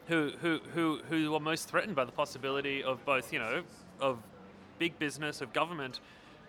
who, 0.07 0.31
who, 0.41 0.59
who, 0.73 0.99
who 1.09 1.33
are 1.35 1.39
most 1.39 1.67
threatened 1.69 1.95
by 1.95 2.05
the 2.05 2.11
possibility 2.11 2.83
of 2.83 3.03
both, 3.05 3.31
you 3.31 3.39
know, 3.39 3.63
of 3.99 4.17
big 4.79 4.97
business, 4.99 5.41
of 5.41 5.53
government, 5.53 5.99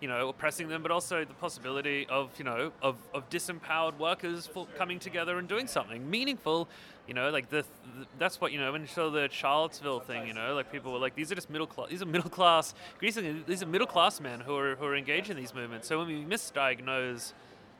you 0.01 0.07
know, 0.07 0.27
oppressing 0.27 0.67
them, 0.67 0.81
but 0.81 0.91
also 0.91 1.23
the 1.23 1.33
possibility 1.35 2.05
of, 2.07 2.29
you 2.37 2.43
know, 2.43 2.71
of, 2.81 2.97
of 3.13 3.29
disempowered 3.29 3.97
workers 3.97 4.49
coming 4.77 4.99
together 4.99 5.37
and 5.37 5.47
doing 5.47 5.67
something 5.67 6.09
meaningful. 6.09 6.67
You 7.07 7.13
know, 7.13 7.29
like 7.29 7.49
the, 7.49 7.63
the 7.97 8.05
that's 8.17 8.41
what 8.41 8.51
you 8.51 8.59
know 8.59 8.71
when 8.71 8.81
you 8.81 8.87
show 8.87 9.09
the 9.09 9.29
Charlottesville 9.29 9.99
thing. 9.99 10.27
You 10.27 10.33
know, 10.33 10.55
like 10.55 10.71
people 10.71 10.91
were 10.91 10.99
like, 10.99 11.15
these 11.15 11.31
are 11.31 11.35
just 11.35 11.49
middle 11.49 11.67
class. 11.67 11.89
These 11.89 12.01
are 12.01 12.05
middle 12.05 12.29
class. 12.29 12.73
These 12.99 13.17
are 13.63 13.65
middle 13.65 13.87
class 13.87 14.19
men 14.19 14.39
who 14.41 14.55
are 14.55 14.75
who 14.75 14.85
are 14.85 14.95
engaged 14.95 15.29
in 15.29 15.37
these 15.37 15.53
movements. 15.53 15.87
So 15.87 15.99
when 15.99 16.07
we 16.07 16.23
misdiagnose 16.23 17.33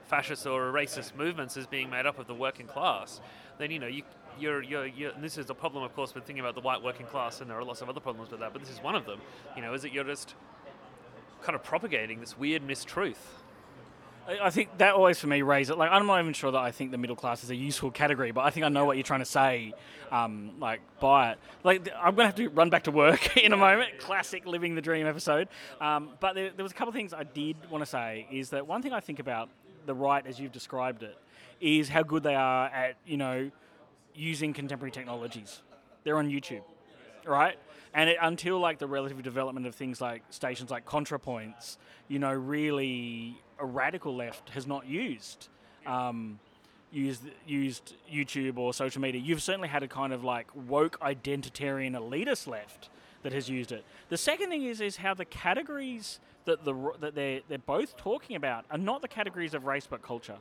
fascist 0.05 0.45
or 0.45 0.71
racist 0.71 1.15
movements 1.15 1.57
as 1.57 1.67
being 1.67 1.89
made 1.89 2.05
up 2.05 2.19
of 2.19 2.27
the 2.27 2.35
working 2.35 2.67
class, 2.67 3.21
then 3.57 3.71
you 3.71 3.79
know 3.79 3.87
you 3.87 4.03
you're, 4.39 4.61
you're, 4.61 4.85
you're 4.85 5.11
this 5.19 5.37
is 5.37 5.49
a 5.49 5.53
problem, 5.53 5.83
of 5.83 5.95
course, 5.95 6.13
with 6.13 6.25
thinking 6.25 6.41
about 6.41 6.55
the 6.55 6.61
white 6.61 6.81
working 6.81 7.05
class, 7.05 7.41
and 7.41 7.49
there 7.49 7.57
are 7.57 7.63
lots 7.63 7.81
of 7.81 7.89
other 7.89 7.99
problems 7.99 8.31
with 8.31 8.39
that, 8.39 8.53
but 8.53 8.61
this 8.61 8.71
is 8.71 8.81
one 8.81 8.95
of 8.95 9.05
them. 9.05 9.19
You 9.55 9.61
know, 9.61 9.73
is 9.73 9.81
that 9.81 9.93
you're 9.93 10.03
just 10.03 10.35
kind 11.41 11.55
of 11.55 11.63
propagating 11.63 12.19
this 12.19 12.37
weird 12.37 12.65
mistruth 12.65 13.17
I- 14.27 14.49
think 14.49 14.77
that 14.77 14.93
always 14.93 15.19
for 15.19 15.27
me 15.27 15.41
raises 15.41 15.71
it. 15.71 15.77
Like 15.77 15.91
I'm 15.91 16.05
not 16.05 16.19
even 16.21 16.33
sure 16.33 16.51
that 16.51 16.57
I 16.57 16.71
think 16.71 16.91
the 16.91 16.97
middle 16.97 17.15
class 17.15 17.43
is 17.43 17.49
a 17.49 17.55
useful 17.55 17.91
category, 17.91 18.31
but 18.31 18.41
I 18.41 18.49
think 18.49 18.65
I 18.65 18.69
know 18.69 18.85
what 18.85 18.97
you're 18.97 19.03
trying 19.03 19.19
to 19.19 19.25
say. 19.25 19.73
Um, 20.11 20.59
like 20.59 20.81
by 20.99 21.31
it, 21.31 21.39
like 21.63 21.89
I'm 21.99 22.15
gonna 22.15 22.27
have 22.27 22.35
to 22.35 22.47
run 22.49 22.69
back 22.69 22.83
to 22.83 22.91
work 22.91 23.35
in 23.43 23.51
a 23.51 23.57
moment. 23.57 23.99
Classic 23.99 24.45
living 24.45 24.75
the 24.75 24.81
dream 24.81 25.07
episode. 25.07 25.49
Um, 25.81 26.11
but 26.19 26.35
there, 26.35 26.51
there 26.55 26.63
was 26.63 26.71
a 26.71 26.75
couple 26.75 26.89
of 26.89 26.95
things 26.95 27.13
I 27.13 27.23
did 27.23 27.57
want 27.69 27.81
to 27.83 27.89
say. 27.89 28.27
Is 28.31 28.51
that 28.51 28.67
one 28.67 28.81
thing 28.81 28.93
I 28.93 28.99
think 28.99 29.19
about 29.19 29.49
the 29.85 29.95
right 29.95 30.25
as 30.25 30.39
you've 30.39 30.51
described 30.51 31.03
it 31.03 31.17
is 31.59 31.89
how 31.89 32.03
good 32.03 32.23
they 32.23 32.35
are 32.35 32.67
at 32.67 32.95
you 33.05 33.17
know 33.17 33.51
using 34.15 34.53
contemporary 34.53 34.91
technologies. 34.91 35.61
They're 36.03 36.17
on 36.17 36.29
YouTube, 36.29 36.63
right? 37.25 37.57
And 37.93 38.09
it, 38.09 38.17
until 38.21 38.59
like 38.59 38.79
the 38.79 38.87
relative 38.87 39.21
development 39.21 39.67
of 39.67 39.75
things 39.75 40.01
like 40.01 40.23
stations 40.29 40.71
like 40.71 40.85
ContraPoints, 40.85 41.77
you 42.07 42.19
know, 42.19 42.33
really 42.33 43.37
a 43.59 43.65
radical 43.65 44.15
left 44.15 44.49
has 44.49 44.65
not 44.65 44.87
used 44.87 45.47
um, 45.85 46.39
used 46.91 47.23
used 47.45 47.95
YouTube 48.11 48.57
or 48.57 48.73
social 48.73 49.01
media. 49.01 49.21
You've 49.21 49.41
certainly 49.41 49.67
had 49.67 49.83
a 49.83 49.87
kind 49.87 50.13
of 50.13 50.23
like 50.23 50.47
woke 50.55 50.99
identitarian 51.01 51.95
elitist 51.95 52.47
left 52.47 52.89
that 53.23 53.33
has 53.33 53.49
used 53.49 53.71
it. 53.71 53.83
The 54.09 54.17
second 54.17 54.49
thing 54.49 54.63
is 54.63 54.81
is 54.81 54.97
how 54.97 55.13
the 55.13 55.25
categories 55.25 56.19
that 56.45 56.65
the 56.65 56.91
that 56.99 57.15
they're 57.15 57.41
they're 57.47 57.57
both 57.57 57.97
talking 57.97 58.35
about 58.35 58.65
are 58.69 58.77
not 58.77 59.01
the 59.01 59.07
categories 59.07 59.53
of 59.53 59.65
race 59.65 59.87
but 59.89 60.01
culture 60.01 60.37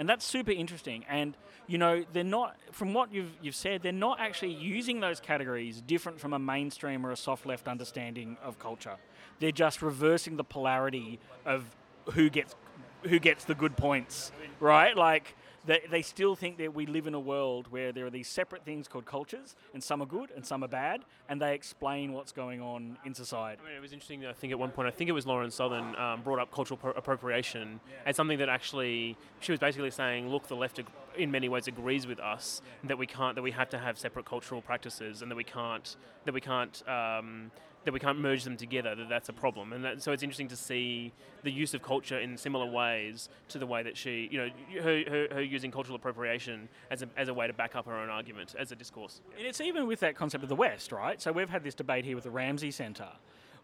and 0.00 0.08
that's 0.08 0.24
super 0.24 0.50
interesting. 0.50 1.04
And 1.08 1.36
you 1.68 1.76
know, 1.76 2.04
they're 2.12 2.24
not 2.24 2.56
from 2.72 2.94
what 2.94 3.12
you've 3.12 3.30
you've 3.42 3.54
said, 3.54 3.82
they're 3.82 3.92
not 3.92 4.18
actually 4.18 4.54
using 4.54 4.98
those 4.98 5.20
categories 5.20 5.82
different 5.82 6.18
from 6.18 6.32
a 6.32 6.38
mainstream 6.38 7.06
or 7.06 7.12
a 7.12 7.16
soft 7.16 7.44
left 7.44 7.68
understanding 7.68 8.38
of 8.42 8.58
culture. 8.58 8.96
They're 9.40 9.52
just 9.52 9.82
reversing 9.82 10.36
the 10.36 10.42
polarity 10.42 11.20
of 11.44 11.64
who 12.12 12.30
gets 12.30 12.56
who 13.02 13.18
gets 13.18 13.44
the 13.44 13.54
good 13.54 13.76
points, 13.76 14.32
right? 14.58 14.96
Like 14.96 15.36
they, 15.66 15.80
they 15.90 16.02
still 16.02 16.34
think 16.34 16.58
that 16.58 16.74
we 16.74 16.86
live 16.86 17.06
in 17.06 17.14
a 17.14 17.20
world 17.20 17.66
where 17.70 17.92
there 17.92 18.06
are 18.06 18.10
these 18.10 18.28
separate 18.28 18.64
things 18.64 18.88
called 18.88 19.04
cultures, 19.04 19.56
and 19.74 19.82
some 19.82 20.00
are 20.00 20.06
good 20.06 20.30
and 20.34 20.44
some 20.44 20.64
are 20.64 20.68
bad, 20.68 21.04
and 21.28 21.40
they 21.40 21.54
explain 21.54 22.12
what's 22.12 22.32
going 22.32 22.60
on 22.62 22.96
in 23.04 23.14
society. 23.14 23.60
I 23.62 23.68
mean, 23.68 23.76
it 23.76 23.80
was 23.82 23.92
interesting. 23.92 24.24
I 24.26 24.32
think 24.32 24.52
at 24.52 24.58
one 24.58 24.70
point, 24.70 24.88
I 24.88 24.90
think 24.90 25.10
it 25.10 25.12
was 25.12 25.26
Lauren 25.26 25.50
Southern 25.50 25.94
um, 25.96 26.22
brought 26.22 26.38
up 26.38 26.50
cultural 26.52 26.78
pro- 26.78 26.92
appropriation 26.92 27.80
as 28.06 28.16
something 28.16 28.38
that 28.38 28.48
actually 28.48 29.16
she 29.40 29.52
was 29.52 29.58
basically 29.58 29.90
saying, 29.90 30.28
look, 30.28 30.48
the 30.48 30.56
left 30.56 30.78
ag- 30.78 30.86
in 31.16 31.30
many 31.30 31.48
ways 31.48 31.66
agrees 31.66 32.06
with 32.06 32.20
us 32.20 32.62
that 32.84 32.96
we 32.96 33.06
can't, 33.06 33.34
that 33.34 33.42
we 33.42 33.50
have 33.50 33.68
to 33.70 33.78
have 33.78 33.98
separate 33.98 34.24
cultural 34.24 34.62
practices, 34.62 35.22
and 35.22 35.30
that 35.30 35.36
we 35.36 35.44
can't, 35.44 35.96
that 36.24 36.32
we 36.32 36.40
can't. 36.40 36.82
Um, 36.88 37.50
that 37.84 37.92
we 37.92 38.00
can't 38.00 38.18
merge 38.18 38.44
them 38.44 38.56
together, 38.56 38.94
that 38.94 39.08
that's 39.08 39.28
a 39.28 39.32
problem. 39.32 39.72
And 39.72 39.84
that, 39.84 40.02
so 40.02 40.12
it's 40.12 40.22
interesting 40.22 40.48
to 40.48 40.56
see 40.56 41.12
the 41.42 41.50
use 41.50 41.72
of 41.72 41.82
culture 41.82 42.18
in 42.18 42.36
similar 42.36 42.66
ways 42.66 43.28
to 43.48 43.58
the 43.58 43.66
way 43.66 43.82
that 43.82 43.96
she, 43.96 44.28
you 44.30 44.38
know, 44.38 44.50
her, 44.82 45.02
her, 45.08 45.28
her 45.34 45.42
using 45.42 45.70
cultural 45.70 45.96
appropriation 45.96 46.68
as 46.90 47.02
a, 47.02 47.08
as 47.16 47.28
a 47.28 47.34
way 47.34 47.46
to 47.46 47.52
back 47.52 47.74
up 47.76 47.86
her 47.86 47.96
own 47.96 48.10
argument, 48.10 48.54
as 48.58 48.70
a 48.70 48.76
discourse. 48.76 49.20
And 49.38 49.46
it's 49.46 49.60
even 49.60 49.86
with 49.86 50.00
that 50.00 50.14
concept 50.14 50.42
of 50.42 50.48
the 50.48 50.56
West, 50.56 50.92
right? 50.92 51.20
So 51.20 51.32
we've 51.32 51.48
had 51.48 51.64
this 51.64 51.74
debate 51.74 52.04
here 52.04 52.14
with 52.14 52.24
the 52.24 52.30
Ramsay 52.30 52.70
Centre, 52.70 53.12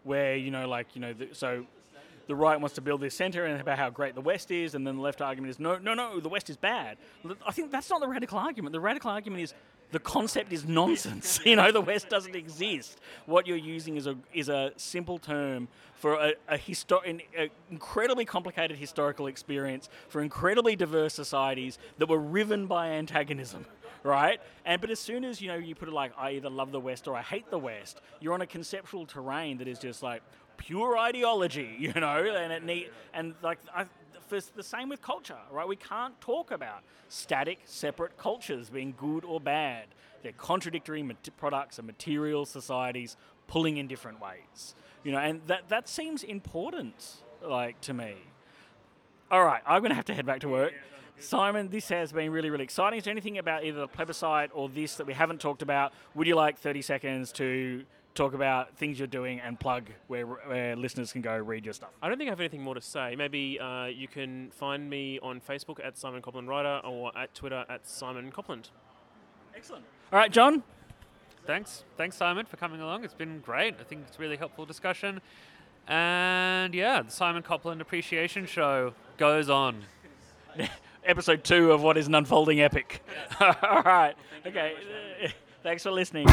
where 0.03 0.35
you 0.35 0.49
know, 0.49 0.67
like 0.67 0.95
you 0.95 1.01
know, 1.01 1.13
the, 1.13 1.29
so 1.33 1.65
the 2.27 2.35
right 2.35 2.59
wants 2.59 2.75
to 2.75 2.81
build 2.81 3.01
this 3.01 3.15
centre 3.15 3.45
and 3.45 3.59
about 3.59 3.77
how 3.77 3.89
great 3.89 4.15
the 4.15 4.21
West 4.21 4.51
is, 4.51 4.75
and 4.75 4.85
then 4.85 4.97
the 4.97 5.01
left 5.01 5.21
argument 5.21 5.51
is 5.51 5.59
no, 5.59 5.77
no, 5.77 5.93
no, 5.93 6.19
the 6.19 6.29
West 6.29 6.49
is 6.49 6.57
bad. 6.57 6.97
I 7.45 7.51
think 7.51 7.71
that's 7.71 7.89
not 7.89 8.01
the 8.01 8.07
radical 8.07 8.37
argument. 8.37 8.73
The 8.73 8.79
radical 8.79 9.11
argument 9.11 9.43
is 9.43 9.53
the 9.91 9.99
concept 9.99 10.51
is 10.51 10.65
nonsense. 10.65 11.39
you 11.45 11.55
know, 11.55 11.71
the 11.71 11.81
West 11.81 12.09
doesn't 12.09 12.35
exist. 12.35 12.99
What 13.25 13.47
you're 13.47 13.57
using 13.57 13.95
is 13.95 14.07
a 14.07 14.17
is 14.33 14.49
a 14.49 14.71
simple 14.77 15.17
term 15.17 15.67
for 15.95 16.15
a, 16.15 16.33
a, 16.47 16.57
histo- 16.57 17.07
an 17.07 17.21
a 17.37 17.49
incredibly 17.71 18.25
complicated 18.25 18.77
historical 18.77 19.27
experience 19.27 19.89
for 20.09 20.21
incredibly 20.21 20.75
diverse 20.75 21.13
societies 21.13 21.79
that 21.97 22.07
were 22.07 22.19
riven 22.19 22.67
by 22.67 22.89
antagonism 22.89 23.65
right? 24.03 24.39
And 24.65 24.79
but 24.79 24.89
as 24.89 24.99
soon 24.99 25.25
as 25.25 25.41
you 25.41 25.47
know 25.47 25.55
you 25.55 25.75
put 25.75 25.87
it 25.87 25.93
like 25.93 26.13
I 26.17 26.31
either 26.31 26.49
love 26.49 26.71
the 26.71 26.79
West 26.79 27.07
or 27.07 27.15
I 27.15 27.21
hate 27.21 27.49
the 27.49 27.59
West, 27.59 28.01
you're 28.19 28.33
on 28.33 28.41
a 28.41 28.47
conceptual 28.47 29.05
terrain 29.05 29.57
that 29.57 29.67
is 29.67 29.79
just 29.79 30.01
like 30.01 30.21
pure 30.57 30.97
ideology, 30.97 31.75
you 31.79 31.93
know, 31.93 32.23
and 32.23 32.51
it 32.51 32.63
need 32.63 32.89
and 33.13 33.33
like 33.41 33.59
I, 33.75 33.85
for 34.27 34.39
the 34.55 34.63
same 34.63 34.89
with 34.89 35.01
culture, 35.01 35.37
right? 35.51 35.67
We 35.67 35.75
can't 35.75 36.19
talk 36.21 36.51
about 36.51 36.83
static, 37.09 37.59
separate 37.65 38.17
cultures 38.17 38.69
being 38.69 38.93
good 38.97 39.23
or 39.25 39.39
bad. 39.39 39.85
They're 40.23 40.31
contradictory 40.33 41.03
mat- 41.03 41.29
products 41.37 41.79
of 41.79 41.85
material 41.85 42.45
societies 42.45 43.15
pulling 43.47 43.77
in 43.77 43.87
different 43.87 44.21
ways, 44.21 44.75
you 45.03 45.11
know, 45.11 45.19
and 45.19 45.41
that 45.47 45.69
that 45.69 45.87
seems 45.87 46.23
important, 46.23 47.23
like 47.41 47.79
to 47.81 47.93
me. 47.93 48.15
All 49.31 49.43
right, 49.43 49.61
I'm 49.65 49.81
going 49.81 49.89
to 49.89 49.95
have 49.95 50.05
to 50.05 50.13
head 50.13 50.25
back 50.25 50.41
to 50.41 50.49
work. 50.49 50.73
Simon, 51.19 51.69
this 51.69 51.89
has 51.89 52.11
been 52.11 52.31
really, 52.31 52.49
really 52.49 52.63
exciting. 52.63 52.99
Is 52.99 53.05
there 53.05 53.11
anything 53.11 53.39
about 53.39 53.63
either 53.63 53.79
the 53.79 53.87
plebiscite 53.87 54.51
or 54.53 54.69
this 54.69 54.95
that 54.95 55.07
we 55.07 55.13
haven't 55.13 55.41
talked 55.41 55.61
about? 55.61 55.91
Would 56.13 56.27
you 56.27 56.35
like 56.35 56.59
30 56.59 56.81
seconds 56.83 57.31
to 57.33 57.83
talk 58.17 58.33
about 58.33 58.75
things 58.75 58.97
you're 58.97 59.07
doing 59.07 59.39
and 59.39 59.59
plug 59.59 59.89
where, 60.07 60.25
where 60.25 60.75
listeners 60.75 61.11
can 61.11 61.21
go 61.21 61.37
read 61.37 61.63
your 61.63 61.73
stuff? 61.73 61.91
I 62.01 62.09
don't 62.09 62.17
think 62.17 62.29
I 62.29 62.31
have 62.31 62.39
anything 62.39 62.63
more 62.63 62.75
to 62.75 62.81
say. 62.81 63.15
Maybe 63.15 63.59
uh, 63.59 63.85
you 63.85 64.07
can 64.07 64.49
find 64.51 64.89
me 64.89 65.19
on 65.21 65.39
Facebook 65.39 65.79
at 65.83 65.97
Simon 65.97 66.21
Copland 66.21 66.49
Writer 66.49 66.81
or 66.83 67.17
at 67.17 67.33
Twitter 67.33 67.63
at 67.69 67.87
Simon 67.87 68.31
Copland. 68.31 68.69
Excellent. 69.55 69.85
All 70.11 70.19
right, 70.19 70.31
John. 70.31 70.63
Thanks, 71.45 71.85
thanks 71.95 72.17
Simon 72.17 72.45
for 72.45 72.57
coming 72.57 72.81
along. 72.81 73.05
It's 73.05 73.13
been 73.13 73.39
great. 73.39 73.75
I 73.79 73.83
think 73.83 74.03
it's 74.07 74.17
a 74.17 74.21
really 74.21 74.35
helpful 74.35 74.65
discussion. 74.65 75.21
And 75.87 76.73
yeah, 76.73 77.03
the 77.03 77.11
Simon 77.11 77.43
Copland 77.43 77.79
Appreciation 77.79 78.45
Show 78.45 78.93
goes 79.17 79.49
on. 79.49 79.83
Episode 81.05 81.45
two 81.45 81.71
of 81.71 81.81
what 81.81 81.97
is 81.97 82.07
an 82.07 82.15
unfolding 82.15 82.59
epic. 82.59 83.01
All 83.39 83.83
right. 83.85 84.15
Okay. 84.45 84.73
Thanks 85.63 85.83
for 85.83 85.91
listening. 85.91 86.27